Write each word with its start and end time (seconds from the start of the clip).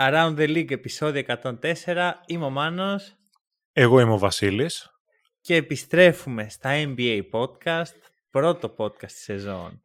Around 0.00 0.36
the 0.36 0.48
League 0.48 0.70
επεισόδιο 0.70 1.22
104. 1.42 2.12
Είμαι 2.26 2.44
ο 2.44 2.50
Μάνος 2.50 3.16
Εγώ 3.72 4.00
είμαι 4.00 4.12
ο 4.12 4.18
Βασίλης. 4.18 4.90
και 5.40 5.54
επιστρέφουμε 5.54 6.48
στα 6.48 6.70
NBA 6.74 7.22
Podcast. 7.30 7.94
Πρώτο 8.30 8.74
podcast 8.78 9.12
της 9.12 9.22
σεζόν 9.22 9.80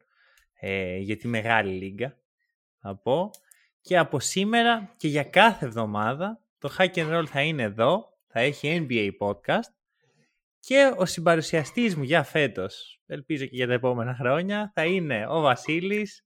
ε, 0.60 0.96
για 0.96 1.16
τη 1.16 1.28
Μεγάλη 1.28 1.72
Λίγκα. 1.72 2.18
Θα 2.80 2.96
πω. 2.96 3.30
Και 3.80 3.98
από 3.98 4.20
σήμερα 4.20 4.90
και 4.96 5.08
για 5.08 5.24
κάθε 5.24 5.66
εβδομάδα 5.66 6.40
το 6.58 6.74
Hack 6.78 6.94
and 6.94 7.18
Roll 7.18 7.26
θα 7.26 7.42
είναι 7.42 7.62
εδώ. 7.62 8.08
Θα 8.26 8.40
έχει 8.40 8.86
NBA 8.88 9.10
Podcast. 9.20 9.72
Και 10.60 10.92
ο 10.96 11.04
συμπαρουσιαστής 11.04 11.96
μου 11.96 12.02
για 12.02 12.22
φέτος, 12.22 13.00
ελπίζω 13.06 13.44
και 13.44 13.56
για 13.56 13.66
τα 13.66 13.72
επόμενα 13.72 14.14
χρόνια, 14.14 14.70
θα 14.74 14.84
είναι 14.84 15.26
ο 15.28 15.40
Βασίλης. 15.40 16.24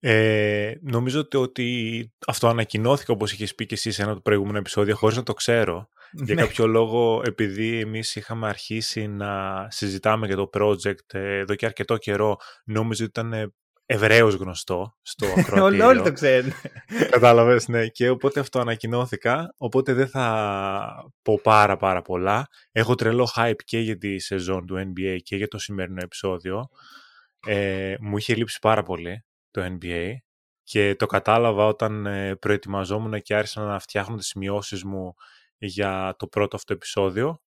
Ε, 0.00 0.72
νομίζω 0.80 1.20
ότι, 1.20 1.36
ότι 1.36 2.12
αυτό 2.26 2.48
ανακοινώθηκε 2.48 3.10
όπως 3.10 3.32
είχες 3.32 3.54
πει 3.54 3.66
και 3.66 3.74
εσύ 3.74 3.90
σε 3.90 4.00
ένα 4.02 4.10
από 4.10 4.20
το 4.20 4.24
προηγούμενο 4.24 4.58
επεισόδιο 4.58 4.96
χωρίς 4.96 5.16
να 5.16 5.22
το 5.22 5.32
ξέρω. 5.32 5.88
Για 6.12 6.34
Ναι. 6.34 6.40
κάποιο 6.42 6.66
λόγο, 6.66 7.22
επειδή 7.24 7.78
εμείς 7.80 8.16
είχαμε 8.16 8.48
αρχίσει 8.48 9.06
να 9.06 9.66
συζητάμε 9.70 10.26
για 10.26 10.36
το 10.36 10.50
project 10.52 11.12
ε, 11.14 11.36
εδώ 11.38 11.54
και 11.54 11.66
αρκετό 11.66 11.96
καιρό, 11.96 12.36
νόμιζα 12.64 13.04
ότι 13.04 13.20
ήταν 13.20 13.32
ε, 13.32 13.52
ευρέως 13.86 14.34
γνωστό 14.34 14.96
στο 15.02 15.26
Όλοι, 15.30 15.40
ακροατήριο. 15.40 15.86
όλοι 15.86 16.02
το 16.02 16.12
ξέρουν. 16.12 16.52
Κατάλαβες, 17.10 17.68
ναι. 17.68 17.86
Και 17.86 18.08
οπότε 18.08 18.40
αυτό 18.40 18.60
ανακοινώθηκα, 18.60 19.54
οπότε 19.56 19.92
δεν 19.92 20.08
θα 20.08 21.10
πω 21.22 21.40
πάρα 21.42 21.76
πάρα 21.76 22.02
πολλά. 22.02 22.46
Έχω 22.72 22.94
τρελό 22.94 23.30
hype 23.36 23.62
και 23.64 23.78
για 23.78 23.96
τη 23.98 24.18
σεζόν 24.18 24.66
του 24.66 24.76
NBA 24.76 25.16
και 25.22 25.36
για 25.36 25.48
το 25.48 25.58
σημερινό 25.58 26.00
επεισόδιο. 26.02 26.68
Ε, 27.46 27.94
μου 28.00 28.16
είχε 28.16 28.34
λείψει 28.34 28.58
πάρα 28.60 28.82
πολύ 28.82 29.22
το 29.50 29.76
NBA 29.80 30.12
και 30.62 30.94
το 30.94 31.06
κατάλαβα 31.06 31.66
όταν 31.66 32.06
ε, 32.06 32.36
προετοιμαζόμουν 32.36 33.22
και 33.22 33.34
άρχισα 33.34 33.62
να 33.62 33.78
φτιάχνω 33.78 34.16
τις 34.16 34.26
σημειώσεις 34.26 34.84
μου 34.84 35.14
για 35.58 36.14
το 36.18 36.26
πρώτο 36.26 36.56
αυτό 36.56 36.72
επεισόδιο 36.72 37.40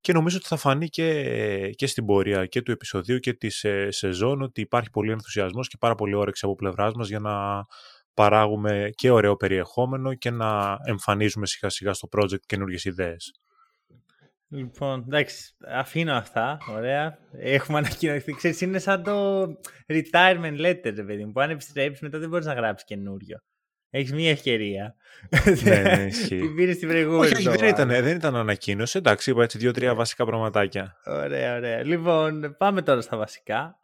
και 0.00 0.12
νομίζω 0.12 0.36
ότι 0.36 0.46
θα 0.46 0.56
φανεί 0.56 0.88
και, 0.88 1.70
και 1.70 1.86
στην 1.86 2.04
πορεία 2.04 2.46
και 2.46 2.62
του 2.62 2.70
επεισοδίου 2.70 3.18
και 3.18 3.32
της 3.32 3.64
ε, 3.64 3.90
σεζόν 3.90 4.42
ότι 4.42 4.60
υπάρχει 4.60 4.90
πολύ 4.90 5.10
ενθουσιασμός 5.10 5.68
και 5.68 5.76
πάρα 5.80 5.94
πολύ 5.94 6.14
όρεξη 6.14 6.44
από 6.44 6.54
πλευράς 6.54 6.92
μας 6.94 7.08
για 7.08 7.18
να 7.18 7.64
παράγουμε 8.14 8.90
και 8.94 9.10
ωραίο 9.10 9.36
περιεχόμενο 9.36 10.14
και 10.14 10.30
να 10.30 10.78
εμφανίζουμε 10.84 11.46
σιγά 11.46 11.70
σιγά 11.70 11.92
στο 11.92 12.08
project 12.16 12.40
καινούργιες 12.46 12.84
ιδέες. 12.84 13.34
Λοιπόν, 14.54 15.04
εντάξει, 15.06 15.54
αφήνω 15.68 16.12
αυτά. 16.12 16.58
Ωραία. 16.70 17.18
Έχουμε 17.32 17.78
ανακοινωθεί. 17.78 18.32
Ξέρεις, 18.32 18.60
είναι 18.60 18.78
σαν 18.78 19.02
το 19.02 19.42
retirement 19.86 20.60
letter, 20.60 20.92
ρε 20.94 21.02
παιδί 21.02 21.24
μου. 21.24 21.32
Που 21.32 21.40
αν 21.40 21.50
επιστρέψεις 21.50 22.00
μετά 22.00 22.18
δεν 22.18 22.28
μπορείς 22.28 22.46
να 22.46 22.52
γράψεις 22.52 22.86
καινούριο. 22.86 23.38
Έχεις 23.90 24.12
μία 24.12 24.30
ευκαιρία. 24.30 24.94
ναι, 25.64 25.82
ναι, 25.82 26.02
ισχύει. 26.02 26.40
Την 26.40 26.54
πήρες 26.54 26.76
στην 26.76 26.88
προηγούμενη. 26.88 27.24
όχι, 27.24 27.34
όχι, 27.34 27.42
δεν 27.42 27.52
εβδομάδα. 27.52 27.82
ήταν, 27.82 28.04
δεν 28.04 28.16
ήταν 28.16 28.36
ανακοίνωση. 28.36 28.98
Εντάξει, 28.98 29.30
είπα 29.30 29.42
έτσι 29.42 29.58
δύο-τρία 29.58 29.94
βασικά 29.94 30.24
πραγματάκια. 30.24 30.96
Ωραία, 31.04 31.56
ωραία. 31.56 31.84
Λοιπόν, 31.84 32.54
πάμε 32.58 32.82
τώρα 32.82 33.00
στα 33.00 33.16
βασικά. 33.16 33.78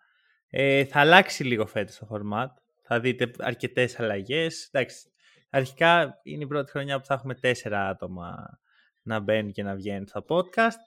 Ε, 0.51 0.85
θα 0.85 1.01
αλλάξει 1.01 1.45
λίγο 1.45 1.67
φέτος 1.67 1.99
το 1.99 2.09
format. 2.11 2.49
Θα 2.83 3.01
δείτε 3.01 3.31
αρκετές 3.39 4.01
αλλαγές. 4.01 4.69
Εντάξει, 4.73 5.11
αρχικά 5.51 6.21
είναι 6.23 6.43
η 6.43 6.47
πρώτη 6.47 6.71
χρονιά 6.71 6.99
που 6.99 7.05
θα 7.05 7.15
έχουμε 7.15 7.35
τέσσερα 7.35 7.89
άτομα 7.89 8.61
να 9.11 9.21
μπαίνουν 9.21 9.53
και 9.53 9.63
να 9.63 9.75
βγαίνουν 9.75 10.07
στα 10.07 10.25
podcast. 10.29 10.79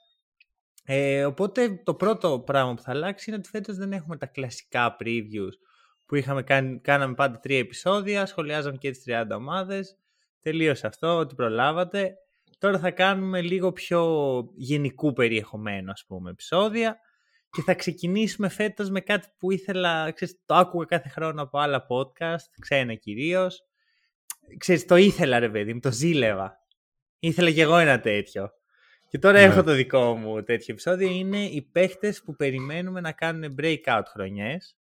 Ε, 0.84 1.24
οπότε 1.24 1.80
το 1.84 1.94
πρώτο 1.94 2.42
πράγμα 2.46 2.74
που 2.74 2.82
θα 2.82 2.90
αλλάξει 2.90 3.30
είναι 3.30 3.38
ότι 3.38 3.48
φέτος 3.48 3.76
δεν 3.76 3.92
έχουμε 3.92 4.16
τα 4.16 4.26
κλασικά 4.26 4.96
previews 5.00 5.52
που 6.06 6.14
είχαμε 6.14 6.42
κάνει, 6.42 6.80
κάναμε 6.80 7.14
πάντα 7.14 7.38
τρία 7.38 7.58
επεισόδια, 7.58 8.26
σχολιάζαμε 8.26 8.76
και 8.76 8.90
τις 8.90 9.02
30 9.06 9.24
ομάδες. 9.36 9.98
Τελείωσε 10.40 10.86
αυτό, 10.86 11.16
ότι 11.16 11.34
προλάβατε. 11.34 12.14
Τώρα 12.58 12.78
θα 12.78 12.90
κάνουμε 12.90 13.40
λίγο 13.40 13.72
πιο 13.72 14.02
γενικού 14.54 15.12
περιεχομένου, 15.12 15.90
ας 15.90 16.04
πούμε, 16.06 16.30
επεισόδια 16.30 16.98
και 17.54 17.62
θα 17.62 17.74
ξεκινήσουμε 17.74 18.48
φέτος 18.48 18.90
με 18.90 19.00
κάτι 19.00 19.28
που 19.38 19.52
ήθελα, 19.52 20.10
ξέρεις, 20.10 20.42
το 20.46 20.54
άκουγα 20.54 20.84
κάθε 20.84 21.08
χρόνο 21.08 21.42
από 21.42 21.58
άλλα 21.58 21.86
podcast, 21.88 22.44
ξένα 22.60 22.94
κυρίως. 22.94 23.60
Ξέρεις, 24.58 24.84
το 24.84 24.96
ήθελα 24.96 25.38
ρε 25.38 25.50
παιδί 25.50 25.74
μου, 25.74 25.80
το 25.80 25.92
ζήλευα. 25.92 26.63
Ήθελα 27.26 27.50
κι 27.50 27.60
εγώ 27.60 27.76
ένα 27.76 28.00
τέτοιο. 28.00 28.50
Και 29.08 29.18
τώρα 29.18 29.38
Ναι. 29.38 29.44
έχω 29.44 29.62
το 29.62 29.72
δικό 29.72 30.16
μου 30.16 30.42
τέτοιο 30.42 30.66
επεισόδιο. 30.74 31.08
Είναι 31.10 31.44
οι 31.44 31.62
παίχτες 31.62 32.22
που 32.22 32.36
περιμένουμε 32.36 33.00
να 33.00 33.12
κάνουν 33.12 33.54
breakout 33.58 34.02
χρονιές. 34.12 34.76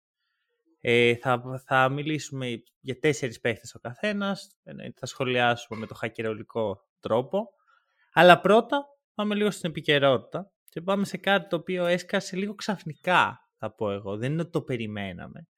Ε, 0.81 1.17
θα, 1.17 1.43
θα 1.67 1.89
μιλήσουμε 1.89 2.63
για 2.81 2.99
τέσσερις 2.99 3.41
παίχτες 3.41 3.75
ο 3.75 3.79
καθένας. 3.79 4.57
Εννοείται 4.65 4.99
Θα 4.99 5.07
σχολιάσουμε 5.07 5.79
με 5.79 5.87
το 5.87 5.95
χακερολικό 5.95 6.89
τρόπο. 7.01 7.49
Αλλά 8.13 8.41
πρώτα 8.41 8.87
πάμε 9.15 9.35
λίγο 9.35 9.51
στην 9.51 9.71
επικαιρότητα 9.71 10.53
και 10.69 10.81
πάμε 10.81 11.05
σε 11.05 11.17
κάτι 11.17 11.49
το 11.49 11.57
οποίο 11.57 11.87
έσκασε 11.87 12.37
λίγο 12.37 12.55
ξαφνικά, 12.55 13.51
θα 13.59 13.75
πω 13.75 13.91
εγώ. 13.91 14.17
Δεν 14.17 14.33
είναι 14.33 14.41
ότι 14.41 14.51
το 14.51 14.63
περιμέναμε. 14.63 15.49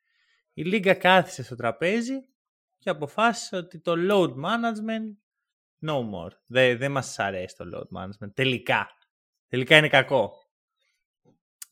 Η 0.52 0.62
Λίγκα 0.62 0.94
κάθισε 0.94 1.42
στο 1.42 1.54
τραπέζι 1.56 2.14
και 2.78 2.90
αποφάσισε 2.90 3.56
ότι 3.56 3.80
το 3.80 3.94
load 4.10 4.30
management 4.30 5.16
no 5.86 5.94
more. 5.94 6.30
Δεν, 6.46 6.78
δεν 6.78 6.90
μας 6.90 7.18
αρέσει 7.18 7.56
το 7.56 7.64
load 7.74 7.98
management. 7.98 8.30
Τελικά. 8.34 8.88
Τελικά 9.48 9.76
είναι 9.76 9.88
κακό. 9.88 10.32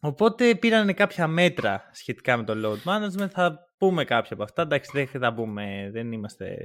Οπότε 0.00 0.54
πήραν 0.54 0.94
κάποια 0.94 1.26
μέτρα 1.26 1.90
σχετικά 1.92 2.36
με 2.36 2.44
το 2.44 2.54
load 2.56 2.90
management. 2.90 3.28
Θα 3.30 3.58
πούμε 3.78 4.04
κάποια 4.04 4.34
από 4.34 4.42
αυτά. 4.42 4.62
Εντάξει, 4.62 4.90
δεν 4.92 5.06
θα 5.06 5.34
πούμε, 5.34 5.90
δεν 5.92 6.12
είμαστε 6.12 6.56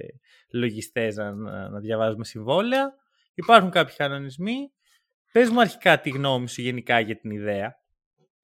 λογιστές 0.51 1.15
να, 1.15 1.33
να, 1.33 1.69
να 1.69 1.79
διαβάζουμε 1.79 2.25
συμβόλαια. 2.25 2.93
Υπάρχουν 3.33 3.69
κάποιοι 3.69 3.95
κανονισμοί. 3.95 4.71
Πες 5.31 5.49
μου 5.49 5.59
αρχικά 5.59 5.99
τη 5.99 6.09
γνώμη 6.09 6.49
σου 6.49 6.61
γενικά 6.61 6.99
για 6.99 7.17
την 7.17 7.31
ιδέα. 7.31 7.81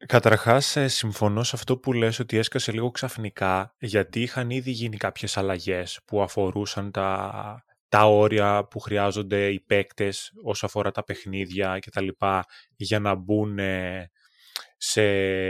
Καταρχάς, 0.05 0.75
ε, 0.75 0.87
συμφωνώ 0.87 1.43
σε 1.43 1.55
αυτό 1.55 1.77
που 1.77 1.93
λες 1.93 2.19
ότι 2.19 2.37
έσκασε 2.37 2.71
λίγο 2.71 2.91
ξαφνικά, 2.91 3.75
γιατί 3.79 4.21
είχαν 4.21 4.49
ήδη 4.49 4.71
γίνει 4.71 4.97
κάποιες 4.97 5.37
αλλαγές 5.37 5.99
που 6.05 6.21
αφορούσαν 6.21 6.91
τα, 6.91 7.63
τα 7.89 8.05
όρια 8.05 8.67
που 8.69 8.79
χρειάζονται 8.79 9.47
οι 9.47 9.59
παίκτες 9.59 10.31
όσο 10.43 10.65
αφορά 10.65 10.91
τα 10.91 11.03
παιχνίδια 11.03 11.79
και 11.79 11.89
τα 11.89 12.01
λοιπά, 12.01 12.45
για 12.75 12.99
να 12.99 13.15
μπουν 13.15 13.59
ε, 13.59 14.11
σε 14.77 15.01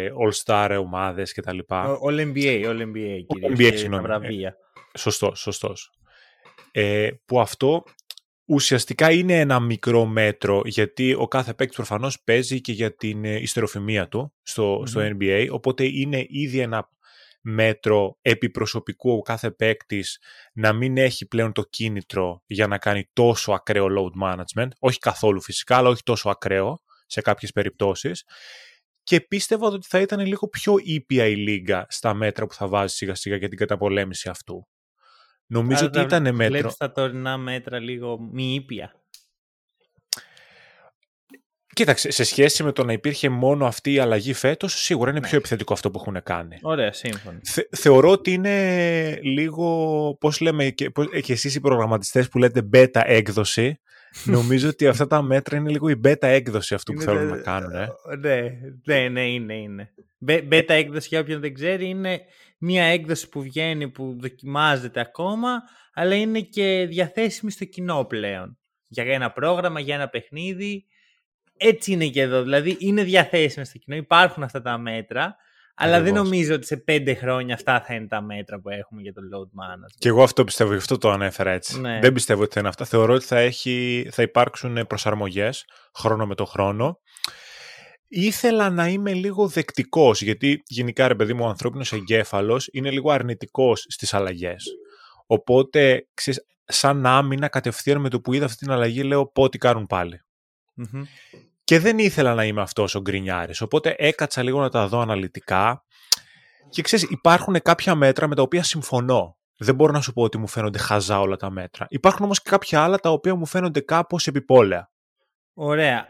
all-star 0.08 0.78
ομάδες 0.82 1.34
και 1.34 1.42
τα 1.42 1.54
λοιπά. 1.54 1.98
All 2.08 2.34
NBA, 2.34 2.66
All 2.66 2.82
NBA, 2.82 3.20
κυρίως, 3.28 3.52
NBA, 3.52 3.58
και 3.58 3.72
τα 3.72 3.78
συγγνώμη. 3.78 4.04
βραβεία. 4.04 4.56
Σωστός, 4.98 5.40
σωστός. 5.40 5.92
Ε, 6.72 7.10
που 7.26 7.40
αυτό 7.40 7.84
ουσιαστικά 8.46 9.12
είναι 9.12 9.40
ένα 9.40 9.60
μικρό 9.60 10.06
μέτρο 10.06 10.62
γιατί 10.66 11.14
ο 11.14 11.28
κάθε 11.28 11.54
παίκτης 11.54 11.76
προφανώς 11.76 12.22
παίζει 12.24 12.62
και 12.62 12.72
για 12.72 12.96
την 12.96 13.26
ε, 13.26 13.36
ιστεροφημία 13.36 14.08
του 14.08 14.34
στο, 14.42 14.84
στο 14.86 15.00
Μμμ. 15.00 15.18
NBA 15.20 15.48
οπότε 15.52 15.84
είναι 15.84 16.26
ήδη 16.30 16.60
ένα 16.60 16.90
μέτρο 17.50 18.18
επιπροσωπικού 18.22 19.12
ο 19.12 19.22
κάθε 19.22 19.52
παίκτης 19.52 20.20
να 20.54 20.74
μην 20.74 20.98
έχει 20.98 21.28
πλέον 21.28 21.52
το 21.52 21.64
κίνητρο 21.64 22.44
για 22.46 22.68
να 22.68 22.78
κάνει 22.78 23.10
τόσο 23.14 23.52
ακραίο 23.52 23.86
load 23.86 24.24
management 24.28 24.70
όχι 24.80 24.98
καθόλου 24.98 25.42
φυσικά 25.42 25.78
αλλά 25.78 25.90
όχι 25.90 26.04
τόσο 26.04 26.30
ακραίο 26.30 26.82
σε 27.06 27.22
κάποιες 27.22 27.52
περιπτώσεις 27.52 28.24
και 29.10 29.22
πίστευα 29.22 29.68
ότι 29.68 29.88
θα 29.88 30.00
ήταν 30.00 30.26
λίγο 30.26 30.48
πιο 30.48 30.76
ήπια 30.84 31.26
η 31.26 31.36
λίγα 31.36 31.86
στα 31.90 32.14
μέτρα 32.14 32.46
που 32.46 32.54
θα 32.54 32.68
βάζει 32.68 32.96
σιγά 32.96 33.16
σιγά 33.16 33.36
για 33.36 33.50
την 33.50 33.58
καταπολέμηση 33.58 34.30
αυτού. 34.30 34.68
Νομίζω 35.46 35.86
Άρα 35.86 35.88
ότι 35.88 35.98
τα 35.98 36.18
ήταν 36.18 36.36
μέτρο. 36.36 36.48
Βλέπεις 36.48 36.78
τα 36.78 36.92
τωρινά 36.92 37.38
μέτρα 37.38 37.80
λίγο 37.80 38.20
μη 38.20 38.54
ήπια. 38.54 38.94
Κοίταξε, 41.80 42.12
σε 42.12 42.24
σχέση 42.24 42.64
με 42.64 42.72
το 42.72 42.84
να 42.84 42.94
υπήρχε 42.94 43.30
μόνο 43.30 43.66
αυτή 43.66 43.94
η 43.94 44.00
αλλαγή 44.00 44.34
φέτος, 44.34 44.74
σίγουρα 44.82 45.10
είναι 45.10 45.20
Ναι. 45.20 45.28
πιο 45.28 45.38
επιθετικό 45.38 45.74
αυτό 45.74 45.92
που 45.92 46.00
έχουν 46.02 46.24
κάνει. 46.24 46.58
Ωραία, 46.62 46.94
σύμφωνο. 46.94 47.40
Θε, 47.44 47.62
θεωρώ 47.72 48.10
ότι 48.10 48.32
είναι 48.34 49.20
λίγο, 49.22 49.68
πώς 50.20 50.40
λέμε 50.40 50.70
και, 50.70 50.90
πώς, 50.90 51.08
ε, 51.12 51.22
και 51.22 51.34
εσείς 51.34 51.56
οι 51.56 51.60
προγραμματιστές 51.60 52.30
που 52.30 52.38
λέτε 52.38 52.70
beta 52.74 53.02
έκδοση, 53.06 53.80
νομίζω 54.36 54.70
ότι 54.70 54.88
αυτά 54.88 55.08
τα 55.08 55.22
μέτρα 55.22 55.58
είναι 55.58 55.70
λίγο 55.70 55.90
η 55.90 56.00
beta 56.06 56.16
έκδοση 56.22 56.74
αυτού 56.74 56.94
που 56.94 57.02
Είναι 57.02 57.12
θέλουν 57.12 57.30
τα- 57.30 57.36
να 57.36 57.42
κάνουν. 57.42 57.72
Ε. 57.76 57.88
Ναι, 58.20 58.42
ναι, 58.86 59.10
ναι, 59.10 59.28
είναι, 59.30 59.54
είναι. 59.54 59.94
Μπε- 60.18 60.44
Beta 60.54 60.70
έκδοση 60.70 61.08
για 61.12 61.20
όποιον 61.20 61.42
δεν 61.42 61.54
ξέρει 61.54 61.86
είναι 61.90 62.20
μία 62.58 62.84
έκδοση 62.84 63.30
που 63.30 63.42
βγαίνει 63.42 63.90
που 63.90 64.16
δοκιμάζεται 64.20 65.00
ακόμα, 65.00 65.50
αλλά 65.94 66.16
είναι 66.16 66.40
και 66.40 66.86
διαθέσιμη 66.90 67.52
στο 67.52 67.66
κοινό 67.66 68.06
πλέον. 68.06 68.58
Για 68.88 69.04
ένα 69.04 69.32
πρόγραμμα, 69.32 69.80
για 69.80 69.96
ένα 69.96 70.08
παιχνίδι. 70.10 70.86
Έτσι 71.60 71.92
είναι 71.92 72.08
και 72.08 72.22
εδώ. 72.22 72.42
Δηλαδή 72.42 72.76
είναι 72.80 73.04
διαθέσιμο 73.04 73.66
στο 73.66 73.78
κοινό, 73.78 73.96
υπάρχουν 73.96 74.44
αυτά 74.44 74.62
τα 74.62 74.78
μέτρα, 74.78 75.36
αλλά 75.76 76.02
δεν 76.02 76.14
νομίζω 76.14 76.54
ότι 76.54 76.66
σε 76.66 76.78
πέντε 76.78 77.14
χρόνια 77.14 77.56
αυτά 77.56 77.82
θα 77.82 77.94
είναι 77.94 78.08
τα 78.08 78.22
μέτρα 78.22 78.60
που 78.60 78.70
έχουμε 78.70 79.02
για 79.02 79.14
το 79.14 79.22
load 79.34 79.62
management. 79.62 79.96
Και 79.98 80.08
εγώ 80.08 80.24
αυτό 80.24 80.44
πιστεύω, 80.44 80.72
γι' 80.72 80.78
αυτό 80.78 80.98
το 80.98 81.10
ανέφερα 81.10 81.52
έτσι. 81.52 81.80
Ναι. 81.80 82.00
Δεν 82.00 82.14
πιστεύω 82.14 82.42
ότι 82.42 82.54
θα 82.54 82.60
είναι 82.60 82.70
αυτά. 82.70 82.86
Θεωρώ 82.86 83.14
ότι 83.14 83.26
θα, 83.26 83.38
έχει, 83.38 84.08
θα 84.12 84.22
υπάρξουν 84.22 84.88
προσαρμογές 84.88 85.66
χρόνο 85.96 86.26
με 86.26 86.36
το 86.36 86.46
χρόνο. 86.46 87.00
Ήθελα 88.08 88.70
να 88.70 88.88
είμαι 88.88 89.14
λίγο 89.14 89.48
δεκτικός, 89.48 90.22
γιατί 90.22 90.62
γενικά 90.66 91.08
ρε 91.08 91.16
παιδί 91.16 91.34
μου 91.34 91.46
ο 91.46 91.48
ανθρώπινος 91.48 91.94
εγκέφαλος 91.94 92.68
είναι 92.72 92.92
λίγο 92.92 93.12
αρνητικός 93.12 93.86
στις 93.88 94.14
αλλαγές. 94.14 94.66
Οπότε, 95.26 96.08
ξέρεις, 96.14 96.46
σαν 96.66 97.06
άμυνα 97.06 97.48
κατευθείαν 97.48 98.02
με 98.02 98.10
το 98.10 98.22
που 98.22 98.34
είδα 98.34 98.46
αυτή 98.46 98.58
την 98.58 98.72
αλλαγή 98.72 99.04
λέω 99.04 99.28
πότε 99.28 99.58
κάνουν 99.58 99.86
πάλι. 99.86 100.22
Μμμ. 100.74 101.04
Και 101.70 101.80
δεν 101.80 102.00
ήθελα 102.00 102.34
να 102.34 102.46
είμαι 102.46 102.62
αυτός 102.62 102.96
ο 102.96 103.02
γκρινιάρης, 103.02 103.62
οπότε 103.62 103.96
έκατσα 103.98 104.44
λίγο 104.44 104.60
να 104.60 104.70
τα 104.70 104.88
δω 104.88 105.00
αναλυτικά 105.00 105.84
και 106.70 106.82
ξέρεις 106.82 107.10
υπάρχουν 107.10 107.62
κάποια 107.62 107.96
μέτρα 107.96 108.28
με 108.28 108.36
τα 108.36 108.42
οποία 108.42 108.64
συμφωνώ. 108.64 109.38
Δεν 109.58 109.76
μπορώ 109.76 109.92
να 109.92 110.02
σου 110.02 110.14
πω 110.14 110.22
ότι 110.22 110.38
μου 110.38 110.48
φαίνονται 110.48 110.78
χαζά 110.78 111.20
όλα 111.20 111.36
τα 111.36 111.50
μέτρα. 111.50 111.86
Υπάρχουν 111.90 112.26
όμως 112.26 112.42
και 112.42 112.50
κάποια 112.50 112.84
άλλα 112.84 112.98
τα 113.00 113.12
οποία 113.12 113.36
μου 113.36 113.46
φαίνονται 113.46 113.80
κάπως 113.80 114.28
επιπόλαια. 114.28 114.92
Ωραία. 115.54 116.06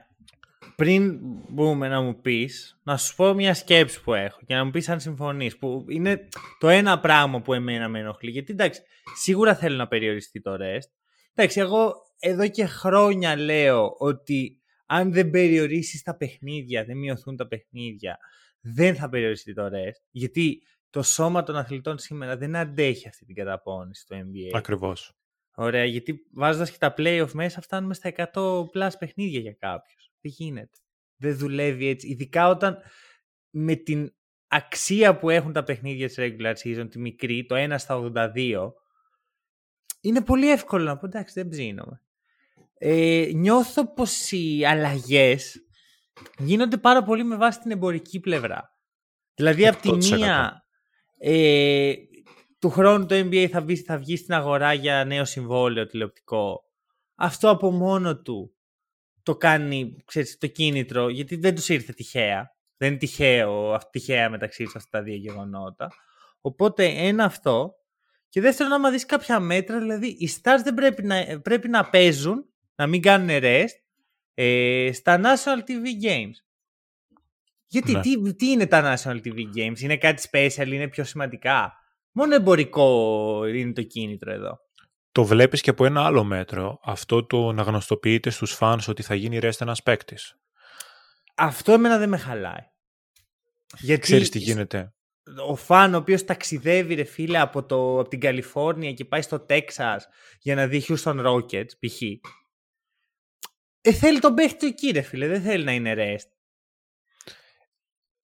Πριν 0.76 1.20
μπούμε 1.50 1.88
να 1.88 2.02
μου 2.02 2.22
πεις, 2.22 2.80
να 2.84 2.98
σου 2.98 3.16
πω 3.16 3.34
μια 3.34 3.54
σκέψη 3.54 4.02
που 4.02 4.14
έχω 4.14 4.40
και 4.46 4.56
να 4.56 4.66
μου 4.66 4.72
πεις 4.72 4.90
αν 4.90 5.00
συμφωνείς, 5.00 5.58
που 5.58 5.86
είναι 5.90 6.28
το 6.60 6.70
ένα 6.70 7.00
πράγμα 7.00 7.42
που 7.42 7.54
εμένα 7.54 7.88
με 7.88 8.00
ενοχλεί. 8.00 8.32
Γιατί 8.32 8.52
εντάξει, 8.52 8.82
σίγουρα 9.22 9.56
θέλω 9.56 9.76
να 9.76 9.88
περιοριστεί 9.88 10.42
το 10.42 10.52
rest. 10.52 10.90
Εντάξει, 11.34 11.60
εγώ 11.60 11.94
εδώ 12.20 12.48
και 12.48 12.66
χρόνια 12.66 13.36
λέω 13.36 13.96
ότι 13.98 14.59
αν 14.92 15.12
δεν 15.12 15.30
περιορίσεις 15.30 16.02
τα 16.02 16.16
παιχνίδια, 16.16 16.86
δεν 16.86 16.98
μειωθούν 16.98 17.36
τα 17.36 17.48
παιχνίδια, 17.48 18.18
δεν 18.60 18.96
θα 18.96 19.10
περιοριστεί 19.10 19.54
το 19.54 19.66
rest. 19.66 20.02
Γιατί 20.12 20.62
το 20.90 21.02
σώμα 21.02 21.44
των 21.44 21.56
αθλητών 21.56 21.98
σήμερα 21.98 22.38
δεν 22.38 22.56
αντέχει 22.56 23.08
αυτή 23.08 23.26
την 23.26 23.36
καταπώνηση 23.36 24.02
στο 24.02 24.16
NBA. 24.16 24.50
Ακριβώς. 24.54 25.14
Ωραία, 25.56 25.86
γιατί 25.86 26.20
βάζοντας 26.34 26.72
και 26.72 26.78
τα 26.78 26.94
playoff 26.98 27.32
μέσα 27.34 27.62
φτάνουμε 27.62 27.94
στα 27.94 28.12
100 28.16 28.66
plus 28.74 28.92
παιχνίδια 29.00 29.40
για 29.40 29.54
κάποιους. 29.54 30.12
Δεν 30.22 30.32
γίνεται; 30.36 30.78
Δεν 31.16 31.38
δουλεύει 31.38 31.88
έτσι. 31.88 32.08
Ειδικά 32.08 32.50
όταν 32.50 32.78
με 33.50 33.76
την 33.76 34.14
αξία 34.48 35.18
που 35.18 35.30
έχουν 35.30 35.54
τα 35.54 35.64
παιχνίδια 35.64 36.08
της 36.08 36.16
regular 36.20 36.54
season, 36.64 36.88
τη 36.90 37.00
μικρή, 37.00 37.46
το 37.46 37.56
1 37.56 37.76
στα 37.78 38.12
82, 38.16 38.72
είναι 40.02 40.22
πολύ 40.22 40.52
εύκολο 40.52 40.84
να 40.84 40.98
πω 40.98 41.06
εντάξει 41.06 41.34
δεν 41.34 41.50
ψήνομαι. 41.50 42.02
Ε, 42.82 43.30
νιώθω 43.34 43.94
πως 43.94 44.32
οι 44.32 44.66
αλλαγές 44.66 45.56
γίνονται 46.38 46.78
πάρα 46.78 47.04
πολύ 47.04 47.24
με 47.24 47.36
βάση 47.36 47.60
την 47.60 47.72
εμπορική 47.72 48.20
πλευρά. 48.20 48.78
Δηλαδή 49.36 49.68
από 49.68 49.82
τη 49.82 49.90
100%. 50.10 50.16
μία 50.18 50.64
ε, 51.18 51.94
του 52.60 52.70
χρόνου 52.70 53.06
το 53.06 53.16
NBA 53.16 53.48
θα 53.52 53.62
βγει, 53.62 53.76
θα 53.76 53.98
βγει 53.98 54.18
στην 54.18 54.34
αγορά 54.34 54.74
για 54.74 55.06
νέο 55.06 55.26
συμβόλαιο 55.26 55.86
τηλεοπτικό. 55.86 56.62
Αυτό 57.16 57.50
από 57.50 57.72
μόνο 57.72 58.22
του 58.22 58.54
το 59.24 59.36
κάνει 59.36 59.96
ξέρεις, 60.06 60.38
το 60.38 60.48
κίνητρο, 60.48 61.10
γιατί 61.10 61.36
δεν 61.36 61.56
τους 61.56 61.70
ήρθε 61.70 61.94
τυχαία. 61.94 62.56
Δεν 62.78 62.90
είναι 62.90 62.98
τυχαίο, 62.98 63.74
αυ- 63.74 63.90
τυχαία 63.90 64.30
μεταξύ 64.30 64.64
τους 64.64 64.76
αυτά 64.76 64.98
τα 64.98 65.04
δύο 65.04 65.16
γεγονότα. 65.16 65.92
Οπότε 66.42 66.86
ένα 66.86 67.24
αυτό. 67.24 67.74
Και 68.30 68.42
δεύτερον, 68.42 68.74
άμα 68.74 68.92
δεις 68.92 69.06
κάποια 69.06 69.40
μέτρα, 69.40 69.80
δηλαδή 69.80 70.08
οι 70.08 70.30
stars 70.42 70.60
δεν 70.64 70.74
πρέπει 70.74 71.04
να, 71.04 71.40
πρέπει 71.42 71.68
να 71.68 71.90
παίζουν, 71.90 72.46
να 72.80 72.88
μην 72.88 73.02
κάνουν 73.02 73.28
rest, 73.32 73.68
ε, 74.34 74.90
στα 74.94 75.20
National 75.24 75.70
TV 75.70 76.06
Games. 76.06 76.34
Γιατί, 77.68 77.92
Ναι. 77.92 78.02
τι, 78.02 78.36
τι 78.36 78.48
είναι 78.50 78.68
τα 78.68 78.96
National 78.96 79.16
TV 79.24 79.38
Games, 79.56 79.80
είναι 79.80 79.98
κάτι 79.98 80.30
special, 80.32 80.68
είναι 80.68 80.88
πιο 80.88 81.04
σημαντικά; 81.04 81.74
Μόνο 82.12 82.36
εμπορικό 82.36 83.46
είναι 83.46 83.74
το 83.74 83.84
κίνητρο 83.84 84.32
εδώ. 84.32 84.60
Το 85.12 85.24
βλέπεις 85.24 85.62
και 85.62 85.70
από 85.70 85.86
ένα 85.86 86.06
άλλο 86.06 86.24
μέτρο. 86.24 86.80
Αυτό 86.84 87.26
το 87.26 87.52
να 87.52 87.62
γνωστοποιείται 87.62 88.30
στους 88.30 88.58
fans 88.60 88.80
ότι 88.88 89.04
θα 89.04 89.16
γίνει 89.16 89.40
rest 89.42 89.62
ένας 89.62 89.84
παίκτης. 89.84 90.36
Αυτό 91.36 91.72
εμένα 91.72 91.98
δεν 91.98 92.10
με 92.10 92.18
χαλάει. 92.18 92.64
Γιατί 93.78 94.02
Ξέρεις 94.02 94.30
τι 94.30 94.40
γίνεται; 94.40 94.94
ο 95.48 95.56
φαν 95.56 95.94
ο 95.94 95.98
οποίος 95.98 96.26
ταξιδεύει 96.26 96.94
ρε 96.94 97.04
φίλε 97.04 97.40
από, 97.40 97.66
το, 97.66 98.00
από 98.00 98.10
την 98.10 98.20
Καλιφόρνια 98.20 98.94
και 98.94 99.06
πάει 99.06 99.22
στο 99.22 99.40
Τέξας 99.40 100.08
για 100.40 100.56
να 100.56 100.68
δει 100.68 100.84
Houston 100.88 101.26
Rockets 101.26 101.70
π.χ. 101.80 102.02
Ε, 103.82 103.92
θέλει 103.94 104.20
τον 104.20 104.34
παίχτη 104.34 104.58
του 104.58 104.66
εκεί 104.66 104.92
ρε 104.92 105.02
φίλε, 105.02 105.28
δεν 105.28 105.42
θέλει 105.42 105.64
να 105.64 105.72
είναι 105.72 105.94
rest. 105.98 106.28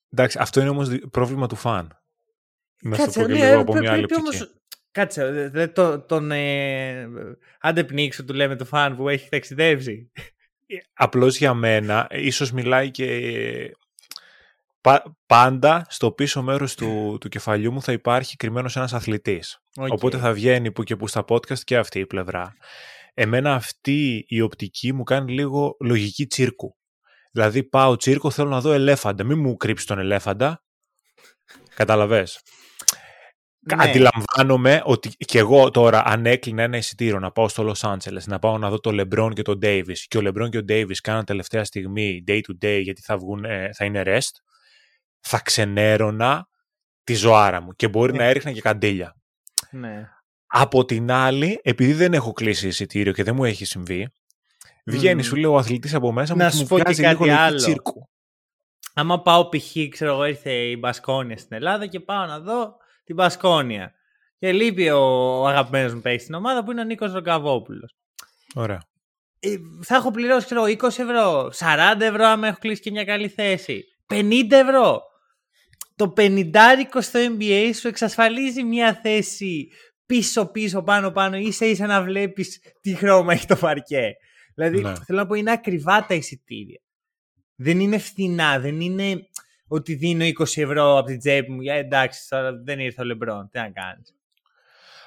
Εντάξει, 0.09 0.37
αυτό 0.41 0.59
είναι 0.61 0.69
όμως 0.69 0.89
δι- 0.89 1.07
πρόβλημα 1.07 1.47
του 1.47 1.55
φαν. 1.55 1.99
Να 2.81 2.95
σου 2.95 3.05
το 3.05 3.11
πω 3.11 3.25
και 3.27 3.33
ναι, 3.33 3.45
λίγο 3.49 3.59
από 3.59 3.71
πρέ- 3.71 3.83
μια 3.83 3.91
άλλη 3.91 4.05
πρέπει 4.05 4.21
οπτική. 4.27 4.43
όμως- 4.43 4.59
Κάτσε, 4.91 5.31
δε- 5.31 5.49
δε- 5.49 5.67
το, 5.67 5.99
τον 6.01 6.31
ε, 6.31 7.07
άντε 7.59 7.83
πνίξου 7.83 8.25
του 8.25 8.33
λέμε 8.33 8.55
το 8.55 8.65
φαν 8.65 8.95
που 8.95 9.09
έχει 9.09 9.29
ταξιδέψει. 9.29 10.11
Απλώς 10.93 11.37
για 11.37 11.53
μένα, 11.53 12.07
ίσως 12.11 12.51
μιλάει 12.51 12.91
και 12.91 13.07
πα- 14.81 15.17
πάντα 15.25 15.85
στο 15.89 16.11
πίσω 16.11 16.41
μέρος 16.41 16.75
του, 16.75 17.17
του 17.19 17.29
κεφαλιού 17.29 17.71
μου 17.71 17.81
θα 17.81 17.91
υπάρχει 17.91 18.35
κρυμμένος 18.35 18.75
ένας 18.75 18.93
αθλητής. 18.93 19.59
Οκ. 19.75 19.87
Οπότε 19.91 20.17
θα 20.17 20.33
βγαίνει 20.33 20.71
που 20.71 20.83
και 20.83 20.95
που 20.95 21.07
στα 21.07 21.25
podcast 21.27 21.59
και 21.59 21.77
αυτή 21.77 21.99
η 21.99 22.05
πλευρά. 22.05 22.55
Εμένα 23.17 23.53
αυτή 23.53 24.25
η 24.27 24.41
οπτική 24.41 24.93
μου 24.93 25.03
κάνει 25.03 25.33
λίγο 25.33 25.75
λογική 25.79 26.27
τσίρκου. 26.27 26.75
Δηλαδή 27.31 27.63
πάω 27.63 27.95
τσίρκο, 27.95 28.29
θέλω 28.31 28.49
να 28.49 28.61
δω 28.61 28.71
ελέφαντα. 28.71 29.23
Μην 29.23 29.39
μου 29.39 29.55
κρύψεις 29.55 29.87
τον 29.87 29.99
ελέφαντα. 29.99 30.63
Κατάλαβες. 31.75 32.41
Ναι. 33.75 33.83
Αντιλαμβάνομαι 33.83 34.81
ότι 34.85 35.09
και 35.09 35.37
εγώ 35.39 35.71
τώρα 35.71 36.03
αν 36.05 36.25
έκλεινα 36.25 36.63
ένα 36.63 36.77
εισιτήριο 36.77 37.19
να 37.19 37.31
πάω 37.31 37.47
στο 37.47 37.71
Los 37.73 37.89
Angeles, 37.93 38.23
να 38.25 38.39
πάω 38.39 38.57
να 38.57 38.69
δω 38.69 38.79
τον 38.79 38.99
LeBron 39.01 39.31
και 39.33 39.41
τον 39.41 39.59
Davis 39.61 39.97
και 40.07 40.17
ο 40.17 40.21
LeBron 40.23 40.49
και 40.49 40.57
ο 40.57 40.63
Davis 40.69 40.95
κάναν 41.03 41.25
τελευταία 41.25 41.63
στιγμή 41.63 42.23
day 42.27 42.41
to 42.41 42.65
day 42.65 42.79
γιατί 42.83 43.01
θα, 43.01 43.17
βγουν, 43.17 43.45
ε, 43.45 43.69
θα 43.73 43.85
είναι 43.85 44.03
rest, 44.05 44.31
θα 45.19 45.39
ξενέρωνα 45.39 46.47
τη 47.03 47.13
ζωάρα 47.13 47.61
μου 47.61 47.71
και 47.71 47.87
μπορεί 47.87 48.11
Ναι. 48.11 48.17
να 48.17 48.23
έριχνα 48.23 48.51
και 48.51 48.61
καντήλια. 48.61 49.15
Ναι. 49.71 50.09
Από 50.57 50.85
την 50.85 51.11
άλλη, 51.11 51.59
επειδή 51.63 51.93
δεν 51.93 52.13
έχω 52.13 52.33
κλείσει 52.33 52.67
εισιτήριο 52.67 53.13
και 53.13 53.23
δεν 53.23 53.35
μου 53.35 53.43
έχει 53.43 53.65
συμβεί, 53.65 54.09
βγαίνει, 54.85 55.15
Μμμ. 55.15 55.21
σου 55.21 55.35
λέει 55.35 55.51
ο 55.51 55.57
αθλητής 55.57 55.93
από 55.93 56.11
μέσα 56.11 56.33
μου 56.33 56.39
Να 56.39 56.49
και 56.49 56.55
σου 56.55 56.61
μου 56.61 56.67
πω 56.67 56.75
και 56.75 56.81
βγάζει 56.81 57.01
κάτι 57.01 57.13
λίγο 57.13 57.25
λογική 57.25 57.43
άλλο. 57.43 57.57
τσίρκου. 57.57 58.09
Άμα 58.93 59.21
πάω 59.21 59.49
π.χ. 59.49 59.75
ξέρω 59.89 60.11
εγώ 60.11 60.25
ήρθε 60.25 60.51
η 60.51 60.77
Μπασκόνια 60.79 61.37
στην 61.37 61.55
Ελλάδα 61.55 61.87
και 61.87 61.99
πάω 61.99 62.25
να 62.25 62.39
δω 62.39 62.75
την 63.03 63.15
Μπασκόνια. 63.15 63.93
Και 64.39 64.51
λείπει 64.51 64.89
ο, 64.89 64.99
ο 65.41 65.47
αγαπημένος 65.47 65.93
μου 65.93 66.01
παίκτης 66.01 66.21
στην 66.21 66.35
ομάδα 66.35 66.63
που 66.63 66.71
είναι 66.71 66.81
ο 66.81 66.83
Νίκος 66.83 67.11
Ρογκαβόπουλος. 67.13 67.95
Ωραία. 68.55 68.83
Ε, 69.39 69.49
θα 69.81 69.95
έχω 69.95 70.11
πληρώσει 70.11 70.45
ξέρω, 70.45 70.63
20 70.63 70.83
ευρώ, 70.83 71.51
40 71.59 71.99
ευρώ 71.99 72.25
άμα 72.25 72.47
έχω 72.47 72.57
κλείσει 72.59 72.81
και 72.81 72.91
μια 72.91 73.03
καλή 73.03 73.27
θέση. 73.27 73.83
50 74.13 74.45
ευρώ. 74.49 75.01
Το 75.95 76.13
50 76.17 76.51
στο 76.99 77.19
NBA 77.19 77.69
σου 77.79 77.87
εξασφαλίζει 77.87 78.63
μια 78.63 78.99
θέση 79.03 79.67
πίσω-πίσω, 80.05 80.83
πάνω-πάνω, 80.83 81.37
ίσα 81.37 81.65
ίσα 81.65 81.85
να 81.85 82.03
βλέπεις 82.03 82.59
τι 82.81 82.95
χρώμα 82.95 83.33
έχει 83.33 83.45
το 83.45 83.55
παρκέ. 83.55 84.13
Δηλαδή, 84.55 84.81
Ναι. 84.81 84.93
θέλω 85.05 85.19
να 85.19 85.25
πω, 85.25 85.33
είναι 85.33 85.51
ακριβά 85.51 86.05
τα 86.05 86.13
εισιτήρια. 86.13 86.79
Δεν 87.55 87.79
είναι 87.79 87.97
φθηνά, 87.97 88.59
δεν 88.59 88.81
είναι 88.81 89.27
ότι 89.67 89.93
δίνω 89.95 90.25
20 90.25 90.61
ευρώ 90.61 90.97
από 90.97 91.07
την 91.07 91.19
τσέπη 91.19 91.51
μου. 91.51 91.61
Για 91.61 91.73
εντάξει, 91.73 92.29
τώρα 92.29 92.51
δεν 92.63 92.79
ήρθε 92.79 93.01
ο 93.01 93.05
Λεμπρόν, 93.05 93.49
τι 93.51 93.59
να 93.59 93.69
κάνεις. 93.69 94.15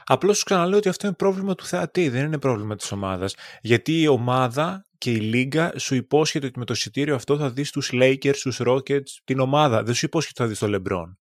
Απλώς 0.04 0.38
σου 0.38 0.44
ξαναλέω 0.44 0.78
ότι 0.78 0.88
αυτό 0.88 1.06
είναι 1.06 1.16
πρόβλημα 1.16 1.54
του 1.54 1.64
θεατή, 1.64 2.08
δεν 2.08 2.24
είναι 2.24 2.38
πρόβλημα 2.38 2.76
της 2.76 2.92
ομάδας. 2.92 3.34
Γιατί 3.60 4.00
η 4.00 4.06
ομάδα 4.06 4.86
και 4.98 5.10
η 5.10 5.16
λίγα 5.16 5.72
σου 5.78 5.94
υπόσχεται 5.94 6.46
ότι 6.46 6.58
με 6.58 6.64
το 6.64 6.72
εισιτήριο 6.72 7.14
αυτό 7.14 7.36
θα 7.38 7.50
δεις 7.50 7.70
τους 7.70 7.90
Lakers, 7.92 8.36
τους 8.36 8.60
Rockets, 8.64 9.08
την 9.24 9.38
ομάδα. 9.40 9.82
Δεν 9.82 9.94
σου 9.94 10.06
υπόσχεται 10.06 10.42
ότι 10.42 10.54
θα 10.54 10.68
δεις 10.68 10.72
τον 10.72 10.82
LeBron 10.86 11.16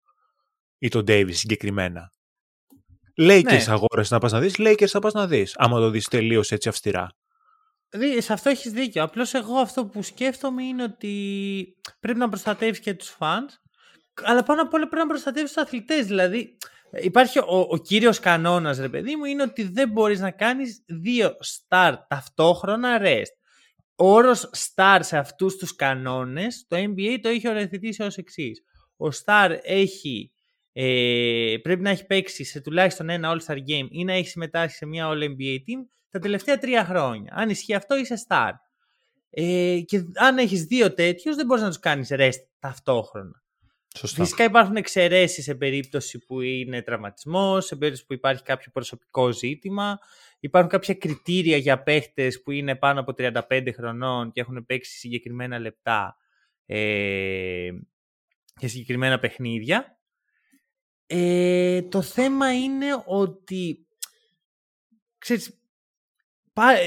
ή 0.77 0.87
τον 0.87 1.03
Davis 1.07 1.33
συγκεκριμένα. 1.33 2.11
Lakers 3.21 3.43
Ναι. 3.43 3.63
αγόρασε 3.67 4.13
να 4.13 4.19
πας 4.19 4.31
να 4.31 4.39
δεις, 4.39 4.55
Lakers 4.57 4.87
θα 4.87 4.99
πας 4.99 5.13
να 5.13 5.27
δεις. 5.27 5.53
Άμα 5.57 5.79
το 5.79 5.89
δεις 5.89 6.07
τελείως 6.07 6.51
έτσι 6.51 6.69
αυστηρά. 6.69 7.09
Δηλαδή, 7.89 8.21
σε 8.21 8.33
αυτό 8.33 8.49
έχεις 8.49 8.71
δίκιο. 8.71 9.03
Απλώς 9.03 9.33
εγώ 9.33 9.55
αυτό 9.55 9.85
που 9.85 10.01
σκέφτομαι 10.03 10.63
είναι 10.63 10.83
ότι 10.83 11.75
πρέπει 11.99 12.19
να 12.19 12.29
προστατεύεις 12.29 12.79
και 12.79 12.93
τους 12.93 13.15
fans, 13.19 13.49
αλλά 14.23 14.43
πάνω 14.43 14.61
απ' 14.61 14.73
όλα 14.73 14.87
πρέπει 14.87 15.01
να 15.01 15.07
προστατεύεις 15.07 15.53
τους 15.53 15.63
αθλητές. 15.63 16.05
Δηλαδή, 16.05 16.57
υπάρχει 17.01 17.39
ο, 17.39 17.67
ο 17.69 17.77
κύριος 17.77 18.19
κανόνας, 18.19 18.77
ρε 18.77 18.89
παιδί 18.89 19.15
μου, 19.15 19.25
είναι 19.25 19.41
ότι 19.43 19.63
δεν 19.63 19.89
μπορείς 19.89 20.19
να 20.19 20.31
κάνεις 20.31 20.83
δύο 20.87 21.35
star 21.45 21.93
ταυτόχρονα 22.07 22.99
rest. 23.01 23.35
Ο 23.95 24.11
όρος 24.13 24.49
star 24.75 24.99
σε 25.01 25.17
αυτούς 25.17 25.55
τους 25.55 25.75
κανόνες, 25.75 26.65
το 26.67 26.77
NBA 26.77 27.17
το 27.21 27.29
έχει 27.29 27.47
οριοθετήσει 27.49 28.03
ως 28.03 28.17
εξής. 28.17 28.63
Ο 28.97 29.07
star 29.25 29.57
έχει 29.63 30.31
ε, 30.79 31.57
πρέπει 31.61 31.81
να 31.81 31.89
έχει 31.89 32.05
παίξει 32.05 32.43
σε 32.43 32.61
τουλάχιστον 32.61 33.09
ένα 33.09 33.33
All-Star 33.33 33.55
Game 33.55 33.87
ή 33.89 34.03
να 34.03 34.13
έχει 34.13 34.27
συμμετάσχει 34.27 34.77
σε 34.77 34.85
μια 34.85 35.09
All-NBA 35.09 35.55
Team 35.55 35.85
τα 36.09 36.19
τελευταία 36.19 36.57
τρία 36.57 36.85
χρόνια. 36.85 37.33
Αν 37.35 37.49
ισχύει 37.49 37.73
αυτό, 37.73 37.97
είσαι 37.97 38.15
star. 38.27 38.51
Ε, 39.29 39.79
και 39.85 40.03
αν 40.15 40.37
έχεις 40.37 40.63
δύο 40.63 40.93
τέτοιους, 40.93 41.35
δεν 41.35 41.45
μπορείς 41.45 41.63
να 41.63 41.69
τους 41.69 41.79
κάνεις 41.79 42.09
rest 42.11 42.41
ταυτόχρονα. 42.59 43.43
Σωστά. 43.97 44.23
Φυσικά 44.23 44.43
υπάρχουν 44.43 44.75
εξαιρέσεις 44.75 45.43
σε 45.43 45.55
περίπτωση 45.55 46.19
που 46.19 46.41
είναι 46.41 46.81
τραυματισμός, 46.81 47.65
σε 47.65 47.75
περίπτωση 47.75 48.05
που 48.05 48.13
υπάρχει 48.13 48.43
κάποιο 48.43 48.71
προσωπικό 48.71 49.31
ζήτημα. 49.31 49.99
Υπάρχουν 50.39 50.71
κάποια 50.71 50.93
κριτήρια 50.93 51.57
για 51.57 51.83
παίχτες 51.83 52.41
που 52.41 52.51
είναι 52.51 52.75
πάνω 52.75 52.99
από 52.99 53.13
35 53.17 53.71
χρονών 53.75 54.31
και 54.31 54.41
έχουν 54.41 54.65
παίξει 54.65 54.97
συγκεκριμένα 54.97 55.59
λεπτά 55.59 56.17
ε, 56.65 57.69
και 58.59 58.67
συγκεκριμένα 58.67 59.19
παιχνίδια. 59.19 59.96
Ε, 61.07 61.81
το 61.81 62.01
θέμα 62.01 62.53
είναι 62.53 63.03
ότι 63.05 63.87
ξέρεις, 65.17 65.61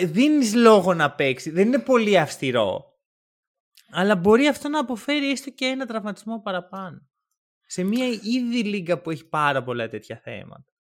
δίνεις 0.04 0.54
λόγο 0.54 0.94
να 0.94 1.14
παίξει. 1.14 1.50
Δεν 1.50 1.66
είναι 1.66 1.78
πολύ 1.78 2.18
αυστηρό. 2.18 2.84
Αλλά 3.90 4.16
μπορεί 4.16 4.46
αυτό 4.46 4.68
να 4.68 4.78
αποφέρει 4.78 5.30
έστω 5.30 5.50
και 5.50 5.64
ένα 5.64 5.86
τραυματισμό 5.86 6.40
παραπάνω. 6.40 7.08
Σε 7.66 7.82
μια 7.82 8.06
ήδη 8.06 8.64
λίγα 8.64 9.00
που 9.00 9.10
έχει 9.10 9.28
πάρα 9.28 9.62
πολλά 9.62 9.88
τέτοια 9.88 10.20
θέματα. 10.24 10.72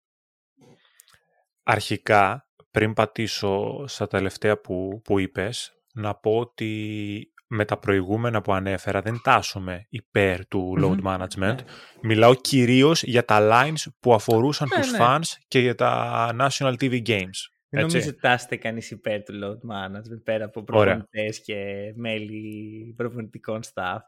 Αρχικά, 1.62 2.48
πριν 2.70 2.92
πατήσω 2.92 3.84
στα 3.86 4.06
τελευταία 4.06 4.60
που, 4.60 5.00
που 5.04 5.18
είπες, 5.18 5.72
να 5.92 6.14
πω 6.14 6.38
ότι 6.38 7.32
με 7.52 7.64
τα 7.64 7.78
προηγούμενα 7.78 8.40
που 8.40 8.52
ανέφερα 8.52 9.02
δεν 9.02 9.20
τάσουμε 9.22 9.86
υπέρ 9.88 10.46
του 10.46 10.74
load 10.80 11.02
management. 11.02 11.36
Ναι. 11.36 11.54
Μιλάω 12.02 12.34
κυρίως 12.34 13.02
για 13.02 13.24
τα 13.24 13.38
lines 13.52 13.92
που 14.00 14.14
αφορούσαν 14.14 14.68
ναι, 14.74 14.80
τους 14.80 14.92
ναι. 14.92 14.98
fans 15.00 15.38
και 15.48 15.58
για 15.58 15.74
τα 15.74 16.30
national 16.38 16.74
TV 16.80 17.02
games. 17.06 17.50
Δεν 17.68 17.80
νομίζω 17.80 18.08
ότι 18.08 18.20
τάσετε 18.20 18.56
κανείς 18.56 18.90
υπέρ 18.90 19.22
του 19.22 19.32
load 19.42 19.70
management 19.70 20.22
πέρα 20.24 20.44
από 20.44 20.62
προπονητές 20.62 21.40
και 21.40 21.92
μέλη 21.94 22.94
προπονητικών 22.96 23.60
staff. 23.62 23.98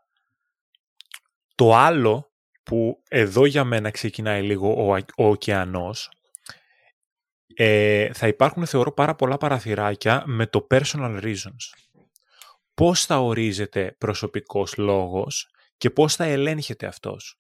Το 1.55 1.75
άλλο 1.75 2.33
που 2.63 3.03
εδώ 3.09 3.47
για 3.47 3.65
μένα 3.65 3.91
ξεκινάει 3.91 4.43
λίγο 4.43 4.93
ο, 4.93 4.97
ο 5.17 5.29
ωκεανός 5.29 6.11
ε, 7.55 8.13
θα 8.13 8.27
υπάρχουν 8.27 8.67
θεωρώ 8.67 8.93
πάρα 8.93 9.15
πολλά 9.15 9.37
παραθυράκια 9.37 10.23
με 10.27 10.47
το 10.47 10.67
personal 10.71 11.23
reasons. 11.23 11.92
Πώς 12.75 13.05
θα 13.07 13.21
ορίζεται 13.21 13.95
προσωπικός 13.99 14.77
λόγος 14.77 15.51
και 15.77 15.91
πώς 15.91 16.15
θα 16.15 16.25
ελέγχεται 16.25 16.87
αυτός. 16.87 17.37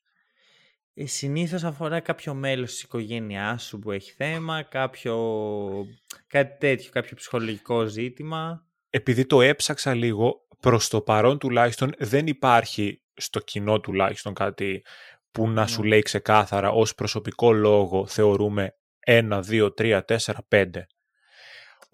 Ε, 0.94 1.06
συνήθως 1.06 1.64
αφορά 1.64 2.00
κάποιο 2.00 2.34
μέλος 2.34 2.70
της 2.70 2.82
οικογένειάς 2.82 3.64
σου 3.64 3.78
που 3.78 3.90
έχει 3.90 4.12
θέμα, 4.12 4.62
κάποιο, 4.62 5.16
κάτι 6.26 6.58
τέτοιο, 6.58 6.90
κάποιο 6.90 7.16
ψυχολογικό 7.16 7.84
ζήτημα. 7.84 8.66
Επειδή 8.90 9.26
το 9.26 9.40
έψαξα 9.40 9.94
λίγο, 9.94 10.46
προς 10.60 10.88
το 10.88 11.00
παρόν 11.00 11.38
τουλάχιστον 11.38 11.92
δεν 11.98 12.26
υπάρχει 12.26 13.02
στο 13.14 13.40
κοινό 13.40 13.80
τουλάχιστον 13.80 14.34
κάτι 14.34 14.84
που 15.30 15.48
να 15.48 15.66
σου 15.66 15.82
ναι. 15.82 15.88
λέει 15.88 16.00
ξεκάθαρα 16.00 16.70
ως 16.70 16.94
προσωπικό 16.94 17.52
λόγο 17.52 18.06
θεωρούμε 18.06 18.76
1, 19.06 19.42
2, 19.50 19.70
3, 19.78 20.00
4, 20.06 20.16
5. 20.48 20.64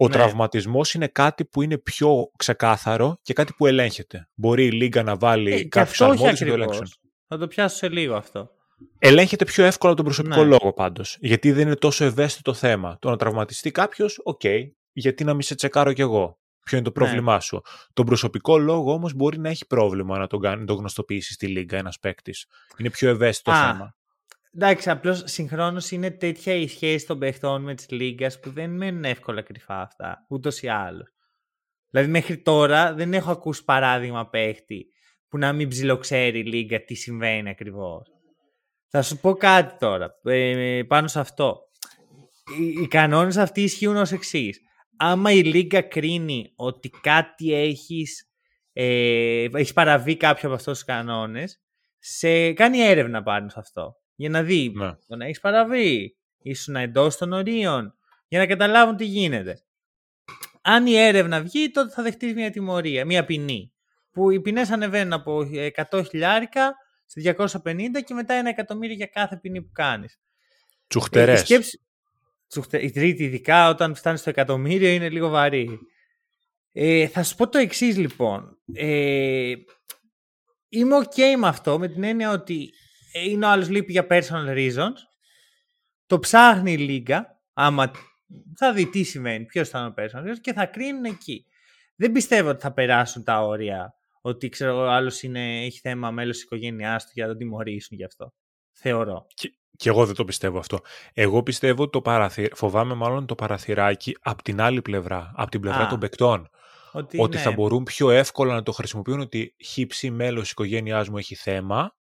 Ο 0.01 0.07
ναι. 0.07 0.13
τραυματισμός 0.13 0.93
είναι 0.93 1.07
κάτι 1.07 1.45
που 1.45 1.61
είναι 1.61 1.77
πιο 1.77 2.31
ξεκάθαρο 2.37 3.17
και 3.21 3.33
κάτι 3.33 3.53
που 3.57 3.65
ελέγχεται. 3.65 4.29
Μπορεί 4.33 4.65
η 4.65 4.71
Λίγκα 4.71 5.03
να 5.03 5.15
βάλει 5.15 5.53
ε, 5.53 5.63
κάποιους 5.67 6.01
αρμόδιους 6.01 6.39
να 6.39 6.47
το 6.47 6.53
ελέγξουν. 6.53 6.87
Θα 7.27 7.37
το 7.37 7.47
πιάσω 7.47 7.75
σε 7.75 7.89
λίγο 7.89 8.15
αυτό. 8.15 8.49
Ελέγχεται 8.99 9.45
πιο 9.45 9.65
εύκολα 9.65 9.93
τον 9.93 10.05
προσωπικό 10.05 10.43
ναι. 10.43 10.47
λόγο 10.47 10.73
πάντως. 10.73 11.17
Γιατί 11.19 11.51
δεν 11.51 11.65
είναι 11.65 11.75
τόσο 11.75 12.05
ευαίσθητο 12.05 12.53
θέμα. 12.53 12.97
Το 12.99 13.09
να 13.09 13.15
τραυματιστεί 13.15 13.71
κάποιος, 13.71 14.19
ok, 14.23 14.39
okay, 14.43 14.63
γιατί 14.91 15.23
να 15.23 15.33
μην 15.33 15.41
σε 15.41 15.55
τσεκάρω 15.55 15.93
κι 15.93 16.01
εγώ. 16.01 16.39
Ποιο 16.63 16.77
είναι 16.77 16.89
το 16.89 16.99
ναι. 16.99 17.05
πρόβλημά 17.05 17.39
σου. 17.39 17.61
Τον 17.93 18.05
προσωπικό 18.05 18.57
λόγο 18.57 18.93
όμως 18.93 19.13
μπορεί 19.13 19.39
να 19.39 19.49
έχει 19.49 19.67
πρόβλημα 19.67 20.17
να 20.17 20.27
τον, 20.27 20.41
κάνει, 20.41 20.65
τον 20.65 20.77
γνωστοποιήσεις 20.77 21.33
στη 21.33 21.47
Λίγκα 21.47 21.77
ένας 21.77 21.99
παίκτης. 21.99 22.45
Είναι 22.77 22.89
πιο 22.89 23.09
ευαίσθητο 23.09 23.51
Α, 23.51 23.67
θέμα. 23.67 23.95
Εντάξει, 24.53 24.89
απλώς 24.89 25.23
συγχρόνως 25.25 25.91
είναι 25.91 26.11
τέτοια 26.11 26.53
η 26.53 26.67
σχέση 26.67 27.05
των 27.05 27.19
παιχτών 27.19 27.61
με 27.61 27.75
τη 27.75 27.95
Λίγκα 27.95 28.39
που 28.39 28.49
δεν 28.51 28.69
μένουν 28.69 29.03
εύκολα 29.03 29.41
κρυφά 29.41 29.81
αυτά. 29.81 30.25
Ούτως 30.29 30.61
ή 30.61 30.67
άλλως. 30.67 31.09
Δηλαδή, 31.89 32.11
μέχρι 32.11 32.41
τώρα 32.41 32.93
δεν 32.93 33.13
έχω 33.13 33.31
ακούσει 33.31 33.63
παράδειγμα 33.63 34.29
παίχτη 34.29 34.85
που 35.29 35.37
να 35.37 35.53
μην 35.53 35.67
ψιλοξέρει 35.67 36.39
η 36.39 36.43
Λίγκα 36.43 36.83
τι 36.83 36.93
συμβαίνει 36.93 37.49
ακριβώς. 37.49 38.07
Θα 38.87 39.01
σου 39.01 39.19
πω 39.19 39.33
κάτι 39.33 39.77
τώρα 39.77 40.19
ε, 40.23 40.83
πάνω 40.87 41.07
σε 41.07 41.19
αυτό. 41.19 41.59
Οι, 42.59 42.81
οι 42.81 42.87
κανόνες 42.87 43.37
αυτοί 43.37 43.61
ισχύουν 43.61 43.95
ως 43.95 44.11
εξής. 44.11 44.59
Άμα 44.97 45.31
η 45.31 45.43
Λίγκα 45.43 45.81
κρίνει 45.81 46.53
ότι 46.55 46.89
κάτι 46.89 47.53
έχεις, 47.53 48.31
ε, 48.73 49.43
έχεις 49.53 49.73
παραβεί 49.73 50.17
κάποιο 50.17 50.47
από 50.47 50.57
αυτούς 50.57 50.73
τους 50.73 50.83
κανόνες, 50.83 51.61
σε 51.97 52.53
κάνει 52.53 52.79
έρευνα 52.79 53.23
πάνω 53.23 53.49
σε 53.49 53.59
αυτό. 53.59 53.98
Για 54.19 54.29
να 54.29 54.43
δει 54.43 54.71
ναι. 54.75 54.95
τον 55.07 55.21
έχεις 55.21 55.39
παραβεί, 55.39 56.15
ήσουν 56.41 56.75
εντός 56.75 57.17
των 57.17 57.33
ορίων, 57.33 57.95
για 58.27 58.39
να 58.39 58.45
καταλάβουν 58.45 58.95
τι 58.95 59.05
γίνεται. 59.05 59.61
Αν 60.61 60.87
η 60.87 60.95
έρευνα 60.95 61.41
βγει, 61.41 61.71
τότε 61.71 61.89
θα 61.89 62.03
δεχτείς 62.03 62.33
μια 62.33 62.51
τιμωρία, 62.51 63.05
μια 63.05 63.25
ποινή. 63.25 63.73
Που 64.11 64.29
οι 64.31 64.41
ποινές 64.41 64.69
ανεβαίνουν 64.69 65.13
από 65.13 65.47
100 65.91 66.05
χιλιάρικα 66.09 66.75
σε 67.05 67.35
250 67.37 68.01
και 68.05 68.13
μετά 68.13 68.33
ένα 68.33 68.49
εκατομμύριο 68.49 68.95
για 68.95 69.05
κάθε 69.05 69.37
ποινή 69.37 69.61
που 69.61 69.71
κάνεις. 69.73 70.19
Τσουχτερές. 70.87 71.39
Ε, 71.39 71.41
η, 71.41 71.45
σκέψη, 71.45 71.81
η 72.85 72.91
τρίτη 72.91 73.23
ειδικά 73.23 73.69
όταν 73.69 73.95
φτάνεις 73.95 74.19
στο 74.19 74.29
εκατομμύριο 74.29 74.89
είναι 74.89 75.09
λίγο 75.09 75.29
βαρύ. 75.29 75.79
Ε, 76.71 77.07
θα 77.07 77.23
σου 77.23 77.35
πω 77.35 77.49
το 77.49 77.57
εξής 77.57 77.97
λοιπόν. 77.97 78.57
Ε, 78.73 79.53
είμαι 80.69 80.97
ok 80.97 81.35
με 81.39 81.47
αυτό 81.47 81.79
με 81.79 81.87
την 81.87 82.03
έννοια 82.03 82.31
ότι 82.31 82.69
είναι 83.13 83.45
ο 83.45 83.49
άλλος 83.49 83.69
λείπει 83.69 83.91
για 83.91 84.07
personal 84.09 84.55
reasons. 84.55 84.97
Το 86.05 86.19
ψάχνει 86.19 86.71
η 86.71 86.77
λίγα 86.77 87.39
άμα 87.53 87.91
θα 88.55 88.73
δει 88.73 88.89
τι 88.89 89.03
σημαίνει, 89.03 89.45
ποιος 89.45 89.69
θα 89.69 89.79
είναι 89.79 89.87
ο 89.87 89.93
personal 89.97 90.29
reasons 90.29 90.39
και 90.41 90.53
θα 90.53 90.65
κρίνουν 90.65 91.03
εκεί. 91.03 91.45
Δεν 91.95 92.11
πιστεύω 92.11 92.49
ότι 92.49 92.61
θα 92.61 92.73
περάσουν 92.73 93.23
τα 93.23 93.41
όρια 93.41 93.93
ότι 94.21 94.49
ξέρω 94.49 94.77
ο 94.77 94.89
άλλος 94.89 95.23
έχει 95.23 95.79
θέμα 95.79 96.11
μέλος 96.11 96.35
της 96.35 96.43
οικογένειάς 96.43 97.03
του 97.03 97.11
για 97.13 97.23
να 97.23 97.29
τον 97.29 97.39
τιμωρήσουν 97.39 97.97
γι' 97.97 98.03
αυτό. 98.03 98.33
Θεωρώ. 98.71 99.25
Και, 99.33 99.53
και 99.75 99.89
εγώ 99.89 100.05
δεν 100.05 100.15
το 100.15 100.25
πιστεύω 100.25 100.59
αυτό. 100.59 100.79
Εγώ 101.13 101.43
πιστεύω 101.43 101.89
το 101.89 102.01
παραθυ... 102.01 102.47
φοβάμαι 102.55 102.93
μάλλον 102.93 103.25
το 103.25 103.35
παραθυράκι 103.35 104.17
από 104.21 104.43
την 104.43 104.61
άλλη 104.61 104.81
πλευρά, 104.81 105.31
από 105.35 105.51
την 105.51 105.59
πλευρά 105.59 105.87
των 105.87 105.99
παικτών. 105.99 106.49
Ότι, 106.91 107.21
ότι 107.21 107.37
θα 107.37 107.51
μπορούν 107.51 107.83
πιο 107.83 108.09
εύκολα 108.09 108.53
να 108.53 108.63
το 108.63 108.71
χρησιμοποιούν 108.71 109.19
ότι 109.19 109.55
χύψη 109.65 110.11
μέλος 110.11 110.41
της 110.41 110.51
οικογένειάς 110.51 111.09
μου 111.09 111.17
έχει 111.17 111.35
θέμα 111.35 111.93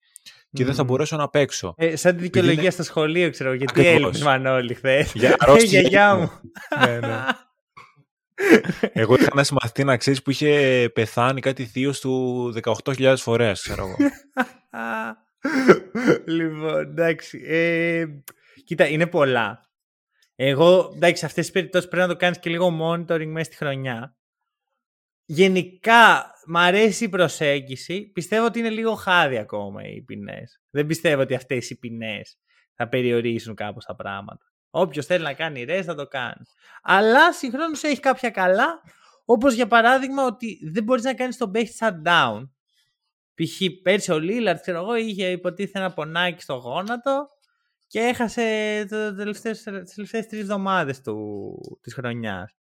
και 0.53 0.65
δεν 0.65 0.75
θα 0.75 0.85
μπορέσω 0.85 1.17
να 1.17 1.29
παίξω. 1.29 1.75
Ε, 1.77 1.97
σαν 1.97 2.17
τη 2.17 2.23
δικαιολογία 2.23 2.63
είναι... 2.63 2.71
στο 2.71 2.83
σχολείο, 2.83 3.31
ξέρω, 3.31 3.53
γιατί 3.53 3.87
έλειπε 3.87 4.19
Μανώλη 4.19 4.75
χθες. 4.75 5.13
Για 5.15 5.37
γιαγιά 5.65 6.15
μου. 6.15 6.31
ναι, 6.87 6.99
ναι. 6.99 7.25
Εγώ 8.93 9.15
είχα 9.15 9.29
ένα 9.33 9.45
συμμαθητή 9.45 9.85
να 9.85 9.97
ξέρεις 9.97 10.23
που 10.23 10.31
είχε 10.31 10.91
πεθάνει 10.95 11.41
κάτι 11.41 11.65
θείο 11.65 11.93
του 12.01 12.55
18.000 12.85 13.15
φορές, 13.19 13.61
ξέρω 13.61 13.87
εγώ. 13.87 13.97
λοιπόν, 16.37 16.79
εντάξει. 16.79 17.43
Ε, 17.47 18.05
κοίτα, 18.65 18.89
είναι 18.89 19.07
πολλά. 19.07 19.67
Εγώ, 20.35 20.93
εντάξει, 20.95 21.19
σε 21.19 21.27
αυτές 21.27 21.45
τις 21.45 21.53
περιπτώσεις 21.53 21.89
πρέπει 21.89 22.07
να 22.07 22.13
το 22.13 22.19
κάνεις 22.19 22.39
και 22.39 22.51
λίγο 22.51 22.79
monitoring 22.83 23.27
μέσα 23.27 23.45
στη 23.45 23.57
χρονιά. 23.57 24.17
Γενικά, 25.31 26.33
μ' 26.47 26.57
αρέσει 26.57 27.05
η 27.05 27.09
προσέγγιση. 27.09 28.11
Πιστεύω 28.13 28.47
ότι 28.47 28.59
είναι 28.59 28.71
λίγο 28.71 28.95
χάδι 28.95 29.39
ακόμα 29.39 29.85
οι 29.85 30.03
ποινές. 30.03 30.61
Δεν 30.71 30.87
πιστεύω 30.87 31.23
ότι 31.23 31.35
αυτές 31.35 31.71
οι 31.71 31.79
ποινές 31.79 32.39
θα 32.75 32.89
περιορίσουν 32.89 33.55
κάπως 33.55 33.85
τα 33.85 33.95
πράγματα. 33.95 34.53
Όποιος 34.71 35.07
θέλει 35.07 35.23
να 35.25 35.33
κάνει 35.33 35.65
ρες 35.65 35.85
θα 35.85 35.95
το 35.95 36.07
κάνει. 36.07 36.45
Αλλά 36.83 37.33
συγχρόνως 37.33 37.83
έχει 37.83 38.01
κάποια 38.01 38.31
καλά, 38.31 38.81
όπως 39.25 39.55
για 39.55 39.67
παράδειγμα 39.67 40.25
ότι 40.25 40.59
δεν 40.73 40.85
μπορείς 40.85 41.05
να 41.05 41.15
κάνεις 41.15 41.37
τον 41.37 41.51
παίχτη 41.51 41.77
shutdown. 41.81 42.49
Π.χ. 43.35 43.61
πέρσι 43.83 44.13
ο 44.13 44.19
Λίλαρτ, 44.19 44.61
ξέρω 44.61 44.79
εγώ, 44.79 44.95
είχε 44.95 45.31
υποτίθεται 45.31 45.79
ένα 45.79 45.93
πονάκι 45.93 46.43
στο 46.43 46.55
γόνατο 46.55 47.27
και 47.87 48.01
έχασε 48.01 48.85
τις 48.89 49.35
τελευταίες 49.95 50.27
τρεις 50.27 50.41
εβδομάδες 50.41 51.01
της 51.81 51.95
χρονιάς. 51.95 52.58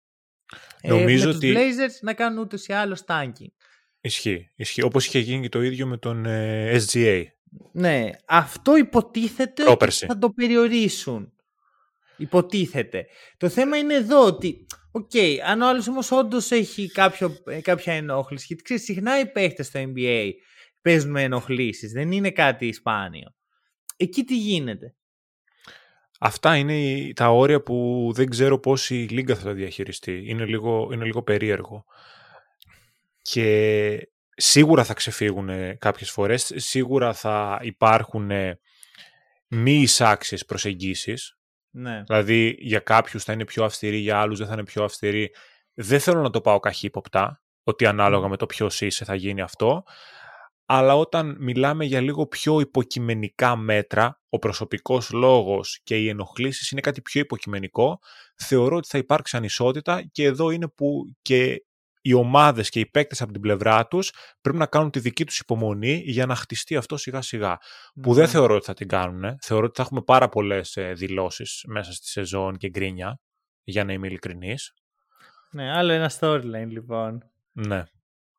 Ε, 0.80 0.88
Νομίζω 0.88 1.28
ε, 1.28 1.32
ότι. 1.32 1.52
Τους 1.52 1.62
Blazers 1.62 1.98
να 2.00 2.14
κάνουν 2.14 2.38
ούτως 2.38 2.66
ή 2.66 2.72
άλλως 2.72 3.04
tanking. 3.06 3.52
Ισχύει. 4.00 4.50
Ισχύει. 4.56 4.82
Όπως 4.82 5.06
είχε 5.06 5.18
γίνει 5.18 5.42
και 5.42 5.48
το 5.48 5.62
ίδιο 5.62 5.86
με 5.86 5.96
τον 5.96 6.26
ε, 6.26 6.76
SGA. 6.76 7.22
Ναι. 7.72 8.10
Αυτό 8.26 8.76
υποτίθεται 8.76 9.70
ότι 9.70 9.90
θα 9.90 10.18
το 10.18 10.30
περιορίσουν. 10.30 11.32
Υποτίθεται. 12.16 13.06
Το 13.36 13.48
θέμα 13.48 13.76
είναι 13.76 13.94
εδώ 13.94 14.26
ότι, 14.26 14.66
ok, 14.90 15.10
okay, 15.14 15.36
αν 15.46 15.60
ο 15.60 15.68
άλλος 15.68 15.88
όμως 15.88 16.10
όντως 16.10 16.50
έχει 16.50 16.88
κάποιο, 16.88 17.36
ε, 17.46 17.60
κάποια 17.60 17.92
ενόχληση, 17.92 18.44
γιατί 18.48 18.62
ξέρεις, 18.62 18.84
συχνά 18.84 19.20
οι 19.20 19.26
παίχτες 19.26 19.66
στο 19.66 19.80
NBA 19.80 20.30
παίζουν 20.80 21.10
με 21.10 21.22
ενοχλήσεις, 21.22 21.92
δεν 21.92 22.12
είναι 22.12 22.30
κάτι 22.30 22.72
σπάνιο. 22.72 23.34
εκεί 23.96 24.24
τι 24.24 24.36
γίνεται; 24.36 24.94
Αυτά 26.20 26.56
είναι 26.56 27.12
τα 27.12 27.28
όρια 27.28 27.62
που 27.62 28.10
δεν 28.14 28.28
ξέρω 28.28 28.58
πώς 28.58 28.90
η 28.90 28.94
Λίγκα 28.94 29.34
θα 29.34 29.42
τα 29.42 29.52
διαχειριστεί. 29.52 30.22
Είναι 30.26 30.44
λίγο, 30.44 30.88
είναι 30.92 31.04
λίγο 31.04 31.22
περίεργο. 31.22 31.84
Και 33.22 34.08
σίγουρα 34.36 34.84
θα 34.84 34.94
ξεφύγουν 34.94 35.78
κάποιες 35.78 36.10
φορές, 36.10 36.52
σίγουρα 36.54 37.12
θα 37.12 37.60
υπάρχουν 37.62 38.30
μη 39.48 39.72
εισάξιες 39.72 40.44
προσεγγίσεις. 40.44 41.38
Ναι. 41.70 42.02
Δηλαδή 42.06 42.56
για 42.58 42.78
κάποιους 42.78 43.24
θα 43.24 43.32
είναι 43.32 43.44
πιο 43.44 43.64
αυστηροί, 43.64 43.96
για 43.96 44.20
άλλους 44.20 44.38
δεν 44.38 44.46
θα 44.46 44.52
είναι 44.52 44.64
πιο 44.64 44.84
αυστηροί. 44.84 45.30
Δεν 45.74 46.00
θέλω 46.00 46.20
να 46.20 46.30
το 46.30 46.40
πάω 46.40 46.60
καχύποπτα, 46.60 47.42
ότι 47.62 47.86
ανάλογα 47.86 48.28
με 48.28 48.36
το 48.36 48.46
ποιος 48.46 48.80
είσαι 48.80 49.04
θα 49.04 49.14
γίνει 49.14 49.40
αυτό. 49.40 49.84
Αλλά 50.66 50.96
όταν 50.96 51.36
μιλάμε 51.40 51.84
για 51.84 52.00
λίγο 52.00 52.26
πιο 52.26 52.60
υποκειμενικά 52.60 53.56
μέτρα, 53.56 54.20
ο 54.28 54.38
προσωπικός 54.38 55.10
λόγος 55.10 55.80
και 55.84 55.96
οι 55.96 56.08
ενοχλήσεις 56.08 56.70
είναι 56.70 56.80
κάτι 56.80 57.00
πιο 57.02 57.20
υποκειμενικό, 57.20 57.98
θεωρώ 58.36 58.76
ότι 58.76 58.88
θα 58.88 58.98
υπάρξει 58.98 59.36
ανισότητα 59.36 60.02
και 60.12 60.24
εδώ 60.24 60.50
είναι 60.50 60.68
που 60.68 61.14
και 61.22 61.64
οι 62.06 62.12
ομάδες 62.12 62.68
και 62.68 62.80
οι 62.80 62.86
παίκτες 62.86 63.22
από 63.22 63.32
την 63.32 63.40
πλευρά 63.40 63.86
τους 63.86 64.12
πρέπει 64.40 64.58
να 64.58 64.66
κάνουν 64.66 64.90
τη 64.90 64.98
δική 64.98 65.24
τους 65.24 65.38
υπομονή 65.38 66.02
για 66.06 66.26
να 66.26 66.34
χτιστεί 66.34 66.76
αυτό 66.76 66.96
σιγά 66.96 67.22
σιγά. 67.22 67.58
Που 68.02 68.14
δεν 68.14 68.24
Ναι. 68.24 68.30
θεωρώ 68.30 68.54
ότι 68.54 68.64
θα 68.64 68.74
την 68.74 68.88
κάνουν. 68.88 69.36
Θεωρώ 69.40 69.64
ότι 69.64 69.76
θα 69.76 69.82
έχουμε 69.82 70.02
πάρα 70.02 70.28
πολλές 70.28 70.76
ε, 70.76 70.92
δηλώσεις 70.92 71.64
μέσα 71.66 71.92
στη 71.92 72.06
σεζόν 72.06 72.56
και 72.56 72.68
γκρίνια, 72.68 73.20
για 73.64 73.84
να 73.84 73.92
είμαι 73.92 74.06
ειλικρινής. 74.06 74.74
Ναι, 75.50 75.72
άλλο 75.76 75.92
ένα 75.92 76.10
storyline 76.20 76.68
λοιπόν. 76.68 77.30
Ναι. 77.52 77.84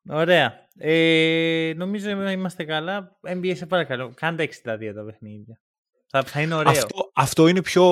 Ωραία. 0.08 0.68
Ε, 0.78 1.72
νομίζω 1.76 2.10
είμαστε 2.30 2.64
καλά. 2.64 3.18
NBA 3.26 3.52
σε 3.56 3.66
παρακαλώ. 3.66 4.12
Κάντε 4.14 4.48
62 4.64 4.92
τα 4.94 5.04
παιχνίδια. 5.04 5.60
Θα, 6.06 6.22
θα 6.22 6.40
είναι 6.40 6.54
ωραίο. 6.54 6.70
Αυτό, 6.72 7.10
αυτό 7.14 7.46
είναι 7.48 7.62
πιο, 7.62 7.84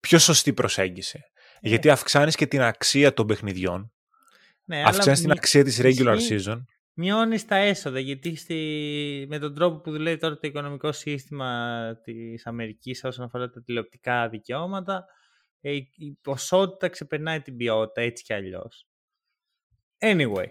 πιο 0.00 0.18
σωστή 0.18 0.52
προσέγγιση. 0.52 1.20
Ε. 1.60 1.68
Γιατί 1.68 1.90
αυξάνεις 1.90 2.36
και 2.36 2.46
την 2.46 2.60
αξία 2.62 3.14
των 3.14 3.26
παιχνιδιών. 3.26 3.92
ναι, 4.64 4.76
αλλά 4.78 4.88
Αυξάνεις 4.88 5.18
την 5.20 5.28
μη- 5.28 5.36
αξία 5.38 5.64
της 5.64 5.80
regular 5.82 6.14
ισχύει. 6.16 6.36
season. 6.46 6.64
Μειώνεις 6.94 7.44
τα 7.44 7.56
έσοδα 7.56 7.98
γιατί 8.00 8.36
στη, 8.36 9.26
με 9.28 9.38
τον 9.38 9.54
τρόπο 9.54 9.80
που 9.80 9.90
δουλεύει 9.90 10.18
τώρα 10.18 10.34
το 10.34 10.48
οικονομικό 10.48 10.92
σύστημα 10.92 11.80
της 12.04 12.46
Αμερικής 12.46 13.04
όσον 13.04 13.24
αφορά 13.24 13.50
τα 13.50 13.62
τηλεοπτικά 13.62 14.28
δικαιώματα 14.28 15.04
ε, 15.60 15.72
η 15.72 15.90
η 15.96 16.18
ποσότητα 16.22 16.88
ξεπερνάει 16.88 17.40
την 17.40 17.56
ποιότητα 17.56 18.00
έτσι 18.00 18.24
κι 18.24 18.32
αλλιώς. 18.32 18.86
Anyway, 20.00 20.46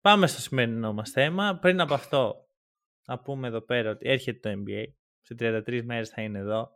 πάμε 0.00 0.26
στο 0.26 0.40
σημερινό 0.40 0.92
μας 0.92 1.10
θέμα. 1.10 1.58
Πριν 1.58 1.80
από 1.80 1.94
αυτό 1.94 2.48
να 3.06 3.18
πούμε 3.18 3.48
εδώ 3.48 3.60
πέρα 3.60 3.90
ότι 3.90 4.08
έρχεται 4.08 4.50
το 4.50 4.62
NBA. 4.62 4.84
Σε 5.20 5.34
33 5.38 5.82
μέρες 5.84 6.08
θα 6.08 6.22
είναι 6.22 6.38
εδώ. 6.38 6.70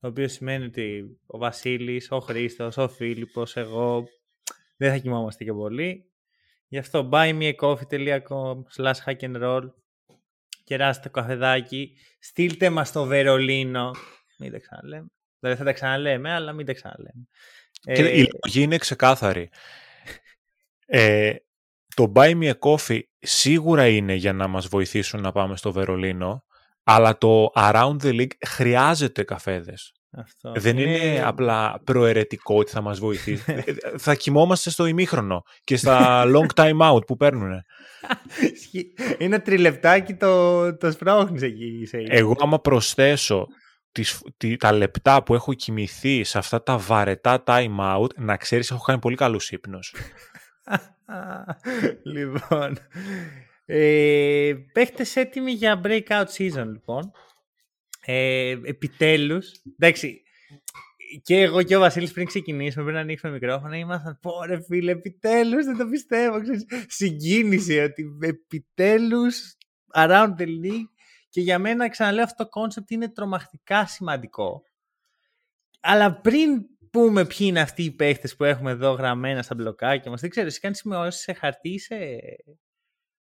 Το 0.00 0.08
οποίο 0.08 0.28
σημαίνει 0.28 0.64
ότι 0.64 1.18
ο 1.26 1.38
Βασίλης, 1.38 2.10
ο 2.10 2.18
Χρήστος, 2.18 2.76
ο 2.76 2.88
Φίλιππος, 2.88 3.56
εγώ 3.56 4.04
δεν 4.76 4.90
θα 4.90 4.98
κοιμόμαστε 4.98 5.44
και 5.44 5.52
πολύ. 5.52 6.12
Γι' 6.68 6.78
αυτό 6.78 7.08
buymeacoffee.com 7.12 8.62
slash 8.76 8.98
hack 9.06 9.20
and 9.20 9.42
roll 9.42 9.68
Κεράστε 10.68 11.02
το 11.02 11.20
καφεδάκι. 11.20 11.96
Στείλτε 12.18 12.70
μας 12.70 12.88
στο 12.88 13.04
Βερολίνο. 13.04 13.90
Μην 14.38 14.52
τα 14.52 14.58
ξαναλέμε. 14.58 15.06
Δηλαδή 15.38 15.58
θα 15.58 15.64
τα 15.64 15.72
ξαναλέμε, 15.72 16.32
αλλά 16.32 16.52
μην 16.52 16.66
τα 16.66 16.72
ξαναλέμε. 16.72 17.28
Και 17.80 17.92
Ε, 17.92 18.20
η 18.20 18.28
λογική 18.32 18.62
είναι 18.62 18.78
ξεκάθαρη. 18.78 19.50
Ε, 20.90 21.32
το 21.96 22.12
Buy 22.14 22.30
Me 22.42 22.50
a 22.50 22.54
Coffee 22.58 23.00
σίγουρα 23.18 23.88
είναι 23.88 24.14
για 24.14 24.32
να 24.32 24.46
μας 24.48 24.66
βοηθήσουν 24.68 25.20
να 25.20 25.32
πάμε 25.32 25.56
στο 25.56 25.72
Βερολίνο, 25.72 26.44
αλλά 26.84 27.18
το 27.18 27.50
Around 27.54 27.96
the 28.02 28.14
League 28.20 28.36
χρειάζεται 28.46 29.22
καφέδες. 29.22 29.92
αυτό. 30.10 30.52
Δεν 30.56 30.78
είναι 30.78 31.22
απλά 31.24 31.80
προαιρετικό 31.84 32.54
ότι 32.56 32.70
θα 32.70 32.80
μας 32.80 32.98
βοηθήσει. 32.98 33.44
Ε, 33.66 33.72
θα 33.98 34.14
κοιμόμαστε 34.14 34.70
στο 34.70 34.86
ημίχρονο 34.86 35.42
και 35.64 35.76
στα 35.76 36.24
long 36.26 36.46
time 36.54 36.92
out 36.94 37.06
που 37.06 37.16
παίρνουν. 37.16 37.50
Ισχύει. 38.52 38.94
Είναι 39.18 39.38
τριλεπτάκι 39.38 40.14
το, 40.14 40.76
το 40.76 40.90
σπρώχνεις 40.90 41.42
εκεί. 41.42 41.86
Σε 41.86 41.98
Εγώ 42.08 42.34
άμα 42.40 42.58
προσθέσω 42.60 43.46
τις, 43.92 44.22
τι- 44.36 44.56
τα 44.56 44.72
λεπτά 44.72 45.22
που 45.22 45.34
έχω 45.34 45.54
κοιμηθεί 45.54 46.24
σε 46.24 46.38
αυτά 46.38 46.62
τα 46.62 46.78
βαρετά 46.78 47.42
time 47.46 47.78
out, 47.96 48.14
να 48.16 48.36
ξέρεις 48.36 48.70
έχω 48.70 48.82
κάνει 48.84 48.98
πολύ 48.98 49.16
καλούς 49.16 49.50
ύπνους. 49.50 49.94
Λοιπόν. 52.14 52.78
Ε, 53.64 54.54
παίχτες 54.72 55.16
έτοιμοι 55.16 55.52
για 55.52 55.80
breakout 55.84 56.26
season, 56.36 56.66
λοιπόν. 56.66 57.12
Ε, 58.00 58.50
επιτέλους. 58.64 59.50
Εντάξει, 59.78 60.22
και 61.22 61.40
εγώ 61.40 61.62
και 61.62 61.76
ο 61.76 61.80
Βασίλης 61.80 62.12
πριν 62.12 62.26
ξεκινήσουμε, 62.26 62.84
πριν 62.84 62.96
ανοίξουμε 62.96 63.32
μικρόφωνα, 63.32 63.76
ήμασταν 63.76 64.18
πω 64.22 64.44
ρε 64.44 64.62
φίλε, 64.62 64.90
επιτέλους, 64.90 65.64
δεν 65.64 65.76
το 65.76 65.86
πιστεύω. 65.88 66.40
Ξέρεις, 66.40 66.64
συγκίνηση 66.86 67.78
ότι 67.78 68.06
επιτέλους 68.20 69.56
around 69.94 70.34
the 70.38 70.46
league 70.46 70.90
και 71.28 71.40
για 71.40 71.58
μένα 71.58 71.88
ξαναλέω 71.88 72.24
αυτό 72.24 72.48
το 72.48 72.60
concept 72.60 72.90
είναι 72.90 73.08
τρομακτικά 73.08 73.86
σημαντικό. 73.86 74.62
Αλλά 75.80 76.20
πριν 76.20 76.66
πούμε 76.90 77.26
ποιοι 77.26 77.38
είναι 77.40 77.60
αυτοί 77.60 77.82
οι 77.82 77.90
παίχτες 77.90 78.36
που 78.36 78.44
έχουμε 78.44 78.70
εδώ 78.70 78.92
γραμμένα 78.92 79.42
στα 79.42 79.54
μπλοκάκια 79.54 80.10
μας, 80.10 80.20
δεν 80.20 80.30
ξέρω, 80.30 80.46
εσύ 80.46 80.60
κάνεις 80.60 80.78
σημειώσεις 80.78 81.20
σε 81.20 81.32
χαρτί 81.32 81.68
ή 81.68 81.78
σε... 81.78 81.94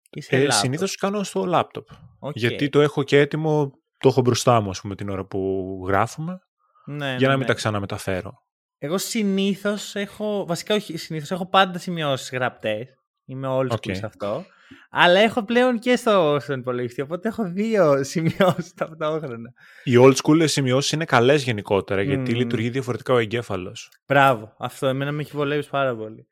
ή 0.09 0.21
σε 0.21 0.35
Ε, 0.35 0.45
laptop? 0.45 0.51
συνήθως 0.51 0.95
κάνω 0.95 1.23
στο 1.23 1.45
laptop. 1.45 1.87
Ok. 2.19 2.35
Γιατί 2.35 2.69
το 2.69 2.81
έχω 2.81 3.03
και 3.03 3.19
έτοιμο, 3.19 3.71
το 3.97 4.07
έχω 4.09 4.21
μπροστά 4.21 4.61
μου, 4.61 4.69
ας 4.69 4.81
πούμε, 4.81 4.95
την 4.95 5.09
ώρα 5.09 5.25
που 5.25 5.83
γράφουμε, 5.87 6.39
Ναι, 6.85 7.05
για 7.05 7.15
ναι, 7.17 7.25
να 7.25 7.31
μην 7.31 7.39
ναι. 7.39 7.45
τα 7.45 7.53
ξαναμεταφέρω. 7.53 8.33
Εγώ 8.77 8.97
συνήθως 8.97 9.95
έχω. 9.95 10.45
Βασικά, 10.45 10.75
όχι 10.75 10.97
συνήθως, 10.97 11.31
έχω 11.31 11.49
πάντα 11.49 11.79
σημειώσεις 11.79 12.29
γραπτές. 12.31 12.87
Είμαι 13.25 13.47
old 13.49 13.67
school 13.71 13.89
Ok. 13.89 13.95
σε 13.95 14.05
αυτό. 14.05 14.45
Αλλά 14.89 15.19
έχω 15.19 15.43
πλέον 15.43 15.79
και 15.79 15.95
στο, 15.95 16.37
στον 16.41 16.59
υπολογιστή. 16.59 17.01
Οπότε 17.01 17.27
έχω 17.27 17.51
δύο 17.51 18.03
σημειώσεις 18.03 18.73
ταυτόχρονα. 18.75 19.53
Οι 19.83 19.93
old 19.97 20.13
school 20.23 20.43
σημειώσεις 20.47 20.91
είναι 20.91 21.05
καλές 21.05 21.43
γενικότερα, 21.43 22.01
γιατί 22.01 22.31
Μμμ. 22.31 22.37
λειτουργεί 22.39 22.69
διαφορετικά 22.69 23.13
ο 23.13 23.17
εγκέφαλος. 23.17 23.91
Μπράβο. 24.07 24.55
Αυτό 24.59 24.87
εμένα 24.87 25.11
με 25.11 25.21
έχει 25.21 25.31
βολεύσει 25.33 25.69
πάρα 25.69 25.95
πολύ. 25.95 26.27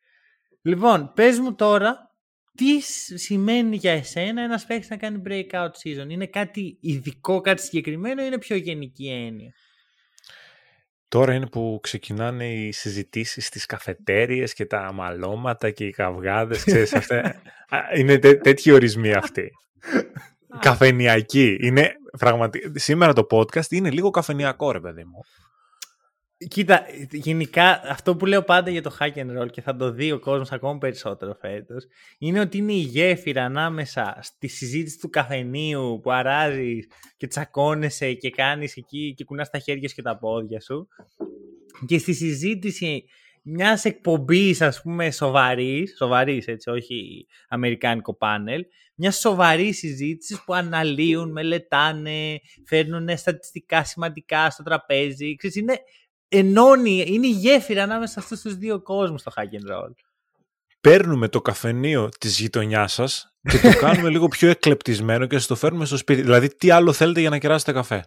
Λοιπόν, 0.61 1.11
πες 1.15 1.39
μου 1.39 1.55
τώρα, 1.55 1.97
τι 2.57 2.79
σ- 2.81 3.17
σημαίνει 3.17 3.75
για 3.75 3.91
εσένα 3.91 4.41
ένας 4.41 4.65
παίκτης 4.65 4.89
να 4.89 4.97
κάνει 4.97 5.21
breakout 5.27 5.69
season; 5.83 6.09
Είναι 6.09 6.25
κάτι 6.27 6.77
ειδικό, 6.81 7.41
κάτι 7.41 7.61
συγκεκριμένο 7.61 8.21
ή 8.21 8.25
είναι 8.27 8.37
πιο 8.37 8.55
γενική 8.55 9.07
έννοια; 9.09 9.51
Τώρα 11.11 11.33
είναι 11.33 11.47
που 11.47 11.79
ξεκινάνε 11.83 12.47
οι 12.53 12.71
συζητήσεις 12.71 13.45
στις 13.45 13.65
καφετέριες 13.65 14.53
και 14.53 14.65
τα 14.65 14.79
μαλώματα 14.79 15.69
και 15.69 15.85
οι 15.85 15.91
καυγάδες, 15.91 16.63
ξέρεις, 16.63 16.93
αυτά. 16.93 17.17
Α, 17.69 17.79
είναι 17.97 18.17
τέ, 18.17 18.35
τέτοιοι 18.35 18.71
ορισμοί 18.71 19.13
αυτοί. 19.13 19.51
Καφενιακοί. 20.59 21.57
Είναι 21.61 21.91
πραγματι... 22.19 22.71
Σήμερα 22.75 23.13
το 23.13 23.27
podcast 23.31 23.69
είναι 23.69 23.89
λίγο 23.89 24.09
καφενιακό, 24.09 24.71
ρε 24.71 24.79
παιδί 24.79 25.03
μου. 25.03 25.19
Κοίτα, 26.47 26.85
γενικά 27.11 27.81
αυτό 27.83 28.15
που 28.15 28.25
λέω 28.25 28.43
πάντα 28.43 28.69
για 28.69 28.81
το 28.81 28.97
hack 28.99 29.13
and 29.13 29.41
roll 29.41 29.51
και 29.51 29.61
θα 29.61 29.75
το 29.75 29.91
δει 29.91 30.11
ο 30.11 30.19
κόσμος 30.19 30.51
ακόμα 30.51 30.77
περισσότερο 30.77 31.37
φέτος 31.39 31.87
είναι 32.17 32.39
ότι 32.39 32.57
είναι 32.57 32.73
η 32.73 32.79
γέφυρα 32.79 33.45
ανάμεσα 33.45 34.17
στη 34.21 34.47
συζήτηση 34.47 34.99
του 34.99 35.09
καφενείου 35.09 35.99
που 36.03 36.11
αράζεις 36.11 36.87
και 37.17 37.27
τσακώνεσαι 37.27 38.13
και 38.13 38.29
κάνεις 38.29 38.75
εκεί 38.75 39.13
και 39.17 39.23
κουνάς 39.23 39.49
τα 39.49 39.59
χέρια 39.59 39.89
σου 39.89 39.95
και 39.95 40.01
τα 40.01 40.17
πόδια 40.17 40.61
σου 40.61 40.87
και 41.85 41.97
στη 41.97 42.13
συζήτηση 42.13 43.05
μιας 43.43 43.85
εκπομπής 43.85 44.61
ας 44.61 44.81
πούμε 44.81 45.11
σοβαρής, 45.11 45.95
σοβαρής 45.97 46.47
έτσι 46.47 46.69
όχι 46.69 47.27
αμερικάνικο 47.49 48.13
πάνελ, 48.15 48.65
μιας 48.95 49.19
σοβαρής 49.19 49.77
συζήτησης 49.77 50.43
που 50.43 50.53
αναλύουν, 50.53 51.31
μελετάνε, 51.31 52.41
φέρνουν 52.65 53.17
στατιστικά 53.17 53.83
σημαντικά 53.83 54.49
στο 54.49 54.63
τραπέζι. 54.63 55.35
Ξέρεις, 55.35 55.55
είναι, 55.55 55.79
ενώνει, 56.31 57.03
είναι 57.07 57.27
η 57.27 57.31
γέφυρα 57.31 57.83
ανάμεσα 57.83 58.13
σε 58.13 58.19
αυτούς 58.19 58.41
τους 58.41 58.55
δύο 58.55 58.81
κόσμους 58.81 59.23
το 59.23 59.31
hack 59.35 59.41
and 59.41 59.75
roll. 59.75 59.91
Παίρνουμε 60.81 61.27
το 61.27 61.41
καφενείο 61.41 62.09
της 62.19 62.39
γειτονιάς 62.39 62.93
σας 62.93 63.35
και 63.41 63.57
το 63.57 63.77
κάνουμε 63.85 64.09
λίγο 64.09 64.27
πιο 64.27 64.49
εκλεπτισμένο 64.49 65.25
και 65.25 65.37
σας 65.37 65.47
το 65.47 65.55
φέρνουμε 65.55 65.85
στο 65.85 65.97
σπίτι. 65.97 66.21
Δηλαδή, 66.21 66.55
τι 66.55 66.69
άλλο 66.69 66.93
θέλετε 66.93 67.19
για 67.19 67.29
να 67.29 67.37
κεράσετε 67.37 67.71
καφέ; 67.71 68.05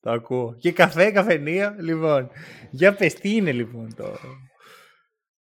Το 0.00 0.10
ακούω. 0.10 0.56
Και 0.58 0.72
καφέ, 0.72 1.10
καφενείο, 1.10 1.74
λοιπόν. 1.78 2.30
Για 2.70 2.94
πες, 2.94 3.14
τι 3.14 3.34
είναι 3.34 3.52
λοιπόν 3.52 3.94
το... 3.94 4.18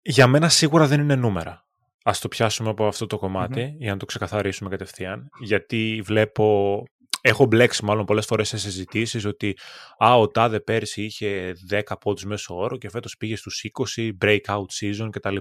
Για 0.02 0.26
μένα 0.26 0.48
σίγουρα 0.48 0.86
δεν 0.86 1.00
είναι 1.00 1.14
νούμερα. 1.14 1.64
Α 2.02 2.12
το 2.20 2.28
πιάσουμε 2.28 2.70
από 2.70 2.86
αυτό 2.86 3.06
το 3.06 3.18
κομματι 3.18 3.74
για 3.78 3.92
να 3.92 3.98
το 3.98 4.04
ξεκαθαρίσουμε 4.04 4.70
κατευθείαν. 4.70 5.28
Γιατί 5.40 6.02
βλέπω. 6.04 6.82
Έχω 7.26 7.46
μπλέξει 7.46 7.84
μάλλον 7.84 8.04
πολλές 8.04 8.26
φορές 8.26 8.48
σε 8.48 8.58
συζητήσεις 8.58 9.24
ότι 9.24 9.58
α, 9.98 10.16
ο 10.18 10.28
Τάδε 10.28 10.60
πέρσι 10.60 11.04
είχε 11.04 11.52
10 11.70 11.80
πόντους 12.00 12.24
μέσω 12.24 12.56
όρο 12.56 12.76
και 12.76 12.90
φέτος 12.90 13.16
πήγε 13.16 13.36
στους 13.36 13.64
20 13.94 14.10
breakout 14.20 14.64
season 14.80 15.08
κτλ. 15.10 15.36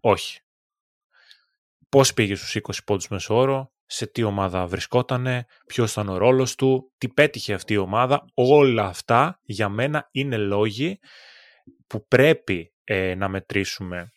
Όχι. 0.00 0.40
Πώς 1.88 2.14
πήγε 2.14 2.34
στους 2.34 2.56
20 2.62 2.72
πόντους 2.84 3.08
μέσω 3.08 3.36
όρο, 3.36 3.72
σε 3.86 4.06
τι 4.06 4.22
ομάδα 4.22 4.66
βρισκότανε, 4.66 5.46
ποιος 5.66 5.92
ήταν 5.92 6.08
ο 6.08 6.16
ρόλος 6.16 6.54
του, 6.54 6.92
τι 6.98 7.08
πέτυχε 7.08 7.54
αυτή 7.54 7.72
η 7.72 7.76
ομάδα. 7.76 8.24
Όλα 8.34 8.86
αυτά 8.86 9.40
για 9.42 9.68
μένα 9.68 10.08
είναι 10.10 10.36
λόγοι 10.36 10.98
που 11.86 12.06
πρέπει 12.06 12.72
ε, 12.84 13.14
να 13.14 13.28
μετρήσουμε 13.28 14.12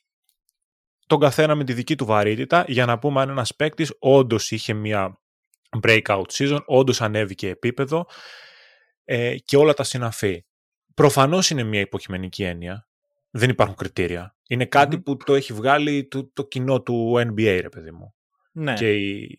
τον 1.08 1.20
καθένα 1.20 1.56
με 1.56 1.64
τη 1.64 1.74
δική 1.74 1.96
του 1.96 2.06
βαρύτητα 2.06 2.66
για 2.68 2.86
να 2.86 3.00
πούμε 3.00 3.22
αν 3.22 3.30
ένας 3.30 3.56
παίκτης 3.56 3.96
όντως 4.00 4.52
είχε 4.52 4.74
μια 4.74 5.21
breakout 5.84 6.26
season, 6.32 6.60
όντως 6.66 7.02
ανέβηκε 7.02 7.50
επίπεδο 7.50 8.06
ε, 9.06 9.36
και 9.38 9.58
όλα 9.58 9.74
τα 9.74 9.84
συναφή. 9.84 10.46
Προφανώς 10.94 11.50
είναι 11.50 11.64
μια 11.64 11.80
υποκειμενική 11.80 12.44
έννοια. 12.44 12.88
Δεν 13.32 13.50
υπάρχουν 13.50 13.76
κριτήρια. 13.76 14.36
Είναι 14.48 14.68
που 15.04 15.18
το 15.18 15.34
έχει 15.36 15.54
βγάλει 15.54 16.08
το, 16.08 16.32
το 16.34 16.48
κοινό 16.48 16.82
του 16.82 17.14
NBA, 17.18 17.60
ρε 17.62 17.70
παιδί 17.70 17.92
μου. 17.92 18.14
Ναι. 18.52 18.74
Και 18.74 18.94
οι, 18.94 19.38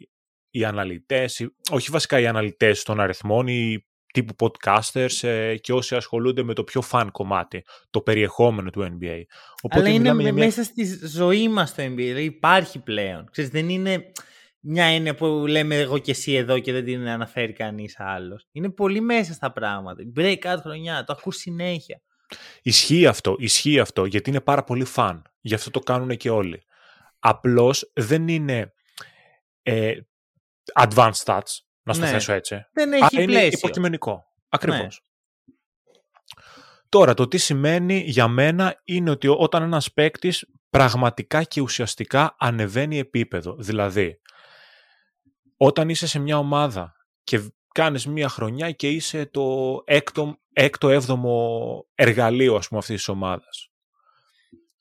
οι 0.51 0.65
αναλυτές, 0.65 1.49
όχι 1.71 1.91
βασικά 1.91 2.21
οι 2.21 2.27
αναλυτές 2.27 2.83
των 2.83 3.01
αριθμών, 3.01 3.47
οι 3.47 3.87
τύπου 4.13 4.35
podcasters 4.39 5.29
ε, 5.29 5.57
και 5.57 5.73
όσοι 5.73 5.95
ασχολούνται 5.95 6.43
με 6.43 6.55
το 6.55 6.65
πιο 6.65 6.83
φαν 6.83 7.11
κομμάτι, 7.11 7.65
το 7.91 8.01
περιεχόμενο 8.01 8.71
του 8.71 8.83
NBA. 8.83 9.23
Οπότε 9.63 9.85
Αλλά 9.85 9.95
είναι 9.95 10.15
μια... 10.15 10.33
μέσα 10.33 10.63
στη 10.65 11.07
ζωή 11.07 11.49
μας 11.49 11.75
το 11.75 11.83
NBA, 11.83 11.95
δηλαδή 11.95 12.25
υπάρχει 12.25 12.79
πλέον. 12.79 13.29
Ξέρεις, 13.31 13.51
δεν 13.51 13.69
είναι 13.69 14.13
μια 14.65 14.85
έννοια 14.85 15.15
που 15.15 15.27
λέμε 15.27 15.77
εγώ 15.77 15.99
και 15.99 16.11
εσύ 16.11 16.33
εδώ 16.33 16.59
και 16.59 16.73
δεν 16.73 16.85
την 16.85 17.09
αναφέρει 17.09 17.53
κανείς 17.53 17.95
άλλος. 17.99 18.47
Είναι 18.53 18.71
πολύ 18.71 19.01
μέσα 19.01 19.33
στα 19.33 19.53
πράγματα. 19.53 20.03
Breakout 20.17 20.59
χρονιά, 20.61 21.05
το 21.05 21.13
ακούς 21.19 21.37
συνέχεια. 21.37 22.03
Ισχύει 22.63 23.07
αυτό, 23.07 23.37
ισχύει 23.39 23.81
αυτό, 23.81 24.05
γιατί 24.05 24.31
είναι 24.31 24.41
πάρα 24.41 24.65
πολύ 24.65 24.85
φαν. 24.85 25.23
Γι' 25.41 25.55
αυτό 25.55 25.71
το 25.71 25.81
κάνουν 25.81 26.17
και 26.17 26.31
όλοι. 26.31 26.63
Απλώς 27.19 27.91
δεν 27.95 28.29
είναι 28.29 28.73
ε, 29.63 29.95
advanced 30.81 31.23
stats, 31.25 31.53
να 31.83 31.93
στο 31.93 32.05
ναι. 32.05 32.11
θέσω 32.11 32.33
έτσι. 32.33 32.67
Δεν 32.73 32.93
έχει 32.93 33.09
πλαίσιο. 33.09 33.23
Είναι 33.23 33.45
υποκειμενικό. 33.45 34.25
Ακριβώς. 34.49 34.81
Ναι. 34.81 35.55
Τώρα, 36.89 37.15
το 37.15 37.29
τι 37.29 37.39
σημαίνει 37.39 38.03
για 38.07 38.29
μένα 38.29 38.81
είναι 38.85 39.11
ότι 39.11 39.29
όταν 39.29 39.63
ένας 39.63 39.93
παίκτης 39.93 40.47
πραγματικά 40.71 41.43
και 41.43 41.61
ουσιαστικά 41.61 42.37
ανεβαίνει 42.39 42.99
επίπεδο. 42.99 43.57
Δηλαδή, 43.59 44.21
όταν 45.65 45.89
είσαι 45.89 46.07
σε 46.07 46.19
μια 46.19 46.39
ομάδα 46.39 46.93
και 47.25 47.41
κάνεις 47.75 48.07
μια 48.07 48.29
χρονιά 48.29 48.71
και 48.71 48.89
είσαι 48.89 49.27
το 49.27 49.77
έκτο, 49.85 50.37
έκτο 50.53 50.89
έβδομο 50.91 51.87
εργαλείο 51.95 52.55
ας 52.55 52.69
πούμε 52.69 52.81
αυτής 52.81 52.97
της 52.97 53.09
ομάδας 53.09 53.71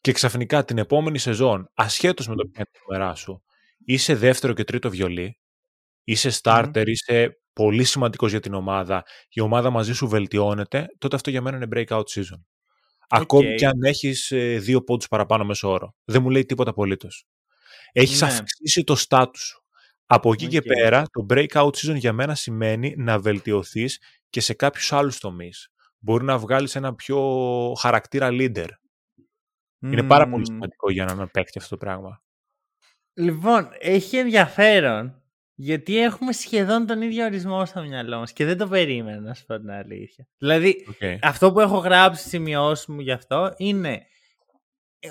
και 0.01 0.11
ξαφνικά 0.11 0.65
την 0.65 0.77
επόμενη 0.77 1.17
σεζόν, 1.17 1.71
ασχέτως 1.73 2.27
με 2.27 2.35
το 2.35 2.47
ποια 2.47 2.65
είναι 2.95 3.15
σου, 3.15 3.43
είσαι 3.85 4.15
δεύτερο 4.15 4.53
και 4.53 4.63
τρίτο 4.63 4.89
βιολί, 4.89 5.39
είσαι 6.03 6.31
starter, 6.41 6.83
είσαι 6.85 7.41
πολύ 7.53 7.83
σημαντικός 7.83 8.31
για 8.31 8.39
την 8.39 8.53
ομάδα, 8.53 9.03
η 9.29 9.39
ομάδα 9.39 9.69
μαζί 9.69 9.93
σου 9.93 10.07
βελτιώνεται, 10.07 10.85
τότε 10.97 11.15
αυτό 11.15 11.29
για 11.29 11.41
μένα 11.41 11.57
είναι 11.57 11.67
breakout 11.75 12.03
season. 12.03 12.41
Ακόμη 13.09 13.55
και 13.55 13.65
αν 13.65 13.83
έχεις 13.83 14.31
ε, 14.31 14.57
δύο 14.57 14.83
πόντους 14.83 15.07
παραπάνω 15.07 15.43
μέσω 15.43 15.69
όρο. 15.69 15.95
Δεν 16.03 16.21
μου 16.21 16.29
λέει 16.29 16.45
τίποτα 16.45 16.69
απολύτως. 16.69 17.25
Έχεις 17.91 18.21
ναι. 18.21 18.27
αυξήσει 18.27 18.83
το 18.83 18.95
στάτου 18.95 19.39
σου. 19.39 19.60
Από 20.13 20.31
εκεί 20.31 20.47
και 20.47 20.61
πέρα, 20.61 21.03
το 21.11 21.25
breakout 21.29 21.69
season 21.71 21.95
για 21.95 22.13
μένα 22.13 22.35
σημαίνει 22.35 22.95
να 22.97 23.19
βελτιωθείς 23.19 23.99
και 24.29 24.41
σε 24.41 24.53
κάποιους 24.53 24.93
άλλους 24.93 25.19
τομείς. 25.19 25.71
Μπορεί 25.99 26.23
να 26.23 26.37
βγάλεις 26.37 26.75
ένα 26.75 26.95
πιο 26.95 27.19
χαρακτήρα 27.79 28.29
leader. 28.31 28.67
Είναι 29.79 30.03
πάρα 30.03 30.29
πολύ 30.29 30.45
σημαντικό 30.45 30.91
για 30.91 31.05
να 31.05 31.27
παίξει 31.27 31.57
αυτό 31.57 31.69
το 31.69 31.77
πράγμα. 31.77 32.23
Λοιπόν, 33.13 33.69
έχει 33.79 34.17
ενδιαφέρον 34.17 35.21
γιατί 35.55 35.97
έχουμε 35.97 36.31
σχεδόν 36.31 36.85
τον 36.85 37.01
ίδιο 37.01 37.25
ορισμό 37.25 37.65
στο 37.65 37.81
μυαλό 37.81 38.19
μας 38.19 38.33
και 38.33 38.45
δεν 38.45 38.57
το 38.57 38.67
περίμενα, 38.67 39.19
να 39.19 39.33
σου 39.33 39.45
πω 39.45 39.59
την 39.59 39.71
αλήθεια. 39.71 40.27
Δηλαδή, 40.37 40.85
αυτό 41.21 41.51
που 41.51 41.59
έχω 41.59 41.77
γράψει 41.77 42.29
σημειώσει 42.29 42.91
μου 42.91 42.99
γι' 42.99 43.11
αυτό 43.11 43.53
είναι 43.57 44.05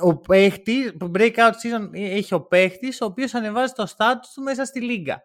ο 0.01 0.21
παίχτη, 0.21 0.97
το 0.97 1.11
breakout 1.15 1.51
season 1.51 1.89
έχει 1.93 2.35
ο 2.35 2.47
παίχτης 2.47 3.01
ο 3.01 3.05
οποίος 3.05 3.35
ανεβάζει 3.35 3.73
το 3.73 3.95
status 3.97 4.27
του 4.35 4.43
μέσα 4.43 4.65
στη 4.65 4.81
λίγα. 4.81 5.19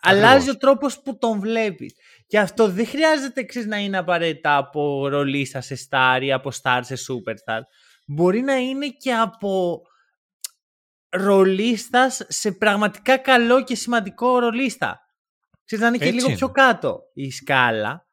Αλλάζει 0.00 0.50
ο 0.50 0.56
τρόπος 0.56 1.02
που 1.02 1.18
τον 1.18 1.40
βλέπεις. 1.40 1.94
Και 2.26 2.38
αυτό 2.38 2.68
δεν 2.68 2.86
χρειάζεται 2.86 3.40
εξή 3.40 3.66
να 3.66 3.76
είναι 3.76 3.98
απαραίτητα 3.98 4.56
από 4.56 5.08
ρολίστα 5.08 5.60
σε 5.60 5.88
star 5.88 6.18
ή 6.22 6.32
από 6.32 6.50
star 6.62 6.80
σε 6.82 6.94
superstar. 6.94 7.60
Μπορεί 8.06 8.40
να 8.40 8.54
είναι 8.56 8.88
και 8.88 9.14
από 9.14 9.82
ρολίστας 11.08 12.22
σε 12.28 12.52
πραγματικά 12.52 13.16
καλό 13.16 13.64
και 13.64 13.74
σημαντικό 13.74 14.38
ρολίστα. 14.38 15.00
Ξέρεις, 15.64 15.84
να 15.84 15.90
είναι 15.90 16.04
και 16.04 16.10
λίγο 16.10 16.34
πιο 16.34 16.50
κάτω 16.50 17.00
η 17.14 17.30
σκάλα. 17.30 18.06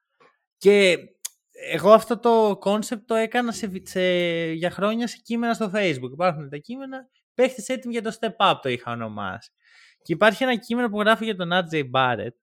Και 0.58 0.98
εγώ 1.72 1.92
αυτό 1.92 2.20
το 2.20 2.58
concept 2.60 3.08
το 3.08 3.16
έκανα 3.16 3.52
σε, 3.52 4.02
για 4.54 4.70
χρόνια 4.70 5.08
σε 5.08 5.18
κείμενα 5.24 5.54
στο 5.54 5.72
facebook. 5.76 6.12
Υπάρχουν 6.12 6.50
τα 6.50 6.58
κείμενα, 6.58 7.10
παίχτες 7.34 7.70
έτοιμοι 7.70 7.94
για 7.94 8.02
το 8.02 8.18
step 8.20 8.52
up 8.52 8.56
το 8.62 8.70
είχα 8.70 8.92
ονομάσει. 8.92 9.52
Και 10.02 10.14
υπάρχει 10.14 10.44
ένα 10.44 10.56
κείμενο 10.56 10.90
που 10.90 11.00
γράφει 11.00 11.24
για 11.24 11.36
τον 11.36 11.50
RJ 11.52 11.90
Barrett. 11.92 12.36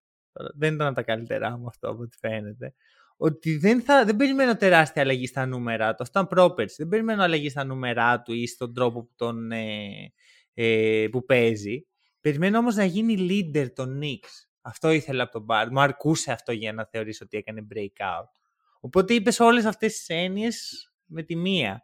Δεν 0.54 0.74
ήταν 0.74 0.94
τα 0.94 1.02
καλύτερά 1.02 1.58
μου 1.58 1.66
αυτό 1.66 1.88
από 1.88 2.02
ό,τι 2.02 2.16
φαίνεται. 2.16 2.74
Ότι 3.16 3.56
δεν, 3.56 3.82
θα, 3.82 4.04
δεν 4.04 4.16
περιμένω 4.16 4.56
τεράστια 4.56 5.02
αλλαγή 5.02 5.26
στα 5.26 5.46
νούμερα 5.46 5.94
του. 5.94 6.02
Αυτό 6.02 6.18
ήταν 6.18 6.26
πρόπερση. 6.26 6.74
Δεν 6.78 6.88
περιμένω 6.88 7.22
αλλαγή 7.22 7.48
στα 7.48 7.64
νούμερα 7.64 8.22
του 8.22 8.32
ή 8.32 8.46
στον 8.46 8.74
τρόπο 8.74 9.02
που 9.02 9.12
τον 9.16 9.52
ε, 9.52 10.12
ε, 10.54 11.08
που 11.10 11.24
παίζει. 11.24 11.86
Περιμένω 12.20 12.58
όμως 12.58 12.74
να 12.74 12.84
γίνει 12.84 13.16
leader 13.30 13.72
των 13.74 14.00
Knicks. 14.02 14.48
Αυτό 14.60 14.90
ήθελα 14.90 15.22
από 15.22 15.32
τον 15.32 15.42
Μπάρ. 15.42 15.70
Μου 15.70 15.80
αρκούσε 15.80 16.32
αυτό 16.32 16.52
για 16.52 16.72
να 16.72 16.86
θεωρήσω 16.86 17.24
ότι 17.24 17.36
έκανε 17.36 17.66
breakout. 17.74 18.39
Οπότε 18.80 19.14
είπες 19.14 19.40
όλες 19.40 19.64
αυτές 19.64 19.92
τις 19.92 20.08
έννοιες 20.08 20.88
με 21.06 21.22
τη 21.22 21.36
μία. 21.36 21.82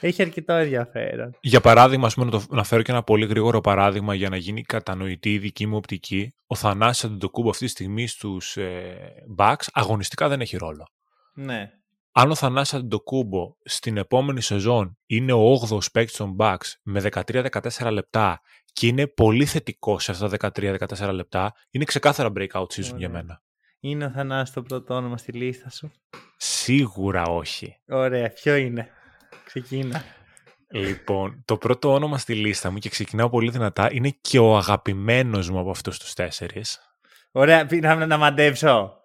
Έχει 0.00 0.22
αρκετό 0.22 0.52
ενδιαφέρον. 0.52 1.36
Για 1.40 1.60
παράδειγμα, 1.60 2.06
ας 2.06 2.14
πούμε, 2.14 2.40
να, 2.48 2.64
φέρω 2.64 2.82
και 2.82 2.90
ένα 2.90 3.02
πολύ 3.02 3.26
γρήγορο 3.26 3.60
παράδειγμα 3.60 4.14
για 4.14 4.28
να 4.28 4.36
γίνει 4.36 4.62
κατανοητή 4.62 5.32
η 5.32 5.38
δική 5.38 5.66
μου 5.66 5.76
οπτική. 5.76 6.34
Ο 6.46 6.54
Θανάσης 6.54 7.04
Αντιτοκούμπο 7.04 7.50
αυτή 7.50 7.64
τη 7.64 7.70
στιγμή 7.70 8.06
στους 8.06 8.56
ε, 8.56 9.24
Bucks 9.38 9.66
αγωνιστικά 9.72 10.28
δεν 10.28 10.40
έχει 10.40 10.56
ρόλο. 10.56 10.88
Ναι 11.34 11.70
αν 12.16 12.30
ο 12.30 12.34
Θανάσης 12.34 12.74
Αντιτοκούμπο 12.74 13.56
στην 13.64 13.96
επόμενη 13.96 14.40
σεζόν 14.40 14.98
είναι 15.06 15.32
ο 15.32 15.60
8ος 15.70 15.92
παίκτης 15.92 16.16
των 16.16 16.36
Bucks 16.38 16.72
με 16.82 17.02
13-14 17.12 17.90
λεπτά 17.90 18.40
και 18.72 18.86
είναι 18.86 19.06
πολύ 19.06 19.44
θετικός 19.44 20.04
σε 20.04 20.10
αυτά 20.10 20.28
τα 20.28 20.52
13-14 20.56 21.10
λεπτά, 21.12 21.52
είναι 21.70 21.84
ξεκάθαρα 21.84 22.32
breakout 22.36 22.66
season 22.66 22.96
για 22.96 23.08
μένα. 23.08 23.42
Είναι 23.84 24.04
ο 24.04 24.10
Θανάσης 24.10 24.54
το 24.54 24.62
πρώτο 24.62 24.94
όνομα 24.94 25.16
στη 25.16 25.32
λίστα 25.32 25.70
σου; 25.70 25.90
Σίγουρα 26.36 27.22
όχι. 27.22 27.76
Ωραία, 27.88 28.28
ποιο 28.28 28.54
είναι; 28.54 28.88
Ξεκίνα. 29.44 30.04
Λοιπόν, 30.70 31.42
το 31.44 31.56
πρώτο 31.56 31.92
όνομα 31.92 32.18
στη 32.18 32.34
λίστα 32.34 32.70
μου 32.70 32.78
και 32.78 32.88
ξεκινάω 32.88 33.28
πολύ 33.28 33.50
δυνατά 33.50 33.92
είναι 33.92 34.10
και 34.20 34.38
ο 34.38 34.56
αγαπημένος 34.56 35.50
μου 35.50 35.58
από 35.58 35.70
αυτούς 35.70 35.98
τους 35.98 36.12
τέσσερις. 36.14 36.80
Ωραία, 37.32 37.68
να, 37.80 38.06
να 38.06 38.16
μαντέψω. 38.16 39.00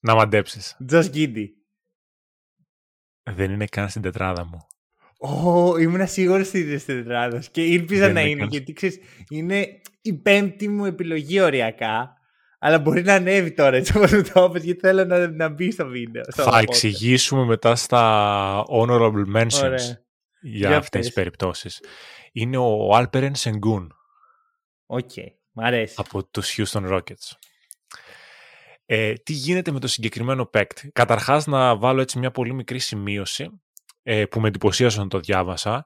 Να 0.00 0.14
μαντέψεις. 0.14 0.76
Τζος 0.86 1.08
Γκίντι. 1.08 1.54
Δεν 3.22 3.50
είναι 3.50 3.66
καν 3.66 3.88
στην 3.88 4.02
τετράδα 4.02 4.44
μου. 4.44 4.66
Ω, 5.18 5.76
ήμουν 5.76 6.06
σίγουρος 6.06 6.48
ότι 6.48 6.60
είναι 6.60 6.78
στην 6.78 6.94
τετράδα 6.94 7.42
και 7.50 7.64
ήλπιζα 7.64 8.12
να 8.12 8.20
είναι, 8.20 8.44
γιατί 8.44 8.72
ξέρεις, 8.72 8.98
είναι 9.28 9.80
η 10.02 10.12
πέμπτη 10.12 10.68
μου 10.68 10.84
επιλογή 10.84 11.40
οριακά. 11.40 12.16
Αλλά 12.64 12.78
μπορεί 12.78 13.02
να 13.02 13.14
ανέβει 13.14 13.52
τώρα 13.52 13.76
έτσι 13.76 13.96
όπως 13.96 14.10
το 14.10 14.44
είπες, 14.44 14.64
γιατί 14.64 14.80
θέλω 14.80 15.04
να, 15.04 15.28
να 15.28 15.48
μπει 15.48 15.70
στο 15.70 15.86
βίντεο. 15.86 16.22
Στο 16.28 16.42
Θα 16.42 16.58
εξηγήσουμε 16.58 17.44
μετά 17.44 17.76
στα 17.76 18.64
honorable 18.68 19.36
mentions 19.36 19.96
για, 20.40 20.68
για 20.68 20.76
αυτές 20.76 21.06
τις 21.06 21.14
περιπτώσεις. 21.14 21.80
Είναι 22.32 22.56
ο 22.56 22.90
Alperen 22.92 23.32
Sengun. 23.32 23.86
Ok, 24.86 25.10
okay. 25.14 25.26
μ' 25.52 25.60
αρέσει. 25.60 25.94
Από 25.98 26.24
τους 26.24 26.54
Houston 26.56 26.92
Rockets. 26.92 27.30
Ε, 28.86 29.12
τι 29.12 29.32
γίνεται 29.32 29.70
με 29.70 29.80
το 29.80 29.86
συγκεκριμένο 29.86 30.46
παίκτη; 30.46 30.90
Καταρχάς 30.92 31.46
να 31.46 31.76
βάλω 31.76 32.00
έτσι 32.00 32.18
μια 32.18 32.30
πολύ 32.30 32.54
μικρή 32.54 32.78
σημείωση 32.78 33.60
ε, 34.02 34.24
που 34.24 34.40
με 34.40 34.48
εντυπωσίασε 34.48 34.96
όταν 34.96 35.08
το 35.08 35.18
διάβασα. 35.18 35.84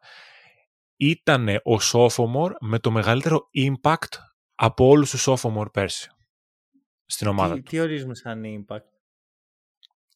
Ήταν 0.97 1.49
ο 1.49 1.77
sophomore 1.93 2.53
με 2.61 2.79
το 2.79 2.91
μεγαλύτερο 2.91 3.51
impact 3.55 4.19
από 4.55 4.87
όλους 4.89 5.11
τους 5.11 5.29
sophomore 5.29 5.73
πέρσι 5.73 6.11
στην 7.07 7.27
ομάδα 7.27 7.55
τι, 7.55 7.63
Τι 7.63 7.81
ορίζουμε 7.81 8.15
σαν 8.15 8.43
impact? 8.45 8.85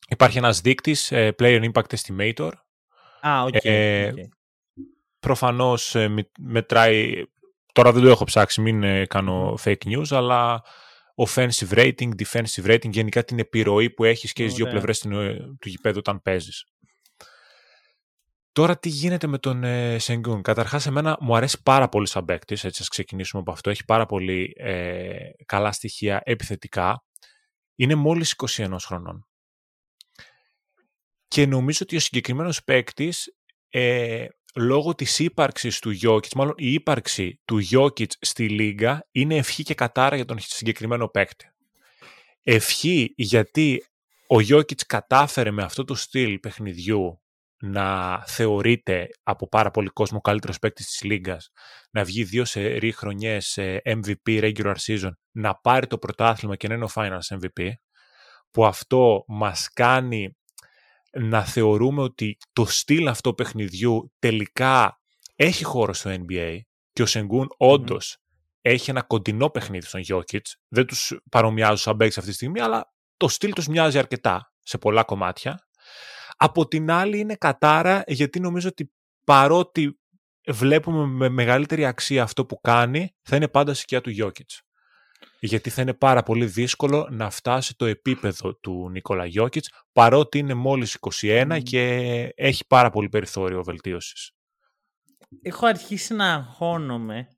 Υπάρχει 0.09 0.39
ένας 0.39 0.61
δείκτης, 0.61 1.13
ε, 1.13 1.35
Player 1.39 1.71
Impact 1.73 1.97
Estimator. 1.97 2.51
Α, 3.21 3.43
ok. 3.43 3.55
Okay, 3.55 3.61
ε, 3.63 4.13
Προφανώς 5.21 5.95
ε, 5.95 6.27
μετράει, 6.39 7.25
τώρα 7.73 7.93
δεν 7.93 8.03
το 8.03 8.09
έχω 8.09 8.25
ψάξει, 8.25 8.61
μην 8.61 9.07
κάνω 9.07 9.59
fake 9.65 9.85
news, 9.85 10.07
αλλά 10.11 10.63
offensive 11.27 11.71
rating, 11.71 12.09
defensive 12.23 12.65
rating, 12.65 12.91
γενικά 12.91 13.25
την 13.25 13.39
επιρροή 13.39 13.91
που 13.91 14.05
έχεις 14.05 14.33
και 14.33 14.43
στις 14.43 14.55
δύο 14.55 14.67
πλευρές 14.67 15.01
του 15.59 15.69
γηπέδου 15.69 15.99
όταν 15.99 16.23
παίζεις. 16.23 16.65
Τώρα 18.53 18.79
τι 18.79 18.89
γίνεται 18.89 19.27
με 19.27 19.39
τον 19.39 19.65
ε, 19.65 19.99
Σενγκούν; 19.99 20.43
Καταρχάς, 20.43 20.87
εμένα 20.87 21.17
μου 21.21 21.37
αρέσει 21.37 21.63
πάρα 21.63 21.89
πολύ 21.89 22.09
σαν 22.09 22.25
παίκτη, 22.25 22.55
έτσι 22.55 22.83
ας 22.83 22.89
ξεκινήσουμε 22.89 23.41
από 23.43 23.53
αυτό. 23.53 23.71
Έχει 23.71 23.85
πάρα 23.85 24.07
πολύ 24.07 24.53
ε, 24.57 25.31
καλά 25.47 25.73
στοιχεία 25.73 26.21
επιθετικά. 26.25 27.05
Είναι 27.75 27.95
μόλις 27.95 28.35
21 28.37 28.77
χρονών. 28.85 29.29
Και 31.29 31.47
νομίζω 31.47 31.79
ότι 31.83 31.97
ο 31.97 32.01
συγκεκριμένος 32.01 32.65
παίκτης, 32.65 33.35
ε, 33.69 34.27
λόγω 34.55 34.95
της 34.95 35.19
ύπαρξης 35.19 35.79
του 35.79 35.91
Γιώκητς, 35.91 36.35
μάλλον 36.35 36.55
η 36.57 36.73
ύπαρξη 36.73 37.41
του 37.45 37.59
Γιώκητς 37.59 38.17
στη 38.21 38.49
Λίγκα 38.49 39.09
είναι 39.11 39.37
ευχή 39.37 39.63
και 39.63 39.75
κατάρα 39.75 40.17
για 40.17 40.25
τον 40.25 40.39
συγκεκριμένο 40.39 41.09
παίκτη. 41.09 41.51
Ευχή 42.43 43.13
γιατί 43.17 43.85
ο 44.27 44.41
Γιώκητς 44.41 44.87
κατάφερε 44.87 45.51
με 45.51 45.63
αυτό 45.63 45.85
το 45.85 45.95
στυλ 45.95 46.39
παιχνιδιού 46.39 47.21
να 47.61 48.21
θεωρείται 48.27 49.09
από 49.23 49.49
πάρα 49.49 49.71
πολύ 49.71 49.89
κόσμο 49.89 50.19
ο 50.19 50.21
καλύτερος 50.21 50.59
παίκτης 50.59 50.87
της 50.87 51.03
Λίγκας, 51.03 51.51
να 51.91 52.05
βγει 52.05 52.25
δύο 52.25 52.45
σε 52.45 52.91
χρονιές 52.91 53.47
σε 53.47 53.83
MVP 53.85 54.53
regular 54.53 54.75
season, 54.87 55.11
να 55.31 55.55
πάρει 55.55 55.87
το 55.87 55.99
πρωτάθλημα 55.99 56.57
και 56.57 56.69
να 56.69 56.75
είναι 56.75 56.85
ο 56.85 56.91
finals 56.95 57.39
MVP, 57.41 57.71
που 58.51 58.67
αυτό 58.67 59.25
μας 59.27 59.69
κάνει 59.73 60.37
να 61.13 61.45
θεωρούμε 61.45 62.03
ότι 62.03 62.37
το 62.53 62.65
στυλ 62.65 63.09
αυτό 63.09 63.35
παιχνιδιού 63.35 64.13
τελικά 64.19 65.01
έχει 65.37 65.65
χώρο 65.65 65.93
στο 65.93 66.11
NBA 66.11 66.59
και 66.93 67.03
ο 67.03 67.07
Σενγκούν 67.07 67.49
όντως 67.57 68.17
έχει 68.61 68.91
ένα 68.91 69.03
κοντινό 69.03 69.51
παιχνίδι 69.51 69.87
στον 69.87 70.03
Jokic. 70.09 70.41
Δεν 70.69 70.87
τους 70.87 71.21
παρομοιάζω 71.31 71.77
σαν 71.77 71.97
παίκτες 71.97 72.19
αυτή 72.19 72.31
τη 72.31 72.37
στιγμή, 72.37 72.61
αλλά 72.61 72.93
το 73.17 73.29
στυλ 73.29 73.53
τους 73.53 73.67
μοιάζει 73.67 73.99
αρκετά 73.99 74.53
σε 74.61 74.79
πολλά 74.79 75.05
κομμάτια. 75.05 75.69
Από 76.43 76.69
την 76.69 76.91
άλλη 76.91 77.19
είναι 77.19 77.35
κατάρα 77.35 78.03
γιατί 78.07 78.41
νομίζω 78.41 78.69
ότι 78.69 78.93
παρότι 79.25 80.01
βλέπουμε 80.49 81.07
με 81.07 81.29
μεγαλύτερη 81.29 81.85
αξία 81.85 82.23
αυτό 82.23 82.47
που 82.47 82.61
κάνει, 82.61 83.15
θα 83.23 83.37
είναι 83.37 83.49
πάντα 83.49 83.75
σκιά 83.75 84.01
του 84.01 84.11
Γιώκητς. 84.11 84.63
Γιατί 85.41 85.71
θα 85.71 85.83
είναι 85.83 85.95
πάρα 85.95 86.23
πολύ 86.23 86.47
δύσκολο 86.47 87.09
να 87.11 87.31
φτάσει 87.31 87.77
το 87.77 87.87
επίπεδο 87.87 88.55
του 88.55 88.91
Νικόλα 88.91 89.27
Γιώκητς, 89.27 89.71
παρότι 89.93 90.39
είναι 90.39 90.55
μόλις 90.55 90.99
21 91.21 91.61
και 91.63 91.83
έχει 92.35 92.67
πάρα 92.67 92.91
πολύ 92.91 93.09
περιθώριο 93.09 93.63
βελτίωσης. 93.63 94.33
Έχω 95.43 95.67
αρχίσει 95.67 96.15
να 96.15 96.35
αγχώνομαι 96.35 97.29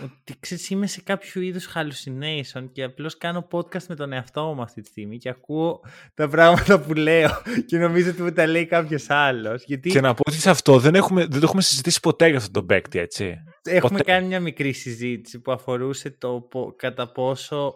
ότι 0.00 0.36
ξέρεις, 0.40 0.70
είμαι 0.70 0.86
σε 0.86 1.00
κάποιο 1.00 1.40
είδους 1.40 1.68
hallucination 1.74 2.68
και 2.72 2.82
απλώς 2.82 3.18
κάνω 3.18 3.48
podcast 3.50 3.86
με 3.88 3.94
τον 3.94 4.12
εαυτό 4.12 4.54
μου 4.54 4.62
αυτή 4.62 4.80
τη 4.80 4.88
στιγμή 4.88 5.18
και 5.18 5.28
ακούω 5.28 5.80
τα 6.14 6.28
πράγματα 6.28 6.80
που 6.80 6.92
λέω 6.94 7.30
και 7.66 7.78
νομίζω 7.78 8.10
ότι 8.10 8.22
μου 8.22 8.32
τα 8.32 8.46
λέει 8.46 8.66
κάποιος 8.66 9.10
άλλος. 9.10 9.64
Γιατί... 9.64 9.90
Και 9.90 10.00
να 10.00 10.14
πω 10.14 10.22
ότι 10.26 10.36
σε 10.36 10.50
αυτό 10.50 10.78
δεν, 10.78 10.94
έχουμε, 10.94 11.20
δεν 11.20 11.40
το 11.40 11.46
έχουμε 11.46 11.62
συζητήσει 11.62 12.00
ποτέ 12.00 12.28
για 12.28 12.38
αυτό 12.38 12.50
το 12.50 12.64
παίκτη, 12.64 12.98
έτσι. 12.98 13.36
Έχουμε 13.62 14.00
κάνει 14.00 14.26
μια 14.26 14.40
μικρή 14.40 14.72
συζήτηση 14.72 15.40
που 15.40 15.52
αφορούσε 15.52 16.10
το 16.10 16.48
κατά 16.76 17.12
πόσο. 17.12 17.74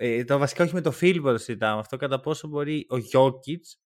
Ε, 0.00 0.24
το 0.24 0.38
βασικά 0.38 0.64
όχι 0.64 0.74
με 0.74 0.80
το 0.80 0.90
φίλο 0.90 1.22
που 1.22 1.28
το 1.28 1.38
συζητάμε 1.38 1.80
αυτό, 1.80 1.96
κατά 1.96 2.20
πόσο 2.20 2.48
μπορεί 2.48 2.86
ο 2.88 2.96
Γιώκητς 2.96 3.80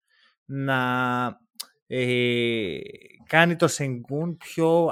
να 0.45 1.39
ε, 1.87 2.77
κάνει 3.27 3.55
το 3.55 3.67
Σενγκούν 3.67 4.37
πιο, 4.37 4.91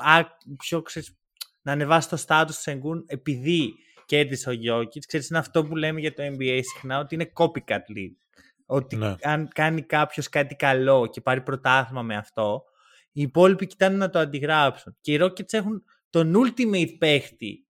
πιο 0.57 0.81
ξέρεις, 0.81 1.18
να 1.61 1.71
ανεβάσει 1.71 2.09
το 2.09 2.17
στάτους 2.17 2.55
του 2.55 2.61
Σενγκούν 2.61 3.03
επειδή 3.07 3.73
κέρδισε 4.05 4.49
ο 4.49 4.51
Γιώκητς. 4.51 5.05
Ξέρεις, 5.05 5.29
είναι 5.29 5.39
αυτό 5.39 5.65
που 5.65 5.75
λέμε 5.75 5.99
για 5.99 6.13
το 6.13 6.23
NBA 6.23 6.59
συχνά, 6.63 6.99
ότι 6.99 7.15
είναι 7.15 7.31
copycat 7.35 7.97
league. 7.97 8.17
Ότι 8.65 8.95
ναι. 8.95 9.15
αν 9.21 9.47
κάνει 9.47 9.81
κάποιος 9.81 10.29
κάτι 10.29 10.55
καλό 10.55 11.07
και 11.07 11.21
πάρει 11.21 11.41
πρωτάθλημα 11.41 12.01
με 12.01 12.15
αυτό, 12.15 12.63
οι 13.11 13.21
υπόλοιποι 13.21 13.67
κοιτάνε 13.67 13.97
να 13.97 14.09
το 14.09 14.19
αντιγράψουν. 14.19 14.97
Και 15.01 15.13
οι 15.13 15.19
Rockets 15.21 15.53
έχουν 15.53 15.83
τον 16.09 16.33
ultimate 16.35 16.95
παίχτη 16.97 17.65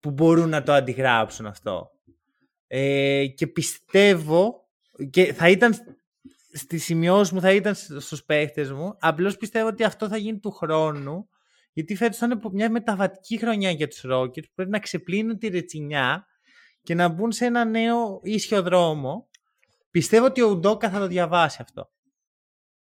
που 0.00 0.10
μπορούν 0.10 0.48
να 0.48 0.62
το 0.62 0.72
αντιγράψουν 0.72 1.46
αυτό. 1.46 1.90
Ε, 2.66 3.26
και 3.26 3.46
πιστεύω, 3.46 4.68
και 5.10 5.32
θα 5.32 5.48
ήταν 5.48 5.74
στη 6.52 6.78
σημειώση 6.78 7.34
μου, 7.34 7.40
θα 7.40 7.52
ήταν 7.52 7.74
στους 7.74 8.24
παίχτες 8.24 8.72
μου, 8.72 8.96
απλώς 8.98 9.36
πιστεύω 9.36 9.68
ότι 9.68 9.84
αυτό 9.84 10.08
θα 10.08 10.16
γίνει 10.16 10.38
του 10.38 10.50
χρόνου 10.50 11.28
γιατί 11.72 11.96
φέτος 11.96 12.16
θα 12.16 12.26
είναι 12.26 12.40
μια 12.52 12.70
μεταβατική 12.70 13.38
χρονιά 13.38 13.70
για 13.70 13.88
τους 13.88 14.04
Rockets 14.04 14.42
που 14.42 14.52
πρέπει 14.54 14.70
να 14.70 14.78
ξεπλύνουν 14.78 15.38
τη 15.38 15.48
ρετσινιά 15.48 16.26
και 16.82 16.94
να 16.94 17.08
μπουν 17.08 17.32
σε 17.32 17.44
ένα 17.44 17.64
νέο 17.64 18.20
ίσιο 18.22 18.62
δρόμο. 18.62 19.28
Πιστεύω 19.90 20.26
ότι 20.26 20.42
ο 20.42 20.48
Ουντόκα 20.48 20.90
θα 20.90 20.98
το 20.98 21.06
διαβάσει 21.06 21.58
αυτό. 21.60 21.90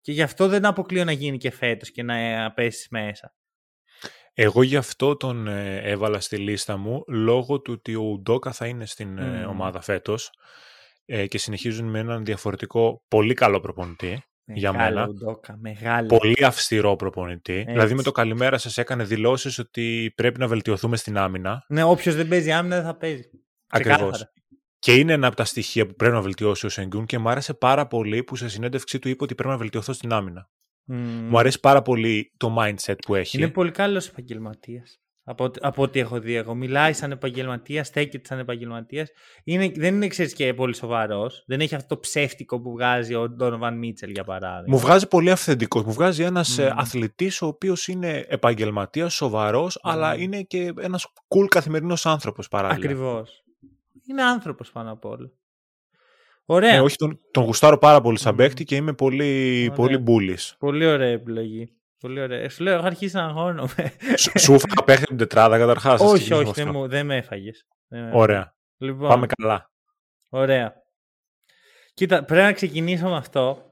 Και 0.00 0.12
γι' 0.12 0.22
αυτό 0.22 0.48
δεν 0.48 0.64
αποκλείω 0.64 1.04
να 1.04 1.12
γίνει 1.12 1.38
και 1.38 1.50
φέτος 1.50 1.90
και 1.90 2.02
να 2.02 2.16
ε, 2.16 2.52
πέσει 2.54 2.88
μέσα. 2.90 3.34
Εγώ 4.32 4.62
γι' 4.62 4.76
αυτό 4.76 5.16
τον 5.16 5.46
ε, 5.46 5.80
έβαλα 5.82 6.20
στη 6.20 6.36
λίστα 6.36 6.76
μου 6.76 7.02
λόγω 7.08 7.60
του 7.60 7.72
ότι 7.72 7.94
ο 7.94 8.02
Ουντόκα 8.02 8.52
θα 8.52 8.66
είναι 8.66 8.86
στην 8.86 9.18
ε, 9.18 9.44
ομάδα 9.44 9.80
φέτος 9.80 10.30
και 11.28 11.38
συνεχίζουν 11.38 11.86
με 11.86 11.98
έναν 11.98 12.24
διαφορετικό 12.24 13.04
πολύ 13.08 13.34
καλό 13.34 13.60
προπονητή 13.60 14.22
για 14.54 14.72
μένα. 14.72 15.06
Ουντόκα, 15.08 15.56
μεγάλο. 15.61 16.06
Πολύ 16.06 16.44
αυστηρό 16.44 16.96
προπονητή. 16.96 17.64
Δηλαδή 17.66 17.94
με 17.94 18.02
το 18.02 18.12
καλημέρα 18.12 18.58
σας 18.58 18.78
έκανε 18.78 19.04
δηλώσεις 19.04 19.58
ότι 19.58 20.12
πρέπει 20.16 20.38
να 20.38 20.46
βελτιωθούμε 20.46 20.96
στην 20.96 21.18
άμυνα. 21.18 21.64
Ναι, 21.68 21.82
όποιος 21.82 22.14
δεν 22.14 22.28
παίζει 22.28 22.52
άμυνα 22.52 22.76
δεν 22.76 22.84
θα 22.84 22.96
παίζει. 22.96 23.30
Ακριβώς. 23.68 24.32
Και 24.78 24.94
είναι 24.94 25.12
ένα 25.12 25.26
από 25.26 25.37
τα 25.37 25.44
στοιχεία 25.44 25.87
που 25.87 25.94
πρέπει 25.94 26.14
να 26.14 26.20
βελτιώσει 26.20 26.66
ο 26.66 26.68
Σενγκούν 26.68 27.06
και 27.06 27.18
μου 27.18 27.28
άρεσε 27.28 27.54
πάρα 27.54 27.87
πολύ 27.87 28.24
που 28.24 28.37
σε 28.37 28.48
συνέντευξή 28.48 28.98
του 28.98 29.08
είπε 29.08 29.24
ότι 29.24 29.34
πρέπει 29.34 29.50
να 29.50 29.56
βελτιωθώ 29.56 29.92
στην 29.92 30.12
άμυνα. 30.12 30.50
Mm. 30.92 30.94
Μου 31.28 31.38
αρέσει 31.38 31.61
πάρα 31.61 31.82
πολύ 31.82 32.32
το 32.37 32.56
mindset 32.58 32.96
που 33.06 33.14
έχει. 33.14 33.37
Είναι 33.37 33.48
πολύ 33.48 33.70
καλός 33.70 34.08
επαγγελματίας. 34.08 35.00
Από, 35.30 35.50
από 35.60 35.82
ό,τι 35.82 35.98
έχω 35.98 36.20
δει 36.20 36.34
εγώ. 36.34 36.54
Μιλάει 36.54 36.92
σαν 36.92 37.10
επαγγελματίας, 37.10 37.86
στέκεται 37.86 38.26
σαν 38.26 38.38
επαγγελματίας. 38.38 39.10
δεν 39.74 39.94
είναι 39.94 40.06
ξέρεις 40.06 40.32
και 40.32 40.54
πολύ 40.54 40.74
σοβαρός. 40.74 41.44
Δεν 41.46 41.60
έχει 41.60 41.74
αυτό 41.74 41.94
το 41.94 42.00
ψεύτικο 42.00 42.60
που 42.60 42.72
βγάζει 42.72 43.14
ο 43.14 43.28
Ντόνοβαν 43.28 43.78
Μίτσελ 43.78 44.10
για 44.10 44.24
παράδειγμα. 44.24 44.74
Μου 44.74 44.78
βγάζει 44.78 45.08
πολύ 45.08 45.30
αυθεντικός. 45.30 45.84
Μου 45.84 45.92
βγάζει 45.92 46.22
ένας 46.22 46.56
mm. 46.60 46.72
αθλητής 46.76 47.42
ο 47.42 47.46
οποίος 47.46 47.88
είναι 47.88 48.24
επαγγελματίας, 48.28 49.14
σοβαρός, 49.14 49.78
αλλά 49.82 50.18
είναι 50.18 50.42
και 50.42 50.72
ένας 50.80 51.06
cool 51.28 51.46
καθημερινός 51.48 52.06
άνθρωπος 52.06 52.48
παράλληλα. 52.48 52.84
Ακριβώς. 52.84 53.42
Είναι 54.06 54.22
άνθρωπος 54.22 54.70
πάνω 54.72 54.92
απ' 54.92 55.04
όλα. 55.04 55.30
Ωραία. 56.44 56.72
Ναι, 56.72 56.80
όχι, 56.80 56.96
τον, 56.96 57.20
τον 57.30 57.44
γουστάρω 57.44 57.78
πάρα 57.78 58.00
πολύ 58.00 58.18
σαν 58.18 58.36
παίκτη 58.36 58.64
και 58.64 58.76
είμαι 58.76 58.92
πολύ, 58.92 59.72
πολύ 59.74 59.98
μπούλης. 59.98 60.56
Πολύ 60.58 60.86
ωραία 60.86 61.08
επιλογή. 61.08 61.77
Πολύ 62.00 62.20
ωραία. 62.20 62.48
Σου 62.48 62.62
λέω, 62.62 62.74
έχω 62.74 62.87
αρχίσει 62.87 63.16
να 63.16 63.24
αγχώνομαι. 63.24 63.92
Σου 64.38 64.54
έφαγα 64.54 64.84
παίχτη 64.84 65.04
την 65.06 65.16
τετράδα 65.16 65.58
καταρχάς. 65.58 66.00
Όχι, 66.00 66.32
όχι, 66.32 66.52
δεν, 66.52 66.68
μου, 66.68 66.88
δεν 66.88 67.06
με 67.06 67.16
έφαγες. 67.16 67.66
Ωραία. 68.12 68.54
Λοιπόν, 68.76 69.08
Πάμε 69.08 69.26
καλά. 69.26 69.70
Ωραία. 70.28 70.74
Κοίτα, 71.94 72.24
πρέπει 72.24 72.42
να 72.42 72.52
ξεκινήσω 72.52 73.08
με 73.08 73.16
αυτό. 73.16 73.62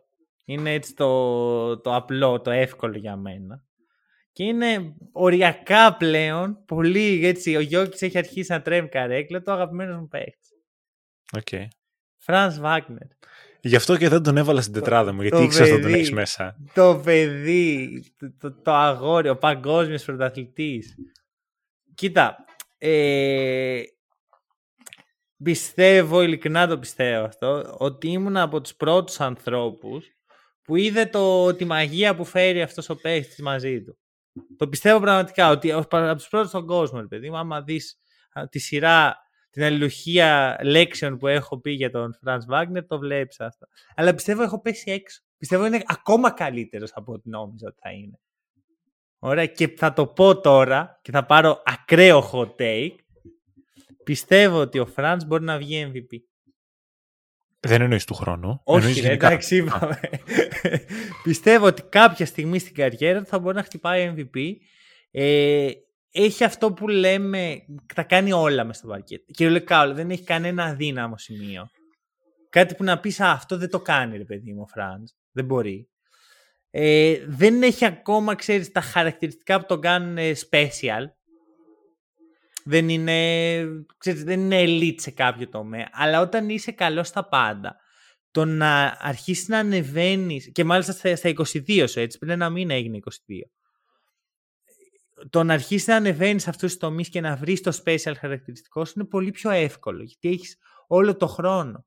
Είναι 0.45 0.73
έτσι 0.73 0.95
το, 0.95 1.81
το 1.81 1.95
απλό, 1.95 2.41
το 2.41 2.51
εύκολο 2.51 2.99
για 2.99 3.17
μένα. 3.17 3.65
Και 4.33 4.45
είναι 4.45 4.95
οριακά 5.13 5.97
πλέον, 5.97 6.65
πολύ 6.65 7.27
έτσι, 7.27 7.57
ο 7.57 7.61
Γιώκης 7.61 8.03
έχει 8.03 8.19
αρχίσει 8.19 8.53
να 8.53 8.63
τρέμει 8.63 8.89
καρέκλα, 8.89 9.43
το 9.43 9.53
αγαπημένος 9.53 9.97
μου 9.97 10.09
παίχτης. 10.09 10.51
Οκ. 11.37 11.47
Okay. 11.51 11.67
Franz 12.19 12.59
Wagner. 12.59 13.09
Γι' 13.67 13.77
αυτό 13.77 13.97
και 13.97 14.09
δεν 14.09 14.23
τον 14.23 14.37
έβαλα 14.37 14.61
στην 14.61 14.73
τετράδα 14.73 15.13
μου, 15.13 15.23
γιατί 15.23 15.43
ήξερα 15.43 15.73
ότι 15.73 15.83
τον 15.83 15.95
έχεις 15.95 16.13
μέσα. 16.13 16.57
Το 16.75 17.01
παιδί, 17.05 18.03
το, 18.39 18.53
το, 18.63 18.73
αγόρι, 18.73 19.29
ο 19.29 19.37
παγκόσμιος 19.37 20.05
πρωταθλητής. 20.05 20.95
Κοίτα, 21.95 22.37
ε, 22.79 23.83
πιστεύω, 25.43 26.23
ειλικρινά 26.23 26.67
το 26.67 26.79
πιστεύω 26.79 27.25
αυτό, 27.25 27.77
ότι 27.79 28.09
ήμουν 28.09 28.37
από 28.37 28.61
τους 28.61 28.75
πρώτους 28.75 29.21
ανθρώπους 29.21 30.07
που 30.63 30.77
είδε 30.77 31.07
το, 31.07 31.55
τη 31.55 31.65
μαγεία 31.65 32.15
που 32.15 32.25
φέρει 32.25 32.63
αυτός 32.63 32.89
ο 32.89 32.97
παίχτης 32.97 33.41
μαζί 33.43 33.83
του. 33.83 33.99
Το 34.57 34.69
πιστεύω 34.69 35.01
πραγματικά, 35.01 35.51
ότι 35.51 35.73
από 35.73 36.15
τους 36.17 36.29
πρώτους 36.29 36.49
στον 36.49 36.67
κόσμο, 36.67 37.07
παιδί 37.07 37.31
μου, 37.31 37.37
άμα 37.37 37.63
δεις 37.63 37.99
τη 38.51 38.59
σειρά 38.59 39.17
την 39.57 39.65
αλληλουχία 39.65 40.59
λέξεων 40.63 41.19
που 41.19 41.27
έχω 41.27 41.61
πει 41.61 41.71
για 41.71 41.91
τον 41.91 42.15
Φραντ 42.21 42.43
Βάγνερ, 42.47 42.87
το 42.87 42.99
βλέπεις 42.99 43.41
αυτό. 43.41 43.67
Αλλά 43.95 44.15
πιστεύω 44.15 44.43
έχω 44.43 44.61
πέσει 44.61 44.91
έξω. 44.91 45.23
Πιστεύω 45.39 45.67
είναι 45.67 45.83
ακόμα 45.87 46.31
καλύτερος 46.31 46.91
από 46.95 47.13
ό,τι 47.13 47.29
νόμιζα 47.29 47.67
ότι 47.69 47.77
θα 47.81 47.91
είναι. 47.91 48.21
Ωραία, 49.19 49.47
και 49.47 49.69
θα 49.69 49.93
το 49.93 50.07
πω 50.07 50.41
τώρα 50.41 51.01
και 51.03 51.11
θα 51.11 51.27
πάρω 51.27 51.63
ακραίο 51.65 52.31
hot 52.33 52.55
take. 52.57 52.95
Πιστεύω 54.05 54.61
ότι 54.61 54.79
ο 54.79 54.87
Φραντ 54.87 55.23
μπορεί 55.27 55.45
να 55.45 55.59
βγει 55.59 55.93
MVP. 55.95 56.19
Δεν 57.61 57.83
εννοείς 57.83 58.05
του 58.05 58.15
χρόνου. 58.15 58.61
Όχι, 58.65 59.01
ρε, 59.01 59.13
εντάξει, 59.13 59.57
είπαμε. 59.57 60.01
Πιστεύω 61.23 61.67
ότι 61.67 61.83
κάποια 61.83 62.27
στιγμή 62.27 62.59
στην 62.59 62.75
καριέρα 62.75 63.21
του 63.21 63.27
θα 63.27 63.39
μπορεί 63.39 63.57
να 63.57 63.63
χτυπάει 63.63 64.15
MVP. 64.17 64.53
Ε, 65.11 65.71
έχει 66.17 66.45
αυτό 66.45 66.73
που 66.73 66.89
λέμε, 66.89 67.65
τα 67.95 68.03
κάνει 68.03 68.33
όλα 68.33 68.65
μες 68.65 68.77
στο 68.77 68.87
παρκέτ. 68.87 69.31
Κυριολεκτικά 69.31 69.83
όλα, 69.83 69.95
δεν 69.95 70.11
έχει 70.11 70.25
κανένα 70.25 70.65
αδύναμο 70.65 71.19
σημείο. 71.19 71.69
Κάτι 72.49 72.75
που 72.75 72.85
να 72.85 73.01
πεις, 73.01 73.21
αυτό 73.21 73.57
δεν 73.57 73.71
το 73.71 73.81
κάνει 73.81 74.17
ρε 74.17 74.25
παιδί 74.25 74.53
μου 74.53 74.61
ο 74.61 74.67
Φραντς. 74.67 75.17
Δεν 75.33 75.45
μπορεί. 75.45 75.89
Ε, 76.71 77.25
δεν 77.27 77.63
έχει 77.63 77.85
ακόμα, 77.85 78.35
ξέρεις, 78.35 78.73
τα 78.73 78.81
χαρακτηριστικά 78.81 79.61
που 79.61 79.67
τον 79.67 79.81
κάνουν 79.81 80.17
special. 80.51 81.05
Δεν 82.65 82.89
είναι, 82.89 83.65
ξέρεις, 83.99 84.25
δεν 84.25 84.41
είναι 84.41 84.65
elite 84.67 85.01
σε 85.01 85.11
κάποιο 85.11 85.49
τομέα. 85.49 85.89
Αλλά 85.93 86.21
όταν 86.21 86.49
είσαι 86.49 86.73
καλός 86.73 87.09
στα 87.09 87.29
πάντα, 87.29 87.77
το 88.31 88.45
να 88.45 88.97
αρχίσεις 89.01 89.49
να 89.49 89.59
ανεβαίνεις, 89.59 90.51
και 90.53 90.65
μάλιστα 90.65 91.17
στα 91.17 91.29
22 91.29 91.85
σου, 91.89 92.01
έτσι, 92.01 92.19
πριν 92.19 92.31
ένα 92.31 92.51
μήνα 92.51 92.75
έγινε 92.75 92.97
22. 92.97 93.11
Το 95.31 95.43
να 95.43 95.55
αρχίσεις 95.55 95.87
να 95.87 95.97
ανεβαίνεις 95.97 96.43
σε 96.43 96.51
αυτούς 96.51 96.71
τους 96.71 96.81
τομείς 96.81 97.09
και 97.09 97.21
να 97.21 97.37
βρεις 97.37 97.61
το 97.61 97.81
special 97.85 98.15
χαρακτηριστικό 98.19 98.85
σου 98.85 98.93
είναι 98.97 99.09
πολύ 99.09 99.31
πιο 99.31 99.51
εύκολο. 99.51 100.03
Γιατί 100.03 100.29
έχεις 100.29 100.57
όλο 100.87 101.17
το 101.17 101.27
χρόνο. 101.27 101.87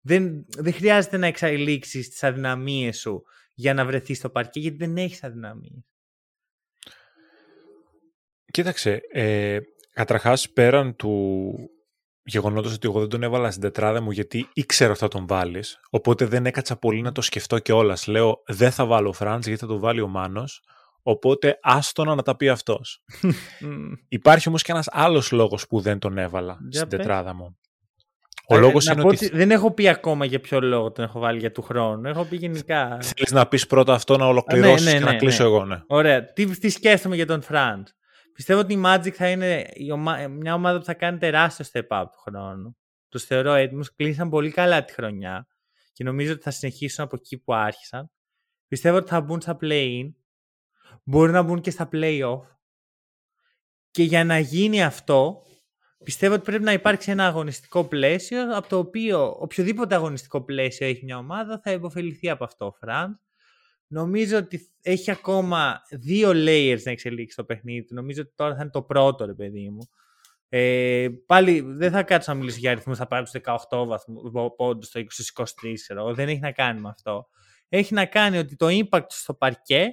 Δεν, 0.00 0.46
δεν 0.56 0.72
χρειάζεται 0.72 1.16
να 1.16 1.26
εξελίξεις 1.26 2.08
τις 2.08 2.22
αδυναμίες 2.22 2.98
σου 2.98 3.22
για 3.54 3.74
να 3.74 3.84
βρεθείς 3.84 4.18
στο 4.18 4.30
παρκέ, 4.30 4.60
γιατί 4.60 4.76
δεν 4.76 4.96
έχεις 4.96 5.24
αδυναμίες. 5.24 5.84
Κοίταξε, 8.50 9.00
ε, 9.12 9.58
καταρχάς 9.92 10.50
πέραν 10.50 10.96
του 10.96 11.54
γεγονότος 12.22 12.74
ότι 12.74 12.88
εγώ 12.88 13.00
δεν 13.00 13.08
τον 13.08 13.22
έβαλα 13.22 13.50
στην 13.50 13.62
τετράδα 13.62 14.00
μου 14.00 14.10
γιατί 14.10 14.48
ήξερα 14.52 14.90
ότι 14.90 14.98
θα 14.98 15.08
τον 15.08 15.26
βάλεις, 15.26 15.80
οπότε 15.90 16.24
δεν 16.26 16.46
έκατσα 16.46 16.76
πολύ 16.76 17.00
να 17.00 17.12
το 17.12 17.20
σκεφτώ 17.20 17.58
και 17.58 17.72
όλα. 17.72 17.98
Λέω 18.06 18.42
δεν 18.46 18.70
θα 18.70 18.86
βάλω 18.86 19.08
ο 19.08 19.12
Φραντς 19.12 19.46
γιατί 19.46 19.60
θα 19.60 19.66
το 19.66 19.78
βάλει 19.78 20.00
ο 20.00 20.08
Μάνος, 20.08 20.62
οπότε 21.08 21.58
άστονα 21.62 22.14
να 22.14 22.22
τα 22.22 22.36
πει 22.36 22.48
αυτός. 22.48 23.04
Υπάρχει 24.08 24.48
όμως 24.48 24.62
και 24.62 24.72
ένας 24.72 24.86
άλλος 24.90 25.30
λόγος 25.30 25.66
που 25.66 25.80
δεν 25.80 25.98
τον 25.98 26.18
έβαλα 26.18 26.58
στην 26.70 26.88
τετράδα 26.88 27.34
μου. 27.34 27.58
Ο 28.48 28.56
λόγος 28.56 28.86
είναι 28.86 29.02
ότι... 29.04 29.28
Δεν 29.28 29.50
έχω 29.50 29.72
πει 29.72 29.88
ακόμα 29.88 30.24
για 30.24 30.40
ποιο 30.40 30.60
λόγο 30.60 30.92
τον 30.92 31.04
έχω 31.04 31.18
βάλει 31.18 31.38
για 31.38 31.52
του 31.52 31.62
χρόνου. 31.62 32.08
Έχω 32.08 32.24
πει 32.24 32.36
γενικά. 32.36 32.98
Θέλεις 33.00 33.32
να 33.32 33.46
πεις 33.46 33.66
πρώτα 33.66 33.94
αυτό 33.94 34.16
να 34.16 34.26
ολοκληρώσεις 34.26 34.84
ναι, 34.84 34.92
ναι, 34.92 34.98
και 34.98 35.04
να 35.04 35.10
ναι, 35.10 35.16
κλείσω 35.16 35.44
εγώ, 35.44 35.64
ναι. 35.64 35.82
Ωραία. 35.86 36.32
Τι, 36.32 36.58
τι 36.58 36.68
σκέφτομαι 36.68 37.14
για 37.14 37.26
τον 37.26 37.42
Φραντ. 37.42 37.86
Πιστεύω 38.32 38.60
ότι 38.60 38.74
η 38.74 38.82
Magic 38.84 39.10
θα 39.10 39.28
είναι 39.28 39.66
μια 40.30 40.54
ομάδα 40.54 40.78
που 40.78 40.84
θα 40.84 40.94
κάνει 40.94 41.18
τεράστιο 41.18 41.64
step 41.72 42.00
up 42.00 42.04
του 42.12 42.18
χρόνου. 42.18 42.76
Του 43.08 43.18
θεωρώ 43.18 43.52
έτοιμου. 43.52 43.82
Κλείσαν 43.96 44.28
πολύ 44.28 44.50
καλά 44.50 44.84
τη 44.84 44.92
χρονιά 44.92 45.46
και 45.92 46.04
νομίζω 46.04 46.32
ότι 46.32 46.42
θα 46.42 46.50
συνεχίσουν 46.50 47.04
από 47.04 47.16
εκεί 47.16 47.38
που 47.38 47.54
άρχισαν. 47.54 48.10
Πιστεύω 48.68 48.96
ότι 48.96 49.08
θα 49.08 49.20
μπουν 49.20 49.40
στα 49.40 49.58
play-in. 49.60 50.12
Μπορεί 51.08 51.32
να 51.32 51.42
μπουν 51.42 51.60
και 51.60 51.70
στα 51.70 51.88
play-off. 51.92 52.40
Και 53.90 54.02
για 54.02 54.24
να 54.24 54.38
γίνει 54.38 54.82
αυτό, 54.82 55.42
πιστεύω 56.04 56.34
ότι 56.34 56.44
πρέπει 56.44 56.64
να 56.64 56.72
υπάρξει 56.72 57.10
ένα 57.10 57.26
αγωνιστικό 57.26 57.84
πλαίσιο 57.84 58.56
από 58.56 58.68
το 58.68 58.78
οποίο 58.78 59.36
οποιοδήποτε 59.38 59.94
αγωνιστικό 59.94 60.44
πλαίσιο 60.44 60.86
έχει 60.86 61.04
μια 61.04 61.18
ομάδα 61.18 61.60
θα 61.62 61.72
υποφεληθεί 61.72 62.30
από 62.30 62.44
αυτό 62.44 62.66
ο 62.66 62.72
Φραντ. 62.72 63.14
Νομίζω 63.86 64.36
ότι 64.36 64.60
έχει 64.82 65.10
ακόμα 65.10 65.80
δύο 65.90 66.30
layers 66.34 66.82
να 66.84 66.90
εξελίξει 66.90 67.36
το 67.36 67.44
παιχνίδι 67.44 67.84
του. 67.84 67.94
Νομίζω 67.94 68.22
ότι 68.22 68.32
τώρα 68.34 68.54
θα 68.54 68.62
είναι 68.62 68.70
το 68.70 68.82
πρώτο, 68.82 69.24
ρε 69.24 69.34
παιδί 69.34 69.70
μου. 69.70 69.88
Ε, 70.48 71.08
πάλι 71.26 71.60
δεν 71.60 71.90
θα 71.90 72.02
κάτσω 72.02 72.32
να 72.32 72.38
μιλήσω 72.38 72.58
για 72.58 72.70
αριθμούς, 72.70 72.98
θα 72.98 73.06
πάρει 73.06 73.24
τους 73.24 73.40
18 73.70 73.86
βαθμού 73.86 74.54
πόντους 74.56 74.86
στο 74.86 75.00
20-23, 75.00 75.72
ξέρω. 75.74 76.14
Δεν 76.14 76.28
έχει 76.28 76.40
να 76.40 76.52
κάνει 76.52 76.80
με 76.80 76.88
αυτό. 76.88 77.28
Έχει 77.68 77.94
να 77.94 78.06
κάνει 78.06 78.38
ότι 78.38 78.56
το 78.56 78.66
impact 78.70 79.06
στο 79.08 79.34
παρκέ 79.34 79.88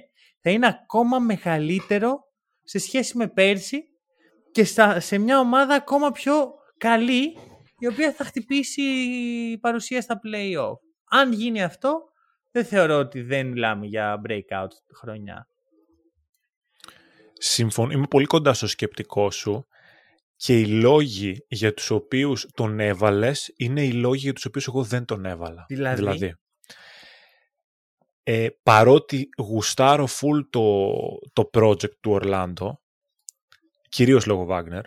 θα 0.46 0.50
είναι 0.50 0.66
ακόμα 0.66 1.18
μεγαλύτερο 1.18 2.18
σε 2.62 2.78
σχέση 2.78 3.16
με 3.16 3.28
πέρσι 3.28 3.84
και 4.52 4.64
σε 4.98 5.18
μια 5.18 5.38
ομάδα 5.38 5.74
ακόμα 5.74 6.10
πιο 6.10 6.52
καλή 6.78 7.36
η 7.78 7.86
οποία 7.86 8.12
θα 8.12 8.24
χτυπήσει 8.24 8.82
παρουσία 9.60 10.00
στα 10.00 10.20
play-off. 10.24 10.76
Αν 11.10 11.32
γίνει 11.32 11.62
αυτό, 11.62 12.02
δεν 12.50 12.64
θεωρώ 12.64 12.98
ότι 12.98 13.22
δεν 13.22 13.46
μιλάμε 13.46 13.86
για 13.86 14.20
breakout 14.28 14.68
χρονιά. 15.00 15.46
Συμφωνώ. 17.32 17.92
Είμαι 17.92 18.06
πολύ 18.06 18.26
κοντά 18.26 18.54
στο 18.54 18.66
σκεπτικό 18.66 19.30
σου 19.30 19.66
και 20.36 20.60
οι 20.60 20.66
λόγοι 20.66 21.44
για 21.48 21.74
τους 21.74 21.90
οποίους 21.90 22.46
τον 22.54 22.80
έβαλες 22.80 23.52
είναι 23.56 23.82
οι 23.82 23.92
λόγοι 23.92 24.20
για 24.20 24.32
τους 24.32 24.44
οποίους 24.44 24.66
εγώ 24.66 24.82
δεν 24.82 25.04
τον 25.04 25.24
έβαλα. 25.24 25.64
Δηλαδή, 25.68 25.96
δηλαδή 25.96 26.34
ε, 28.24 28.48
παρότι 28.62 29.28
γουστάρω 29.38 30.06
full 30.06 30.46
το, 30.50 30.92
το 31.32 31.50
project 31.52 31.96
του 32.00 32.10
Ορλάντο, 32.10 32.80
κυρίως 33.88 34.26
λόγω 34.26 34.46
Wagner, 34.50 34.82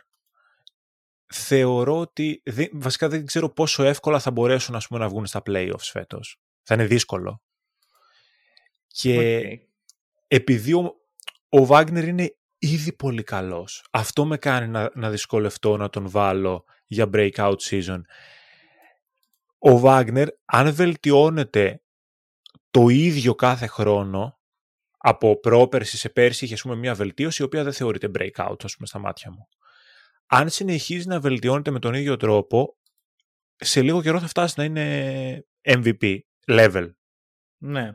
θεωρώ 1.33 1.99
ότι 1.99 2.43
βασικά 2.73 3.07
δεν 3.07 3.25
ξέρω 3.25 3.49
πόσο 3.49 3.83
εύκολα 3.83 4.19
θα 4.19 4.31
μπορέσουν 4.31 4.75
ας 4.75 4.87
πούμε, 4.87 4.99
να 4.99 5.09
βγουν 5.09 5.25
στα 5.25 5.41
playoffs 5.45 5.77
φέτος. 5.79 6.39
Θα 6.63 6.73
είναι 6.73 6.85
δύσκολο. 6.85 7.41
Και 8.87 9.41
επειδή 10.27 10.73
ο, 10.73 10.95
ο 11.49 11.67
Wagner 11.69 12.03
είναι 12.03 12.37
ήδη 12.57 12.93
πολύ 12.93 13.23
καλός, 13.23 13.85
αυτό 13.91 14.25
με 14.25 14.37
κάνει 14.37 14.67
να, 14.67 14.91
να 14.93 15.09
δυσκολευτώ 15.09 15.77
να 15.77 15.89
τον 15.89 16.09
βάλω 16.09 16.65
για 16.85 17.09
breakout 17.13 17.55
season. 17.69 18.01
Ο 19.57 19.81
Wagner, 19.83 20.27
αν 20.45 20.73
βελτιώνεται 20.73 21.81
το 22.77 22.87
ίδιο 22.89 23.35
κάθε 23.35 23.67
χρόνο, 23.67 24.39
από 24.97 25.39
πρόπερση 25.39 25.97
σε 25.97 26.09
πέρσι 26.09 26.45
είχε 26.45 26.55
πούμε, 26.61 26.75
μια 26.75 26.93
βελτίωση 26.93 27.41
η 27.41 27.45
οποία 27.45 27.63
δεν 27.63 27.73
θεωρείται 27.73 28.11
breakout 28.13 28.63
ας 28.63 28.75
πούμε, 28.75 28.87
στα 28.87 28.99
μάτια 28.99 29.31
μου. 29.31 29.47
Αν 30.25 30.49
συνεχίζει 30.49 31.07
να 31.07 31.19
βελτιώνεται 31.19 31.71
με 31.71 31.79
τον 31.79 31.93
ίδιο 31.93 32.17
τρόπο, 32.17 32.77
σε 33.55 33.81
λίγο 33.81 34.01
καιρό 34.01 34.19
θα 34.19 34.27
φτάσει 34.27 34.53
να 34.57 34.63
είναι 34.63 35.45
MVP 35.61 36.19
level. 36.47 36.91
Ναι. 37.57 37.91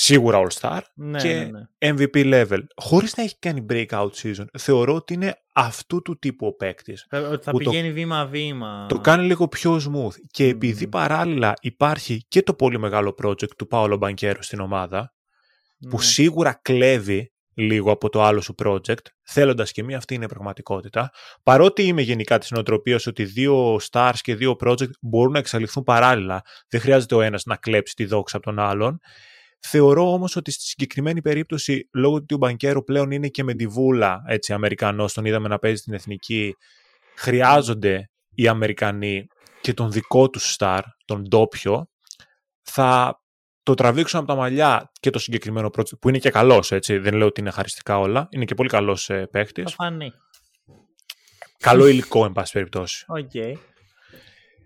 Σίγουρα 0.00 0.46
All-Star 0.46 0.80
ναι, 0.94 1.18
και 1.18 1.34
ναι, 1.34 1.44
ναι. 1.44 1.94
MVP 1.94 2.34
level. 2.34 2.60
Χωρίς 2.76 3.16
να 3.16 3.22
έχει 3.22 3.38
κάνει 3.38 3.66
breakout 3.70 4.10
season. 4.22 4.44
Θεωρώ 4.58 4.94
ότι 4.94 5.14
είναι 5.14 5.34
αυτού 5.54 6.02
του 6.02 6.18
τύπου 6.18 6.46
ο 6.46 6.56
παίκτης. 6.56 7.06
Ότι 7.30 7.44
θα 7.44 7.52
πηγαίνει 7.52 7.92
βήμα-βήμα. 7.92 8.86
Το 8.88 8.98
κάνει 8.98 9.26
λίγο 9.26 9.48
πιο 9.48 9.76
smooth. 9.76 10.14
Και 10.30 10.44
επειδή 10.44 10.88
παράλληλα 10.88 11.54
υπάρχει 11.60 12.24
και 12.28 12.42
το 12.42 12.54
πολύ 12.54 12.78
μεγάλο 12.78 13.14
project 13.22 13.56
του 13.56 13.66
Πάολο 13.66 13.96
Μπανκέρο 13.96 14.42
στην 14.42 14.60
ομάδα, 14.60 15.14
που 15.88 15.96
ναι. 15.96 16.02
σίγουρα 16.02 16.60
κλέβει 16.62 17.32
λίγο 17.54 17.90
από 17.90 18.08
το 18.08 18.22
άλλο 18.22 18.40
σου 18.40 18.54
project, 18.64 19.06
θέλοντας 19.22 19.72
και 19.72 19.82
μία 19.82 19.96
αυτή 19.96 20.14
είναι 20.14 20.28
πραγματικότητα. 20.28 21.10
Παρότι 21.42 21.82
είμαι 21.82 22.02
γενικά 22.02 22.38
της 22.38 22.50
νοοτροπίας 22.50 23.06
ότι 23.06 23.24
δύο 23.24 23.80
stars 23.90 24.18
και 24.20 24.34
δύο 24.34 24.56
project 24.64 24.90
μπορούν 25.00 25.32
να 25.32 25.38
εξαλειφθούν 25.38 25.82
παράλληλα, 25.82 26.42
δεν 26.68 26.80
χρειάζεται 26.80 27.14
ο 27.14 27.20
ένας 27.20 27.44
να 27.44 27.56
κλέψει 27.56 27.94
τη 27.94 28.04
δόξα 28.04 28.36
από 28.36 28.46
τον 28.46 28.58
άλλον. 28.58 29.00
Θεωρώ 29.60 30.12
όμως 30.12 30.36
ότι 30.36 30.50
στη 30.50 30.64
συγκεκριμένη 30.64 31.22
περίπτωση, 31.22 31.88
λόγω 31.92 32.14
ότι 32.14 32.34
ο 32.34 32.36
Μπανκέρο 32.36 32.82
πλέον 32.82 33.10
είναι 33.10 33.28
και 33.28 33.44
με 33.44 33.54
τη 33.54 33.66
βούλα 33.66 34.22
έτσι, 34.26 34.52
Αμερικανός, 34.52 35.12
τον 35.12 35.24
είδαμε 35.24 35.48
να 35.48 35.58
παίζει 35.58 35.76
στην 35.76 35.94
εθνική, 35.94 36.56
χρειάζονται 37.16 38.10
οι 38.34 38.48
Αμερικανοί 38.48 39.26
και 39.60 39.74
τον 39.74 39.92
δικό 39.92 40.30
τους 40.30 40.56
star, 40.58 40.80
τον 41.04 41.22
ντόπιο, 41.22 41.88
θα 42.62 43.20
το 43.62 43.74
τραβήξουν 43.74 44.18
από 44.18 44.28
τα 44.28 44.34
μαλλιά 44.34 44.90
και 45.00 45.10
το 45.10 45.18
συγκεκριμένο 45.18 45.70
project, 45.76 45.98
που 46.00 46.08
είναι 46.08 46.18
και 46.18 46.30
καλός, 46.30 46.72
έτσι. 46.72 46.98
Δεν 46.98 47.14
λέω 47.14 47.26
ότι 47.26 47.40
είναι 47.40 47.50
χαριστικά 47.50 47.98
όλα. 47.98 48.28
Είναι 48.30 48.44
και 48.44 48.54
πολύ 48.54 48.68
καλός 48.68 49.10
ε, 49.10 49.26
παίχτης. 49.26 49.64
Θα 49.64 49.70
φανεί. 49.70 50.12
Καλό 51.58 51.86
υλικό, 51.86 52.24
εν 52.24 52.32
πάση 52.32 52.52
περιπτώσει. 52.52 53.04
Okay. 53.08 53.52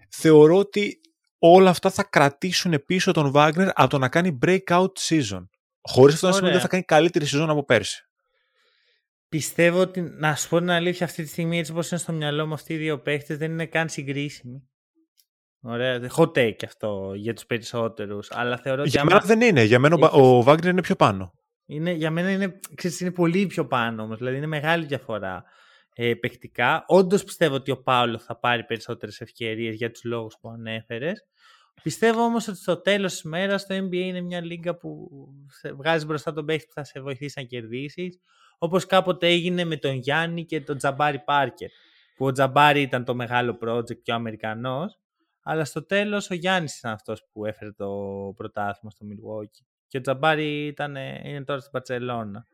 Θεωρώ 0.08 0.56
ότι 0.56 1.00
όλα 1.44 1.70
αυτά 1.70 1.90
θα 1.90 2.02
κρατήσουν 2.02 2.84
πίσω 2.86 3.12
τον 3.12 3.32
Wagner 3.34 3.68
από 3.74 3.88
το 3.88 3.98
να 3.98 4.08
κάνει 4.08 4.38
breakout 4.46 4.92
season. 4.98 5.46
Χωρίς 5.80 6.14
αυτό 6.14 6.26
να 6.26 6.32
σημαίνει 6.32 6.52
ότι 6.52 6.62
θα 6.62 6.68
κάνει 6.68 6.82
καλύτερη 6.82 7.26
season 7.32 7.46
από 7.48 7.64
πέρσι. 7.64 8.06
Πιστεύω 9.28 9.80
ότι, 9.80 10.00
να 10.00 10.34
σου 10.34 10.48
πω 10.48 10.58
την 10.58 10.70
αλήθεια, 10.70 11.06
αυτή 11.06 11.22
τη 11.22 11.28
στιγμή 11.28 11.58
έτσι 11.58 11.72
όπως 11.72 11.90
είναι 11.90 12.00
στο 12.00 12.12
μυαλό 12.12 12.46
μου 12.46 12.54
αυτοί 12.54 12.72
οι 12.74 12.76
δύο 12.76 13.00
παίχτες 13.00 13.38
δεν 13.38 13.50
είναι 13.50 13.66
καν 13.66 13.88
συγκρίσιμοι. 13.88 14.68
Ωραία, 15.60 16.10
hot 16.16 16.32
take 16.32 16.64
αυτό 16.64 17.12
για 17.14 17.34
τους 17.34 17.46
περισσότερους. 17.46 18.30
Αλλά 18.30 18.56
θεωρώ 18.56 18.84
για 18.84 19.04
μένα 19.04 19.20
δεν 19.20 19.40
είναι. 19.40 19.62
Για 19.62 19.78
μένα 19.78 20.08
ο 20.10 20.42
Βάγκνερ 20.42 20.72
είναι 20.72 20.80
πιο 20.80 20.96
πάνω. 20.96 21.32
Είναι, 21.66 21.92
για 21.92 22.10
μένα 22.10 22.30
είναι, 22.30 22.58
ξέρεις, 22.74 23.00
είναι 23.00 23.10
πολύ 23.10 23.46
πιο 23.46 23.66
πάνω 23.66 24.02
όμως. 24.02 24.18
Δηλαδή 24.18 24.36
είναι 24.36 24.46
μεγάλη 24.46 24.84
διαφορά 24.84 25.44
ε, 25.94 26.14
παιχτικά. 26.14 26.84
Όντως 26.86 27.24
πιστεύω 27.24 27.54
ότι 27.54 27.70
ο 27.70 27.82
Πάολο 27.82 28.18
θα 28.18 28.38
πάρει 28.38 28.64
περισσότερες 28.64 29.20
ευκαιρίες 29.20 29.74
για 29.74 29.90
τους 29.90 30.04
λόγους 30.04 30.36
που 30.40 30.48
ανέφερες. 30.48 31.26
Πιστεύω 31.82 32.22
όμως 32.22 32.48
ότι 32.48 32.58
στο 32.58 32.80
τέλος 32.80 33.12
της 33.12 33.22
μέρας 33.22 33.66
το 33.66 33.74
NBA 33.74 33.94
είναι 33.94 34.20
μια 34.20 34.44
λίγα 34.44 34.76
που 34.76 35.08
βγάζει 35.76 36.06
μπροστά 36.06 36.32
τον 36.32 36.44
παίχτη 36.44 36.66
που 36.66 36.72
θα 36.72 36.84
σε 36.84 37.00
βοηθήσει 37.00 37.40
να 37.40 37.46
κερδίσεις. 37.46 38.18
Όπως 38.58 38.86
κάποτε 38.86 39.26
έγινε 39.26 39.64
με 39.64 39.76
τον 39.76 39.94
Γιάννη 39.94 40.44
και 40.44 40.60
τον 40.60 40.76
Τζαμπάρι 40.76 41.18
Πάρκερ. 41.18 41.68
Που 42.16 42.26
ο 42.26 42.32
Τζαμπάρι 42.32 42.80
ήταν 42.80 43.04
το 43.04 43.14
μεγάλο 43.14 43.58
project 43.62 44.02
και 44.02 44.12
ο 44.12 44.14
Αμερικανός 44.14 45.02
αλλά 45.42 45.64
στο 45.64 45.86
τέλος 45.86 46.30
ο 46.30 46.34
Γιάννης 46.34 46.78
ήταν 46.78 46.92
αυτός 46.92 47.28
που 47.32 47.46
έφερε 47.46 47.72
το 47.72 47.88
πρωτάθλημα 48.36 48.90
στο 48.90 49.06
Milwaukee. 49.10 49.64
Και 49.88 49.98
ο 49.98 50.00
Τζαμπάρι 50.00 50.66
ήταν, 50.66 50.96
είναι 50.96 51.44
τώρα 51.44 51.60
στην 51.60 51.72
Παρσελώνα. 51.72 52.46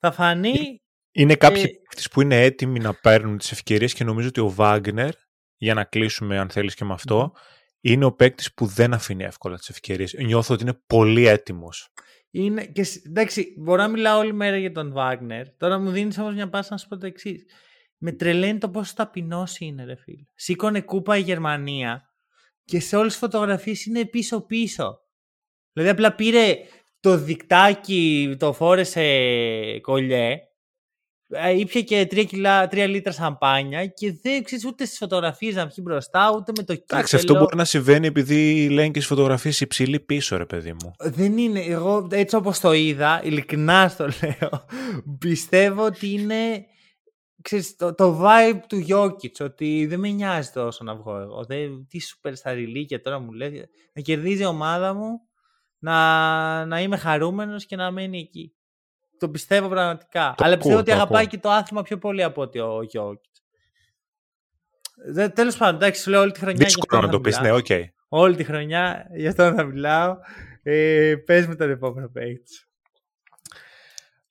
Θα 0.00 0.12
φανεί. 0.12 0.82
Είναι 1.12 1.34
κάποιοι 1.34 1.62
ε... 1.62 2.02
που 2.10 2.20
είναι 2.20 2.42
έτοιμοι 2.42 2.78
να 2.78 2.94
παίρνουν 2.94 3.38
τις 3.38 3.52
ευκαιρίες 3.52 3.94
και 3.94 4.04
νομίζω 4.04 4.28
ότι 4.28 4.40
ο 4.40 4.50
Βάγκνερ, 4.50 5.14
για 5.56 5.74
να 5.74 5.84
κλείσουμε 5.84 6.38
αν 6.38 6.50
θέλεις 6.50 6.74
και 6.74 6.84
με 6.84 6.92
αυτό, 6.92 7.32
είναι 7.80 8.04
ο 8.04 8.12
παίκτης 8.12 8.54
που 8.54 8.66
δεν 8.66 8.94
αφήνει 8.94 9.24
εύκολα 9.24 9.58
τις 9.58 9.68
ευκαιρίες. 9.68 10.12
Νιώθω 10.12 10.54
ότι 10.54 10.62
είναι 10.62 10.80
πολύ 10.86 11.26
έτοιμος. 11.26 11.88
Είναι, 12.30 12.66
και, 12.66 12.86
εντάξει, 13.06 13.54
μπορώ 13.58 13.82
να 13.82 13.88
μιλάω 13.88 14.18
όλη 14.18 14.32
μέρα 14.32 14.56
για 14.56 14.72
τον 14.72 14.92
Βάγνερ. 14.92 15.56
Τώρα 15.56 15.78
μου 15.78 15.90
δίνεις 15.90 16.18
όμως 16.18 16.34
μια 16.34 16.48
πάσα 16.48 16.68
να 16.70 16.76
σου 16.78 16.88
πω 16.88 16.96
το 16.96 17.06
εξής. 17.06 17.44
Με 17.98 18.12
τρελαίνει 18.12 18.58
το 18.58 18.70
πόσο 18.70 18.92
ταπεινός 18.96 19.58
είναι, 19.58 19.84
ρε 19.84 19.96
φίλε. 19.96 20.24
Σήκωνε 20.34 20.80
κούπα 20.80 21.16
η 21.16 21.20
Γερμανία 21.20 22.02
και 22.64 22.80
σε 22.80 22.96
όλες 22.96 23.10
τις 23.12 23.20
φωτογραφίες 23.20 23.84
είναι 23.84 24.04
πίσω-πίσω. 24.04 24.98
Δηλαδή 25.72 25.92
απλά 25.92 26.14
πήρε 26.14 26.56
το 27.00 27.16
δικτάκι, 27.16 28.34
το 28.38 28.52
φόρεσε 28.52 29.80
κολλιέ, 29.80 30.30
ε, 30.30 30.36
ήπια 31.56 31.82
και 31.82 32.08
3, 32.10 32.26
κιλά, 32.26 32.68
3 32.70 32.86
λίτρα 32.88 33.12
σαμπάνια 33.12 33.86
και 33.86 34.18
δεν 34.22 34.42
ξέρεις 34.42 34.64
ούτε 34.64 34.84
στις 34.84 34.98
φωτογραφίες 34.98 35.54
να 35.54 35.66
βγει 35.66 35.80
μπροστά, 35.82 36.32
ούτε 36.36 36.52
με 36.56 36.62
το 36.62 36.74
κύπελο. 36.74 36.84
Εντάξει, 36.86 37.16
αυτό 37.16 37.38
μπορεί 37.38 37.56
να 37.56 37.64
συμβαίνει 37.64 38.06
επειδή 38.06 38.68
λένε 38.68 38.88
και 38.88 39.00
στις 39.00 39.06
φωτογραφίες 39.06 39.60
υψηλή 39.60 40.00
πίσω, 40.00 40.36
ρε 40.36 40.46
παιδί 40.46 40.72
μου. 40.72 40.92
Δεν 40.98 41.38
είναι. 41.38 41.60
Εγώ 41.60 42.08
έτσι 42.10 42.36
όπως 42.36 42.60
το 42.60 42.72
είδα, 42.72 43.20
ειλικρινά 43.24 43.94
το 43.96 44.04
λέω, 44.22 44.64
πιστεύω 45.18 45.84
ότι 45.84 46.12
είναι 46.12 46.64
ξέρεις, 47.42 47.76
το, 47.76 47.94
το 47.94 48.22
vibe 48.22 48.60
του 48.68 48.84
Jokic, 48.88 49.44
ότι 49.44 49.86
δεν 49.86 49.98
με 49.98 50.08
νοιάζει 50.08 50.50
τόσο 50.50 50.84
να 50.84 50.96
βγω 50.96 51.16
εγώ. 51.16 51.44
Δεν, 51.44 51.86
τι 51.88 52.00
σούπερ 52.00 52.36
στα 52.36 52.52
ρηλίκια 52.52 53.00
τώρα 53.00 53.18
μου 53.18 53.32
λέει. 53.32 53.68
Να 53.92 54.02
κερδίζει 54.02 54.42
η 54.42 54.46
ομάδα 54.46 54.94
μου, 54.94 55.20
να, 55.78 56.66
να 56.66 56.80
είμαι 56.80 56.96
χαρούμενος 56.96 57.66
και 57.66 57.76
να 57.76 57.90
μένει 57.90 58.18
εκεί. 58.18 58.54
Το 59.20 59.28
πιστεύω 59.28 59.68
πραγματικά. 59.68 60.34
Το 60.36 60.44
Αλλά 60.44 60.54
πιστεύω 60.56 60.78
ακούω, 60.78 60.78
ότι 60.78 60.90
το 60.90 60.96
αγαπάει 60.96 61.22
ακούω. 61.24 61.30
και 61.30 61.38
το 61.38 61.50
άθλημα 61.50 61.82
πιο 61.82 61.98
πολύ 61.98 62.22
από 62.22 62.42
ότι 62.42 62.58
ο 62.58 62.78
Jokic. 62.92 63.14
Τέλος 65.34 65.56
πάντων, 65.56 65.74
εντάξει, 65.74 66.02
σου 66.02 66.10
λέω 66.10 66.20
όλη 66.20 66.30
τη 66.32 66.38
χρονιά. 66.38 66.56
γι' 66.58 66.64
Δύσκολο 66.64 66.98
αυτό 67.00 67.06
να 67.06 67.12
το 67.12 67.20
πεις, 67.20 67.38
μιλάω. 67.38 67.52
ναι, 67.54 67.58
οκ. 67.58 67.66
Όλη 68.08 68.36
τη 68.36 68.44
χρονιά, 68.44 69.06
γι' 69.14 69.26
αυτό 69.26 69.52
θα 69.54 69.64
μιλάω. 69.64 70.16
Ε, 70.62 71.14
πες 71.24 71.46
με 71.46 71.54
τον 71.54 71.70
επόμενο 71.70 72.08
παίκτη. 72.08 72.52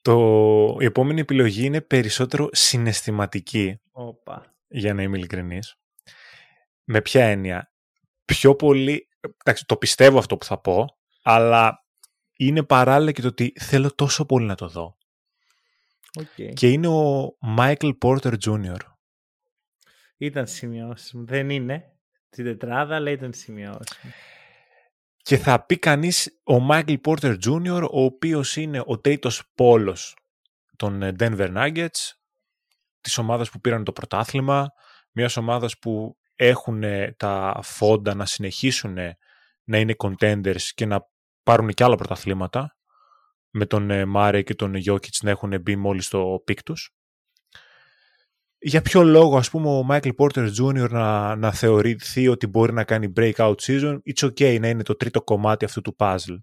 Το... 0.01 0.77
Η 0.79 0.85
επόμενη 0.85 1.19
επιλογή 1.19 1.65
είναι 1.65 1.81
περισσότερο 1.81 2.49
συναισθηματική, 2.51 3.79
Όπα. 3.91 4.53
για 4.67 4.93
να 4.93 5.01
είμαι 5.01 5.17
ειλικρινής. 5.17 5.75
Με 6.83 7.01
ποια 7.01 7.25
έννοια; 7.25 7.71
Πιο 8.25 8.55
πολύ, 8.55 9.07
εντάξει, 9.43 9.65
το 9.65 9.77
πιστεύω 9.77 10.17
αυτό 10.17 10.37
που 10.37 10.45
θα 10.45 10.59
πω, 10.61 10.85
αλλά 11.23 11.85
είναι 12.41 12.63
παράλληλα 12.63 13.11
και 13.11 13.21
το 13.21 13.27
ότι 13.27 13.53
θέλω 13.59 13.95
τόσο 13.95 14.25
πολύ 14.25 14.45
να 14.45 14.55
το 14.55 14.67
δω. 14.67 14.97
Okay. 16.19 16.53
Και 16.53 16.69
είναι 16.69 16.87
ο 16.87 17.37
Michael 17.57 17.97
Porter 18.01 18.33
Jr. 18.45 18.77
Ήταν 20.17 20.47
σημειώσεις 20.47 21.13
μου. 21.13 21.25
Δεν 21.25 21.49
είναι 21.49 21.93
στην 22.29 22.45
τετράδα, 22.45 22.95
αλλά 22.95 23.11
ήταν 23.11 23.33
σημειώσεις 23.33 23.99
μου. 24.03 24.11
Και 25.21 25.37
θα 25.37 25.65
πει 25.65 25.77
κανείς 25.77 26.41
ο 26.43 26.67
Michael 26.69 26.97
Porter 27.01 27.37
Jr. 27.45 27.87
ο 27.91 28.03
οποίος 28.03 28.55
είναι 28.55 28.83
ο 28.85 28.99
τρίτος 28.99 29.51
πόλος 29.55 30.15
των 30.75 31.01
ε, 31.01 31.15
Denver 31.19 31.55
Nuggets, 31.55 32.11
της 33.01 33.17
ομάδας 33.17 33.49
που 33.49 33.59
πήραν 33.59 33.83
το 33.83 33.91
πρωτάθλημα, 33.91 34.71
μιας 35.11 35.37
ομάδας 35.37 35.79
που 35.79 36.17
έχουν 36.35 36.83
ε, 36.83 37.15
τα 37.17 37.59
φόντα 37.63 38.15
να 38.15 38.25
συνεχίσουν 38.25 38.97
ε, 38.97 39.17
να 39.63 39.77
είναι 39.77 39.95
contenders 39.97 40.61
και 40.61 40.85
να 40.85 41.07
πάρουν 41.43 41.69
και 41.69 41.83
άλλα 41.83 41.95
πρωταθλήματα, 41.95 42.77
με 43.49 43.65
τον 43.65 43.89
ε, 43.89 44.05
Μάρε 44.05 44.41
και 44.41 44.55
τον 44.55 44.73
Jokic 44.85 45.17
να 45.21 45.29
έχουν 45.29 45.61
μπει 45.61 45.75
μόλις 45.75 46.05
στο 46.05 46.41
peak 46.45 46.63
τους. 46.63 46.93
Για 48.61 48.81
ποιο 48.81 49.03
λόγο, 49.03 49.37
ας 49.37 49.49
πούμε, 49.49 49.69
ο 49.69 49.85
Michael 49.89 50.15
Porter 50.17 50.49
Jr. 50.59 50.89
να, 50.89 51.35
να 51.35 51.51
θεωρηθεί 51.51 52.27
ότι 52.27 52.47
μπορεί 52.47 52.73
να 52.73 52.83
κάνει 52.83 53.13
breakout 53.15 53.55
season, 53.61 53.97
it's 54.13 54.25
okay 54.27 54.59
να 54.59 54.67
είναι 54.67 54.83
το 54.83 54.95
τρίτο 54.95 55.21
κομμάτι 55.21 55.65
αυτού 55.65 55.81
του 55.81 55.95
puzzle. 55.99 56.37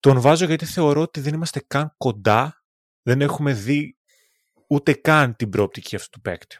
Τον 0.00 0.20
βάζω 0.20 0.44
γιατί 0.44 0.64
θεωρώ 0.64 1.00
ότι 1.00 1.20
δεν 1.20 1.34
είμαστε 1.34 1.60
καν 1.66 1.94
κοντά, 1.96 2.64
δεν 3.02 3.20
έχουμε 3.20 3.52
δει 3.52 3.96
ούτε 4.68 4.92
καν 4.92 5.36
την 5.36 5.50
προοπτική 5.50 5.96
αυτού 5.96 6.08
του 6.08 6.20
παίκτη. 6.20 6.58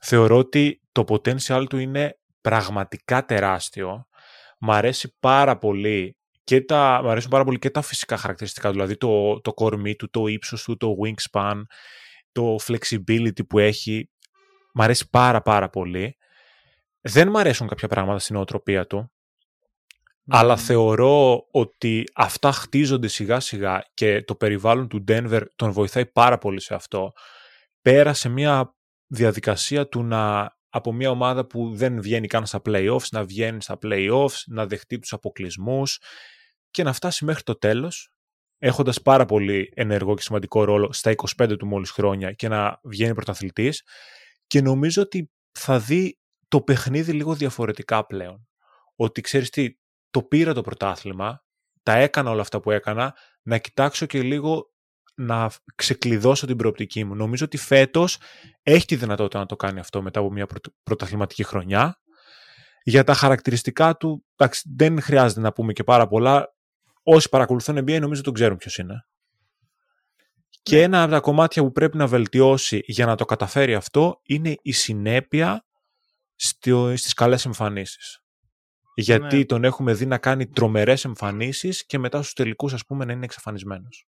Θεωρώ 0.00 0.36
ότι 0.36 0.80
το 0.92 1.04
potential 1.08 1.66
του 1.68 1.78
είναι 1.78 2.18
πραγματικά 2.40 3.24
τεράστιο. 3.24 4.08
Μ' 4.58 4.70
αρέσει 4.70 5.16
πάρα 5.20 5.58
πολύ 5.58 6.16
και 6.44 6.60
τα, 6.60 7.00
μ' 7.04 7.08
αρέσουν 7.08 7.30
πάρα 7.30 7.44
πολύ 7.44 7.58
και 7.58 7.70
τα 7.70 7.82
φυσικά 7.82 8.16
χαρακτηριστικά, 8.16 8.70
δηλαδή 8.70 8.96
το, 8.96 9.40
το 9.40 9.54
κορμί 9.54 9.94
του, 9.94 10.10
το 10.10 10.26
ύψος 10.26 10.62
του, 10.62 10.76
το 10.76 10.94
wingspan, 11.04 11.62
το 12.32 12.56
flexibility 12.66 13.46
που 13.48 13.58
έχει. 13.58 14.10
Μ' 14.74 14.82
αρέσει 14.82 15.10
πάρα 15.10 15.42
πάρα 15.42 15.68
πολύ. 15.68 16.16
Δεν 17.00 17.28
μ' 17.28 17.36
αρέσουν 17.36 17.68
κάποια 17.68 17.88
πράγματα 17.88 18.18
στην 18.18 18.34
νοοτροπία 18.34 18.86
του, 18.86 19.12
αλλά 20.28 20.56
θεωρώ 20.56 21.46
ότι 21.50 22.04
αυτά 22.14 22.52
χτίζονται 22.52 23.08
σιγά 23.08 23.40
σιγά 23.40 23.84
και 23.94 24.22
το 24.22 24.34
περιβάλλον 24.34 24.88
του 24.88 25.04
Denver 25.08 25.42
τον 25.56 25.72
βοηθάει 25.72 26.06
πάρα 26.06 26.38
πολύ 26.38 26.60
σε 26.60 26.74
αυτό. 26.74 27.12
Πέρασε 27.82 28.28
μια 28.28 28.74
διαδικασία 29.06 29.88
του 29.88 30.02
να 30.02 30.56
από 30.68 30.92
μια 30.92 31.10
ομάδα 31.10 31.46
που 31.46 31.74
δεν 31.74 32.00
βγαίνει 32.00 32.26
καν 32.26 32.46
στα 32.46 32.60
playoffs, 32.64 33.08
να 33.10 33.24
βγαίνει 33.24 33.62
στα 33.62 33.78
playoffs, 33.82 34.42
να 34.46 34.66
δεχτεί 34.66 34.98
τους 34.98 35.12
αποκλεισμούς 35.12 36.00
και 36.70 36.82
να 36.82 36.92
φτάσει 36.92 37.24
μέχρι 37.24 37.42
το 37.42 37.58
τέλος, 37.58 38.12
έχοντας 38.58 39.02
πάρα 39.02 39.24
πολύ 39.24 39.72
ενεργό 39.74 40.14
και 40.14 40.22
σημαντικό 40.22 40.64
ρόλο 40.64 40.92
στα 40.92 41.14
25 41.36 41.56
του 41.58 41.66
μόλις 41.66 41.90
χρόνια 41.90 42.32
και 42.32 42.48
να 42.48 42.80
βγαίνει 42.82 43.14
πρωταθλητής 43.14 43.82
και 44.46 44.60
νομίζω 44.60 45.02
ότι 45.02 45.30
θα 45.52 45.78
δει 45.78 46.18
το 46.48 46.60
παιχνίδι 46.62 47.12
λίγο 47.12 47.34
διαφορετικά 47.34 48.06
πλέον. 48.06 48.48
Ότι 48.96 49.20
ξέρεις 49.20 49.50
τι, 49.50 49.78
το 50.10 50.22
πήρα 50.22 50.54
το 50.54 50.60
πρωτάθλημα, 50.60 51.44
τα 51.82 51.92
έκανα 51.92 52.30
όλα 52.30 52.40
αυτά 52.40 52.60
που 52.60 52.70
έκανα, 52.70 53.16
να 53.42 53.58
κοιτάξω 53.58 54.06
και 54.06 54.22
λίγο 54.22 54.72
να 55.18 55.50
ξεκλειδώσω 55.74 56.46
την 56.46 56.56
προοπτική 56.56 57.04
μου. 57.04 57.14
Νομίζω 57.14 57.44
ότι 57.44 57.56
φέτος 57.56 58.18
έχει 58.62 58.84
τη 58.86 58.96
δυνατότητα 58.96 59.38
να 59.38 59.46
το 59.46 59.56
κάνει 59.56 59.78
αυτό 59.80 60.02
μετά 60.02 60.20
από 60.20 60.32
μια 60.32 60.46
πρωτο- 60.46 60.70
πρωταθληματική 60.82 61.42
χρονιά. 61.44 62.00
Για 62.82 63.04
τα 63.04 63.14
χαρακτηριστικά 63.14 63.96
του, 63.96 64.24
εντάξει, 64.36 64.70
δεν 64.76 65.00
χρειάζεται 65.02 65.40
να 65.40 65.52
πούμε 65.52 65.72
και 65.72 65.84
πάρα 65.84 66.06
πολλά. 66.06 66.54
Όσοι 67.02 67.28
παρακολουθούν 67.28 67.78
NBA 67.78 68.00
νομίζω 68.00 68.22
τον 68.22 68.32
ξέρουν 68.34 68.56
ποιος 68.56 68.78
είναι. 68.78 69.06
Και 70.62 70.82
ένα 70.82 71.02
από 71.02 71.12
τα 71.12 71.20
κομμάτια 71.20 71.62
που 71.62 71.72
πρέπει 71.72 71.96
να 71.96 72.06
βελτιώσει 72.06 72.80
για 72.86 73.06
να 73.06 73.14
το 73.14 73.24
καταφέρει 73.24 73.74
αυτό 73.74 74.20
είναι 74.22 74.54
η 74.62 74.72
συνέπεια 74.72 75.66
στο, 76.34 76.96
στις 76.96 77.12
καλές 77.14 77.44
εμφανίσεις. 77.44 78.20
Γιατί 78.94 79.36
Ναι. 79.36 79.44
τον 79.44 79.64
έχουμε 79.64 79.92
δει 79.94 80.06
να 80.06 80.18
κάνει 80.18 80.46
τρομερές 80.48 81.04
εμφανίσεις 81.04 81.86
και 81.86 81.98
μετά 81.98 82.18
στους 82.22 82.32
τελικούς 82.32 82.72
ας 82.72 82.84
πούμε 82.84 83.04
να 83.04 83.12
είναι 83.12 83.24
εξαφανισμένος. 83.24 84.06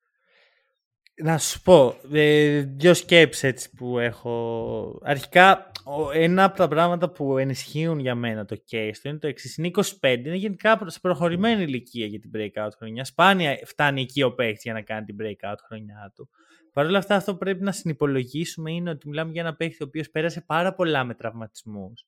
Να 1.22 1.38
σου 1.38 1.62
πω, 1.62 1.94
ε, 2.12 2.60
δύο 2.60 2.94
σκέψεις 2.94 3.42
έτσι 3.42 3.70
που 3.70 3.98
έχω. 3.98 5.00
Αρχικά, 5.04 5.70
ο- 5.84 6.10
ένα 6.10 6.44
από 6.44 6.56
τα 6.56 6.68
πράγματα 6.68 7.10
που 7.10 7.38
ενισχύουν 7.38 7.98
για 7.98 8.14
μένα 8.14 8.44
το 8.44 8.56
case 8.70 8.90
του 9.02 9.08
είναι 9.08 9.18
το 9.18 9.26
εξής. 9.26 9.56
Είναι 9.56 9.66
25, 9.66 10.26
είναι 10.26 10.36
γενικά 10.36 10.80
σε 10.86 11.00
προχωρημένη 11.00 11.62
ηλικία 11.62 12.06
για 12.06 12.20
την 12.20 12.30
breakout 12.34 12.68
χρονιά. 12.78 13.04
Σπάνια 13.04 13.58
φτάνει 13.64 14.00
εκεί 14.00 14.22
ο 14.22 14.34
παίκτης 14.34 14.62
για 14.62 14.72
να 14.72 14.82
κάνει 14.82 15.04
την 15.04 15.16
breakout 15.20 15.56
χρονιά 15.66 16.12
του. 16.14 16.28
Παρ' 16.72 16.86
όλα 16.86 16.98
αυτά, 16.98 17.14
αυτό 17.14 17.32
που 17.32 17.38
πρέπει 17.38 17.62
να 17.62 17.72
συνυπολογίσουμε 17.72 18.72
είναι 18.72 18.90
ότι 18.90 19.08
μιλάμε 19.08 19.32
για 19.32 19.40
ένα 19.42 19.54
παίκτη 19.56 19.82
ο 19.82 19.86
οποίος 19.86 20.10
πέρασε 20.10 20.40
πάρα 20.40 20.74
πολλά 20.74 21.04
με 21.04 21.14
τραυματισμούς. 21.14 22.06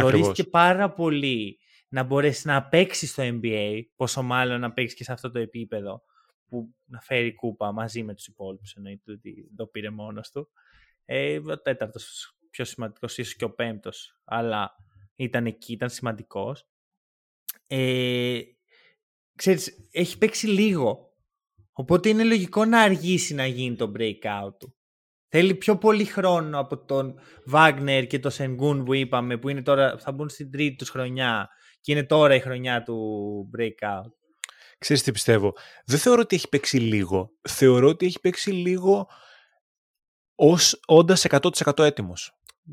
Ζορίστηκε 0.00 0.44
πάρα 0.44 0.92
πολύ 0.92 1.58
να 1.88 2.02
μπορέσει 2.02 2.46
να 2.46 2.62
παίξει 2.68 3.06
στο 3.06 3.22
NBA, 3.26 3.80
πόσο 3.96 4.22
μάλλον 4.22 4.60
να 4.60 4.72
παίξει 4.72 4.96
και 4.96 5.04
σε 5.04 5.12
αυτό 5.12 5.30
το 5.30 5.38
επίπεδο 5.38 6.02
που 6.48 6.74
να 6.84 7.00
φέρει 7.00 7.34
κούπα 7.34 7.72
μαζί 7.72 8.02
με 8.02 8.14
τους 8.14 8.26
υπόλοιπους 8.26 8.74
εννοείται 8.74 9.12
ότι 9.12 9.32
δεν 9.32 9.56
το 9.56 9.66
πήρε 9.66 9.90
μόνος 9.90 10.30
του. 10.30 10.48
Ε, 11.04 11.38
ο 11.38 11.60
τέταρτος 11.60 12.36
πιο 12.50 12.64
σημαντικός, 12.64 13.18
ίσως 13.18 13.36
και 13.36 13.44
ο 13.44 13.54
πέμπτος, 13.54 14.20
αλλά 14.24 14.70
ήταν 15.16 15.46
εκεί, 15.46 15.72
ήταν 15.72 15.90
σημαντικός. 15.90 16.68
Ε, 17.66 18.40
ξέρεις, 19.36 19.88
έχει 19.90 20.18
παίξει 20.18 20.46
λίγο, 20.46 21.14
οπότε 21.72 22.08
είναι 22.08 22.24
λογικό 22.24 22.64
να 22.64 22.80
αργήσει 22.80 23.34
να 23.34 23.46
γίνει 23.46 23.76
το 23.76 23.92
breakout 23.96 24.58
του. 24.58 24.76
Θέλει 25.28 25.54
πιο 25.54 25.78
πολύ 25.78 26.04
χρόνο 26.04 26.58
από 26.58 26.84
τον 26.84 27.18
Wagner 27.52 28.04
και 28.08 28.18
τον 28.18 28.30
Sengun 28.34 28.82
που 28.84 28.94
είπαμε, 28.94 29.38
που 29.38 29.48
είναι 29.48 29.62
τώρα, 29.62 29.98
θα 29.98 30.12
μπουν 30.12 30.28
στην 30.28 30.50
τρίτη 30.50 30.76
τους 30.76 30.90
χρονιά 30.90 31.48
και 31.80 31.92
είναι 31.92 32.04
τώρα 32.04 32.34
η 32.34 32.40
χρονιά 32.40 32.82
του 32.82 33.50
breakout. 33.58 34.10
Ξέρεις 34.78 35.02
τι 35.02 35.12
πιστεύω; 35.12 35.52
Δεν 35.86 35.98
θεωρώ 35.98 36.20
ότι 36.20 36.36
έχει 36.36 36.48
παίξει 36.48 36.78
λίγο. 36.78 37.30
Θεωρώ 37.48 37.88
ότι 37.88 38.06
έχει 38.06 38.20
παίξει 38.20 38.50
λίγο 38.50 39.06
ως 40.34 40.80
όντας 40.86 41.24
100% 41.28 41.84
έτοιμος. 41.84 42.30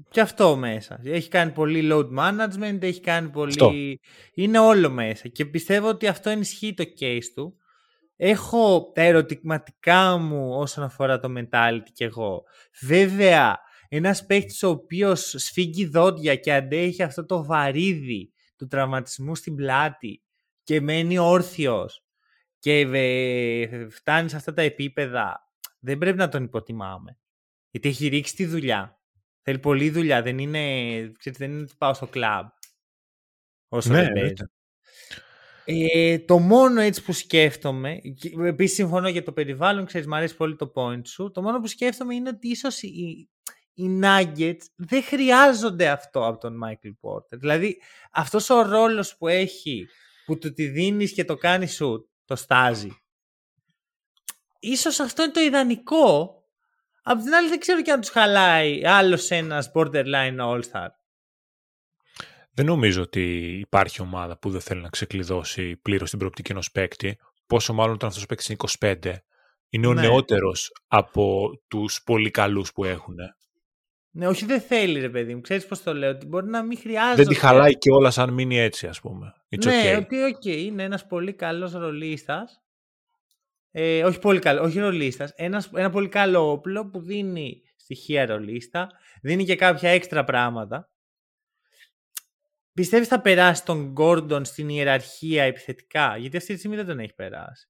Και 0.10 0.22
αυτό 0.22 0.56
μέσα. 0.56 1.00
Έχει 1.04 1.30
κάνει 1.30 1.52
πολύ 1.52 1.90
load 1.92 2.10
management, 2.20 2.82
έχει 2.82 3.00
κάνει 3.00 3.30
πολύ... 3.30 3.52
Αυτό. 3.52 3.72
Είναι 4.34 4.60
όλο 4.60 4.90
μέσα. 4.90 5.28
Και 5.28 5.46
πιστεύω 5.46 5.88
ότι 5.88 6.08
αυτό 6.08 6.30
ενισχύει 6.30 6.74
το 6.74 6.84
case 7.00 7.26
του. 7.36 7.58
Έχω 8.16 8.92
τα 8.94 9.02
ερωτηματικά 9.02 10.18
μου 10.18 10.50
όσον 10.58 10.84
αφορά 10.84 11.20
το 11.20 11.34
mentality 11.38 11.88
κι 11.94 12.04
εγώ. 12.04 12.44
Βέβαια, 12.82 13.58
ένας 13.90 14.26
παίχτης 14.26 14.64
ο 14.64 14.70
οποίος 14.70 15.34
σφίγγει 15.38 15.86
δόντια 15.86 16.36
και 16.36 16.54
αντέχει 16.54 17.04
αυτό 17.04 17.26
το 17.26 17.46
βαρύδι 17.46 18.34
του 18.58 18.68
τραυματισμού 18.68 19.36
στην 19.36 19.56
πλάτη 19.56 20.24
και 20.64 20.82
μένει 20.82 21.18
όρθιος 21.18 22.04
και 22.60 22.80
ε, 22.80 23.90
φτάνει 23.90 24.30
σε 24.30 24.36
αυτά 24.36 24.54
τα 24.54 24.62
επίπεδα, 24.62 25.52
δεν 25.80 25.98
πρέπει 25.98 26.18
να 26.18 26.30
τον 26.30 26.44
υποτιμάμε. 26.44 27.18
Γιατί 27.70 27.90
έχει 27.90 28.08
ρίξει 28.08 28.36
τη 28.36 28.46
δουλειά. 28.46 29.02
Θέλει 29.42 29.60
πολλή 29.60 29.90
δουλειά. 29.90 30.22
Δεν 30.22 30.38
είναι, 30.38 30.60
ξέρετε, 31.18 31.46
δεν 31.46 31.52
είναι 31.52 31.62
ότι 31.62 31.74
πάω 31.78 31.94
στο 31.94 32.08
κλαμπ. 32.08 32.48
Όσο 33.68 33.94
Ναι, 33.94 34.02
δεν 34.02 34.12
παίζει. 34.14 34.34
Ε, 35.66 36.20
το 36.20 36.40
μόνο 36.40 36.82
έτσι 36.82 37.04
που 37.04 37.14
σκέφτομαι, 37.14 38.02
επίσης 38.46 38.76
συμφωνώ 38.76 39.08
για 39.08 39.24
το 39.24 39.32
περιβάλλον, 39.32 39.86
ξέρεις, 39.86 40.08
μου 40.08 40.16
αρέσει 40.16 40.36
πολύ 40.36 40.56
το 40.56 40.72
point 40.76 41.08
σου, 41.08 41.32
το 41.32 41.42
μόνο 41.42 41.60
που 41.60 41.68
σκέφτομαι 41.68 42.16
είναι 42.16 42.30
ότι 42.30 42.48
ίσως 42.48 42.82
οι, 42.82 43.30
οι 43.74 44.00
Nuggets 44.04 44.62
δεν 44.76 45.04
χρειάζονται 45.04 45.90
αυτό 45.90 46.28
από 46.28 46.38
τον 46.38 46.60
Michael 46.66 46.92
Porter. 47.02 47.40
Δηλαδή, 47.40 47.82
αυτός 48.12 48.50
ο 48.50 48.62
ρόλος 48.62 49.18
που 49.18 49.28
έχει, 49.28 49.88
που 50.26 50.38
του 50.38 50.54
τη 50.54 50.68
δίνεις 50.68 51.14
και 51.14 51.26
το 51.26 51.36
κάνεις 51.36 51.76
σου, 51.76 52.10
το 52.26 52.36
στάζει. 52.36 52.98
Ίσως 54.60 55.00
αυτό 55.00 55.24
είναι 55.24 55.32
το 55.32 55.40
ιδανικό. 55.40 56.38
Απ' 57.04 57.22
την 57.22 57.34
άλλη 57.34 57.50
δεν 57.50 57.60
ξέρω 57.60 57.82
και 57.82 57.92
αν 57.92 58.02
τους 58.02 58.10
χαλάει 58.10 58.86
άλλος 58.86 59.30
ένας 59.30 59.72
borderline 59.76 60.38
all-star. 60.40 60.88
Δεν 62.56 62.66
νομίζω 62.66 63.02
ότι 63.02 63.58
υπάρχει 63.60 64.02
ομάδα 64.02 64.38
που 64.38 64.50
δεν 64.50 64.62
θέλει 64.62 64.82
να 64.82 64.90
ξεκλειδώσει 64.90 65.76
πλήρως 65.76 66.10
την 66.10 66.20
προοπτική 66.20 66.52
ενός 66.52 66.72
παίκτη. 66.72 67.18
Πόσο 67.48 67.74
μάλλον 67.74 67.94
όταν 67.94 68.08
αυτός 68.10 68.24
ο 68.24 68.26
παίκτης 68.26 68.48
είναι 68.48 68.58
25. 68.80 69.14
Είναι 69.70 69.88
ο 69.88 69.94
Ναι. 69.94 70.02
νεότερος 70.02 70.72
από 70.88 71.50
τους 71.68 72.04
πολύ 72.04 72.32
καλούς 72.32 72.72
που 72.74 72.84
έχουν. 72.84 73.16
Ναι, 74.16 74.28
όχι 74.28 74.46
δεν 74.46 74.62
θέλει 74.62 75.00
ρε 75.00 75.10
παιδί 75.10 75.36
μου. 75.36 75.42
Ξέρεις 75.42 75.66
πώς 75.66 75.84
το 75.84 75.94
λέω, 75.94 76.10
ότι 76.10 76.26
μπορεί 76.26 76.48
να 76.48 76.64
μην 76.64 76.78
χρειάζεται. 76.78 77.16
Δεν 77.16 77.28
τη 77.28 77.36
χαλάει 77.36 77.78
και 77.78 77.92
όλα 77.92 78.14
αν 78.16 78.34
μείνει 78.34 78.60
έτσι, 78.60 78.88
ας 78.88 79.02
πούμε. 79.02 79.34
It's 79.50 79.66
ναι, 79.66 79.94
okay. 79.96 80.02
ότι 80.02 80.24
οκ, 80.24 80.46
είναι 80.46 80.84
ένας 80.84 81.08
πολύ 81.08 81.34
καλός 81.34 81.72
ρολίστας. 81.72 82.62
Ε, 83.72 84.04
όχι 84.04 84.20
πολύ 84.20 84.40
καλό, 84.40 84.62
όχι 84.62 84.80
ρολίστας. 84.80 85.32
Ένας, 85.36 85.70
ένα 85.76 85.90
πολύ 85.90 86.10
καλό 86.10 86.52
όπλο 86.52 86.90
που 86.90 87.00
δίνει 87.00 87.62
στοιχεία 87.76 88.26
ρολίστα. 88.26 88.90
Δίνει 89.22 89.46
και 89.46 89.56
κάποια 89.56 89.90
έξτρα 89.90 90.24
πράγματα. 90.24 90.92
Πιστεύεις 92.74 93.08
θα 93.08 93.22
περάσει 93.22 93.66
τον 93.66 93.92
Γκόρντον 93.92 94.46
στην 94.46 94.70
ιεραρχία 94.70 95.44
επιθετικά, 95.44 96.18
γιατί 96.18 96.38
αυτή 96.38 96.54
τη 96.54 96.60
στιγμή 96.60 96.76
δεν 96.76 96.86
τον 96.86 97.00
έχει 97.00 97.14
περάσει. 97.14 97.68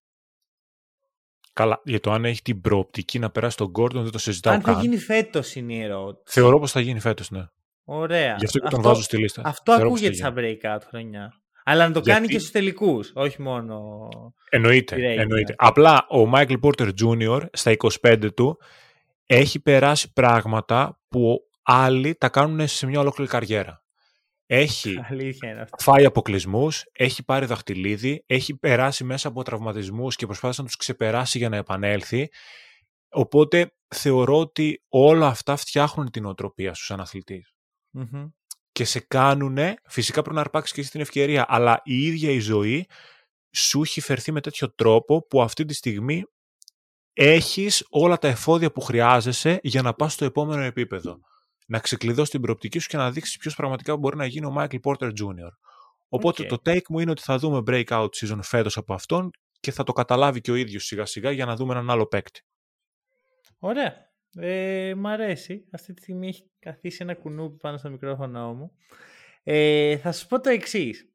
Καλά, 1.53 1.81
για 1.83 1.99
το 1.99 2.11
αν 2.11 2.25
έχει 2.25 2.41
την 2.41 2.61
προοπτική 2.61 3.19
να 3.19 3.29
περάσει 3.29 3.57
τον 3.57 3.71
Gordon 3.79 3.93
δεν 3.93 4.11
το 4.11 4.17
συζητάω 4.17 4.53
Αν 4.53 4.61
θα 4.61 4.71
καν. 4.71 4.81
γίνει 4.81 4.97
φέτος 4.97 5.55
είναι 5.55 5.73
η 5.73 5.79
ερώτηση. 5.81 6.39
Θεωρώ 6.39 6.59
πως 6.59 6.71
θα 6.71 6.79
γίνει 6.79 6.99
φέτος, 6.99 7.31
ναι. 7.31 7.45
Ωραία. 7.83 8.35
Γι' 8.39 8.45
αυτό 8.45 8.59
και 8.59 8.67
τον 8.69 8.81
βάζω 8.81 9.01
στη 9.01 9.17
λίστα. 9.17 9.41
Αυτό 9.45 9.73
Θεωρώ 9.73 9.89
πως 9.89 9.99
θα 9.99 10.05
ακούγεται 10.07 10.23
σαν 10.23 10.37
γίνει. 10.37 10.57
breakout 10.63 10.81
χρονιά. 10.89 11.33
Αλλά 11.65 11.87
να 11.87 11.93
το 11.93 12.01
κάνει 12.01 12.17
Γιατί- 12.19 12.33
και 12.33 12.39
στους 12.39 12.51
τελικούς, 12.51 13.11
όχι 13.15 13.41
μόνο... 13.41 14.07
Εννοείται, 14.49 14.95
Great, 14.95 15.19
εννοείται. 15.19 15.49
ναι. 15.49 15.55
Απλά 15.57 16.05
ο 16.09 16.31
Michael 16.33 16.59
Porter 16.63 16.89
Jr. 17.03 17.41
στα 17.53 17.71
25 18.01 18.29
του 18.35 18.57
έχει 19.25 19.59
περάσει 19.59 20.13
πράγματα 20.13 20.99
που 21.07 21.37
άλλοι 21.63 22.15
τα 22.15 22.29
κάνουν 22.29 22.67
σε 22.67 22.85
μια 22.87 22.99
ολόκληρη 22.99 23.29
καριέρα. 23.29 23.82
Έχει 24.55 24.99
Αλήθεια 25.09 25.49
είναι 25.49 25.61
αυτό. 25.61 25.77
φάει 25.79 26.05
αποκλεισμούς, 26.05 26.83
έχει 26.91 27.23
πάρει 27.23 27.45
δαχτυλίδι, 27.45 28.23
έχει 28.25 28.57
περάσει 28.57 29.03
μέσα 29.03 29.27
από 29.27 29.43
τραυματισμούς 29.43 30.15
και 30.15 30.25
προσπάθησε 30.25 30.61
να 30.61 30.67
τους 30.67 30.75
ξεπεράσει 30.75 31.37
για 31.37 31.49
να 31.49 31.57
επανέλθει. 31.57 32.29
Οπότε 33.09 33.73
θεωρώ 33.95 34.39
ότι 34.39 34.83
όλα 34.87 35.27
αυτά 35.27 35.55
φτιάχνουν 35.55 36.11
την 36.11 36.25
οτροπία 36.25 36.73
σου 36.73 36.83
σαν 36.83 36.99
αθλητής. 36.99 37.53
Μμμ. 37.89 38.27
Και 38.71 38.83
σε 38.85 38.99
κάνουν, 38.99 39.57
φυσικά 39.83 40.21
πρέπει 40.21 40.35
να 40.35 40.41
αρπάξεις 40.41 40.73
και 40.73 40.81
εσύ 40.81 40.91
την 40.91 41.01
ευκαιρία, 41.01 41.45
αλλά 41.47 41.81
η 41.83 42.05
ίδια 42.05 42.31
η 42.31 42.39
ζωή 42.39 42.87
σου 43.51 43.81
έχει 43.81 44.01
φερθεί 44.01 44.31
με 44.31 44.41
τέτοιο 44.41 44.73
τρόπο 44.73 45.27
που 45.27 45.41
αυτή 45.41 45.65
τη 45.65 45.73
στιγμή 45.73 46.23
έχεις 47.13 47.85
όλα 47.89 48.17
τα 48.17 48.27
εφόδια 48.27 48.71
που 48.71 48.81
χρειάζεσαι 48.81 49.59
για 49.63 49.81
να 49.81 49.93
πας 49.93 50.13
στο 50.13 50.25
επόμενο 50.25 50.61
επίπεδο. 50.61 51.19
Να 51.73 51.79
ξεκλειδώσει 51.79 52.31
την 52.31 52.41
προοπτική 52.41 52.79
σου 52.79 52.87
και 52.87 52.97
να 52.97 53.11
δείξεις 53.11 53.37
ποιος 53.37 53.55
πραγματικά 53.55 53.97
μπορεί 53.97 54.17
να 54.17 54.25
γίνει 54.25 54.45
ο 54.45 54.53
Michael 54.57 54.79
Porter 54.83 55.07
Jr. 55.07 55.49
Οπότε 56.07 56.41
Οκ. 56.41 56.47
το 56.47 56.57
take 56.65 56.87
μου 56.89 56.99
είναι 56.99 57.11
ότι 57.11 57.21
θα 57.21 57.37
δούμε 57.37 57.63
breakout 57.67 58.07
season 58.21 58.39
φέτος 58.41 58.77
από 58.77 58.93
αυτόν 58.93 59.31
και 59.59 59.71
θα 59.71 59.83
το 59.83 59.93
καταλάβει 59.93 60.41
και 60.41 60.51
ο 60.51 60.55
ίδιος 60.55 60.83
σιγά 60.83 61.05
σιγά 61.05 61.31
για 61.31 61.45
να 61.45 61.55
δούμε 61.55 61.73
έναν 61.73 61.89
άλλο 61.89 62.05
παίκτη. 62.05 62.41
Ωραία. 63.59 63.93
Ε, 64.35 64.93
μ' 64.97 65.07
αρέσει. 65.07 65.65
Αυτή 65.71 65.93
τη 65.93 66.01
στιγμή 66.01 66.27
έχει 66.27 66.51
καθίσει 66.59 66.97
ένα 67.01 67.15
κουνούπι 67.15 67.57
πάνω 67.57 67.77
στο 67.77 67.89
μικρόφωνο 67.89 68.53
μου. 68.53 68.71
Ε, 69.43 69.97
θα 69.97 70.11
σας 70.11 70.27
πω 70.27 70.39
το 70.39 70.49
εξής. 70.49 71.09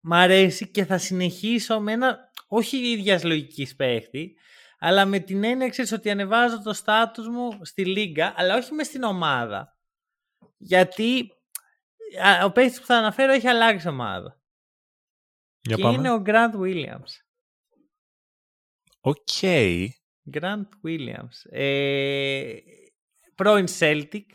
Μ' 0.00 0.12
αρέσει 0.12 0.70
και 0.70 0.84
θα 0.84 0.98
συνεχίσω 0.98 1.80
με 1.80 1.92
ένα 1.92 2.18
όχι 2.46 2.76
ίδιας 2.76 3.24
λογικής 3.24 3.76
παίχτη, 3.76 4.36
αλλά 4.84 5.04
με 5.04 5.18
την 5.18 5.44
έννοια 5.44 5.68
ξέρεις, 5.68 5.92
ότι 5.92 6.10
ανεβάζω 6.10 6.62
το 6.62 6.72
στάτους 6.72 7.28
μου 7.28 7.58
στη 7.62 7.86
λίγκα, 7.86 8.34
αλλά 8.36 8.56
όχι 8.56 8.72
μες 8.72 8.86
στην 8.86 9.02
ομάδα. 9.02 9.76
Γιατί 10.58 11.32
α, 12.22 12.44
ο 12.44 12.52
παίχτης 12.52 12.80
που 12.80 12.86
θα 12.86 12.96
αναφέρω 12.96 13.32
έχει 13.32 13.48
αλλάξει 13.48 13.88
ομάδα. 13.88 14.40
Για 15.60 15.76
και 15.76 15.82
πάμε. 15.82 15.96
είναι 15.96 16.10
ο 16.10 16.22
Grant 16.26 16.54
Williams. 16.60 17.12
Οκ. 19.00 19.28
Grant 20.32 20.68
Williams. 20.86 21.50
Ε, 21.50 22.56
πρώην 23.34 23.66
Celtic. 23.78 24.26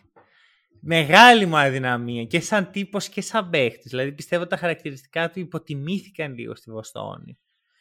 Μεγάλη 0.82 1.46
μου 1.46 1.58
αδυναμία 1.58 2.26
και 2.26 2.40
σαν 2.40 2.72
τύπος 2.72 3.10
και 3.10 3.22
σαν 3.22 3.50
παίχτης. 3.50 3.90
Δηλαδή 3.90 4.12
πιστεύω 4.12 4.48
τα 4.48 4.58
χαρακτηριστικά 4.58 5.30
του 5.30 5.40
υποτιμήθηκαν 5.40 6.34
λίγο 6.34 6.56
στη 6.56 6.72
Βοστόνη. 6.72 7.40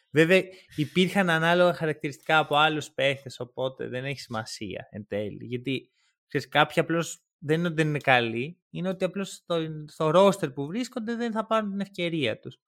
Βέβαια 0.09 0.43
υπήρχαν 0.75 1.29
ανάλογα 1.29 1.73
χαρακτηριστικά 1.73 2.37
από 2.37 2.55
άλλους 2.55 2.91
παίχτες 2.91 3.39
οπότε 3.39 3.87
δεν 3.87 4.05
έχει 4.05 4.19
σημασία 4.19 4.87
εν 4.91 5.07
τέλει. 5.07 5.45
Γιατί 5.45 5.91
ξέρεις, 6.27 6.47
κάποιοι 6.47 6.81
απλώς 6.81 7.21
δεν 7.37 7.59
είναι 7.59 7.67
ότι 7.67 7.75
δεν 7.75 7.87
είναι 7.87 7.99
καλοί, 7.99 8.59
είναι 8.69 8.89
ότι 8.89 9.05
απλώς 9.05 9.29
στο, 9.33 9.67
στο 9.87 10.11
roster 10.15 10.53
που 10.53 10.65
βρίσκονται 10.65 11.15
δεν 11.15 11.31
θα 11.31 11.45
πάρουν 11.45 11.69
την 11.69 11.79
ευκαιρία 11.79 12.39
τους. 12.39 12.59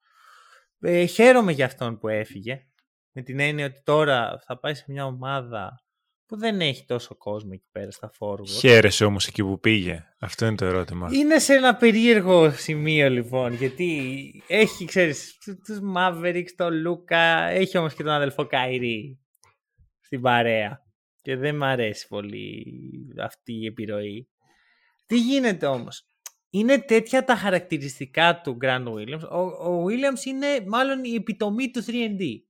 Ε, 0.80 1.06
χαίρομαι 1.06 1.52
για 1.52 1.66
αυτόν 1.66 1.98
που 1.98 2.08
έφυγε. 2.08 2.64
Με 3.12 3.22
την 3.22 3.40
έννοια 3.40 3.66
ότι 3.66 3.82
τώρα 3.84 4.42
θα 4.46 4.60
πάει 4.60 4.74
σε 4.74 4.86
μια 4.88 5.06
ομάδα 5.06 5.84
που 6.30 6.38
δεν 6.38 6.62
έχει 6.62 6.86
τόσο 6.86 7.16
κόσμο 7.16 7.50
εκεί 7.54 7.68
πέρα 7.72 7.92
στα 7.92 8.12
forward. 8.20 8.48
Χαίρεσαι 8.48 9.06
όμως 9.06 9.28
εκεί 9.28 9.44
που 9.44 9.60
πήγε. 9.60 10.06
Αυτό 10.20 10.46
είναι 10.46 10.56
το 10.56 10.66
ερώτημα. 10.66 11.10
Είναι 11.12 11.40
σε 11.40 11.54
ένα 11.54 11.76
περίεργο 11.76 12.52
σημείο 12.52 13.10
λοιπόν, 13.10 13.54
γιατί 13.54 14.44
έχει, 14.48 14.86
ξέρεις, 14.86 15.38
τους 15.66 15.80
Mavericks, 15.96 16.52
τον 16.56 16.74
Λούκα, 16.74 17.44
έχει 17.44 17.78
όμως 17.78 17.94
και 17.94 18.04
τον 18.04 18.12
αδελφό 18.12 18.46
Καϊρή 18.46 19.20
στην 20.00 20.22
παρέα. 20.22 20.86
Και 21.22 21.36
δεν 21.36 21.56
μ' 21.56 21.64
αρέσει 21.64 22.08
πολύ 22.08 22.66
αυτή 23.22 23.54
η 23.54 23.66
επιρροή. 23.66 24.30
Τι 25.06 25.20
γίνεται 25.20 25.66
όμως; 25.66 26.08
Είναι 26.50 26.80
τέτοια 26.80 27.24
τα 27.24 27.36
χαρακτηριστικά 27.36 28.42
του 28.42 28.58
Grant 28.62 28.86
Williams. 28.86 29.30
Ο, 29.32 29.72
ο 29.72 29.86
Williams 29.86 30.26
είναι 30.26 30.48
μάλλον 30.68 31.04
η 31.04 31.14
επιτομή 31.14 31.72
του 31.72 31.84
3D. 31.88 32.49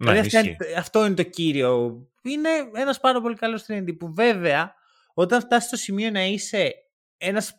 Ναι, 0.00 0.10
Δηλαδή 0.10 0.26
αυτά 0.26 0.38
ισχύει. 0.40 0.56
είναι- 0.60 0.78
αυτό 0.78 1.06
είναι 1.06 1.14
το 1.14 1.22
κύριο. 1.22 2.02
Είναι 2.22 2.48
ένας 2.74 3.00
πάρα 3.00 3.20
πολύ 3.20 3.34
καλός 3.36 3.64
3D 3.68 3.92
που 3.98 4.12
βέβαια 4.14 4.74
όταν 5.14 5.40
φτάσεις 5.40 5.66
στο 5.68 5.76
σημείο 5.76 6.10
να 6.10 6.24
είσαι 6.24 6.72
ένας 7.16 7.52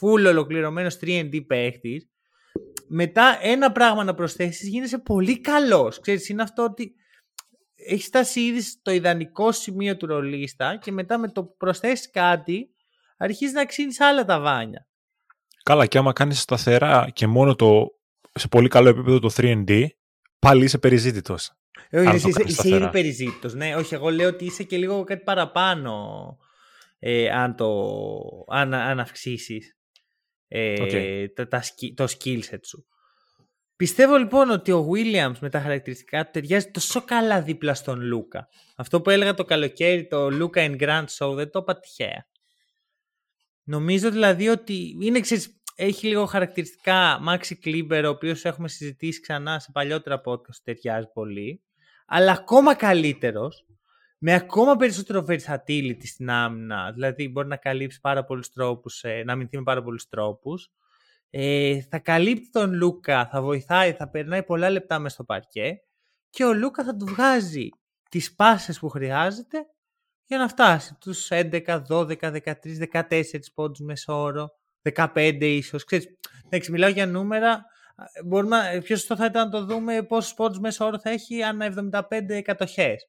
full 0.00 0.24
ολοκληρωμένος 0.26 0.98
3D 1.00 1.40
παίχτης 1.46 2.08
μετά 2.88 3.38
ένα 3.42 3.72
πράγμα 3.72 4.04
να 4.04 4.14
προσθέσεις 4.14 4.68
γίνεσαι 4.68 4.98
πολύ 4.98 5.40
καλός. 5.40 6.00
Ξέρεις, 6.00 6.28
είναι 6.28 6.42
αυτό 6.42 6.62
ότι 6.62 6.94
έχεις 7.74 8.06
φτάσει 8.06 8.40
ήδη 8.40 8.60
στο 8.60 8.90
ιδανικό 8.90 9.52
σημείο 9.52 9.96
του 9.96 10.06
ρολίστα 10.06 10.76
και 10.76 10.92
μετά 10.92 11.18
με 11.18 11.28
το 11.28 11.44
που 11.44 11.56
προσθέσεις 11.56 12.10
κάτι 12.10 12.68
αρχίζεις 13.16 13.54
να 13.54 13.64
ξύνεις 13.66 14.00
άλλα 14.00 14.24
τα 14.24 14.40
βάνια. 14.40 14.88
Καλά, 15.62 15.86
και 15.86 15.98
άμα 15.98 16.12
κάνεις 16.12 16.40
σταθερά 16.40 17.08
και 17.12 17.26
μόνο 17.26 17.54
το 17.54 17.86
σε 18.34 18.48
πολύ 18.48 18.68
καλό 18.68 18.88
επίπεδο 18.88 19.18
το 19.18 19.30
3D, 19.36 19.86
πάλι 20.44 20.64
είσαι 20.64 20.78
περιζήτητος. 20.78 21.52
Ε, 21.90 21.98
Όχι, 21.98 22.08
Αν 22.08 22.14
είσαι, 22.14 22.22
το 22.22 22.28
είσαι, 22.28 22.38
κάνεις 22.38 22.52
είσαι 22.52 22.60
σταθερά. 22.62 22.82
ήδη 22.84 22.90
περιζήτητος. 22.92 23.54
Ναι, 23.54 23.76
όχι, 23.76 23.94
εγώ 23.94 24.10
λέω 24.10 24.28
ότι 24.28 24.44
είσαι 24.44 24.62
και 24.62 24.76
λίγο 24.76 25.04
κάτι 25.04 25.22
παραπάνω 25.22 26.36
ε, 26.98 27.30
αν, 27.30 27.56
το, 27.56 27.90
αν, 28.48 28.74
αν 28.74 29.00
αυξήσεις 29.00 29.76
ε, 30.48 30.82
Οκ. 30.82 30.90
τα, 31.34 31.48
τα, 31.48 31.62
ski- 31.62 31.96
το 31.96 32.04
skill 32.04 32.38
set 32.50 32.58
σου. 32.66 32.86
Πιστεύω 33.76 34.16
λοιπόν 34.16 34.50
ότι 34.50 34.72
ο 34.72 34.88
Williams 34.92 35.38
με 35.40 35.48
τα 35.50 35.60
χαρακτηριστικά 35.60 36.24
του 36.24 36.30
ταιριάζει 36.32 36.70
τόσο 36.70 37.02
καλά 37.04 37.42
δίπλα 37.42 37.74
στον 37.74 38.00
Luka. 38.00 38.48
Αυτό 38.76 39.00
που 39.00 39.10
έλεγα 39.10 39.34
το 39.34 39.44
καλοκαίρι, 39.44 40.06
το 40.06 40.26
Luka 40.26 40.56
and 40.58 40.80
Grant 40.80 41.04
Show, 41.18 41.32
δεν 41.34 41.50
το 41.50 41.58
είπα 41.58 41.78
τυχαία. 41.78 42.26
Νομίζω 43.62 44.10
δηλαδή 44.10 44.48
ότι 44.48 44.96
είναι, 45.00 45.20
ξέρεις, 45.20 45.60
έχει 45.74 46.06
λίγο 46.06 46.26
χαρακτηριστικά 46.26 47.20
Maxi 47.28 47.52
Kleber, 47.64 48.02
ο 48.04 48.08
οποίος 48.08 48.44
έχουμε 48.44 48.68
συζητήσει 48.68 49.20
ξανά 49.20 49.58
σε 49.58 49.70
παλιότερα 49.72 50.20
podcast, 50.24 50.56
ταιριάζει 50.62 51.06
πολύ. 51.12 51.62
Αλλά 52.06 52.32
ακόμα 52.32 52.74
καλύτερος, 52.74 53.66
με 54.18 54.34
ακόμα 54.34 54.76
περισσότερο 54.76 55.24
versatility 55.28 56.04
στην 56.04 56.30
άμυνα. 56.30 56.92
Δηλαδή 56.92 57.28
μπορεί 57.28 57.48
να 57.48 57.56
καλύψει 57.56 58.00
πάρα 58.00 58.24
πολλούς 58.24 58.50
τρόπους, 58.50 59.02
ε, 59.02 59.22
να 59.24 59.32
αμυνθεί 59.32 59.56
με 59.56 59.62
πάρα 59.62 59.82
πολλούς 59.82 60.08
τρόπους. 60.08 60.70
Ε, 61.30 61.80
θα 61.80 61.98
καλύπτει 61.98 62.50
τον 62.50 62.74
Λούκα, 62.74 63.26
θα 63.26 63.42
βοηθάει, 63.42 63.92
θα 63.92 64.10
περνάει 64.10 64.42
πολλά 64.42 64.70
λεπτά 64.70 64.98
μέσα 64.98 65.14
στο 65.14 65.24
παρκέ 65.24 65.80
και 66.30 66.44
ο 66.44 66.54
Λούκα 66.54 66.84
θα 66.84 66.96
του 66.96 67.06
βγάζει 67.06 67.68
τις 68.10 68.34
πάσες 68.34 68.78
που 68.78 68.88
χρειάζεται 68.88 69.66
για 70.26 70.38
να 70.38 70.48
φτάσει 70.48 70.96
τους 71.00 71.28
11, 71.30 71.82
12, 71.88 72.30
13, 72.30 72.78
14 72.78 73.52
πόντους 73.54 73.80
μεσόωρο, 73.80 74.48
15 74.94 75.36
ίσως. 75.40 75.84
Ξέρεις, 75.84 76.06
εντάξει, 76.44 76.70
μιλάω 76.70 76.90
για 76.90 77.06
νούμερα, 77.06 77.64
μπορούμε, 78.24 78.80
πιο 78.84 78.96
σωστό 78.96 79.16
θα 79.16 79.24
ήταν 79.24 79.44
να 79.44 79.50
το 79.50 79.64
δούμε 79.64 80.02
πόσους 80.02 80.34
πόντους 80.34 80.58
μεσόωρο 80.58 80.98
θα 80.98 81.10
έχει 81.10 81.42
ανά 81.42 81.66
75 81.66 82.34
εκατοχές. 82.34 83.08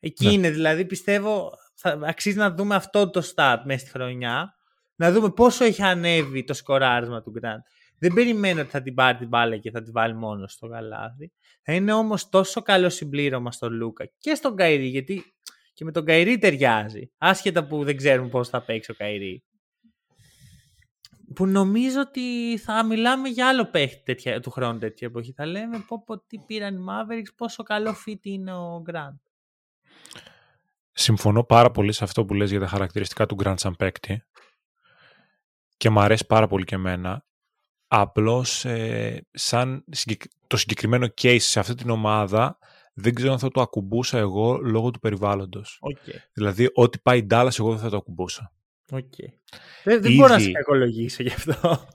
Εκεί 0.00 0.26
ναι. 0.26 0.32
είναι 0.32 0.50
δηλαδή, 0.50 0.84
πιστεύω, 0.84 1.52
θα 1.74 1.98
αξίζει 2.02 2.36
να 2.36 2.50
δούμε 2.54 2.74
αυτό 2.74 3.10
το 3.10 3.32
start 3.34 3.60
μέσα 3.64 3.78
στη 3.78 3.90
χρονιά, 3.90 4.54
να 4.94 5.12
δούμε 5.12 5.30
πόσο 5.30 5.64
έχει 5.64 5.82
ανέβει 5.82 6.44
το 6.44 6.54
σκοράρισμα 6.54 7.22
του 7.22 7.32
Grant. 7.40 7.62
Δεν 7.98 8.12
περιμένω 8.12 8.60
ότι 8.60 8.70
θα 8.70 8.82
την 8.82 8.94
πάρει 8.94 9.18
την 9.18 9.28
μπάλα 9.28 9.56
και 9.56 9.70
θα 9.70 9.82
την 9.82 9.92
βάλει 9.92 10.14
μόνος 10.14 10.52
στο 10.52 10.66
γαλάζι. 10.66 11.32
Θα 11.62 11.72
είναι 11.72 11.92
όμως 11.92 12.28
τόσο 12.28 12.62
καλό 12.62 12.88
συμπλήρωμα 12.88 13.52
στον 13.52 13.72
Luka 13.72 14.10
και 14.18 14.34
στον 14.34 14.56
Kyrie, 14.56 14.86
γιατί 14.86 15.34
και 15.72 15.84
με 15.84 15.92
τον 15.92 16.04
Kyrie 16.04 16.38
ταιριάζει. 16.38 17.10
Άσχετα 17.18 17.66
που 17.66 17.84
δεν 17.84 17.96
ξέρουμε 17.96 18.28
πώς 18.28 18.48
θα 18.48 18.62
παίξει 18.62 18.90
ο 18.90 18.94
Kyrie. 18.94 19.44
Που 21.34 21.46
νομίζω 21.46 22.00
ότι 22.00 22.58
θα 22.58 22.84
μιλάμε 22.84 23.28
για 23.28 23.48
άλλο 23.48 23.70
παίχτη 23.70 24.02
τέτοια, 24.04 24.40
του 24.40 24.50
χρόνου 24.50 24.78
τέτοια 24.78 25.06
εποχή. 25.06 25.32
Θα 25.32 25.46
λέμε 25.46 25.84
πω, 25.88 26.02
πω 26.04 26.18
τι 26.18 26.38
πήραν 26.38 26.76
οι 26.76 26.84
Mavericks, 26.88 27.34
πόσο 27.36 27.62
καλό 27.62 27.94
fit 28.06 28.20
είναι 28.22 28.52
ο 28.52 28.82
Grant. 28.90 29.18
Συμφωνώ 30.92 31.44
πάρα 31.44 31.70
πολύ 31.70 31.92
σε 31.92 32.04
αυτό 32.04 32.24
που 32.24 32.34
λες 32.34 32.50
για 32.50 32.60
τα 32.60 32.66
χαρακτηριστικά 32.66 33.26
του 33.26 33.36
Grant 33.42 33.54
σαν 33.56 33.76
παίκτη 33.76 34.24
και 35.76 35.90
μου 35.90 36.00
αρέσει 36.00 36.26
πάρα 36.26 36.46
πολύ 36.46 36.64
και 36.64 36.74
εμένα. 36.74 37.24
Απλώς 37.86 38.64
ε, 38.64 39.26
σαν 39.30 39.84
το 40.46 40.56
συγκεκριμένο 40.56 41.06
case 41.22 41.40
σε 41.40 41.60
αυτή 41.60 41.74
την 41.74 41.90
ομάδα 41.90 42.58
δεν 42.94 43.14
ξέρω 43.14 43.32
αν 43.32 43.38
θα 43.38 43.48
το 43.48 43.60
ακουμπούσα 43.60 44.18
εγώ 44.18 44.56
λόγω 44.56 44.90
του 44.90 44.98
περιβάλλοντος. 44.98 45.80
Okay. 45.80 46.14
Δηλαδή 46.32 46.70
ό,τι 46.74 46.98
πάει 46.98 47.26
Dallas 47.30 47.58
εγώ 47.58 47.70
δεν 47.70 47.78
θα 47.78 47.90
το 47.90 47.96
ακουμπούσα. 47.96 48.52
Okay. 48.90 49.28
Δεν, 49.84 50.02
δεν 50.02 50.14
μπορώ 50.14 50.32
να 50.32 50.38
σε 50.38 50.50
κακολογήσω 50.50 51.22
γι' 51.22 51.32
αυτό. 51.32 51.86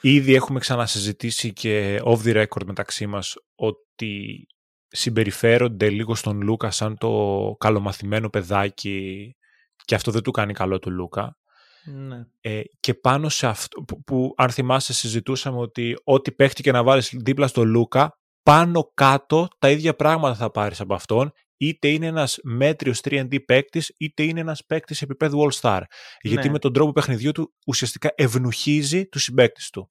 Ήδη 0.00 0.34
έχουμε 0.34 0.58
ξανασυζητήσει 0.58 1.52
και 1.52 2.00
off 2.04 2.18
the 2.24 2.42
record 2.42 2.64
μεταξύ 2.66 3.06
μας 3.06 3.34
ότι 3.54 4.46
συμπεριφέρονται 4.88 5.90
λίγο 5.90 6.14
στον 6.14 6.42
Λούκα 6.42 6.70
σαν 6.70 6.98
το 6.98 7.56
καλομαθημένο 7.58 8.30
παιδάκι 8.30 9.36
και 9.84 9.94
αυτό 9.94 10.10
δεν 10.10 10.22
του 10.22 10.30
κάνει 10.30 10.52
καλό 10.52 10.78
του 10.78 10.90
Λούκα. 10.90 11.36
Ναι. 11.84 12.26
Ε, 12.40 12.60
και 12.80 12.94
πάνω 12.94 13.28
σε 13.28 13.46
αυτό 13.46 13.82
που, 13.82 14.02
που 14.02 14.34
αν 14.36 14.50
θυμάσαι 14.50 14.92
συζητούσαμε 14.92 15.58
ότι 15.58 15.96
ό,τι 16.04 16.32
παίχτηκε 16.32 16.72
να 16.72 16.82
βάλεις 16.82 17.14
δίπλα 17.16 17.46
στο 17.46 17.64
Λούκα 17.64 18.18
πάνω 18.42 18.90
κάτω 18.94 19.48
τα 19.58 19.70
ίδια 19.70 19.94
πράγματα 19.94 20.34
θα 20.34 20.50
πάρεις 20.50 20.80
από 20.80 20.94
αυτόν 20.94 21.32
είτε 21.66 21.88
είναι 21.88 22.06
ένας 22.06 22.38
μέτριος 22.42 23.00
3D 23.04 23.44
παίκτης, 23.44 23.94
είτε 23.98 24.22
είναι 24.22 24.40
ένας 24.40 24.64
παίκτης 24.64 25.02
επίπεδου 25.02 25.48
All-Star. 25.50 25.80
Γιατί 26.20 26.46
ναι. 26.46 26.52
με 26.52 26.58
τον 26.58 26.72
τρόπο 26.72 26.92
παιχνιδιού 26.92 27.32
του 27.32 27.54
ουσιαστικά 27.66 28.12
ευνουχίζει 28.14 29.06
τους 29.06 29.22
συμπαίκτες 29.22 29.70
του. 29.70 29.88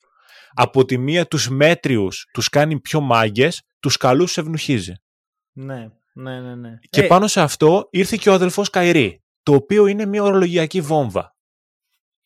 Από 0.54 0.86
τη 0.86 0.98
μία 0.98 1.28
τους 1.28 1.50
μέτριους 1.50 2.28
τους 2.34 2.50
κάνει 2.50 2.80
πιο 2.80 3.02
μάγκες, 3.02 3.62
τους 3.80 3.98
καλούς 3.98 4.38
ευνουχίζει. 4.38 4.94
Ναι, 5.52 5.92
ναι, 6.14 6.40
ναι. 6.40 6.56
ναι. 6.56 6.80
Και 6.90 7.02
ε... 7.02 7.08
πάνω 7.08 7.28
σε 7.28 7.42
αυτό 7.42 7.88
ήρθε 7.92 8.18
και 8.20 8.30
ο 8.30 8.34
αδελφός 8.34 8.70
Καϊρή, 8.70 9.24
το 9.44 9.54
οποίο 9.54 9.86
είναι 9.86 10.06
μια 10.06 10.24
ορολογιακή 10.24 10.82
βόμβα. 10.82 11.36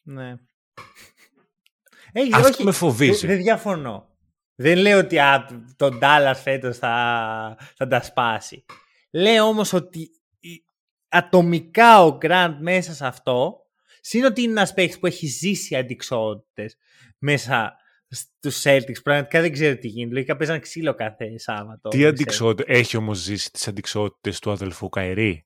Ναι. 0.01 0.35
Έχει, 2.11 2.33
αυτό 2.33 2.47
όχι, 2.47 2.63
με 2.63 2.71
φοβίζει. 2.71 3.27
Δεν, 3.27 3.37
διαφωνώ. 3.37 4.09
Δεν 4.55 4.77
λέω 4.77 4.99
ότι 4.99 5.19
α, 5.19 5.49
τον 5.75 5.97
Ντάλλα 5.97 6.35
φέτος 6.35 6.77
θα, 6.77 7.57
θα 7.75 7.87
τα 7.87 8.01
σπάσει. 8.01 8.65
Λέω 9.15 9.45
όμως 9.45 9.73
ότι 9.73 10.09
ατομικά 11.09 12.03
ο 12.03 12.17
Γκραντ 12.17 12.61
μέσα 12.61 12.93
σε 12.93 13.05
αυτό, 13.05 13.55
σύν 14.01 14.25
ότι 14.25 14.41
είναι 14.41 14.51
ένας 14.51 14.73
παίχτη 14.73 14.99
που 14.99 15.05
έχει 15.05 15.27
ζήσει 15.27 15.75
αντικσότητες 15.75 16.77
μέσα 17.17 17.75
στους 18.07 18.61
Celtics. 18.63 19.01
Πραγματικά 19.03 19.41
δεν 19.41 19.51
ξέρω 19.51 19.77
τι 19.77 19.87
γίνεται. 19.87 20.13
Λογικά 20.13 20.35
παίζαν 20.35 20.59
ξύλο 20.59 20.93
κάθε 20.93 21.37
Σάββατο. 21.37 21.89
Τι 21.89 22.05
αντικσότητε. 22.05 22.73
Έχει 22.73 22.97
όμως 22.97 23.17
ζήσει 23.17 23.51
τις 23.51 23.67
αντικσότητες 23.67 24.39
του 24.39 24.51
αδελφού 24.51 24.89
Καερή. 24.89 25.45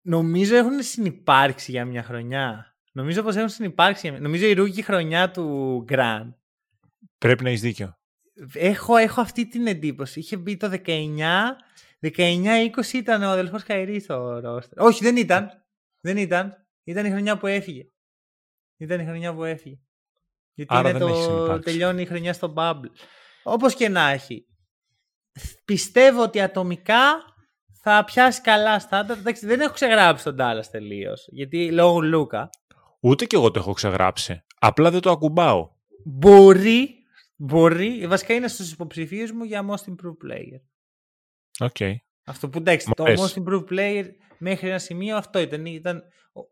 Νομίζω 0.00 0.56
έχουν 0.56 0.82
συνεπάρξει 0.82 1.70
για 1.70 1.84
μια 1.84 2.02
χρονιά. 2.02 2.76
Νομίζω 2.92 3.22
πως 3.22 3.36
έχουν 3.36 3.48
συνεπάρξει. 3.48 4.10
Νομίζω 4.10 4.46
η 4.46 4.52
ρούκη 4.52 4.82
χρονιά 4.82 5.30
του 5.30 5.82
Γκραντ 5.84 6.32
Πρέπει 7.18 7.42
να 7.42 7.48
έχεις 7.48 7.60
δίκιο. 7.60 7.98
Έχω, 8.52 8.96
έχω 8.96 9.20
αυτή 9.20 9.48
την 9.48 9.66
εντύπωση. 9.66 10.18
Είχε 10.18 10.36
μπει 10.36 10.56
το 10.56 10.80
19, 10.86 11.56
19-20 12.16 12.92
ήταν 12.92 13.22
ο 13.22 13.28
αδελφός 13.28 13.62
Καϊρή 13.62 14.00
στο 14.00 14.38
ρόστερ. 14.40 14.80
Όχι, 14.80 15.04
δεν 15.04 15.16
ήταν. 15.16 15.50
Δεν 16.00 16.16
ήταν. 16.16 16.66
Ήταν 16.84 17.06
η 17.06 17.10
χρονιά 17.10 17.38
που 17.38 17.46
έφυγε. 17.46 17.82
Ήταν 18.76 19.00
η 19.00 19.04
χρονιά 19.04 19.34
που 19.34 19.44
έφυγε. 19.44 19.76
Γιατί 20.54 20.74
Άρα 20.74 20.90
είναι 20.90 20.98
δεν 20.98 21.08
το... 21.08 21.58
τελειώνει 21.58 22.02
η 22.02 22.06
χρονιά 22.06 22.32
στο 22.32 22.54
Bubble. 22.56 22.90
Όπως 23.42 23.74
και 23.74 23.88
να 23.88 24.08
έχει. 24.08 24.46
Πιστεύω 25.64 26.22
ότι 26.22 26.40
ατομικά 26.40 27.14
θα 27.82 28.04
πιάσει 28.04 28.40
καλά 28.40 28.78
στάνταρ. 28.78 29.18
Δεν 29.40 29.60
έχω 29.60 29.72
ξεγράψει 29.72 30.24
τον 30.24 30.36
Dallas 30.38 30.66
τελείως. 30.70 31.26
Γιατί 31.30 31.72
λόγω 31.72 32.00
Λούκα. 32.00 32.50
Ούτε 33.00 33.24
κι 33.24 33.34
εγώ 33.34 33.50
το 33.50 33.58
έχω 33.58 33.72
ξεγράψει. 33.72 34.44
Απλά 34.58 34.90
δεν 34.90 35.00
το 35.00 35.10
ακουμπάω. 35.10 35.70
Μπορεί 36.04 37.06
Μπορεί, 37.36 38.06
βασικά 38.06 38.34
είναι 38.34 38.48
στους 38.48 38.72
υποψηφίους 38.72 39.32
μου 39.32 39.44
για 39.44 39.66
Most 39.68 39.90
Improved 39.90 40.30
Player. 40.30 40.60
Okay. 41.58 41.94
Αυτό 42.24 42.48
που 42.48 42.58
εντάξει, 42.58 42.90
το 42.96 43.04
Most 43.04 43.42
Improved 43.42 43.64
Player 43.70 44.04
μέχρι 44.38 44.68
ένα 44.68 44.78
σημείο 44.78 45.16
αυτό 45.16 45.38
ήταν. 45.38 45.66
Ήταν 45.66 46.02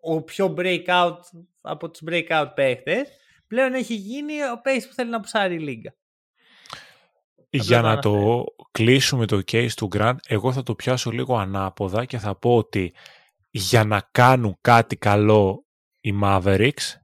ο, 0.01 0.23
πιο 0.23 0.55
breakout 0.59 1.17
από 1.61 1.91
τους 1.91 2.03
breakout 2.07 2.47
παίχτες. 2.55 3.09
Πλέον 3.47 3.75
έχει 3.75 3.95
γίνει 3.95 4.33
ο 4.53 4.61
παίχτης 4.63 4.89
που 4.89 4.95
θέλει 4.95 5.11
να 5.11 5.21
πουσάρει 5.21 5.55
η 5.55 5.59
λίγα. 5.59 5.95
Για 7.51 7.81
να 7.81 7.99
το 7.99 8.45
κλείσουμε 8.71 9.27
το 9.27 9.41
case 9.53 9.73
του 9.77 9.89
Grant, 9.93 10.17
εγώ 10.27 10.53
θα 10.53 10.63
το 10.63 10.75
πιάσω 10.75 11.11
λίγο 11.11 11.37
ανάποδα 11.37 12.05
και 12.05 12.19
θα 12.19 12.35
πω 12.35 12.57
ότι 12.57 12.95
για 13.51 13.85
να 13.85 14.09
κάνουν 14.11 14.59
κάτι 14.61 14.97
καλό 14.97 15.67
οι 16.01 16.15
Mavericks 16.23 16.95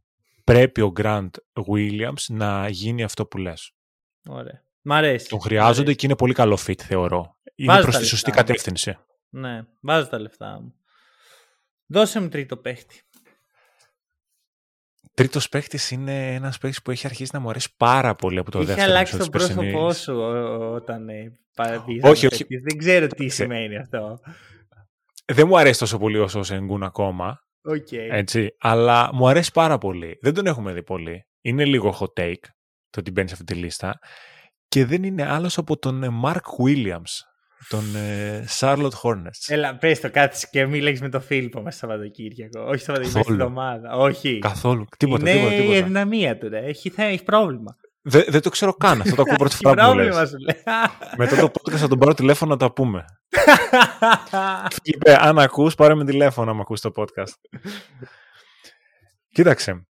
πρέπει 0.44 0.80
ο 0.80 0.92
Grant 0.96 1.30
Williams 1.68 2.24
να 2.28 2.68
γίνει 2.68 3.03
αυτό 3.03 3.26
που 3.26 3.38
λες. 3.38 3.72
Ωραία. 4.28 4.64
Μ' 4.82 4.92
αρέσει. 4.92 5.28
Τον 5.28 5.40
χρειάζονται 5.40 5.94
και 5.94 6.07
είναι 6.07 6.16
πολύ 6.16 6.32
καλό 6.32 6.59
fit, 6.66 6.78
θεωρώ. 6.78 7.38
Είναι 7.62 7.72
προς 7.72 7.84
προς 7.84 7.98
τη 7.98 8.04
σωστή 8.04 8.30
κατεύθυνση. 8.30 8.98
Ναι, 9.28 9.62
βάζω 9.80 10.08
τα 10.08 10.18
λεφτά 10.18 10.61
μου. 10.61 10.74
Δώσε 11.86 12.20
μου 12.20 12.28
τρίτο 12.28 12.56
παίχτη. 12.56 13.02
Τρίτος 15.14 15.48
παίχτης 15.48 15.90
είναι 15.90 16.34
ένας 16.34 16.58
παίχτης 16.58 16.82
που 16.82 16.90
έχει 16.90 17.06
αρχίσει 17.06 17.30
να 17.34 17.40
μου 17.40 17.50
αρέσει 17.50 17.74
πάρα 17.76 18.14
πολύ 18.14 18.38
από 18.38 18.50
το 18.50 18.58
Είχε 18.58 18.66
δεύτερο. 18.66 18.88
Είχε 18.88 18.96
αλλάξει 18.96 19.18
το 19.18 19.28
πρόσωπό 19.28 19.92
σου 19.92 20.14
όταν 20.74 21.08
ε, 21.08 21.32
όχι, 22.02 22.26
όχι. 22.26 22.44
Δεν 22.44 22.78
ξέρω 22.78 23.06
τι 23.06 23.28
σημαίνει 23.28 23.76
αυτό. 23.76 24.20
Δεν 25.24 25.46
μου 25.46 25.58
αρέσει 25.58 25.78
τόσο 25.78 25.98
πολύ 25.98 26.18
όσο 26.18 26.38
ο 26.38 26.42
Σενγκούν 26.42 26.82
ακόμα. 26.82 27.44
Okay. 27.70 28.08
Έτσι, 28.11 28.56
αλλά 28.58 29.11
μου 29.14 29.28
αρέσει 29.28 29.52
πάρα 29.52 29.78
πολύ. 29.78 30.18
Δεν 30.20 30.34
τον 30.34 30.46
έχουμε 30.46 30.72
δει 30.72 30.82
πολύ. 30.82 31.26
Είναι 31.40 31.64
λίγο 31.64 31.96
hot 32.00 32.20
take 32.22 32.44
το 32.90 33.00
ότι 33.00 33.11
μπαίνει 33.11 33.28
σε 33.28 33.34
αυτή 33.34 33.46
τη 33.46 33.54
λίστα. 33.54 33.98
Και 34.68 34.84
δεν 34.84 35.02
είναι 35.02 35.26
άλλος 35.26 35.58
από 35.58 35.78
τον 35.78 36.02
ε, 36.02 36.08
Mark 36.24 36.64
Williams, 36.64 37.20
τον 37.68 37.96
ε, 37.96 38.44
Charlotte 38.58 39.00
Hornets. 39.02 39.46
Έλα, 39.46 39.76
πες 39.76 40.00
το 40.00 40.11
κάτσε 40.11 40.48
και 40.50 40.66
μίλαγες 40.66 41.00
με 41.00 41.08
τον 41.08 41.20
Φίλιππο 41.20 41.62
μέσα 41.62 41.78
Σαββατοκύριακο. 41.78 42.61
Όχι 42.61 42.82
Σαββατοκύριακο, 42.82 43.22
στην 43.22 43.40
εβδομάδα. 43.40 43.96
Όχι. 43.96 44.38
Καθόλου. 44.38 44.86
Τίποτα, 44.98 45.30
είναι 45.30 45.38
τίποτα, 45.38 45.56
τίποτα. 45.56 45.76
η 45.76 45.80
αδυναμία 45.80 46.38
του, 46.38 46.48
ρε. 46.48 46.58
Έχει, 46.58 46.92
έχει 46.96 47.22
πρόβλημα. 47.24 47.76
Δεν, 48.02 48.24
δεν 48.28 48.42
το 48.42 48.50
ξέρω 48.50 48.74
καν. 48.74 49.00
Αυτό 49.00 49.14
το 49.14 49.22
ακούω 49.26 49.36
πρώτη 49.36 49.56
φορά 49.56 49.90
που 49.90 49.94
λες. 49.94 50.32
Μετά 51.16 51.36
το 51.36 51.50
podcast 51.52 51.76
θα 51.76 51.88
τον 51.88 51.98
πάρω 51.98 52.14
τηλέφωνο 52.14 52.50
να 52.50 52.56
τα 52.56 52.72
πούμε. 52.72 53.04
Είπε, 54.82 55.16
αν 55.20 55.38
ακούς, 55.38 55.74
πάρε 55.74 55.94
με 55.94 56.04
τηλέφωνο 56.04 56.54
να 56.54 56.61
ακούς 56.61 56.80
το 56.80 56.90
podcast. 56.96 57.34
Κοίταξε. 59.32 59.86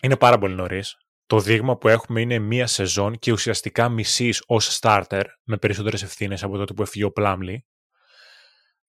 Είναι 0.00 0.16
πάρα 0.16 0.38
πολύ 0.38 0.54
νωρίς. 0.54 0.96
Το 1.26 1.40
δείγμα 1.40 1.76
που 1.76 1.88
έχουμε 1.88 2.20
είναι 2.20 2.38
μία 2.38 2.66
σεζόν 2.66 3.18
και 3.18 3.32
ουσιαστικά 3.32 3.88
μισή 3.88 4.32
ως 4.46 4.78
starter 4.80 5.24
με 5.42 5.56
περισσότερες 5.56 6.02
ευθύνες 6.02 6.42
από 6.42 6.56
τότε 6.56 6.72
που 6.72 6.82
έφυγε 6.82 7.04
ο 7.04 7.12
Πλάμλι. 7.12 7.66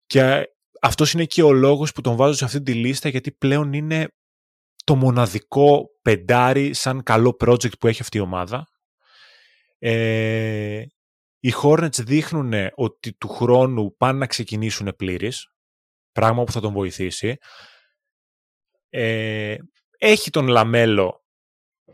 Και 0.05 0.43
αυτός 0.81 1.13
είναι 1.13 1.25
και 1.25 1.43
ο 1.43 1.51
λόγος 1.51 1.91
που 1.91 2.01
τον 2.01 2.15
βάζω 2.15 2.34
σε 2.34 2.45
αυτή 2.45 2.61
τη 2.61 2.73
λίστα 2.73 3.09
γιατί 3.09 3.31
πλέον 3.31 3.73
είναι 3.73 4.07
το 4.84 4.95
μοναδικό 4.95 5.89
πεντάρι 6.01 6.73
σαν 6.73 7.03
καλό 7.03 7.38
project 7.39 7.77
που 7.79 7.88
έχει 7.88 8.01
αυτή 8.01 8.17
η 8.17 8.21
ομάδα. 8.21 8.67
Ε, 9.77 10.84
Οι 11.39 11.53
Hornets 11.63 12.03
δείχνουν 12.03 12.53
ότι 12.73 13.13
του 13.13 13.27
χρόνου 13.27 13.95
πάνε 13.97 14.17
να 14.17 14.27
ξεκινήσουν 14.27 14.93
πλήρεις, 14.95 15.47
πράγμα 16.11 16.43
που 16.43 16.51
θα 16.51 16.61
τον 16.61 16.73
βοηθήσει. 16.73 17.38
Ε, 18.89 19.55
έχει 19.97 20.29
τον 20.29 20.47
LaMelo, 20.47 21.22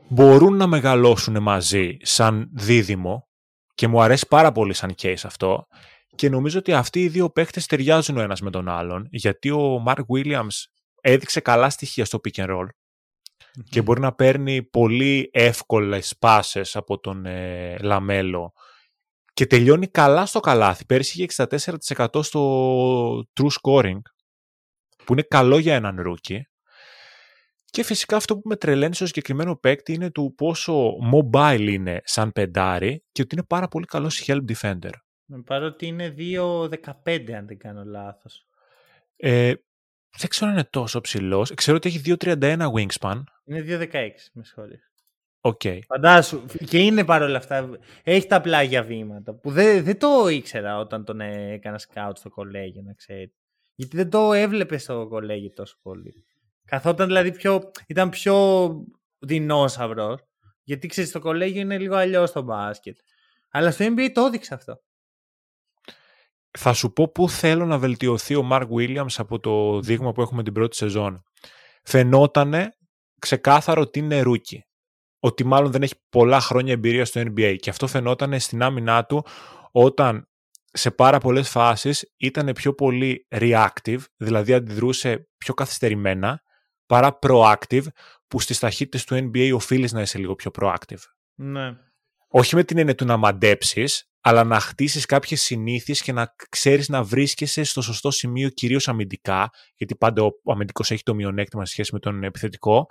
μπορούν 0.08 0.56
να 0.56 0.68
μεγαλώσουν 0.68 1.42
μαζί 1.42 1.98
σαν 2.02 2.50
δίδυμο 2.54 3.28
και 3.76 3.88
μου 3.88 4.02
αρέσει 4.02 4.28
πάρα 4.28 4.52
πολύ 4.52 4.74
σαν 4.74 4.96
case 5.02 5.24
αυτό 5.24 5.68
και 6.16 6.30
νομίζω 6.30 6.60
ότι 6.60 6.74
αυτοί 6.74 7.04
οι 7.04 7.10
δύο 7.10 7.30
παίχτες 7.30 7.66
ταιριάζουν 7.66 8.18
ο 8.18 8.22
ένας 8.22 8.42
με 8.42 8.50
τον 8.50 8.70
άλλον 8.70 9.08
γιατί 9.10 9.52
ο 9.52 9.84
Mark 9.88 10.02
Williams 10.16 10.64
έδειξε 11.02 11.40
καλά 11.40 11.70
στοιχεία 11.70 12.06
στο 12.06 12.20
pick 12.24 12.44
and 12.44 12.50
roll 12.50 12.68
και 13.70 13.82
μπορεί 13.82 14.00
να 14.00 14.14
παίρνει 14.14 14.64
πολύ 14.64 15.30
εύκολες 15.34 16.16
πάσες 16.20 16.76
από 16.76 17.00
τον 17.00 17.26
ε, 17.26 17.78
LaMelo 17.82 18.54
και 19.34 19.46
τελειώνει 19.46 19.88
καλά 19.88 20.26
στο 20.26 20.40
καλάθι. 20.40 20.86
Πέρυσι 20.86 21.24
είχε 21.24 21.46
64% 21.98 22.24
στο 22.24 23.24
true 23.34 23.50
scoring 23.62 24.00
που 25.06 25.14
είναι 25.14 25.22
καλό 25.22 25.58
για 25.58 25.76
έναν 25.76 26.02
rookie. 26.02 26.48
Και 27.70 27.84
φυσικά 27.84 28.16
αυτό 28.16 28.36
που 28.38 28.42
με 28.46 28.56
τρελαίνει 28.56 28.96
στο 28.96 29.06
συγκεκριμένο 29.06 29.56
παίκτη 29.56 29.94
είναι 29.94 30.12
του 30.12 30.34
πόσο 30.38 30.92
mobile 31.14 31.68
είναι 31.70 32.02
σαν 32.04 32.32
πεντάρι 32.32 33.04
και 33.12 33.22
ότι 33.22 33.36
είναι 33.36 33.46
πάρα 33.48 33.68
πολύ 33.68 33.86
καλός 33.86 34.24
help 34.28 34.42
defender. 34.54 34.92
Παρότι 35.46 35.86
είναι 35.86 36.16
2-15 36.18 36.70
αν 37.32 37.48
δεν 37.48 37.58
κάνω 37.58 37.84
λάθος. 37.84 38.48
Ε, 39.16 39.54
δεν 40.18 40.30
ξέρω 40.30 40.52
αν 40.52 40.58
είναι 40.58 40.68
τόσο 40.70 41.02
ψηλός. 41.02 41.54
Ξέρω 41.54 41.78
ότι 41.78 41.88
έχει 41.88 42.02
2,31 42.06 42.72
wingspan. 42.72 43.24
Είναι 43.46 43.64
2,16, 43.68 44.10
με 44.34 44.44
συγχωρείς. 44.44 44.92
Οκ. 45.42 45.62
Okay. 45.64 45.80
Φαντάσου. 45.86 46.46
Και 46.66 46.78
είναι 46.78 47.06
παρόλα 47.06 47.38
αυτά. 47.38 47.70
Έχει 48.04 48.28
τα 48.28 48.42
πλάγια 48.42 48.84
βήματα. 48.84 49.34
Που 49.34 49.52
δεν, 49.52 49.84
δεν 49.84 50.00
το 50.00 50.28
ήξερα 50.28 50.80
όταν 50.80 51.06
τον 51.06 51.22
έκανα 51.22 51.78
scout 51.78 52.18
στο 52.18 52.30
κολέγιο, 52.30 52.82
να 52.82 52.94
ξέρει. 52.94 53.34
Γιατί 53.76 53.96
δεν 53.96 54.10
το 54.10 54.34
έβλεπες 54.34 54.82
στο 54.82 55.08
κολέγιο 55.10 55.52
τόσο 55.54 55.78
πολύ. 55.82 56.26
Καθόταν 56.70 57.08
δηλαδή 57.08 57.32
πιο. 57.32 57.72
ήταν 57.88 58.10
πιο 58.10 58.70
δεινόσαυρος. 59.20 60.20
Γιατί 60.64 60.88
ξέρεις, 60.88 61.10
στο 61.10 61.20
κολέγιο 61.20 61.62
είναι 61.62 61.78
λίγο 61.78 61.96
αλλιώς 61.96 62.32
το 62.32 62.42
μπάσκετ. 62.42 62.98
Αλλά 63.50 63.72
στο 63.72 63.86
NBA 63.86 64.10
το 64.14 64.22
έδειξε 64.22 64.54
αυτό 64.54 64.82
θα 66.58 66.74
σου 66.74 66.94
πω 66.94 67.12
πού 67.12 67.30
θέλω 67.30 67.66
να 67.66 67.78
βελτιωθεί 67.78 68.36
ο 68.36 68.48
Mark 68.52 68.68
Williams 68.70 69.14
από 69.18 69.40
το 69.40 69.80
δείγμα 69.80 70.12
που 70.12 70.22
έχουμε 70.22 70.44
την 70.44 70.54
πρώτη 70.54 70.76
σεζόν. 70.76 71.24
Φαινότανε 71.84 72.70
ξεκάθαρο 73.20 73.82
ότι 73.82 74.00
είναι 74.00 74.22
rookie. 74.22 74.64
Ότι 75.20 75.44
μάλλον 75.44 75.72
δεν 75.72 75.82
έχει 75.82 75.94
πολλά 76.10 76.40
χρόνια 76.40 76.74
εμπειρία 76.74 77.06
στο 77.06 77.22
NBA. 77.22 77.56
Και 77.60 77.70
αυτό 77.70 77.88
φαινόταν 77.88 78.40
στην 78.40 78.64
άμυνά 78.64 79.06
του 79.06 79.26
όταν 79.72 80.28
σε 80.72 80.92
πάρα 80.92 81.18
πολλές 81.18 81.50
φάσεις 81.50 82.14
ήταν 82.18 82.52
πιο 82.54 82.74
πολύ 82.74 83.28
reactive, 83.30 84.00
δηλαδή 84.18 84.54
αντιδρούσε 84.54 85.30
πιο 85.38 85.54
καθυστερημένα, 85.54 86.42
παρά 86.90 87.20
proactive, 87.22 87.84
που 88.28 88.40
στις 88.40 88.60
ταχύτητες 88.60 89.04
του 89.04 89.16
NBA 89.16 89.52
οφείλεις 89.54 89.92
να 89.92 90.02
είσαι 90.02 90.18
λίγο 90.18 90.36
πιο 90.36 90.52
proactive. 90.60 91.02
Ναι. 91.36 91.72
Όχι 92.28 92.56
με 92.56 92.64
την 92.64 92.78
έννοια 92.78 92.96
του 92.96 93.06
να 93.06 93.18
μαντέψεις, 93.18 94.12
αλλά 94.22 94.44
να 94.44 94.60
χτίσεις 94.60 95.06
κάποιες 95.06 95.42
συνήθειες 95.42 96.02
και 96.02 96.12
να 96.12 96.36
ξέρεις 96.50 96.90
να 96.90 97.04
βρίσκεσαι 97.04 97.64
στο 97.64 97.82
σωστό 97.82 98.12
σημείο 98.12 98.50
κυρίως 98.50 98.88
αμυντικά, 98.88 99.50
γιατί 99.76 99.96
πάντα 99.96 100.24
ο 100.24 100.52
αμυντικός 100.52 100.92
έχει 100.92 101.04
το 101.04 101.14
μειονέκτημα 101.14 101.66
σε 101.66 101.72
σχέση 101.72 101.94
με 101.94 102.00
τον 102.00 102.24
επιθετικό 102.24 102.88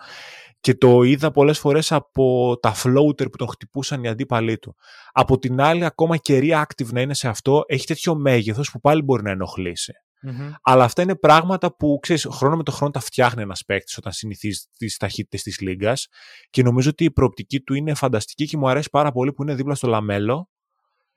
και 0.61 0.75
το 0.75 1.03
είδα 1.03 1.31
πολλές 1.31 1.59
φορές 1.59 1.93
από 1.93 2.57
τα 2.63 2.75
floater 2.75 3.31
που 3.31 3.37
τον 3.37 3.49
χτυπούσαν 3.49 4.05
οι 4.05 4.09
αντίπαλοι 4.09 4.59
του. 4.59 4.77
Από 5.13 5.39
την 5.39 5.61
άλλη, 5.61 5.85
ακόμα 5.85 6.17
και 6.17 6.39
reactive 6.43 6.89
να 6.93 7.01
είναι 7.01 7.15
σε 7.15 7.29
αυτό, 7.29 7.63
έχει 7.67 7.87
τέτοιο 7.87 8.15
μέγεθος 8.15 8.71
που 8.71 8.81
πάλι 8.81 9.03
μπορεί 9.03 9.23
να 9.23 9.31
ενοχλήσει. 9.31 9.93
Mm-hmm. 10.27 10.53
Αλλά 10.63 10.85
αυτά 10.85 11.03
είναι 11.03 11.17
πράγματα 11.17 11.77
που 11.77 11.99
ξέρεις, 12.03 12.27
χρόνο 12.31 12.57
με 12.57 12.63
το 12.63 12.73
χρόνο 12.73 12.93
τα 12.93 13.01
φτιάχνει 13.01 13.43
ένας 13.43 13.65
παίκτης 13.65 13.97
όταν 13.99 14.13
συνηθίζει 14.13 14.61
τις 14.77 14.97
ταχύτητες 14.97 15.43
της 15.43 15.61
Λίγκας. 15.61 16.09
Και 16.51 16.63
νομίζω 16.63 16.91
ότι 16.91 17.05
η 17.05 17.11
προοπτική 17.11 17.61
του 17.61 17.75
είναι 17.75 17.95
φανταστική 17.95 18.47
και 18.47 18.57
μου 18.57 18.69
αρέσει 18.69 18.91
πάρα 18.91 19.13
πολύ 19.13 19.33
που 19.33 19.43
είναι 19.43 19.55
δίπλα 19.55 19.75
στο 19.75 19.89
Λαμέλο 19.89 20.49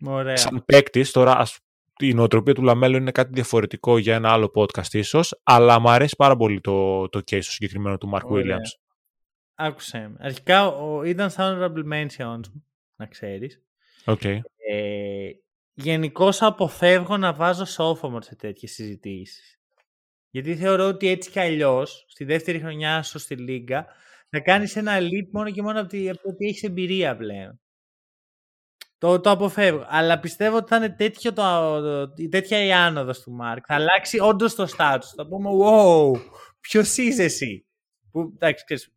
Ωραία. 0.06 0.38
Σαν 0.38 0.64
παίκτης, 0.66 1.12
τώρα 1.12 1.46
η 2.00 2.14
νοοτροπία 2.14 2.54
του 2.54 2.64
Λαμέλο 2.64 2.98
είναι 2.98 3.12
κάτι 3.12 3.34
διαφορετικό 3.34 3.98
για 3.98 4.16
ένα 4.16 4.32
άλλο 4.32 4.52
podcast 4.56 4.94
ίσως, 4.94 5.40
αλλά 5.44 5.80
μου 5.80 5.90
αρέσει 5.90 6.16
πάρα 6.18 6.36
πολύ 6.36 6.62
το, 6.62 7.10
το 7.10 7.20
case 7.20 7.24
το 7.30 7.42
συγκεκριμένο 7.42 7.98
του 7.98 8.10
Mark 8.14 8.24
Ωραία. 8.24 8.58
Williams. 8.58 8.80
Άκουσε. 9.56 10.12
Αρχικά 10.20 10.68
ο, 10.68 11.04
ήταν 11.04 11.30
σαν 11.30 11.58
honorable 11.60 11.94
mentions, 11.94 12.52
να 12.96 13.06
ξέρεις. 13.06 13.62
Okay. 14.06 14.40
Ε, 14.70 15.30
Γενικώς 15.74 16.42
αποφεύγω 16.42 17.18
να 17.18 17.34
βάζω 17.34 17.66
sophomore 17.78 18.24
σε 18.24 18.36
τέτοιες 18.36 18.72
συζητήσεις. 18.72 19.60
Γιατί 20.30 20.56
θεωρώ 20.56 20.88
ότι 20.88 21.08
έτσι 21.08 21.30
κι 21.30 21.40
αλλιώς, 21.40 22.06
στη 22.08 22.24
δεύτερη 22.24 22.60
χρονιά 22.60 23.04
σου 23.04 23.20
στη 23.20 23.36
Λίγκα, 23.36 23.86
θα 24.30 24.40
κάνεις 24.40 24.76
ένα 24.76 24.98
leap 25.00 25.28
μόνο 25.32 25.52
και 25.52 25.62
μόνο 25.62 25.80
από 25.80 25.90
το 25.90 26.30
ότι 26.30 26.46
έχεις 26.46 26.64
εμπειρία 26.64 27.18
πλέον. 27.18 27.60
Το, 28.98 29.20
το 29.20 29.30
αποφεύγω. 29.30 29.86
Αλλά 29.88 30.20
πιστεύω 30.20 30.58
ότι 30.58 30.68
θα 30.68 30.76
είναι 30.76 30.90
τέτοιο 30.90 31.34
το, 31.34 31.82
το, 31.82 32.14
τέτοια 32.30 32.66
η 32.66 32.74
άνοδος 32.74 33.22
του 33.22 33.32
Μάρκ. 33.32 33.64
Θα 33.68 33.76
αλλάξει 33.76 34.20
όντως 34.20 34.56
το 34.56 34.68
status. 34.78 35.06
Θα 35.16 35.28
πούμε, 35.28 35.50
wow, 35.64 36.12
ποιος 36.60 36.98
είσαι 36.98 37.24
εσύ; 37.24 37.66
Που, 38.12 38.32
εντάξει, 38.36 38.64
ξέρεις, 38.66 38.94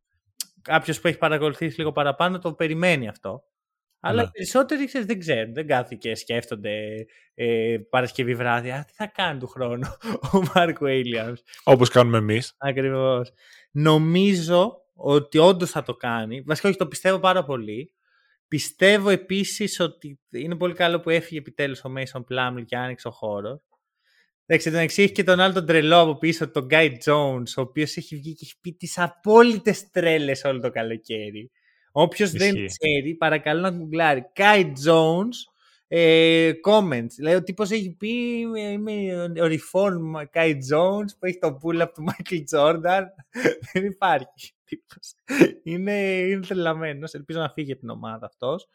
κάποιος 0.62 1.00
που 1.00 1.08
έχει 1.08 1.18
παρακολουθήσει 1.18 1.78
λίγο 1.78 1.92
παραπάνω 1.92 2.38
το 2.38 2.54
περιμένει 2.54 3.08
αυτό. 3.08 3.44
Αλλά 4.06 4.22
ναι. 4.22 4.30
περισσότεροι 4.30 4.86
ξέρεις, 4.86 5.06
δεν 5.06 5.18
ξέρουν, 5.18 5.54
δεν 5.54 5.66
κάθουν 5.66 5.98
και 5.98 6.14
σκέφτονται 6.14 7.06
ε, 7.34 7.76
Παρασκευή 7.90 8.34
βράδυ. 8.34 8.70
Α, 8.70 8.84
τι 8.86 8.92
θα 8.92 9.06
κάνει 9.06 9.38
του 9.38 9.46
χρόνου 9.46 9.86
ο 10.32 10.42
Μάρκ 10.54 10.78
Βέιλιαμ. 10.78 11.32
Όπως 11.64 11.88
κάνουμε 11.88 12.18
εμείς. 12.18 12.54
Ακριβώς. 12.58 13.32
Νομίζω 13.70 14.82
ότι 14.94 15.38
όντως 15.38 15.70
θα 15.70 15.82
το 15.82 15.94
κάνει. 15.94 16.40
Βασικά, 16.40 16.68
όχι, 16.68 16.78
το 16.78 16.86
πιστεύω 16.86 17.18
πάρα 17.18 17.44
πολύ. 17.44 17.94
Πιστεύω 18.48 19.10
επίσης 19.10 19.80
ότι 19.80 20.20
είναι 20.30 20.56
πολύ 20.56 20.74
καλό 20.74 21.00
που 21.00 21.10
έφυγε 21.10 21.38
επιτέλους 21.38 21.84
ο 21.84 21.92
Mason 21.96 22.20
Plumlee 22.20 22.64
και 22.64 22.76
άνοιξε 22.76 23.08
ο 23.08 23.10
χώρος. 23.10 23.60
Εντάξει, 24.46 24.70
τον 24.70 24.80
έχει 24.80 25.12
και 25.12 25.24
τον 25.24 25.40
άλλο 25.40 25.52
τον 25.52 25.66
τρελό 25.66 26.00
από 26.00 26.18
πίσω, 26.18 26.50
τον 26.50 26.66
Guy 26.70 26.90
Jones, 27.04 27.52
ο 27.56 27.60
οποίος 27.60 27.96
έχει 27.96 28.16
βγει 28.16 28.34
και 28.34 28.44
έχει 28.44 28.60
πει 28.60 28.72
τις 28.72 28.98
απόλυτες 28.98 29.90
τρέλες 29.90 30.44
όλο 30.44 30.60
το 30.60 30.70
καλοκαίρι. 30.70 31.50
Όποιος 31.96 32.30
δεν 32.30 32.54
ξέρει, 32.66 33.14
παρακαλώ 33.14 33.60
να 33.60 33.70
γκουγκλάρει. 33.70 34.24
Guy 34.36 34.72
Jones, 34.86 35.52
ε, 35.88 36.52
comments. 36.64 37.10
Δηλαδή 37.16 37.36
ο 37.36 37.42
τύπος 37.42 37.70
έχει 37.70 37.90
πει, 37.90 38.08
είμαι 38.54 39.22
ο 39.22 39.44
reform 39.44 40.22
Guy 40.34 40.50
Jones 40.50 41.08
που 41.18 41.26
έχει 41.26 41.38
το 41.38 41.58
pull-up 41.62 41.88
του 41.94 42.04
Michael 42.08 42.42
Jordan. 42.52 43.02
δεν 43.72 43.84
υπάρχει 43.84 44.54
είναι, 45.62 45.92
είναι 46.00 46.40
τρελαμένος. 46.46 47.12
Ελπίζω 47.14 47.38
να 47.38 47.48
φύγει 47.48 47.72
από 47.72 47.80
την 47.80 47.90
ομάδα 47.90 48.26
αυτός. 48.26 48.68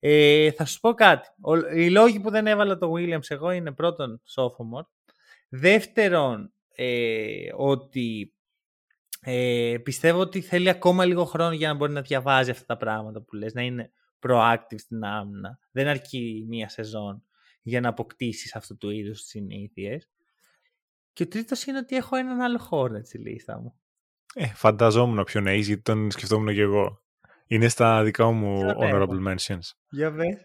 Ε, 0.00 0.50
θα 0.50 0.64
σου 0.64 0.80
πω 0.80 0.94
κάτι. 0.94 1.28
οι 1.74 1.90
λόγοι 1.90 2.20
που 2.20 2.30
δεν 2.30 2.46
έβαλα 2.46 2.78
το 2.78 2.92
Williams 2.96 3.26
εγώ 3.28 3.50
είναι 3.50 3.72
πρώτον 3.72 4.22
sophomore. 4.34 4.86
Δεύτερον, 5.48 6.52
ε, 6.74 7.48
ότι 7.56 8.35
ε, 9.28 9.78
πιστεύω 9.82 10.20
ότι 10.20 10.40
θέλει 10.40 10.68
ακόμα 10.68 11.04
λίγο 11.04 11.24
χρόνο 11.24 11.52
για 11.52 11.68
να 11.68 11.74
μπορεί 11.74 11.92
να 11.92 12.00
διαβάζει 12.00 12.50
αυτά 12.50 12.64
τα 12.64 12.76
πράγματα 12.76 13.22
που 13.22 13.34
λες, 13.34 13.54
να 13.54 13.62
είναι 13.62 13.90
proactive 14.20 14.78
στην 14.78 15.04
άμυνα. 15.04 15.58
Δεν 15.70 15.86
αρκεί 15.86 16.46
μία 16.48 16.68
σεζόν 16.68 17.22
για 17.62 17.80
να 17.80 17.88
αποκτήσεις 17.88 18.54
αυτού 18.54 18.76
του 18.76 18.90
είδους 18.90 19.20
τις 19.20 19.28
συνήθειες. 19.28 20.10
Και 21.12 21.22
ο 21.22 21.28
τρίτος 21.28 21.64
είναι 21.64 21.78
ότι 21.78 21.96
έχω 21.96 22.16
έναν 22.16 22.40
άλλο 22.40 22.58
χώρο 22.58 23.04
στη 23.04 23.18
λίστα 23.18 23.60
μου. 23.60 23.74
Ε, 24.34 24.46
φανταζόμουν 24.46 25.24
ποιον 25.24 25.44
να 25.44 25.54
γιατί 25.54 25.82
τον 25.82 26.10
σκεφτόμουν 26.10 26.54
και 26.54 26.60
εγώ. 26.60 27.02
Είναι 27.46 27.68
στα 27.68 28.02
δικά 28.02 28.30
μου 28.30 28.60
honorable 28.80 29.28
mentions. 29.28 29.70
Για 29.90 30.12
πες. 30.12 30.36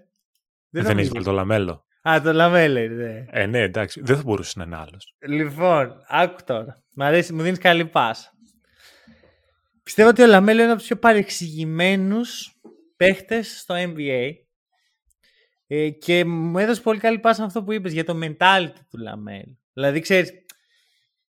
Δεν, 0.69 0.84
δεν 0.84 0.97
έχεις 0.97 1.09
βάλει 1.09 1.25
το 1.25 1.32
λαμέλο. 1.32 1.86
Α, 2.09 2.21
το 2.23 2.34
λαμέλο 2.34 2.95
ναι. 2.95 3.25
Ε, 3.29 3.45
ναι, 3.45 3.59
εντάξει. 3.59 4.01
Δεν 4.03 4.15
θα 4.15 4.21
μπορούσε 4.25 4.53
να 4.59 4.63
είναι 4.63 4.75
άλλος. 4.75 5.15
Λοιπόν, 5.19 6.03
άκου 6.07 6.38
τώρα. 6.45 6.84
Μ' 6.95 7.01
αρέσει, 7.01 7.34
μου 7.34 7.41
δίνεις 7.41 7.59
καλή 7.59 7.86
πάσα. 7.86 8.32
Πιστεύω 9.84 10.09
ότι 10.09 10.21
ο 10.21 10.27
Λαμέλο 10.27 10.61
είναι 10.61 10.69
από 10.69 10.79
τους 10.79 10.88
πιο 10.88 10.97
παρεξηγημένους 10.97 12.59
παίχτες 12.95 13.59
στο 13.59 13.75
NBA. 13.77 14.32
Ε, 15.67 15.89
και 15.89 16.25
μου 16.25 16.57
έδωσε 16.57 16.82
πολύ 16.82 16.99
καλή 16.99 17.19
πάσα 17.19 17.43
αυτό 17.43 17.63
που 17.63 17.71
είπες 17.71 17.93
για 17.93 18.03
το 18.03 18.19
mentality 18.23 18.79
του 18.89 18.97
Λαμέλο. 18.97 19.45
Δηλαδή, 19.73 19.99
ξέρεις, 19.99 20.32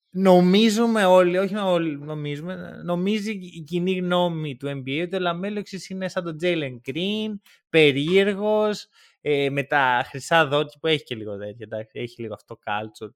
νομίζουμε 0.09 1.05
όλοι, 1.05 1.37
όχι 1.37 1.55
όλοι 1.55 1.97
νομίζουμε, 1.99 2.81
νομίζει 2.83 3.31
η 3.31 3.61
κοινή 3.61 3.91
γνώμη 3.91 4.57
του 4.57 4.67
NBA 4.67 5.01
ότι 5.03 5.15
ο 5.15 5.19
Λαμέλο 5.19 5.63
είναι 5.87 6.07
σαν 6.07 6.23
τον 6.23 6.37
Jalen 6.41 6.89
Green, 6.89 7.33
περίεργος, 7.69 8.87
ε, 9.21 9.49
με 9.49 9.63
τα 9.63 10.05
χρυσά 10.09 10.47
δόντια 10.47 10.77
που 10.79 10.87
έχει 10.87 11.03
και 11.03 11.15
λίγο 11.15 11.37
τέτοια, 11.37 11.55
εντάξει, 11.59 11.99
έχει 11.99 12.21
λίγο 12.21 12.33
αυτό 12.33 12.55
το 12.55 12.61
culture. 12.65 13.13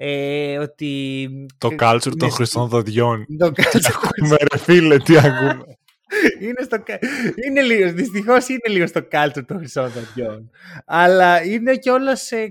Ε, 0.00 0.58
ότι... 0.58 1.28
Το 1.58 1.68
culture 1.78 2.12
των 2.18 2.30
χρυσών 2.30 2.68
δοντιών. 2.68 3.26
Το 3.38 3.46
culture. 3.56 4.36
ρε 4.52 4.58
φίλε, 4.58 4.98
τι 4.98 5.18
ακούμε. 5.18 5.64
είναι, 6.40 6.62
στο, 6.62 6.82
είναι 7.46 7.62
λίγο, 7.62 7.92
δυστυχώς 7.92 8.48
είναι 8.48 8.68
λίγο 8.68 8.86
στο 8.86 9.02
κάλτσο 9.02 9.44
των 9.44 9.58
χρυσών 9.58 9.90
δοντιών. 9.90 10.50
Αλλά 10.86 11.44
είναι 11.44 11.76
και 11.76 11.90
όλας 11.90 12.22
σε, 12.22 12.48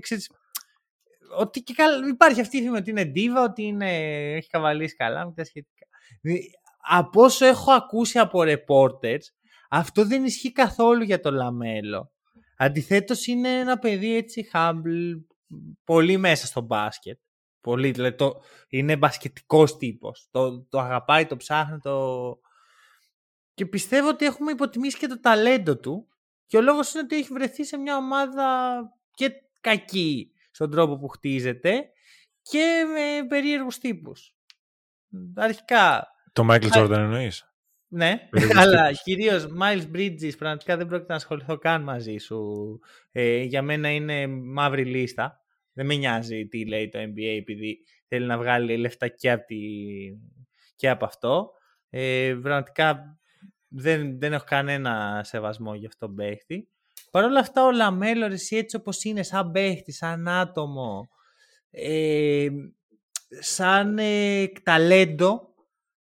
ότι 1.36 1.60
και 1.60 1.74
καλ... 1.76 2.08
υπάρχει 2.08 2.40
αυτή 2.40 2.56
η 2.56 2.62
φήμη 2.62 2.76
ότι 2.76 2.90
είναι 2.90 3.04
ντίβα, 3.04 3.42
ότι 3.42 3.62
είναι... 3.62 3.90
έχει 4.34 4.48
καβαλήσει 4.48 4.96
καλά 4.96 5.26
με 5.26 5.32
τα 5.36 5.44
σχετικά. 5.44 5.86
Από 6.88 7.22
όσο 7.22 7.46
έχω 7.46 7.72
ακούσει 7.72 8.18
από 8.18 8.40
reporters, 8.42 9.22
αυτό 9.70 10.06
δεν 10.06 10.24
ισχύει 10.24 10.52
καθόλου 10.52 11.02
για 11.02 11.20
το 11.20 11.30
Λαμέλο. 11.30 12.12
Αντιθέτως 12.56 13.26
είναι 13.26 13.48
ένα 13.48 13.78
παιδί 13.78 14.16
έτσι 14.16 14.48
humble, 14.52 15.20
πολύ 15.84 16.16
μέσα 16.16 16.46
στο 16.46 16.60
μπάσκετ. 16.60 17.18
Πολύ, 17.60 17.90
δηλαδή 17.90 18.16
το, 18.16 18.42
είναι 18.68 18.96
μπασκετικός 18.96 19.76
τύπος. 19.76 20.28
Το, 20.30 20.62
το 20.62 20.80
αγαπάει, 20.80 21.26
το 21.26 21.36
ψάχνει, 21.36 21.78
το... 21.78 22.38
Και 23.54 23.66
πιστεύω 23.66 24.08
ότι 24.08 24.24
έχουμε 24.24 24.50
υποτιμήσει 24.50 24.98
και 24.98 25.06
το 25.06 25.20
ταλέντο 25.20 25.76
του 25.78 26.08
και 26.46 26.56
ο 26.56 26.60
λόγος 26.60 26.92
είναι 26.92 27.02
ότι 27.02 27.16
έχει 27.16 27.32
βρεθεί 27.32 27.64
σε 27.64 27.76
μια 27.76 27.96
ομάδα 27.96 28.78
και 29.10 29.30
κακή 29.60 30.32
στον 30.50 30.70
τρόπο 30.70 30.98
που 30.98 31.08
χτίζεται 31.08 31.90
και 32.42 32.84
με 32.92 33.26
περίεργους 33.26 33.78
τύπους. 33.78 34.34
Αρχικά... 35.34 36.06
Το 36.32 36.46
Michael 36.50 36.70
Jordan 36.72 36.90
εννοείς; 36.90 37.52
Ναι, 37.88 38.28
αλλά 38.54 38.92
κύριε 38.92 39.46
Miles 39.60 39.96
Bridges 39.96 40.36
πραγματικά 40.38 40.76
δεν 40.76 40.86
πρόκειται 40.86 41.12
να 41.12 41.18
ασχοληθώ 41.18 41.58
καν 41.58 41.82
μαζί 41.82 42.16
σου. 42.16 42.80
Ε, 43.12 43.42
για 43.42 43.62
μένα 43.62 43.90
είναι 43.90 44.26
μαύρη 44.26 44.84
λίστα. 44.84 45.40
Δεν 45.78 45.86
με 45.86 45.94
νοιάζει 45.94 46.46
τι 46.46 46.66
λέει 46.66 46.88
το 46.88 46.98
NBA 46.98 47.38
επειδή 47.38 47.78
θέλει 48.08 48.26
να 48.26 48.38
βγάλει 48.38 48.76
λεφτά 48.76 49.08
και 49.08 49.30
από, 49.30 49.46
τη... 49.46 49.56
και 50.76 50.88
από 50.88 51.04
αυτό. 51.04 51.50
Ε, 51.90 52.38
πραγματικά 52.42 53.18
δεν, 53.68 54.18
δεν 54.18 54.32
έχω 54.32 54.44
κανένα 54.48 55.20
σεβασμό 55.24 55.74
για 55.74 55.88
αυτό 55.88 56.06
τον 56.06 56.14
παίχτη. 56.14 56.68
Παρ' 57.10 57.24
όλα 57.24 57.40
αυτά 57.40 57.64
ο 57.64 57.70
Λαμέλο 57.70 58.24
έτσι 58.48 58.76
όπως 58.76 59.04
είναι 59.04 59.22
σαν 59.22 59.50
παίχτη, 59.50 59.92
σαν 59.92 60.28
άτομο, 60.28 61.08
ε, 61.70 62.48
σαν 63.28 63.98
ε, 63.98 64.46
ταλέντο 64.62 65.54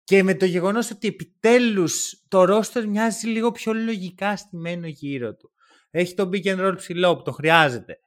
και 0.03 0.24
με 0.24 0.36
το 0.36 0.45
γεγονός 0.45 0.91
ότι 0.91 1.07
επιτέλους 1.07 2.24
το 2.28 2.43
ρόστερ 2.43 2.88
μοιάζει 2.88 3.28
λίγο 3.28 3.51
πιο 3.51 3.74
λογικά 3.74 4.36
στημένο 4.36 4.88
γύρω 4.88 5.36
του. 5.36 5.51
Έχει 5.89 6.13
τον 6.13 6.30
pick 6.34 6.43
and 6.43 6.67
roll 6.67 6.74
ψηλό 6.76 7.15
που 7.15 7.22
το 7.22 7.32
χρειάζεται. 7.32 7.99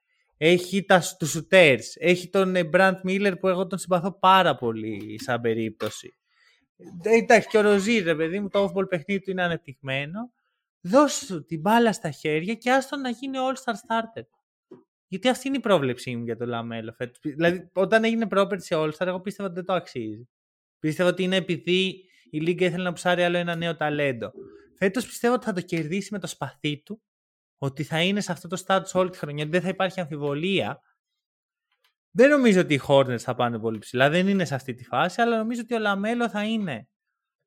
Έχει 0.45 0.85
τα, 0.85 1.03
τους 1.19 1.37
shooters. 1.37 1.85
Έχει 1.95 2.29
τον 2.29 2.55
Brand 2.73 3.01
Miller 3.05 3.35
που 3.41 3.49
εγώ 3.49 3.67
τον 3.67 3.79
συμπαθώ 3.79 4.19
πάρα 4.19 4.55
πολύ 4.55 5.21
σαν 5.23 5.41
περίπτωση. 5.41 6.17
Ε, 7.03 7.17
εντάξει 7.17 7.49
και 7.49 7.59
ο 7.59 7.61
Ροζίρ, 7.61 8.05
ρε 8.05 8.15
παιδί 8.15 8.41
μου, 8.41 8.49
το 8.49 8.65
off-ball 8.65 8.89
παιχνίδι 8.89 9.21
του 9.21 9.31
είναι 9.31 9.43
ανεπτυγμένο. 9.43 10.33
Δώσ' 10.81 11.27
του 11.27 11.45
την 11.45 11.61
μπάλα 11.61 11.93
στα 11.93 12.11
χέρια 12.11 12.55
και 12.55 12.71
άστον 12.71 13.01
να 13.01 13.11
γίνει 13.11 13.37
all-star 13.39 13.73
starter. 13.73 14.23
Γιατί 15.09 15.29
αυτή 15.29 15.49
είναι 15.49 15.57
η 15.57 15.61
πρόβλεψή 15.61 16.17
μου 16.17 16.25
για 16.25 16.37
το 16.37 16.47
Λαμέλο. 16.47 16.97
Δηλαδή, 17.23 17.71
όταν 17.73 18.05
έγινε 18.05 18.27
πρόπερση 18.27 18.75
all-star, 18.79 19.07
εγώ 19.07 19.21
πίστευα 19.21 19.49
ότι 19.49 19.57
δεν 19.57 19.67
το 19.67 19.73
αξίζει. 19.73 20.29
Πίστευα 20.79 21.09
ότι 21.09 21.23
είναι 21.23 21.37
επειδή 21.37 22.05
η 22.31 22.41
Λίγκα 22.41 22.67
ήθελε 22.67 22.83
να 22.83 22.93
πουσάρει 22.93 23.23
άλλο 23.23 23.37
ένα 23.37 23.55
νέο 23.55 23.77
ταλέντο. 23.77 24.33
Φέτος 24.79 25.07
πιστεύω 25.07 25.35
ότι 25.35 25.45
θα 25.45 25.53
το 25.53 25.61
κερδίσει 25.61 26.09
με 26.13 26.19
το 26.19 26.27
σπαθί 26.27 26.83
του, 26.83 27.03
ότι 27.63 27.83
θα 27.83 28.03
είναι 28.03 28.21
σε 28.21 28.33
αυτό 28.33 28.49
το 28.49 28.63
status 28.67 28.93
όλη 28.93 29.11
τη 29.11 29.19
χρονιά, 29.19 29.47
δεν 29.47 29.61
θα 29.61 29.69
υπάρχει 29.69 30.01
αμφιβολία. 30.01 30.81
Δεν 32.11 32.31
νομίζω 32.31 32.61
ότι 32.61 32.75
οι 32.75 32.81
Hornets 32.87 33.19
θα 33.19 33.35
πάνε 33.35 33.59
πολύ 33.59 33.79
ψηλά, 33.79 34.11
δεν 34.11 34.29
είναι 34.29 34.45
σε 34.45 34.55
αυτή 34.55 34.75
τη 34.75 34.85
φάση, 34.85 35.21
αλλά 35.21 35.37
νομίζω 35.39 35.61
ότι 35.61 35.75
ο 35.75 35.79
Λαμέλο 35.79 36.29
θα 36.29 36.45
είναι 36.45 36.89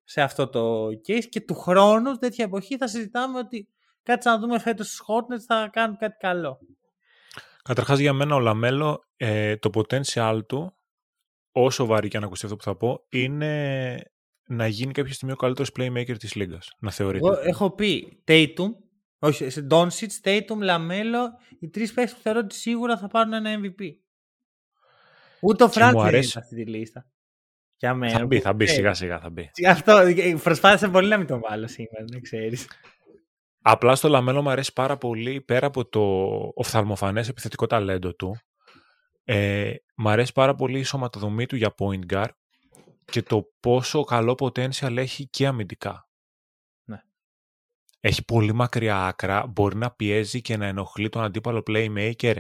σε 0.03 0.22
αυτό 0.22 0.49
το 0.49 0.86
case 1.07 1.26
και 1.30 1.41
του 1.41 1.55
χρόνου, 1.55 2.16
τέτοια 2.18 2.45
εποχή, 2.45 2.78
θα 2.78 2.88
συζητάμε 2.88 3.39
ότι 3.39 3.70
κάτσε 4.03 4.30
να 4.30 4.39
δούμε 4.39 4.59
φέτος 4.59 4.88
στους 4.88 5.01
Hornets 5.07 5.43
θα 5.47 5.70
κάνουν 5.72 5.97
κάτι 5.97 6.16
καλό. 6.20 6.59
Καταρχάς 7.63 7.99
για 7.99 8.13
μένα 8.13 8.36
ο 8.36 8.39
Λαμέλο, 8.39 9.03
ε, 9.16 9.55
το 9.57 9.70
potential 9.74 10.39
του 10.47 10.78
όσο 11.51 11.86
βαρύ 11.86 12.07
και 12.07 12.18
αν 12.18 12.24
ακουστεί 12.24 12.45
αυτό 12.45 12.57
που 12.57 12.63
θα 12.63 12.76
πω, 12.76 13.05
είναι 13.09 14.03
να 14.47 14.68
γίνει 14.68 14.91
κάποια 14.91 15.13
στιγμή 15.13 15.34
ο 15.34 15.38
καλύτερος 15.38 15.72
playmaker 15.78 16.18
της 16.18 16.36
Λίγκα. 16.36 16.59
Να 16.80 16.91
θεωρείται. 16.91 17.28
Εγώ 17.28 17.39
έχω 17.39 17.72
πει 17.72 18.24
Tatum, 18.28 18.70
όχι, 19.26 19.49
σε 19.49 19.67
Doncic, 19.69 20.07
Tatum, 20.23 20.57
Λαμέλο, 20.61 21.38
οι 21.59 21.69
τρεις 21.69 21.93
παίχτες 21.93 22.16
που 22.15 22.21
θεωρώ 22.21 22.39
ότι 22.39 22.55
σίγουρα 22.55 22.97
θα 22.97 23.07
πάρουν 23.07 23.34
ένα 23.34 23.59
MVP. 23.59 23.89
Ούτε 25.41 25.63
ο 25.63 25.69
Franz 25.70 25.99
δεν 25.99 26.07
είναι 26.07 26.21
σε 26.21 26.39
αυτή 26.39 26.55
τη 26.55 26.69
λίστα. 26.69 27.07
Για 27.78 27.93
μένα. 27.93 28.17
Θα 28.17 28.26
μπει, 28.26 28.39
θα 28.39 28.53
μπει, 28.53 28.65
σιγά 28.65 28.93
σιγά 28.93 29.19
θα 29.19 29.30
μπει. 29.30 29.51
Αυτό, 29.67 30.01
προσπάθησα 30.43 30.89
πολύ 30.89 31.07
να 31.07 31.17
μην 31.17 31.28
το 31.28 31.39
βάλω 31.39 31.67
σήμερα, 31.67 32.05
δεν 32.07 32.21
ξέρεις. 32.21 32.67
Απλά 33.61 33.95
στο 33.95 34.07
Λαμέλο 34.07 34.41
μου 34.41 34.49
αρέσει 34.49 34.73
πάρα 34.73 34.97
πολύ, 34.97 35.41
πέρα 35.41 35.67
από 35.67 35.89
το 35.89 36.01
οφθαλμοφανές 36.55 37.30
επιθετικό 37.30 37.65
ταλέντο 37.65 38.15
του, 38.15 38.38
ε, 39.23 39.73
μ' 39.95 40.07
αρέσει 40.07 40.32
πάρα 40.32 40.55
πολύ 40.55 40.80
η 40.80 40.84
σωματοδομή 40.84 41.45
του 41.45 41.55
για 41.55 41.73
point 41.78 42.13
guard 42.13 42.30
και 43.05 43.21
το 43.21 43.51
πόσο 43.59 44.03
καλό 44.03 44.36
potential 44.39 44.97
έχει 44.97 45.28
και 45.28 45.47
αμυντικά. 45.47 46.09
Ναι. 48.06 48.12
Έχει 48.12 48.26
πολύ 48.26 48.53
μακριά 48.53 49.06
άκρα, 49.06 49.47
μπορεί 49.47 49.76
να 49.76 49.91
πιέζει 49.91 50.41
και 50.41 50.58
να 50.58 50.66
ενοχλεί 50.66 51.10
τον 51.10 51.24
αντίπαλο 51.24 51.64
playmaker 51.68 52.36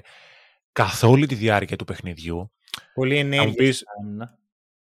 καθ' 0.71 1.03
όλη 1.03 1.25
τη 1.25 1.35
διάρκεια 1.35 1.75
του 1.75 1.85
παιχνιδιού. 1.85 2.51
Πολύ 2.93 3.17
ενέργεια. 3.17 3.53
Πεις, 3.53 3.83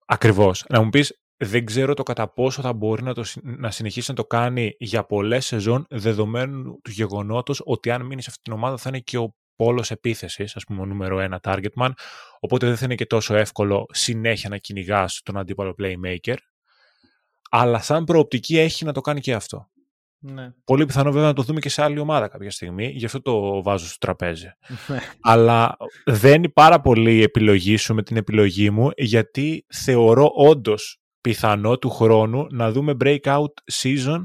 ακριβώς. 0.07 0.65
Να 0.69 0.83
μου 0.83 0.91
πεις, 0.91 1.21
δεν 1.37 1.65
ξέρω 1.65 1.95
το 1.95 2.03
κατά 2.03 2.33
πόσο 2.33 2.63
θα 2.63 2.73
μπορεί 2.73 3.03
να, 3.03 3.15
το, 3.15 3.25
να 3.43 3.71
συνεχίσει 3.71 4.11
να 4.11 4.17
το 4.17 4.25
κάνει 4.25 4.77
για 4.79 5.05
πολλές 5.05 5.47
σεζόν 5.47 5.87
δεδομένου 5.91 6.81
του 6.83 6.91
γεγονότος 6.91 7.63
ότι 7.65 7.91
αν 7.91 8.07
μείνεις 8.07 8.25
σε 8.25 8.31
αυτή 8.31 8.43
την 8.43 8.53
ομάδα 8.53 8.77
θα 8.77 8.89
είναι 8.89 9.01
και 9.01 9.19
ο 9.19 9.35
πόλος 9.57 9.91
επίθεσης, 9.91 10.57
ας 10.57 10.65
πούμε, 10.65 10.81
ο 10.81 10.87
νούμερο 10.87 11.21
ένα 11.21 11.41
targetman. 11.43 11.91
Οπότε 12.41 12.67
δεν 12.67 12.77
θα 12.77 12.85
είναι 12.85 12.95
και 12.95 13.07
τόσο 13.07 13.35
εύκολο 13.35 13.87
συνέχεια 13.93 14.49
να 14.49 14.57
κυνηγάς 14.57 15.21
τον 15.25 15.37
αντίπαλο 15.37 15.75
playmaker. 15.79 16.37
Αλλά 17.51 17.81
σαν 17.81 18.05
προοπτική 18.05 18.59
έχει 18.59 18.85
να 18.85 18.93
το 18.93 19.01
κάνει 19.01 19.21
και 19.21 19.35
αυτό. 19.35 19.69
Ναι. 20.19 20.53
Πολύ 20.65 20.87
πιθανό 20.87 21.13
βέβαια 21.13 21.27
να 21.29 21.35
το 21.35 21.43
δούμε 21.43 21.61
και 21.61 21.69
σε 21.69 21.83
άλλη 21.83 21.99
ομάδα 21.99 22.29
κάποια 22.29 22.51
στιγμή, 22.51 22.87
γι' 22.87 23.05
αυτό 23.05 23.23
το 23.23 23.63
βάζω 23.63 23.87
στο 23.87 23.99
τραπέζι. 23.99 24.47
Ναι. 24.89 24.99
Αλλά 25.21 25.77
δένει 26.05 26.49
πάρα 26.49 26.81
πολύ 26.81 27.15
η 27.15 27.23
επιλογή 27.23 27.77
σου 27.77 27.95
με 27.95 28.03
την 28.03 28.17
επιλογή 28.17 28.71
μου, 28.71 28.91
γιατί 28.97 29.67
θεωρώ 29.69 30.31
όντως 30.35 31.01
πιθανό 31.21 31.79
του 31.79 31.91
χρόνου 31.91 32.47
να 32.51 32.71
δούμε 32.73 32.97
breakout 33.05 33.53
season 33.73 34.23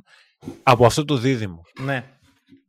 από 0.64 0.86
αυτό 0.86 1.06
το 1.06 1.18
δίδυμο. 1.18 1.62
Ναι, 1.80 2.04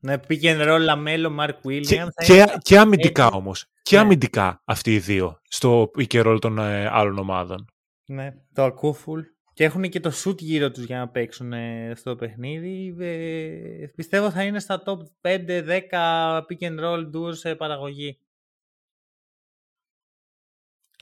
ναι, 0.01 0.18
πήγε 0.18 0.53
ρόλα 0.53 0.97
μέλο 0.97 1.31
Μαρκ 1.31 1.59
Βίλιαμ. 1.62 2.09
Και, 2.27 2.45
και, 2.62 2.79
αμυντικά 2.79 3.27
όμως. 3.27 3.66
Και 3.83 3.97
ναι. 3.97 4.03
αμυντικά 4.03 4.62
αυτοί 4.64 4.95
οι 4.95 4.99
δύο 4.99 5.41
στο 5.49 5.91
και 6.07 6.20
ρόλο 6.20 6.39
των 6.39 6.59
ε, 6.59 6.87
άλλων 6.93 7.18
ομάδων. 7.18 7.64
Ναι, 8.05 8.31
το 8.55 8.64
ακούω 8.64 8.97
full. 9.07 9.20
Και 9.63 9.69
έχουν 9.69 9.83
και 9.83 10.01
το 10.01 10.13
shoot 10.25 10.39
γύρω 10.39 10.71
τους 10.71 10.85
για 10.85 10.99
να 10.99 11.09
παίξουν 11.09 11.53
ε, 11.53 11.93
στο 11.95 12.17
παιχνίδι. 12.17 12.97
Ε, 12.99 13.87
πιστεύω 13.87 14.31
θα 14.31 14.45
είναι 14.45 14.61
στα 14.61 14.83
top 14.87 14.99
5-10 15.21 16.43
pick 16.49 16.59
and 16.59 16.81
roll 16.81 17.11
duos 17.15 17.37
σε 17.37 17.55
παραγωγή. 17.55 18.19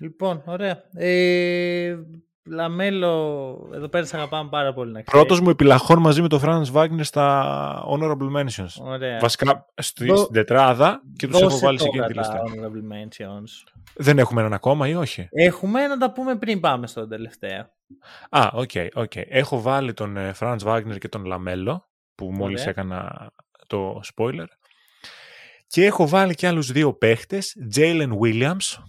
Λοιπόν, 0.01 0.43
ωραία. 0.47 0.91
Ε, 0.93 1.99
Λαμέλο, 2.47 3.71
εδώ 3.75 3.89
πέρα 3.89 4.05
σε 4.05 4.17
αγαπάμε 4.17 4.49
πάρα 4.49 4.73
πολύ. 4.73 4.93
Να 4.93 5.03
Πρώτος 5.03 5.41
μου 5.41 5.51
επιλαχών 5.51 5.99
μαζί 5.99 6.23
με 6.23 6.29
τον 6.29 6.41
Franz 6.45 6.65
Wagner 6.73 7.01
στα 7.01 7.85
Honorable 7.91 8.37
Mentions. 8.37 8.83
Ωραία. 8.83 9.19
Βασικά 9.19 9.67
στη, 9.75 10.07
Δω... 10.07 10.17
στην 10.17 10.33
τετράδα 10.33 11.03
και 11.17 11.27
τους 11.27 11.41
έχω 11.41 11.59
βάλει 11.59 11.81
σε 11.81 11.87
εκείνη 11.87 12.07
τη 12.07 12.15
λίστα. 12.15 12.43
Honorable 12.43 12.95
Mentions. 12.95 13.73
Δεν 13.95 14.19
έχουμε 14.19 14.41
έναν 14.41 14.53
ακόμα 14.53 14.89
ή 14.89 14.95
όχι; 14.95 15.29
Έχουμε 15.31 15.87
να 15.87 15.99
τα 15.99 16.13
πούμε 16.13 16.37
πριν 16.37 16.61
πάμε 16.61 16.87
στο 16.87 17.09
τελευταίο. 17.09 17.71
Α, 18.31 18.49
okay, 18.53 18.71
okay, 18.75 18.89
okay. 18.95 19.25
Έχω 19.29 19.61
βάλει 19.61 19.93
τον 19.93 20.17
ε, 20.17 20.35
Franz 20.39 20.59
Wagner 20.59 20.99
και 20.99 21.09
τον 21.09 21.25
Λαμέλο 21.25 21.89
που 22.15 22.33
μόλις 22.33 22.67
έκανα 22.67 23.31
το 23.67 24.01
spoiler. 24.15 24.47
Και 25.67 25.85
έχω 25.85 26.09
βάλει 26.09 26.35
και 26.35 26.47
άλλους 26.47 26.73
δύο 26.73 26.95
παίχτες, 26.95 27.57
Jalen 27.77 28.11
Williams. 28.23 28.83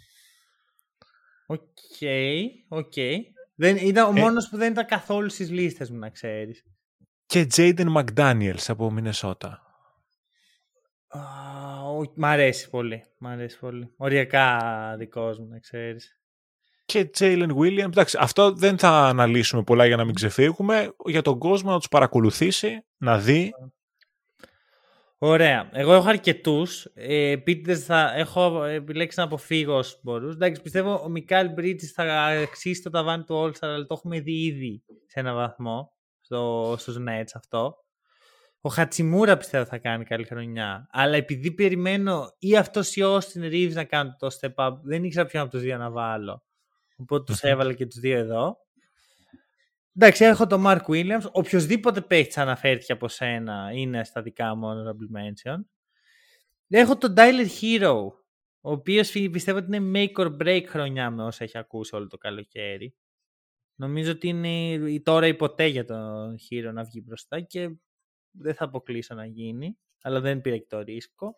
Okay, 1.48 1.60
okay, 1.99 2.41
okay. 2.68 2.94
Okay. 2.95 3.18
Δεν, 3.62 3.76
ήταν 3.76 4.16
ο 4.16 4.18
ε, 4.18 4.22
μόνος 4.22 4.49
που 4.49 4.57
δεν 4.57 4.72
ήταν 4.72 4.86
καθόλου 4.86 5.30
στις 5.30 5.49
λίστες 5.49 5.89
μου, 5.89 5.97
να 5.97 6.09
ξέρεις. 6.09 6.64
Και 7.26 7.47
Jaden 7.55 7.93
McDaniels 7.95 8.64
από 8.68 8.91
Μινεσότα. 8.91 9.62
Uh, 11.14 12.12
μ' 12.16 12.26
αρέσει 12.26 12.70
πολύ. 12.70 13.03
Μ' 13.18 13.28
αρέσει 13.28 13.59
πολύ. 13.59 13.93
Οριακά 13.97 14.59
δικός 14.97 15.39
μου, 15.39 15.47
να 15.47 15.59
ξέρεις. 15.59 16.22
Και 16.86 17.09
Jalen 17.18 17.55
Williams. 17.55 17.78
Εντάξει, 17.78 18.18
αυτό 18.20 18.51
δεν 18.51 18.78
θα 18.78 18.89
αναλύσουμε 18.89 19.64
πολλά 19.64 19.86
για 19.86 19.95
να 19.95 20.05
μην 20.05 20.14
ξεφύγουμε. 20.14 20.95
Για 21.05 21.22
τον 21.22 21.39
κόσμο 21.39 21.72
να 21.72 21.78
τους 21.78 21.88
παρακολουθήσει, 21.88 22.86
να 22.97 23.18
δει 23.18 23.51
Ωραία. 25.24 25.70
Εγώ 25.74 25.94
έχω 25.94 26.10
αρκετούς. 26.10 26.86
Ε, 26.94 27.36
θα 27.76 28.14
έχω 28.16 28.64
επιλέξει 28.64 29.20
να 29.20 29.26
αποφύγω 29.26 29.76
όσους 29.76 30.00
μπορούς. 30.04 30.34
Εντάξει, 30.34 30.62
πιστεύω 30.62 31.02
ο 31.04 31.10
Μικάλ 31.10 31.50
Μπρίτζης 31.50 31.92
θα 31.92 32.04
αξίσει 32.26 32.82
το 32.82 32.90
ταβάνι 32.90 33.24
του 33.24 33.44
All 33.44 33.56
αλλά 33.60 33.86
το 33.86 33.94
έχουμε 33.94 34.20
δει 34.20 34.46
ήδη 34.46 34.84
σε 35.06 35.20
ένα 35.20 35.34
βαθμό 35.34 35.94
στο, 36.22 36.76
στους 36.78 36.98
Nets 37.00 37.32
αυτό. 37.34 37.76
Ο 38.62 38.70
Χατσιμούρα 38.70 39.38
πιστεύω 39.38 39.66
θα 39.66 39.78
κάνει 39.78 40.04
καλή 40.04 40.26
χρονιά. 40.26 40.88
Αλλά 40.92 41.16
επειδή 41.16 41.52
περιμένω 41.52 42.36
ή 42.40 42.58
αυτός 42.58 42.96
ή 42.96 43.02
ο 43.02 43.18
Austin 43.18 43.44
Reeves 43.44 43.74
να 43.74 43.84
κάνουν 43.84 44.16
το 44.20 44.28
step 44.40 44.54
up, 44.56 44.74
δεν 44.84 45.04
ήξερα 45.04 45.26
ποιον 45.26 45.44
από 45.44 45.52
τους 45.52 45.62
δύο 45.62 45.78
να 45.78 45.92
βάλω. 45.92 46.44
Οπότε 46.98 47.24
τους 47.24 47.42
έβαλα 47.42 47.74
και 47.74 47.86
τους 47.86 48.00
δύο 48.00 48.18
εδώ. 48.18 48.58
Εντάξει, 49.96 50.26
έχω 50.26 50.48
τον 50.48 50.64
Mark 50.66 50.82
Williams. 50.88 51.32
Οποιοδήποτε 51.32 52.02
παίχτης 52.02 52.38
αναφέρθηκε 52.38 52.92
από 52.92 53.08
σένα 53.08 53.72
είναι 53.74 54.04
στα 54.04 54.22
δικά 54.22 54.56
μου 54.56 54.68
honorable 54.68 55.18
mention. 55.18 55.58
Έχω 56.68 56.98
τον 56.98 57.14
Tyler 57.18 57.48
Herro, 57.62 58.12
ο 58.62 58.72
οποίος 58.72 59.12
πιστεύω 59.12 59.58
ότι 59.58 59.76
είναι 59.76 59.92
make 60.00 60.22
or 60.24 60.38
break 60.38 60.64
χρονιά 60.68 61.12
με 61.12 61.24
όσα 61.24 61.44
έχει 61.44 61.58
ακούσει 61.58 61.96
όλο 61.96 62.08
το 62.08 62.18
καλοκαίρι. 62.18 62.96
Νομίζω 63.76 64.12
ότι 64.12 64.28
είναι 64.28 65.00
τώρα 65.00 65.28
ή 65.28 65.36
ποτέ 65.36 65.66
για 65.66 65.86
τον 65.86 66.36
Herro 66.36 66.72
να 66.74 66.84
βγει 66.84 67.02
μπροστά 67.06 67.39
και 67.39 67.70
δεν 68.32 68.54
θα 68.54 68.66
αποκλείσω 68.66 69.16
να 69.16 69.26
γίνει, 69.26 69.78
αλλά 70.02 70.20
δεν 70.20 70.42
πήρα 70.42 70.58
και 70.58 70.66
το 70.70 70.80
ρίσκο. 70.80 71.36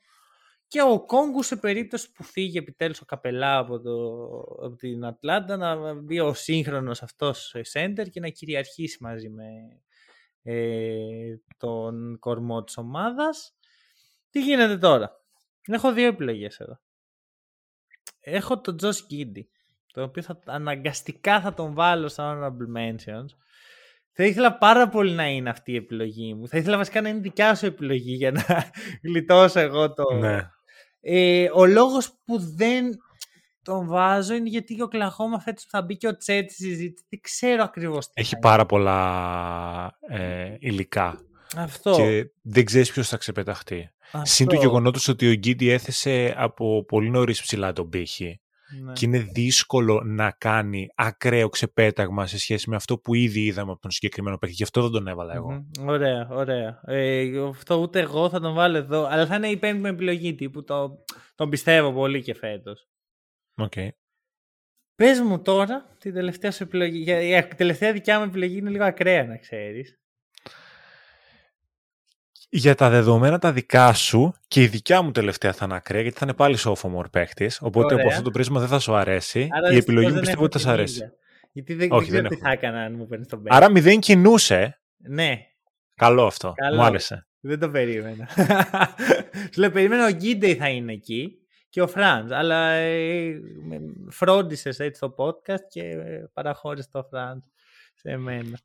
Και 0.74 0.82
ο 0.82 1.06
Κόγκου 1.06 1.44
σε 1.44 1.56
περίπτωση 1.56 2.12
που 2.12 2.24
φύγει 2.24 2.58
επιτέλους 2.58 3.02
ο 3.02 3.06
Καπελά 3.06 3.58
από, 3.58 3.80
το, 3.80 4.18
από 4.66 4.76
την 4.76 5.06
Ατλάντα 5.06 5.58
να 5.58 5.94
μπει 5.94 6.20
ο 6.20 6.34
σύγχρονος 6.34 7.02
αυτός 7.04 7.56
σέντερ 7.62 8.10
και 8.10 8.20
να 8.20 8.30
κυριαρχήσει 8.30 8.98
μαζί 9.02 9.30
με 9.30 9.46
ε, 10.44 11.36
τον 11.58 12.20
κορμό 12.20 12.64
της 12.64 12.78
ομάδας. 12.78 13.56
Τι 14.30 14.42
γίνεται 14.42 14.78
τώρα; 14.78 15.22
Έχω 15.68 15.94
δύο 15.94 16.08
επιλογές 16.08 16.60
εδώ. 16.60 16.80
Έχω 18.20 18.62
τον 18.62 18.78
Τζος 18.78 19.06
Γκίντι, 19.06 19.50
το 19.94 20.04
οποίο 20.04 20.22
θα, 20.22 20.40
αναγκαστικά 20.46 21.42
θα 21.42 21.54
τον 21.54 21.74
βάλω 21.74 22.08
στα 22.08 22.38
honorable 22.38 22.78
mentions. 22.78 23.30
Θα 24.12 24.24
ήθελα 24.24 24.58
πάρα 24.58 24.90
πολύ 24.90 25.12
να 25.12 25.28
είναι 25.28 25.50
αυτή 25.50 25.72
η 25.72 25.76
επιλογή 25.76 26.34
μου. 26.34 26.48
Θα 26.48 26.58
ήθελα 26.58 26.78
βασικά 26.78 27.02
να 27.02 27.10
είναι 27.10 27.20
δικιά 27.20 27.56
σου 27.56 27.66
επιλογή 27.66 28.14
για 28.14 28.32
να 28.32 28.44
γλιτώσω 29.04 29.60
εγώ 29.60 29.94
το... 29.94 30.14
Ναι. 30.14 30.50
Ε, 31.06 31.50
ο 31.54 31.66
λόγος 31.66 32.12
που 32.26 32.40
δεν 32.56 32.86
τον 33.62 33.88
βάζω 33.88 34.34
είναι 34.34 34.50
γιατί 34.50 34.82
ο 34.82 34.88
Κλαχώμα 34.88 35.40
φέτος 35.40 35.66
θα 35.70 35.82
μπει 35.82 35.98
και 35.98 36.08
ο 36.08 36.18
Τσέτ 36.18 36.52
στη 36.52 36.64
συζήτηση. 36.64 37.06
Δεν 37.10 37.20
ξέρω 37.22 37.64
ακριβώς 37.64 38.06
τι 38.06 38.12
Έχει 38.22 38.38
πάρα 38.38 38.66
πολλά 38.66 39.98
ε, 40.10 40.56
υλικά. 40.60 41.22
Αυτό. 41.58 41.96
Και 41.96 42.32
δεν 42.42 42.66
ξέρεις 42.66 42.92
ποιος 42.92 43.08
θα 43.08 43.18
ξεπεταχτεί. 43.18 43.90
Αυτό. 44.12 44.26
Συν 44.26 44.48
το 44.48 44.56
γεγονότος 44.56 45.08
ότι 45.08 45.30
ο 45.30 45.34
Γκίντι 45.34 45.70
έθεσε 45.70 46.34
από 46.38 46.86
πολύ 46.86 47.10
νωρίς 47.10 47.42
ψηλά 47.42 47.74
τον 47.74 47.90
πύχη. 47.90 48.42
Ναι. 48.82 48.94
Και 48.94 49.06
είναι 49.06 49.20
δύσκολο 49.20 50.02
να 50.06 50.32
κάνει 50.32 50.90
ακραίο 50.96 51.50
ξεπέταγμα 51.50 52.28
σε 52.28 52.40
σχέση 52.40 52.70
με 52.70 52.76
αυτό 52.76 52.98
που 52.98 53.14
ήδη 53.14 53.46
είδαμε 53.46 53.72
από 53.72 53.82
τον 53.82 53.92
συγκεκριμένο 53.92 54.38
παίκτη. 54.38 54.56
Γι' 54.56 54.64
αυτό 54.64 54.82
δεν 54.82 54.92
τον 54.92 55.08
έβαλα 55.08 55.34
εγώ. 55.34 55.52
Μμμ. 55.52 55.88
Ωραία, 55.88 56.28
ωραία. 56.32 56.82
Ε, 56.86 57.40
αυτό 57.48 57.76
ούτε 57.76 58.00
εγώ 58.00 58.30
θα 58.30 58.40
τον 58.40 58.54
βάλω 58.54 58.78
εδώ. 58.78 59.06
Αλλά 59.06 59.26
θα 59.26 59.36
είναι 59.36 59.48
η 59.48 59.58
πέμπτη 59.58 59.80
μου 59.80 59.88
επιλογή 59.88 60.36
τύπου. 60.36 60.64
Το, 60.64 61.04
τον 61.36 61.50
πιστεύω 61.50 61.94
πολύ 61.94 62.22
και 62.22 62.34
φέτος. 62.34 62.88
Οκ. 63.56 63.74
Πες 64.96 65.20
μου 65.20 65.42
τώρα 65.42 65.96
την 66.00 66.14
τελευταία 66.14 66.52
σου 66.52 66.64
επιλογή. 66.64 66.98
Για, 66.98 67.38
η 67.38 67.48
τελευταία 67.48 67.94
δικιά 67.94 68.20
μου 68.20 68.26
επιλογή 68.26 68.58
είναι 68.58 68.70
λίγο 68.70 68.84
ακραία 68.84 69.26
να 69.26 69.38
ξέρεις. 69.38 70.03
Για 72.56 72.76
τα 72.76 72.90
δεδομένα 72.90 73.40
τα 73.40 73.52
δικά 73.52 73.94
σου 73.94 74.34
και 74.48 74.62
η 74.62 74.68
δικιά 74.68 75.02
μου 75.02 75.12
τελευταία 75.12 75.54
θα 75.54 75.66
είναι 75.66 75.76
ακραία 75.76 76.02
γιατί 76.02 76.18
θα 76.18 76.26
είναι 76.26 76.34
πάλι 76.34 76.58
sophomore 76.60 77.12
παίκτη. 77.12 77.52
Οπότε 77.60 77.94
Ωραία. 77.94 78.00
από 78.06 78.08
αυτό 78.14 78.24
το 78.24 78.32
πρίσμα 78.32 78.60
δεν 78.60 78.68
θα 78.70 78.80
σου 78.80 78.96
αρέσει. 78.96 79.48
Άρα 79.52 79.72
η 79.72 79.76
δυστυχώς 79.76 79.84
επιλογή 79.84 80.06
μου 80.06 80.12
δεν 80.12 80.20
πιστεύω 80.20 80.44
έχω 80.44 80.46
ότι 80.46 80.60
θα 80.60 80.64
την 80.64 80.68
σου 80.70 80.74
αρέσει. 80.74 80.94
ίδια. 80.96 81.14
Γιατί 81.52 81.74
δεν, 81.74 81.92
Όχι, 81.92 82.12
δεν 82.12 82.12
ξέρω 82.12 82.22
δεν 82.22 82.30
τι 82.30 82.36
έχω. 82.36 82.44
θα 82.46 82.52
έκανα 82.52 82.84
αν 82.86 82.94
μου 82.96 83.08
παίρνεις 83.08 83.28
τον 83.28 83.44
παίκτη. 83.44 83.58
Άρα 83.58 83.72
μηδέν 83.72 84.00
κινούσε. 84.00 84.80
Ναι, 84.98 85.38
Καλό 85.96 86.26
αυτό. 86.26 86.54
Καλό. 86.56 86.76
Μου 86.76 86.84
άρεσε. 86.84 87.28
δεν 87.40 87.60
το 87.60 87.70
περίμενα. 87.70 88.28
Σου 89.54 89.60
λέω, 89.60 89.72
περίμενα 89.72 90.06
ο 90.06 90.12
Γκίντεϊ 90.12 90.56
θα 90.56 90.70
είναι 90.70 90.92
εκεί 90.94 91.38
και 91.70 91.82
ο 91.82 91.88
Φραντς. 91.88 92.32
Αλλά 92.32 92.70
ε, 92.70 93.40
φρόντισες 94.10 94.80
έτσι 94.80 95.00
το 95.00 95.16
podcast 95.18 95.64
και 95.70 95.82
ε, 95.82 96.30
παραχώρησε 96.34 96.88
το 96.92 97.04
Φραντς 97.10 97.48
σε 97.94 98.18
μένα. 98.18 98.58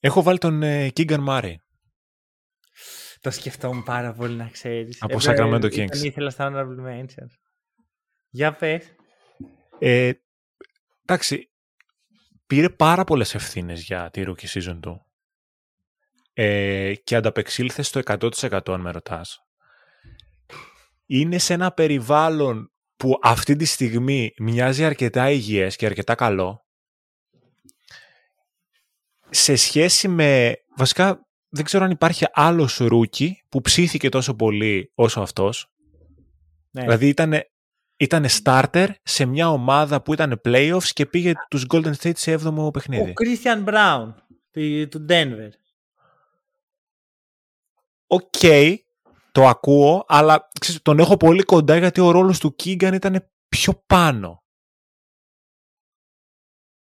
Έχω 0.00 0.22
βάλει 0.22 0.38
τον 0.38 0.62
ε, 0.62 0.88
Keegan 0.96 1.24
Murray. 1.28 1.54
Το 3.26 3.32
σκεφτόμουν 3.32 3.82
πάρα 3.82 4.12
πολύ 4.12 4.34
να 4.34 4.48
ξέρεις. 4.48 5.02
Από 5.02 5.16
Ε, 5.16 5.20
Sacramento 5.22 5.62
ε, 5.62 5.66
Kings. 5.66 5.90
Τον 5.90 6.04
ήθελα 6.04 6.30
στα 6.30 6.50
honorable 6.50 6.88
mentions. 6.88 7.30
Για 8.28 8.54
πες. 8.54 8.94
Ε, 9.78 10.12
εντάξει, 11.04 11.50
πήρε 12.46 12.70
πάρα 12.70 13.04
πολλές 13.04 13.34
ευθύνες 13.34 13.82
για 13.82 14.10
τη 14.10 14.22
rookie 14.26 14.46
season 14.46 14.78
του. 14.80 15.06
Ε, 16.32 16.94
και 16.94 17.16
ανταπεξήλθε 17.16 17.82
στο 17.82 18.00
100% 18.04 18.60
αν 18.66 18.80
με 18.80 18.90
ρωτάς. 18.90 19.40
Είναι 21.06 21.38
σε 21.38 21.54
ένα 21.54 21.72
περιβάλλον 21.72 22.72
που 22.96 23.18
αυτή 23.22 23.56
τη 23.56 23.64
στιγμή 23.64 24.34
μοιάζει 24.38 24.84
αρκετά 24.84 25.30
υγιές 25.30 25.76
και 25.76 25.86
αρκετά 25.86 26.14
καλό. 26.14 26.66
Σε 29.30 29.56
σχέση 29.56 30.08
με... 30.08 30.56
Βασικά 30.76 31.25
δεν 31.56 31.64
ξέρω 31.64 31.84
αν 31.84 31.90
υπάρχει 31.90 32.24
άλλος 32.32 32.76
rookie 32.76 33.42
που 33.48 33.60
ψήθηκε 33.60 34.08
τόσο 34.08 34.34
πολύ 34.34 34.90
όσο 34.94 35.20
αυτός. 35.20 35.70
Ναι. 36.70 36.82
Δηλαδή 36.82 37.08
ήταν, 37.08 37.32
ήταν 37.96 38.26
starter 38.42 38.88
σε 39.02 39.24
μια 39.24 39.50
ομάδα 39.50 40.02
που 40.02 40.12
ήταν 40.12 40.40
playoffs 40.44 40.84
και 40.92 41.06
πήγε 41.06 41.32
τους 41.50 41.64
Golden 41.72 41.92
State 41.94 42.16
σε 42.16 42.32
7ο 42.32 42.54
ο 42.66 42.70
παιχνίδι. 42.70 43.12
Christian 43.16 43.64
Braun 43.68 44.14
του- 44.50 44.88
του 44.88 45.06
Denver. 45.08 45.48
OK, 48.06 48.30
το 49.32 49.46
ακούω, 49.46 50.04
αλλά 50.08 50.48
ξέρεις, 50.60 50.82
τον 50.82 50.98
έχω 50.98 51.16
πολύ 51.16 51.42
κοντά 51.42 51.76
γιατί 51.76 52.00
ο 52.00 52.10
ρόλος 52.10 52.38
του 52.38 52.54
Keegan 52.64 52.92
ήταν 52.94 53.30
πιο 53.48 53.82
πάνω. 53.86 54.44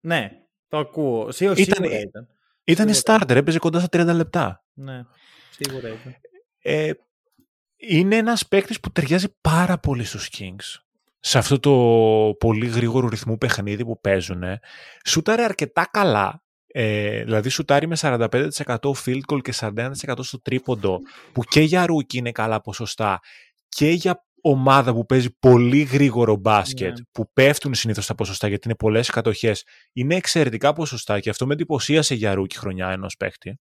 Ναι, 0.01 0.31
το 0.69 0.79
ακούω. 0.79 1.31
Σίγουρα, 1.33 1.61
Ήταν- 1.61 1.75
σίγουρα 1.85 2.01
ήταν. 2.01 2.29
Ήταν 2.67 2.95
Σίγουρα. 2.95 3.25
starter, 3.25 3.35
έπαιζε 3.37 3.59
κοντά 3.59 3.81
στα 3.81 3.89
30 4.03 4.15
λεπτά. 4.15 4.65
Ναι, 4.75 5.03
σίγουρα 5.51 5.89
ήταν. 5.89 6.17
Ε, 6.63 6.91
είναι 7.77 8.17
ένας 8.17 8.47
παίκτης 8.49 8.81
που 8.81 8.91
ταιριάζει 8.93 9.37
πάρα 9.41 9.79
πολύ 9.79 10.05
στους 10.05 10.31
Kings. 10.39 10.81
Σε 11.21 11.39
αυτό 11.39 11.61
το 11.61 11.73
πολύ 12.39 12.67
γρήγορου 12.67 13.09
ρυθμού 13.09 13.39
παιχνίδι 13.39 13.85
που 13.85 14.01
παίζουν. 14.01 14.43
Σούταρε 15.07 15.43
αρκετά 15.43 15.89
καλά. 15.91 16.43
Ε, 16.67 17.23
δηλαδή 17.23 17.49
σουτάρει 17.49 17.87
με 17.87 17.97
45% 18.01 18.29
field 19.05 19.21
goal 19.33 19.41
και 19.43 19.55
41% 19.61 19.93
στο 20.21 20.41
τρίποντο 20.41 20.99
που 21.33 21.43
και 21.43 21.61
για 21.61 21.87
rookie 21.87 22.19
είναι 22.19 22.33
καλά 22.33 22.61
ποσοστά 22.61 23.21
και 23.69 23.91
για 23.91 24.25
ομάδα 24.51 24.93
που 24.95 25.07
παίζει 25.07 25.39
πολύ 25.39 25.83
γρήγορο 25.83 26.37
μπάσκετ 26.37 26.99
Ναι. 26.99 27.05
που 27.13 27.31
πέφτουν 27.33 27.75
συνήθως 27.75 28.07
τα 28.07 28.15
ποσοστά 28.15 28.49
γιατί 28.49 28.69
είναι 28.69 28.77
πολλές 28.77 29.11
κατοχές 29.11 29.65
είναι 29.93 30.15
εξαιρετικά 30.15 30.73
ποσοστά 30.73 31.21
και 31.21 31.31
αυτό 31.31 31.47
με 31.47 31.53
εντυπωσίασε 31.53 32.15
για 32.15 32.35
rookie 32.35 32.57
χρονιά 32.57 32.91
ενός 32.91 33.17
παίκτη. 33.17 33.59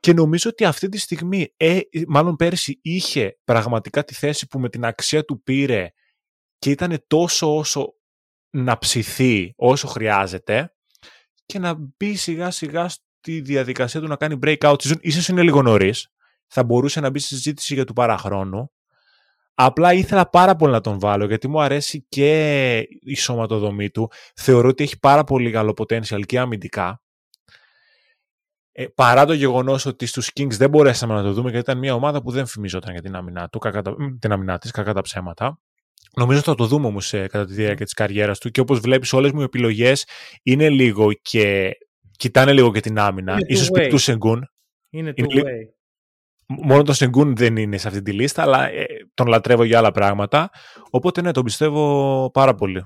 Και 0.00 0.12
νομίζω 0.12 0.50
ότι 0.50 0.64
αυτή 0.64 0.88
τη 0.88 0.98
στιγμή, 0.98 1.54
ε, 1.56 1.78
μάλλον 2.08 2.36
πέρσι, 2.36 2.78
είχε 2.82 3.38
πραγματικά 3.44 4.04
τη 4.04 4.14
θέση 4.14 4.46
που 4.46 4.58
με 4.58 4.68
την 4.68 4.84
αξία 4.84 5.24
του 5.24 5.42
πήρε 5.42 5.90
και 6.58 6.70
ήταν 6.70 7.04
τόσο 7.06 7.56
όσο 7.56 7.94
να 8.50 8.78
ψηθεί 8.78 9.52
όσο 9.56 9.86
χρειάζεται 9.86 10.74
και 11.46 11.58
να 11.58 11.74
μπει 11.74 12.14
σιγά 12.14 12.50
σιγά 12.50 12.88
στη 12.88 13.40
διαδικασία 13.40 14.00
του 14.00 14.06
να 14.06 14.16
κάνει 14.16 14.38
breakout 14.42 14.76
season. 14.76 14.96
Ίσως 15.00 15.28
είναι 15.28 15.42
λίγο 15.42 15.62
νωρίς. 15.62 16.08
Θα 16.46 16.64
μπορούσε 16.64 17.00
να 17.00 17.10
μπει 17.10 17.18
στη 17.18 17.28
συζήτηση 17.34 17.74
για 17.74 17.84
του 17.84 17.92
παραχρόνου. 17.92 18.70
Απλά 19.62 19.92
ήθελα 19.92 20.28
πάρα 20.28 20.56
πολύ 20.56 20.72
να 20.72 20.80
τον 20.80 20.98
βάλω 20.98 21.24
γιατί 21.26 21.48
μου 21.48 21.60
αρέσει 21.60 22.04
και 22.08 22.78
η 23.00 23.14
σωματοδομή 23.14 23.90
του. 23.90 24.10
Θεωρώ 24.34 24.68
ότι 24.68 24.82
έχει 24.82 24.98
πάρα 24.98 25.24
πολύ 25.24 25.50
καλό 25.50 25.74
potential 25.76 26.20
και 26.26 26.38
αμυντικά. 26.38 27.02
Ε, 28.72 28.86
παρά 28.94 29.24
το 29.26 29.32
γεγονός 29.32 29.86
ότι 29.86 30.06
στους 30.06 30.30
Kings 30.34 30.50
δεν 30.50 30.70
μπορέσαμε 30.70 31.14
να 31.14 31.22
το 31.22 31.32
δούμε 31.32 31.50
γιατί 31.50 31.70
ήταν 31.70 31.78
μια 31.78 31.94
ομάδα 31.94 32.22
που 32.22 32.30
δεν 32.30 32.46
φημιζόταν 32.46 32.92
για 32.92 33.02
την 33.02 33.14
άμυνά, 33.14 33.48
του, 33.48 33.58
κακά 33.58 33.82
τα, 33.82 33.90
μ, 33.90 34.18
την 34.18 34.32
άμυνά 34.32 34.58
της, 34.58 34.70
κακά 34.70 34.92
τα 34.92 35.00
ψέματα. 35.00 35.58
Νομίζω 36.16 36.38
ότι 36.38 36.48
θα 36.48 36.54
το 36.54 36.66
δούμε 36.66 36.86
όμως 36.86 37.10
κατά 37.10 37.44
τη 37.44 37.52
διάρκεια 37.54 37.84
της 37.84 37.94
καριέρας 37.94 38.38
του 38.38 38.50
και 38.50 38.60
όπως 38.60 38.78
βλέπεις, 38.80 39.12
όλες 39.12 39.32
μου 39.32 39.40
οι 39.40 39.44
επιλογές 39.44 40.06
είναι 40.42 40.68
λίγο 40.68 41.12
και 41.12 41.70
κοιτάνε 42.16 42.52
λίγο 42.52 42.72
και 42.72 42.80
την 42.80 42.98
άμυνα. 42.98 43.36
Είναι 43.46 43.58
σω 43.58 43.66
two-way. 43.72 43.82
πει 43.82 43.88
του 43.88 43.98
Σενγκούν. 43.98 44.50
Είναι 44.90 45.12
Είναι 45.16 45.26
two 45.28 45.34
λίγο- 45.34 45.46
way. 45.48 45.79
Μόνο 46.58 46.82
το 46.82 46.92
Σενγκούν 46.92 47.36
δεν 47.36 47.56
είναι 47.56 47.78
σε 47.78 47.88
αυτή 47.88 48.02
τη 48.02 48.12
λίστα, 48.12 48.42
αλλά 48.42 48.68
ε, 48.70 48.84
τον 49.14 49.26
λατρεύω 49.26 49.64
για 49.64 49.78
άλλα 49.78 49.90
πράγματα. 49.90 50.50
Οπότε 50.90 51.20
ναι, 51.22 51.30
τον 51.32 51.44
πιστεύω 51.44 52.30
πάρα 52.32 52.54
πολύ. 52.54 52.84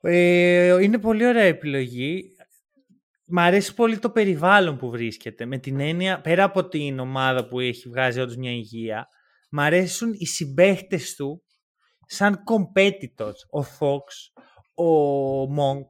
Ε, 0.00 0.82
είναι 0.82 0.98
πολύ 0.98 1.26
ωραία 1.26 1.42
επιλογή. 1.42 2.22
Μ' 3.26 3.38
αρέσει 3.38 3.74
πολύ 3.74 3.98
το 3.98 4.10
περιβάλλον 4.10 4.76
που 4.76 4.90
βρίσκεται. 4.90 5.46
Με 5.46 5.58
την 5.58 5.80
έννοια, 5.80 6.20
πέρα 6.20 6.44
από 6.44 6.68
την 6.68 6.98
ομάδα 6.98 7.48
που 7.48 7.60
έχει 7.60 7.88
βγάζει 7.88 8.20
όντως 8.20 8.36
μια 8.36 8.50
υγεία, 8.50 9.06
μ' 9.50 9.60
αρέσουν 9.60 10.12
οι 10.12 10.26
συμπαίχτες 10.26 11.14
του 11.14 11.42
σαν 12.06 12.38
competitors. 12.50 13.60
Ο 13.60 13.66
Fox, 13.78 14.04
ο 14.84 15.42
Monk, 15.42 15.86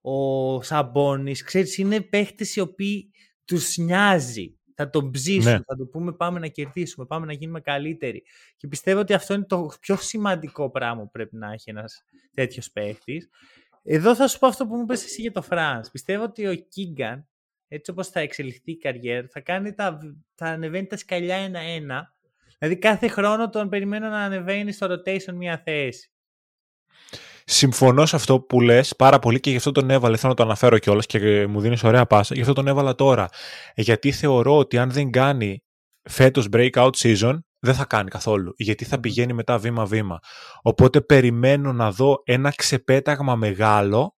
ο 0.00 0.62
Σαμπόνις. 0.62 1.42
Ξέρεις, 1.42 1.78
είναι 1.78 2.00
παίχτες 2.00 2.56
οι 2.56 2.60
οποίοι 2.60 3.10
τους 3.44 3.76
νοιάζει. 3.76 4.56
Θα 4.74 4.90
τον 4.90 5.10
ψήσουν, 5.10 5.52
Ναι. 5.52 5.58
θα 5.66 5.76
του 5.76 5.88
πούμε 5.88 6.12
πάμε 6.12 6.38
να 6.38 6.46
κερδίσουμε, 6.46 7.06
πάμε 7.06 7.26
να 7.26 7.32
γίνουμε 7.32 7.60
καλύτεροι. 7.60 8.22
Και 8.56 8.66
πιστεύω 8.66 9.00
ότι 9.00 9.12
αυτό 9.12 9.34
είναι 9.34 9.44
το 9.44 9.72
πιο 9.80 9.96
σημαντικό 9.96 10.70
πράγμα 10.70 11.02
που 11.02 11.10
πρέπει 11.10 11.36
να 11.36 11.52
έχει 11.52 11.70
ένας 11.70 12.04
τέτοιος 12.34 12.70
παίχτης. 12.70 13.28
Εδώ 13.82 14.14
θα 14.14 14.28
σου 14.28 14.38
πω 14.38 14.46
αυτό 14.46 14.66
που 14.66 14.76
μου 14.76 14.82
είπες 14.82 15.04
εσύ 15.04 15.20
για 15.20 15.32
το 15.32 15.42
Franz. 15.42 15.90
Πιστεύω 15.90 16.24
ότι 16.24 16.46
ο 16.46 16.54
Keegan, 16.54 17.28
έτσι 17.68 17.90
όπως 17.90 18.08
θα 18.08 18.20
εξελιχθεί 18.20 18.70
η 18.70 18.76
καριέρα, 18.76 19.26
θα, 19.30 19.40
κάνει 19.40 19.74
τα, 19.74 19.98
θα 20.34 20.46
ανεβαίνει 20.46 20.86
τα 20.86 20.96
σκαλιά 20.96 21.36
ένα-ένα. 21.36 22.14
Δηλαδή 22.58 22.80
κάθε 22.80 23.08
χρόνο 23.08 23.48
τον 23.48 23.68
περιμένω 23.68 24.08
να 24.08 24.18
ανεβαίνει 24.20 24.72
στο 24.72 24.86
rotation 24.86 25.32
μια 25.34 25.62
θέση. 25.64 26.10
Συμφωνώ 27.44 28.06
σε 28.06 28.16
αυτό 28.16 28.40
που 28.40 28.60
λες 28.60 28.96
πάρα 28.96 29.18
πολύ 29.18 29.40
και 29.40 29.50
γι' 29.50 29.56
αυτό 29.56 29.72
τον 29.72 29.90
έβαλε. 29.90 30.16
Θέλω 30.16 30.28
να 30.28 30.36
το 30.36 30.42
αναφέρω 30.42 30.78
κιόλας 30.78 31.06
και 31.06 31.46
μου 31.46 31.60
δίνεις 31.60 31.84
ωραία 31.84 32.06
πάσα. 32.06 32.34
Γι' 32.34 32.40
αυτό 32.40 32.52
τον 32.52 32.68
έβαλα 32.68 32.94
τώρα. 32.94 33.28
Γιατί 33.74 34.12
θεωρώ 34.12 34.56
ότι 34.56 34.78
αν 34.78 34.90
δεν 34.90 35.10
κάνει 35.10 35.62
φέτος 36.02 36.48
breakout 36.52 36.90
season, 36.96 37.38
δεν 37.58 37.74
θα 37.74 37.84
κάνει 37.84 38.10
καθόλου. 38.10 38.52
Γιατί 38.56 38.84
θα 38.84 39.00
πηγαίνει 39.00 39.32
μετά 39.32 39.58
βήμα-βήμα. 39.58 40.18
Οπότε 40.62 41.00
περιμένω 41.00 41.72
να 41.72 41.90
δω 41.90 42.22
ένα 42.24 42.52
ξεπέταγμα 42.56 43.36
μεγάλο 43.36 44.16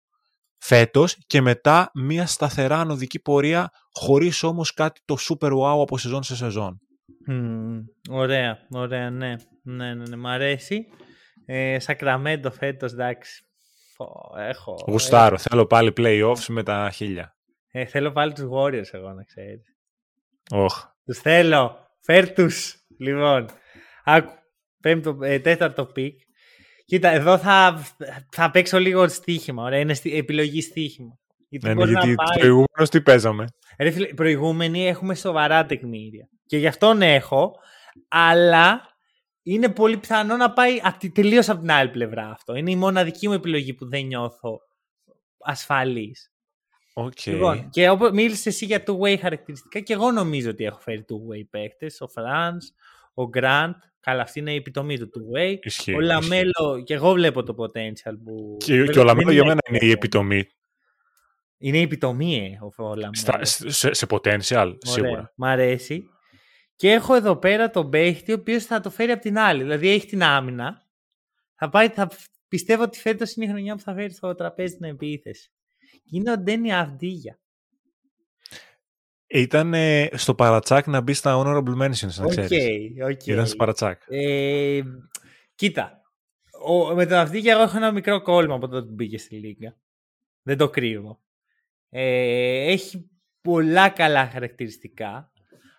φέτος 0.58 1.16
και 1.26 1.40
μετά 1.40 1.90
μια 1.94 2.26
σταθερά 2.26 2.78
ανωδική 2.78 3.20
πορεία, 3.20 3.70
χωρίς 3.90 4.42
όμως 4.42 4.72
κάτι 4.74 5.00
το 5.04 5.16
super 5.28 5.50
wow 5.50 5.80
από 5.82 5.98
σεζόν 5.98 6.22
σε 6.22 6.36
σεζόν. 6.36 6.78
Μμμ, 7.26 7.78
ωραία, 8.10 8.56
ωραία, 8.70 9.10
ναι. 9.10 9.34
Ναι, 9.62 9.94
ναι, 9.94 10.04
ναι, 10.08 10.16
μ' 10.16 10.26
αρέσει. 10.26 10.86
Ε, 11.46 11.78
Σακραμέντο 11.78 12.50
φέτος, 12.50 12.92
εντάξει. 12.92 13.44
Φω, 13.96 14.34
έχω. 14.38 14.84
Γουστάρω. 14.86 15.38
Θέλω 15.38 15.66
πάλι 15.66 15.92
playoffs 15.96 16.44
με 16.48 16.62
τα 16.62 16.90
χίλια. 16.92 17.36
Ε, 17.70 17.84
θέλω 17.84 18.12
πάλι 18.12 18.32
τους 18.32 18.44
Warriors 18.52 18.88
εγώ 18.92 19.12
να 19.12 19.22
ξέρεις. 19.22 19.76
Οχ. 20.50 20.84
Τους 21.06 21.18
θέλω. 21.18 21.78
Φέρ 22.00 22.32
τους. 22.32 22.76
Λοιπόν, 22.98 23.46
άκου. 24.04 24.32
Πέμπτο, 24.80 25.18
ε, 25.22 25.38
τέταρτο 25.38 25.86
pick. 25.86 26.20
Κοίτα, 26.84 27.08
εδώ 27.08 27.38
θα, 27.38 27.84
θα 28.30 28.50
παίξω 28.50 28.78
λίγο 28.78 29.08
στοίχημα. 29.08 29.62
Ωραία, 29.62 29.78
είναι 29.78 29.94
στη, 29.94 30.16
επιλογή 30.16 30.60
στοίχημα. 30.60 31.18
Γιατί 31.48 31.66
Ναι, 31.66 31.72
ναι, 31.74 31.78
μπορεί 31.78 31.90
γιατί 31.90 32.08
να 32.08 32.14
τους 32.14 32.24
πάει. 32.24 32.38
προηγούμενους 32.38 32.88
τι 32.90 33.00
παίζαμε. 33.00 33.44
Ρε 33.78 33.90
φίλε, 33.90 34.06
οι 34.08 34.14
προηγούμενοι 34.14 34.88
έχουμε 34.88 35.14
σοβαρά 35.14 35.66
τεκμήρια. 35.66 36.28
Και 36.46 36.56
γι' 36.56 36.66
αυτόν 36.66 37.02
έχω, 37.02 37.54
αλλά 38.08 38.93
είναι 39.46 39.68
πολύ 39.68 39.96
πιθανό 39.96 40.36
να 40.36 40.52
πάει 40.52 40.80
τελείως 41.12 41.48
από 41.48 41.60
την 41.60 41.70
άλλη 41.70 41.90
πλευρά 41.90 42.30
αυτό. 42.30 42.54
Είναι 42.54 42.70
η 42.70 42.76
μοναδική 42.76 43.28
μου 43.28 43.34
επιλογή 43.34 43.74
που 43.74 43.88
δεν 43.88 44.04
νιώθω 44.04 44.60
ασφαλής. 45.38 46.32
Οκ. 46.94 47.26
Λοιπόν, 47.26 47.70
και 47.70 47.88
όπως 47.88 48.10
μίλησες 48.10 48.46
εσύ 48.46 48.64
για 48.64 48.82
two-way 48.86 49.16
χαρακτηριστικά 49.20 49.80
και 49.80 49.92
εγώ 49.92 50.10
νομίζω 50.10 50.50
ότι 50.50 50.64
έχω 50.64 50.80
φέρει 50.80 51.04
two-way 51.08 51.46
παίχτες. 51.50 52.00
Ο 52.00 52.06
Franz, 52.14 52.58
ο 53.14 53.30
Grant, 53.34 53.74
καλά 54.00 54.22
αυτή 54.22 54.38
είναι 54.38 54.52
η 54.52 54.56
επιτομή 54.56 54.98
του 54.98 55.10
two-way. 55.14 55.56
Ισχύει, 55.60 55.92
ο 55.94 56.00
ισχύει. 56.00 56.04
Λαμέλο, 56.04 56.82
και 56.84 56.94
εγώ 56.94 57.12
βλέπω 57.12 57.42
το 57.42 57.54
potential 57.58 58.14
που... 58.24 58.56
Και, 58.58 58.74
Βέβαια, 58.76 58.92
και 58.92 58.98
ο 58.98 59.04
Λαμέλο 59.04 59.26
δεν 59.26 59.34
για 59.34 59.44
μένα 59.44 59.60
είναι 59.68 59.76
η 59.76 59.90
εύκολο. 59.90 59.92
επιτομή. 59.92 60.48
Είναι 61.58 61.78
η 61.78 61.82
επιτομή, 61.82 62.36
ε, 62.36 62.64
ο, 62.64 62.84
ο 62.88 62.94
Λαμέλο. 62.94 63.14
Στα, 63.14 63.44
σε, 63.44 63.92
σε 63.92 64.06
potential, 64.08 64.76
σίγουρα. 64.78 65.10
Ωραία. 65.10 65.32
Μ' 65.34 65.44
αρέσει. 65.44 66.08
Και 66.76 66.92
έχω 66.92 67.14
εδώ 67.14 67.36
πέρα 67.36 67.70
τον 67.70 67.90
παίχτη, 67.90 68.32
ο 68.32 68.34
οποίος 68.34 68.64
θα 68.64 68.80
το 68.80 68.90
φέρει 68.90 69.10
από 69.12 69.22
την 69.22 69.38
άλλη. 69.38 69.62
Δηλαδή 69.62 69.88
έχει 69.88 70.06
την 70.06 70.22
άμυνα. 70.22 70.82
Θα 71.54 71.68
πάει, 71.68 71.88
θα 71.88 72.10
πιστεύω 72.48 72.82
ότι 72.82 72.98
φέτος 72.98 73.34
είναι 73.34 73.44
η 73.44 73.48
χρονιά 73.48 73.74
που 73.74 73.82
θα 73.82 73.94
φέρει 73.94 74.12
στο 74.12 74.34
τραπέζι 74.34 74.76
την 74.76 74.84
επίθεση. 74.84 75.50
Και 76.04 76.16
είναι 76.16 76.30
ο 76.30 76.38
Ντένι 76.38 76.74
Αβντίγια. 76.74 77.38
Ήταν 79.26 79.74
ε, 79.74 80.08
στο 80.12 80.34
παρατσάκ 80.34 80.86
να 80.86 81.00
μπει 81.00 81.12
στα 81.12 81.42
honorable 81.42 81.82
mentions, 81.82 82.14
να 82.16 82.24
Οκ, 82.24 82.30
ξέρεις. 82.30 83.02
οκ. 83.02 83.26
Ήταν 83.26 83.46
στο 83.46 83.56
παρατσάκ. 83.56 84.02
Ε, 84.08 84.82
κοίτα. 85.54 86.02
Ο, 86.66 86.94
με 86.94 87.06
τον 87.06 87.18
Αυντίγια 87.18 87.52
εγώ 87.52 87.62
έχω 87.62 87.76
ένα 87.76 87.92
μικρό 87.92 88.22
κόλλημα 88.22 88.54
από 88.54 88.68
τότε 88.68 88.86
που 88.86 88.94
μπήκε 88.94 89.18
στη 89.18 89.36
Λίγκα. 89.36 89.76
Δεν 90.42 90.56
το 90.56 90.70
κρύβω. 90.70 91.20
Ε, 91.88 92.72
έχει 92.72 93.10
πολλά 93.40 93.88
καλά 93.88 94.26
χαρακτηριστικά. 94.26 95.32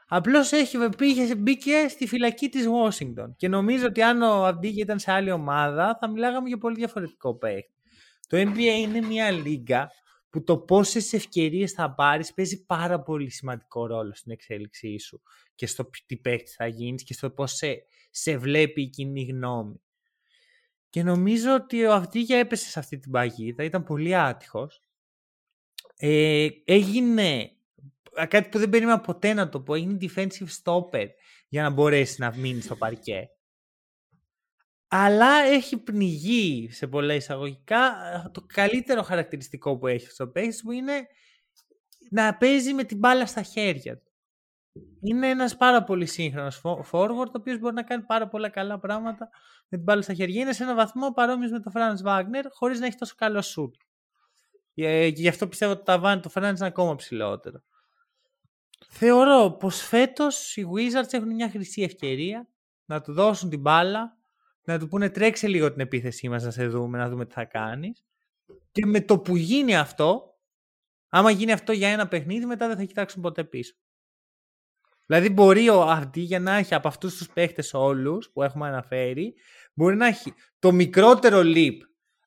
Απλώς 0.08 0.52
πήγε, 0.98 1.36
μπήκε 1.36 1.88
στη 1.88 2.08
φυλακή 2.08 2.50
της 2.50 2.66
Washington. 2.68 3.28
Και 3.36 3.48
νομίζω 3.48 3.86
ότι 3.86 4.02
αν 4.02 4.22
ο 4.22 4.46
Αυντίγια 4.46 4.84
ήταν 4.84 5.00
σε 5.00 5.12
άλλη 5.12 5.32
ομάδα, 5.32 5.98
θα 6.00 6.10
μιλάγαμε 6.10 6.48
για 6.48 6.58
πολύ 6.58 6.76
διαφορετικό 6.76 7.38
παίκτη. 7.38 7.74
Το 8.28 8.38
NBA 8.38 8.80
είναι 8.80 9.02
μια 9.02 9.32
λίγα 9.32 9.90
που 10.30 10.44
το 10.44 10.58
πόσες 10.58 11.14
ευκαιρίες 11.14 11.72
θα 11.72 11.94
πάρεις 11.94 12.34
παίζει 12.34 12.66
πάρα 12.66 13.02
πολύ 13.02 13.30
σημαντικό 13.30 13.86
ρόλο 13.86 14.14
στην 14.14 14.32
εξέλιξή 14.32 15.00
σου 15.00 15.22
και 15.56 15.68
στο 15.68 15.90
τι 16.06 16.18
παίκτη 16.18 16.52
θα 16.52 16.68
γίνεις 16.68 17.04
και 17.04 17.14
στο 17.14 17.30
πώς 17.30 17.52
σε, 17.52 17.86
σε 18.10 18.38
βλέπει 18.38 18.82
η 18.82 18.90
κοινή 18.90 19.24
γνώμη. 19.24 19.82
Και 20.90 21.04
νομίζω 21.04 21.54
ότι 21.54 21.86
ο 21.86 21.94
Αυντίγια 21.94 22.38
έπεσε 22.38 22.70
σε 22.70 22.80
αυτή 22.80 23.00
την 23.00 23.12
παγίδα, 23.12 23.64
ήταν 23.64 23.84
πολύ 23.84 24.16
άτυχος. 24.16 24.82
Ε, 25.98 26.48
έγινε 26.66 27.52
κάτι 28.28 28.50
που 28.50 28.60
δεν 28.60 28.70
περίμενα 28.70 29.00
ποτέ 29.02 29.34
να 29.34 29.50
το 29.50 29.62
πω, 29.62 29.74
έγινε 29.74 29.98
defensive 30.02 30.48
stopper 30.64 31.08
για 31.48 31.64
να 31.64 31.70
μπορέσει 31.70 32.22
να 32.22 32.36
μείνει 32.36 32.62
στο 32.62 32.76
παρκέ. 32.76 33.30
Αλλά 34.88 35.44
έχει 35.44 35.78
πνιγεί 35.78 36.70
σε 36.72 36.88
πολλά 36.88 37.14
εισαγωγικά 37.14 37.94
το 38.34 38.46
καλύτερο 38.54 39.02
χαρακτηριστικό 39.02 39.78
που 39.78 39.88
έχει 39.88 40.10
στο 40.10 40.28
παίχτη 40.28 40.62
που 40.64 40.72
είναι 40.72 41.08
να 42.10 42.38
παίζει 42.38 42.74
με 42.74 42.84
την 42.84 42.98
μπάλα 42.98 43.26
στα 43.26 43.42
χέρια 43.42 43.98
του. 43.98 44.12
Είναι 45.02 45.30
ένας 45.30 45.58
πάρα 45.58 45.84
πολύ 45.84 46.06
σύγχρονος 46.06 46.62
forward, 46.64 47.28
ο 47.28 47.32
οποίος 47.34 47.60
μπορεί 47.60 47.74
να 47.74 47.84
κάνει 47.84 48.04
πάρα 48.04 48.28
πολλά 48.28 48.50
καλά 48.50 48.80
πράγματα 48.80 49.30
με 49.70 49.78
την 49.78 49.84
μπάλα 49.84 50.02
στα 50.02 50.14
χέρια. 50.14 50.42
Είναι 50.42 50.54
σε 50.54 50.64
ένα 50.64 50.76
βαθμό 50.76 51.12
παρόμοιος 51.12 51.52
με 51.52 51.60
τον 51.60 51.74
Franz 51.76 52.08
Wagner, 52.08 52.44
χωρίς 52.50 52.80
να 52.80 52.86
έχει 52.86 52.98
τόσο 52.98 53.14
καλό 53.18 53.40
shoot. 53.40 53.72
Και 54.74 55.12
γι' 55.16 55.28
αυτό 55.28 55.48
πιστεύω 55.48 55.72
ότι 55.72 55.84
το 55.84 55.92
ταβάνι 55.92 56.22
του 56.22 56.32
Franz 56.32 56.54
είναι 56.58 56.66
ακόμα 56.66 56.96
ψηλότερο. 56.96 57.64
Θεωρώ 58.90 59.52
πως 59.60 59.82
φέτος 59.82 60.56
οι 60.56 60.66
Wizards 60.74 61.14
έχουν 61.14 61.34
μια 61.34 61.50
χρυσή 61.50 61.82
ευκαιρία 61.82 62.48
να 62.86 63.02
του 63.02 63.14
δώσουν 63.14 63.50
την 63.50 63.60
μπάλα, 63.60 64.18
να 64.64 64.80
του 64.80 64.88
πούνε 64.88 65.10
τρέξε 65.10 65.48
λίγο 65.48 65.72
την 65.72 65.82
επίθεσή 65.82 66.30
μας 66.30 66.44
να 66.44 66.52
σε 66.52 66.68
δούμε, 66.68 66.98
να 66.98 67.10
δούμε 67.10 67.26
τι 67.26 67.34
θα 67.34 67.46
κάνεις. 67.46 68.06
Και 68.72 68.86
με 68.86 69.02
το 69.02 69.20
που 69.20 69.36
γίνει 69.36 69.76
αυτό, 69.76 70.40
άμα 71.10 71.32
γίνει 71.32 71.52
αυτό 71.52 71.72
για 71.72 71.90
ένα 71.90 72.08
παιχνίδι, 72.08 72.46
μετά 72.46 72.68
δεν 72.68 72.78
θα 72.78 72.84
κοιτάξουν 72.84 73.22
ποτέ 73.22 73.44
πίσω. 73.44 73.76
Δηλαδή 75.06 75.30
μπορεί 75.30 75.70
ο 75.70 75.82
Αρντί 75.82 76.22
για 76.22 76.40
να 76.40 76.56
έχει 76.56 76.74
από 76.74 76.88
αυτούς 76.88 77.18
τους 77.18 77.30
παίχτες 77.30 77.74
όλους 77.74 78.30
που 78.30 78.44
έχουμε 78.44 78.68
αναφέρει, 78.68 79.34
μπορεί 79.74 79.96
να 79.96 80.08
έχει 80.08 80.34
το 80.60 80.72
μικρότερο 80.72 81.42
leap 81.44 81.78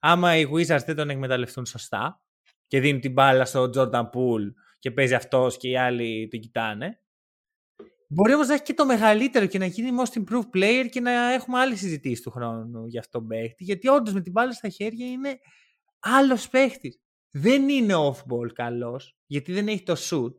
άμα 0.01 0.37
οι 0.37 0.45
Wizards 0.53 0.85
δεν 0.87 0.97
τον 0.97 1.11
εκμεταλλευτούν 1.11 1.67
σωστά 1.67 2.23
και 2.67 2.81
δίνουν 2.81 3.01
την 3.01 3.13
μπάλα 3.13 3.45
στο 3.45 3.71
Jordan 3.75 4.03
Poole 4.03 4.53
και 4.79 4.91
παίζει 4.91 5.15
αυτός 5.15 5.57
και 5.57 5.69
οι 5.69 5.77
άλλοι 5.77 6.29
τον 6.29 6.41
κοιτάνε. 6.41 7.01
Μπορεί 8.11 8.35
όμως 8.35 8.49
να 8.49 8.55
έχει 8.55 8.63
και 8.63 8.75
το 8.75 8.87
μεγαλύτερο 8.87 9.47
και 9.47 9.59
να 9.59 9.67
γίνει 9.67 9.91
most 10.01 10.19
improved 10.19 10.57
player 10.57 10.87
και 10.91 11.01
να 11.01 11.33
έχουμε 11.33 11.59
άλλη 11.59 11.77
συζητήσεις 11.77 12.23
του 12.23 12.31
χρόνου 12.31 12.87
για 12.87 13.01
αυτόν 13.01 13.21
τον 13.21 13.29
παίχτη. 13.29 13.65
Γιατί 13.65 13.89
όντως 13.89 14.15
με 14.15 14.21
την 14.21 14.33
μπάλα 14.33 14.53
στα 14.53 14.69
χέρια 14.69 15.07
είναι 15.07 15.39
άλλος 15.99 16.49
παίχτη. 16.49 17.01
Δεν 17.31 17.69
είναι 17.69 17.95
off-ball 17.95 18.53
καλός, 18.53 19.17
γιατί 19.27 19.53
δεν 19.53 19.69
έχει 19.69 19.83
το 19.83 19.97
shoot. 19.99 20.35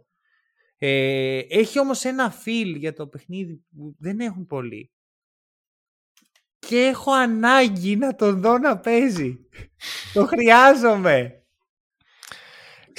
Ε, 0.78 1.40
έχει 1.50 1.80
όμως 1.80 2.04
ένα 2.04 2.34
feel 2.46 2.76
για 2.78 2.94
το 2.94 3.08
παιχνίδι 3.08 3.66
που 3.76 3.96
δεν 4.00 4.20
έχουν 4.20 4.46
πολύ. 4.46 4.92
Και 6.60 6.80
έχω 6.80 7.12
ανάγκη 7.12 7.96
να 7.96 8.16
τον 8.16 8.42
δω 8.42 8.58
να 8.58 8.80
παίζει. 8.80 9.48
το 10.14 10.26
χρειάζομαι. 10.26 11.39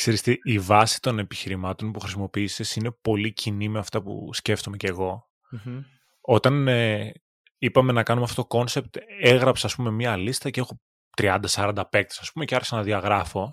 Ξέρεις 0.00 0.22
τι, 0.22 0.34
η 0.42 0.58
βάση 0.58 1.00
των 1.00 1.18
επιχειρημάτων 1.18 1.92
που 1.92 2.00
χρησιμοποίησες 2.00 2.76
είναι 2.76 2.90
πολύ 3.02 3.32
κοινή 3.32 3.68
με 3.68 3.78
αυτά 3.78 4.02
που 4.02 4.30
σκέφτομαι 4.32 4.76
και 4.76 4.86
εγώ. 4.86 5.28
Mm-hmm. 5.52 5.80
Όταν 6.20 6.68
ε, 6.68 7.12
είπαμε 7.58 7.92
να 7.92 8.02
κάνουμε 8.02 8.26
αυτό 8.26 8.46
το 8.46 8.58
concept, 8.58 9.00
έγραψα 9.20 9.66
ας 9.66 9.74
πούμε 9.74 9.90
μία 9.90 10.16
λίστα 10.16 10.50
και 10.50 10.60
έχω 10.60 10.80
30-40 11.16 11.82
παίκτες 11.90 12.18
ας 12.18 12.32
πούμε 12.32 12.44
και 12.44 12.54
άρχισα 12.54 12.76
να 12.76 12.82
διαγράφω. 12.82 13.52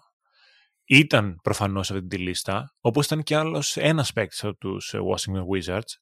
Ήταν 0.85 1.39
προφανώς 1.43 1.91
αυτή 1.91 2.07
τη 2.07 2.17
λίστα, 2.17 2.75
όπως 2.79 3.05
ήταν 3.05 3.23
και 3.23 3.35
άλλος 3.35 3.77
ένας 3.77 4.13
παίκτης 4.13 4.43
από 4.43 4.57
τους 4.57 4.93
Washington 4.93 5.41
Wizards 5.53 5.93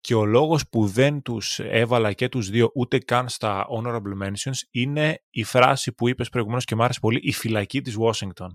και 0.00 0.14
ο 0.14 0.24
λόγος 0.24 0.68
που 0.68 0.86
δεν 0.86 1.22
τους 1.22 1.58
έβαλα 1.58 2.12
και 2.12 2.28
τους 2.28 2.50
δύο 2.50 2.70
ούτε 2.74 2.98
καν 2.98 3.28
στα 3.28 3.66
honorable 3.78 4.26
mentions 4.26 4.58
είναι 4.70 5.22
η 5.30 5.44
φράση 5.44 5.92
που 5.92 6.08
είπες 6.08 6.28
προηγουμένως 6.28 6.64
και 6.64 6.74
μου 6.74 6.82
άρεσε 6.82 7.00
πολύ, 7.00 7.20
η 7.22 7.32
φυλακή 7.32 7.80
της 7.80 7.96
Washington. 7.98 8.48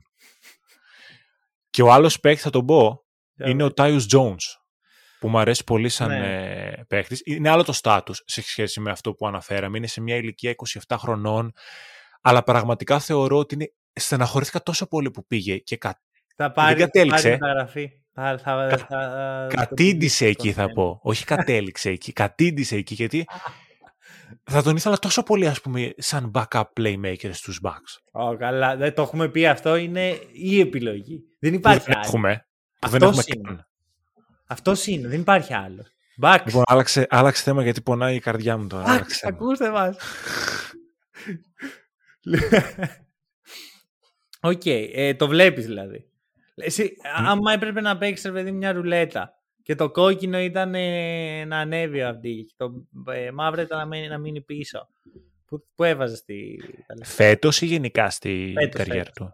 Και 1.80 1.86
ο 1.86 1.92
άλλος 1.92 2.20
παίκτης 2.20 2.44
θα 2.44 2.50
τον 2.50 2.66
πω 2.66 3.06
είναι 3.46 3.64
ο 3.64 3.70
Tyus 3.78 4.02
Jones 4.14 4.36
που 5.20 5.30
μου 5.30 5.40
αρέσει 5.40 5.64
πολύ 5.64 5.90
σαν 5.90 6.08
Ναι. 6.08 6.18
ε, 6.18 6.84
παίκτης. 6.88 7.22
Είναι 7.26 7.50
άλλο 7.50 7.64
το 7.64 7.72
στάτους 7.72 8.24
σε 8.26 8.42
σχέση 8.42 8.80
με 8.80 8.92
αυτό 8.92 9.14
που 9.14 9.28
αναφέραμε. 9.28 9.78
Είναι 9.78 9.88
σε 9.88 10.02
μια 10.02 10.16
ηλικία 10.16 10.56
27 10.88 10.96
χρονών 11.00 11.52
αλλά 12.22 12.44
πραγματικά 12.44 13.00
θεωρώ 13.00 13.38
ότι 13.38 13.56
είναι... 13.56 13.74
στεναχωρήθηκα 13.94 14.64
τόσο 14.64 14.88
πολύ 14.88 15.12
που 15.12 15.28
πήγε 15.28 15.58
και 15.58 15.78
κα... 15.78 16.02
Θα 16.36 16.52
πάρει, 16.52 16.80
κατέληξε. 16.80 17.22
πάρει 17.22 17.40
μεταγραφή. 17.40 17.90
Θα, 18.14 18.38
θα, 18.38 18.78
θα, 18.90 19.48
Κατήντησε 19.50 20.26
εκεί 20.26 20.52
θα 20.52 20.72
πω. 20.74 21.00
Όχι 21.04 21.26
κατέληξε 21.26 21.90
εκεί. 21.90 22.14
Κατήντησε 22.14 22.76
εκεί 22.76 22.94
γιατί 22.94 23.26
θα 24.44 24.64
τον 24.64 24.76
ήθελα 24.76 24.98
τόσο 24.98 25.24
πολύ 25.24 25.48
ας 25.48 25.62
πούμε 25.62 25.94
σαν 25.98 26.32
backup 26.34 26.64
playmaker 26.80 27.30
στους 27.32 27.60
Bucks. 27.64 27.98
Ω, 28.12 28.38
καλά. 28.38 28.76
Δεν 28.76 28.94
το 28.94 29.02
έχουμε 29.02 29.30
πει 29.30 29.48
αυτό. 29.48 29.76
Είναι 29.76 30.20
η 30.32 30.60
επιλογή. 30.60 31.24
Δεν 31.40 31.54
υπάρχει 31.54 31.86
δεν 31.86 31.96
άλλο. 31.96 32.06
έχουμε. 32.08 32.46
Που 32.80 32.90
δεν 32.90 33.04
Αυτός 33.04 33.18
έχουμε 33.28 33.34
είναι. 33.36 33.48
καν. 33.48 33.68
Αυτός 34.48 34.88
είναι. 34.88 35.08
Δεν 35.08 35.20
υπάρχει 35.20 35.54
άλλο. 35.54 35.86
Bucks. 36.22 36.42
Λοιπόν, 36.46 36.64
άλλαξε, 36.66 37.08
άλλαξε 37.10 37.44
θέμα 37.44 37.64
γιατί 37.64 37.82
πονάει 37.82 38.16
η 38.16 38.20
καρδιά 38.20 38.58
μου 38.58 38.68
τώρα. 38.68 38.84
Άλλαξε 38.92 39.06
Bucks, 39.06 39.20
θέμα. 39.20 39.36
ακούστε 39.38 39.70
μας. 39.72 39.98
Οκ, 44.42 44.66
ε, 44.66 45.14
το 45.14 45.28
βλέπεις 45.28 45.66
δηλαδή. 45.66 46.04
Εσύ, 46.56 46.92
άμα 47.16 47.54
έπρεπε 47.54 47.82
να 47.82 47.98
παίξεις 47.98 48.26
ρε 48.26 48.32
παιδί 48.32 48.52
μια 48.52 48.72
ρουλέτα 48.72 49.34
και 49.70 49.76
το 49.76 49.92
κόκκινο 49.92 50.40
ήταν 50.40 50.76
ε, 50.76 51.46
να 51.46 51.58
ανέβει 51.58 52.02
αυτή 52.02 52.46
και 52.48 52.54
το 52.58 52.88
ε, 53.14 53.32
μαύρο 53.32 53.62
ήταν 53.62 53.78
να 53.78 53.86
μείνει, 53.86 54.08
να 54.08 54.18
μείνει 54.18 54.42
πίσω. 54.42 54.88
Πού, 55.46 55.66
πού 55.76 55.84
έβαζες 55.84 56.24
τη... 56.24 56.56
τα 56.88 56.96
λεφτά; 56.98 57.14
Φέτος 57.14 57.62
ή 57.62 57.66
γενικά 57.66 58.10
στη 58.10 58.52
Φέτος, 58.56 58.74
καριέρα 58.86 59.04
φέτος. 59.04 59.28
του; 59.28 59.34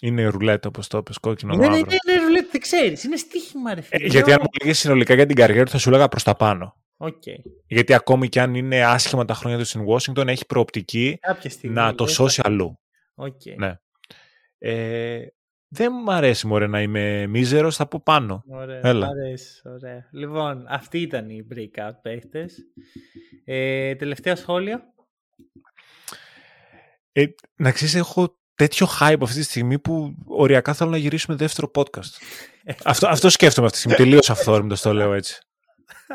Είναι 0.00 0.26
ρουλέτα 0.26 0.68
όπως 0.68 0.86
το 0.88 0.98
είπες, 0.98 1.18
κόκκινο 1.18 1.52
Είναι, 1.54 1.64
είναι, 1.66 1.74
μαύρο. 1.76 1.96
είναι 2.08 2.22
ρουλέτα, 2.24 2.48
δεν 2.50 2.60
ξέρεις. 2.60 3.04
Είναι 3.04 3.16
στοίχημα 3.16 3.74
ρε 3.74 3.80
Ε, 3.80 3.82
φίλε. 3.82 4.06
γιατί 4.06 4.26
Λέω, 4.28 4.34
αν 4.34 4.40
μου 4.42 4.48
λέγες 4.62 4.78
συνολικά 4.78 5.14
για 5.14 5.26
την 5.26 5.36
καριέρα 5.36 5.64
του 5.64 5.70
θα 5.70 5.78
σου 5.78 5.88
έλεγα 5.88 6.08
προς 6.08 6.22
τα 6.22 6.34
πάνω. 6.36 6.76
Οκ. 6.96 7.22
Γιατί 7.66 7.94
ακόμη 7.94 8.28
και 8.28 8.40
αν 8.40 8.54
είναι 8.54 8.84
άσχημα 8.84 9.24
τα 9.24 9.34
χρόνια 9.34 9.58
τους 9.58 9.68
στην 9.68 9.84
Washington 9.88 10.26
έχει 10.26 10.46
προοπτική 10.46 11.18
Κάποια 11.20 11.50
στιγμή. 11.50 11.74
να 11.74 11.94
το 11.94 12.04
δεν 12.04 12.14
σώσει 12.14 12.40
θα- 12.40 12.48
αλλού. 12.48 12.80
Οκ. 13.14 13.40
Ναι. 13.56 13.74
Ε, 14.58 15.26
δεν 15.72 15.92
μου 16.04 16.12
αρέσει 16.12 16.46
μωρέ 16.46 16.66
να 16.66 16.82
είμαι 16.82 17.26
μίζερος, 17.26 17.76
θα 17.76 17.86
πω 17.86 18.00
πάνω. 18.04 18.44
Ωραία, 18.46 18.80
Έλα. 18.82 19.06
μ' 19.06 19.10
αρέσει, 19.10 19.60
ωραία. 19.64 20.08
Λοιπόν, 20.12 20.64
αυτή 20.68 21.00
ήταν 21.00 21.28
η 21.28 21.46
breakout 21.54 21.92
παίχτες. 22.02 22.58
Ε, 23.44 23.94
τελευταία 23.94 24.36
σχόλια. 24.36 24.82
Ε, 27.12 27.24
να 27.56 27.72
ξέρεις, 27.72 27.94
έχω 27.94 28.38
τέτοιο 28.54 28.86
hype 29.00 29.16
αυτή 29.22 29.38
τη 29.38 29.42
στιγμή 29.42 29.78
που 29.78 30.14
οριακά 30.26 30.74
θέλω 30.74 30.90
να 30.90 30.96
γυρίσουμε 30.96 31.36
δεύτερο 31.36 31.70
podcast. 31.74 32.12
αυτό, 32.84 33.08
αυτό 33.08 33.28
σκέφτομαι 33.28 33.66
αυτή 33.66 33.78
τη 33.78 33.84
στιγμή. 33.84 34.04
Τελείως 34.04 34.30
αυθόρμητος 34.30 34.80
το 34.80 34.92
λέω 34.92 35.12
έτσι. 35.12 35.38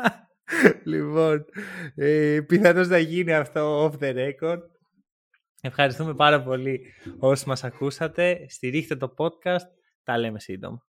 λοιπόν, 0.92 1.44
ε, 1.94 2.40
πιθανώς 2.46 2.88
να 2.88 2.98
γίνει 2.98 3.34
αυτό 3.34 3.84
off 3.84 4.02
the 4.04 4.14
record. 4.14 4.60
Ευχαριστούμε 5.66 6.14
πάρα 6.14 6.42
πολύ 6.42 6.80
όσοι 7.18 7.48
μας 7.48 7.64
ακούσατε. 7.64 8.46
Στηρίχτε 8.48 8.96
το 8.96 9.14
podcast. 9.18 9.68
Τα 10.04 10.18
λέμε 10.18 10.40
σύντομα. 10.40 10.86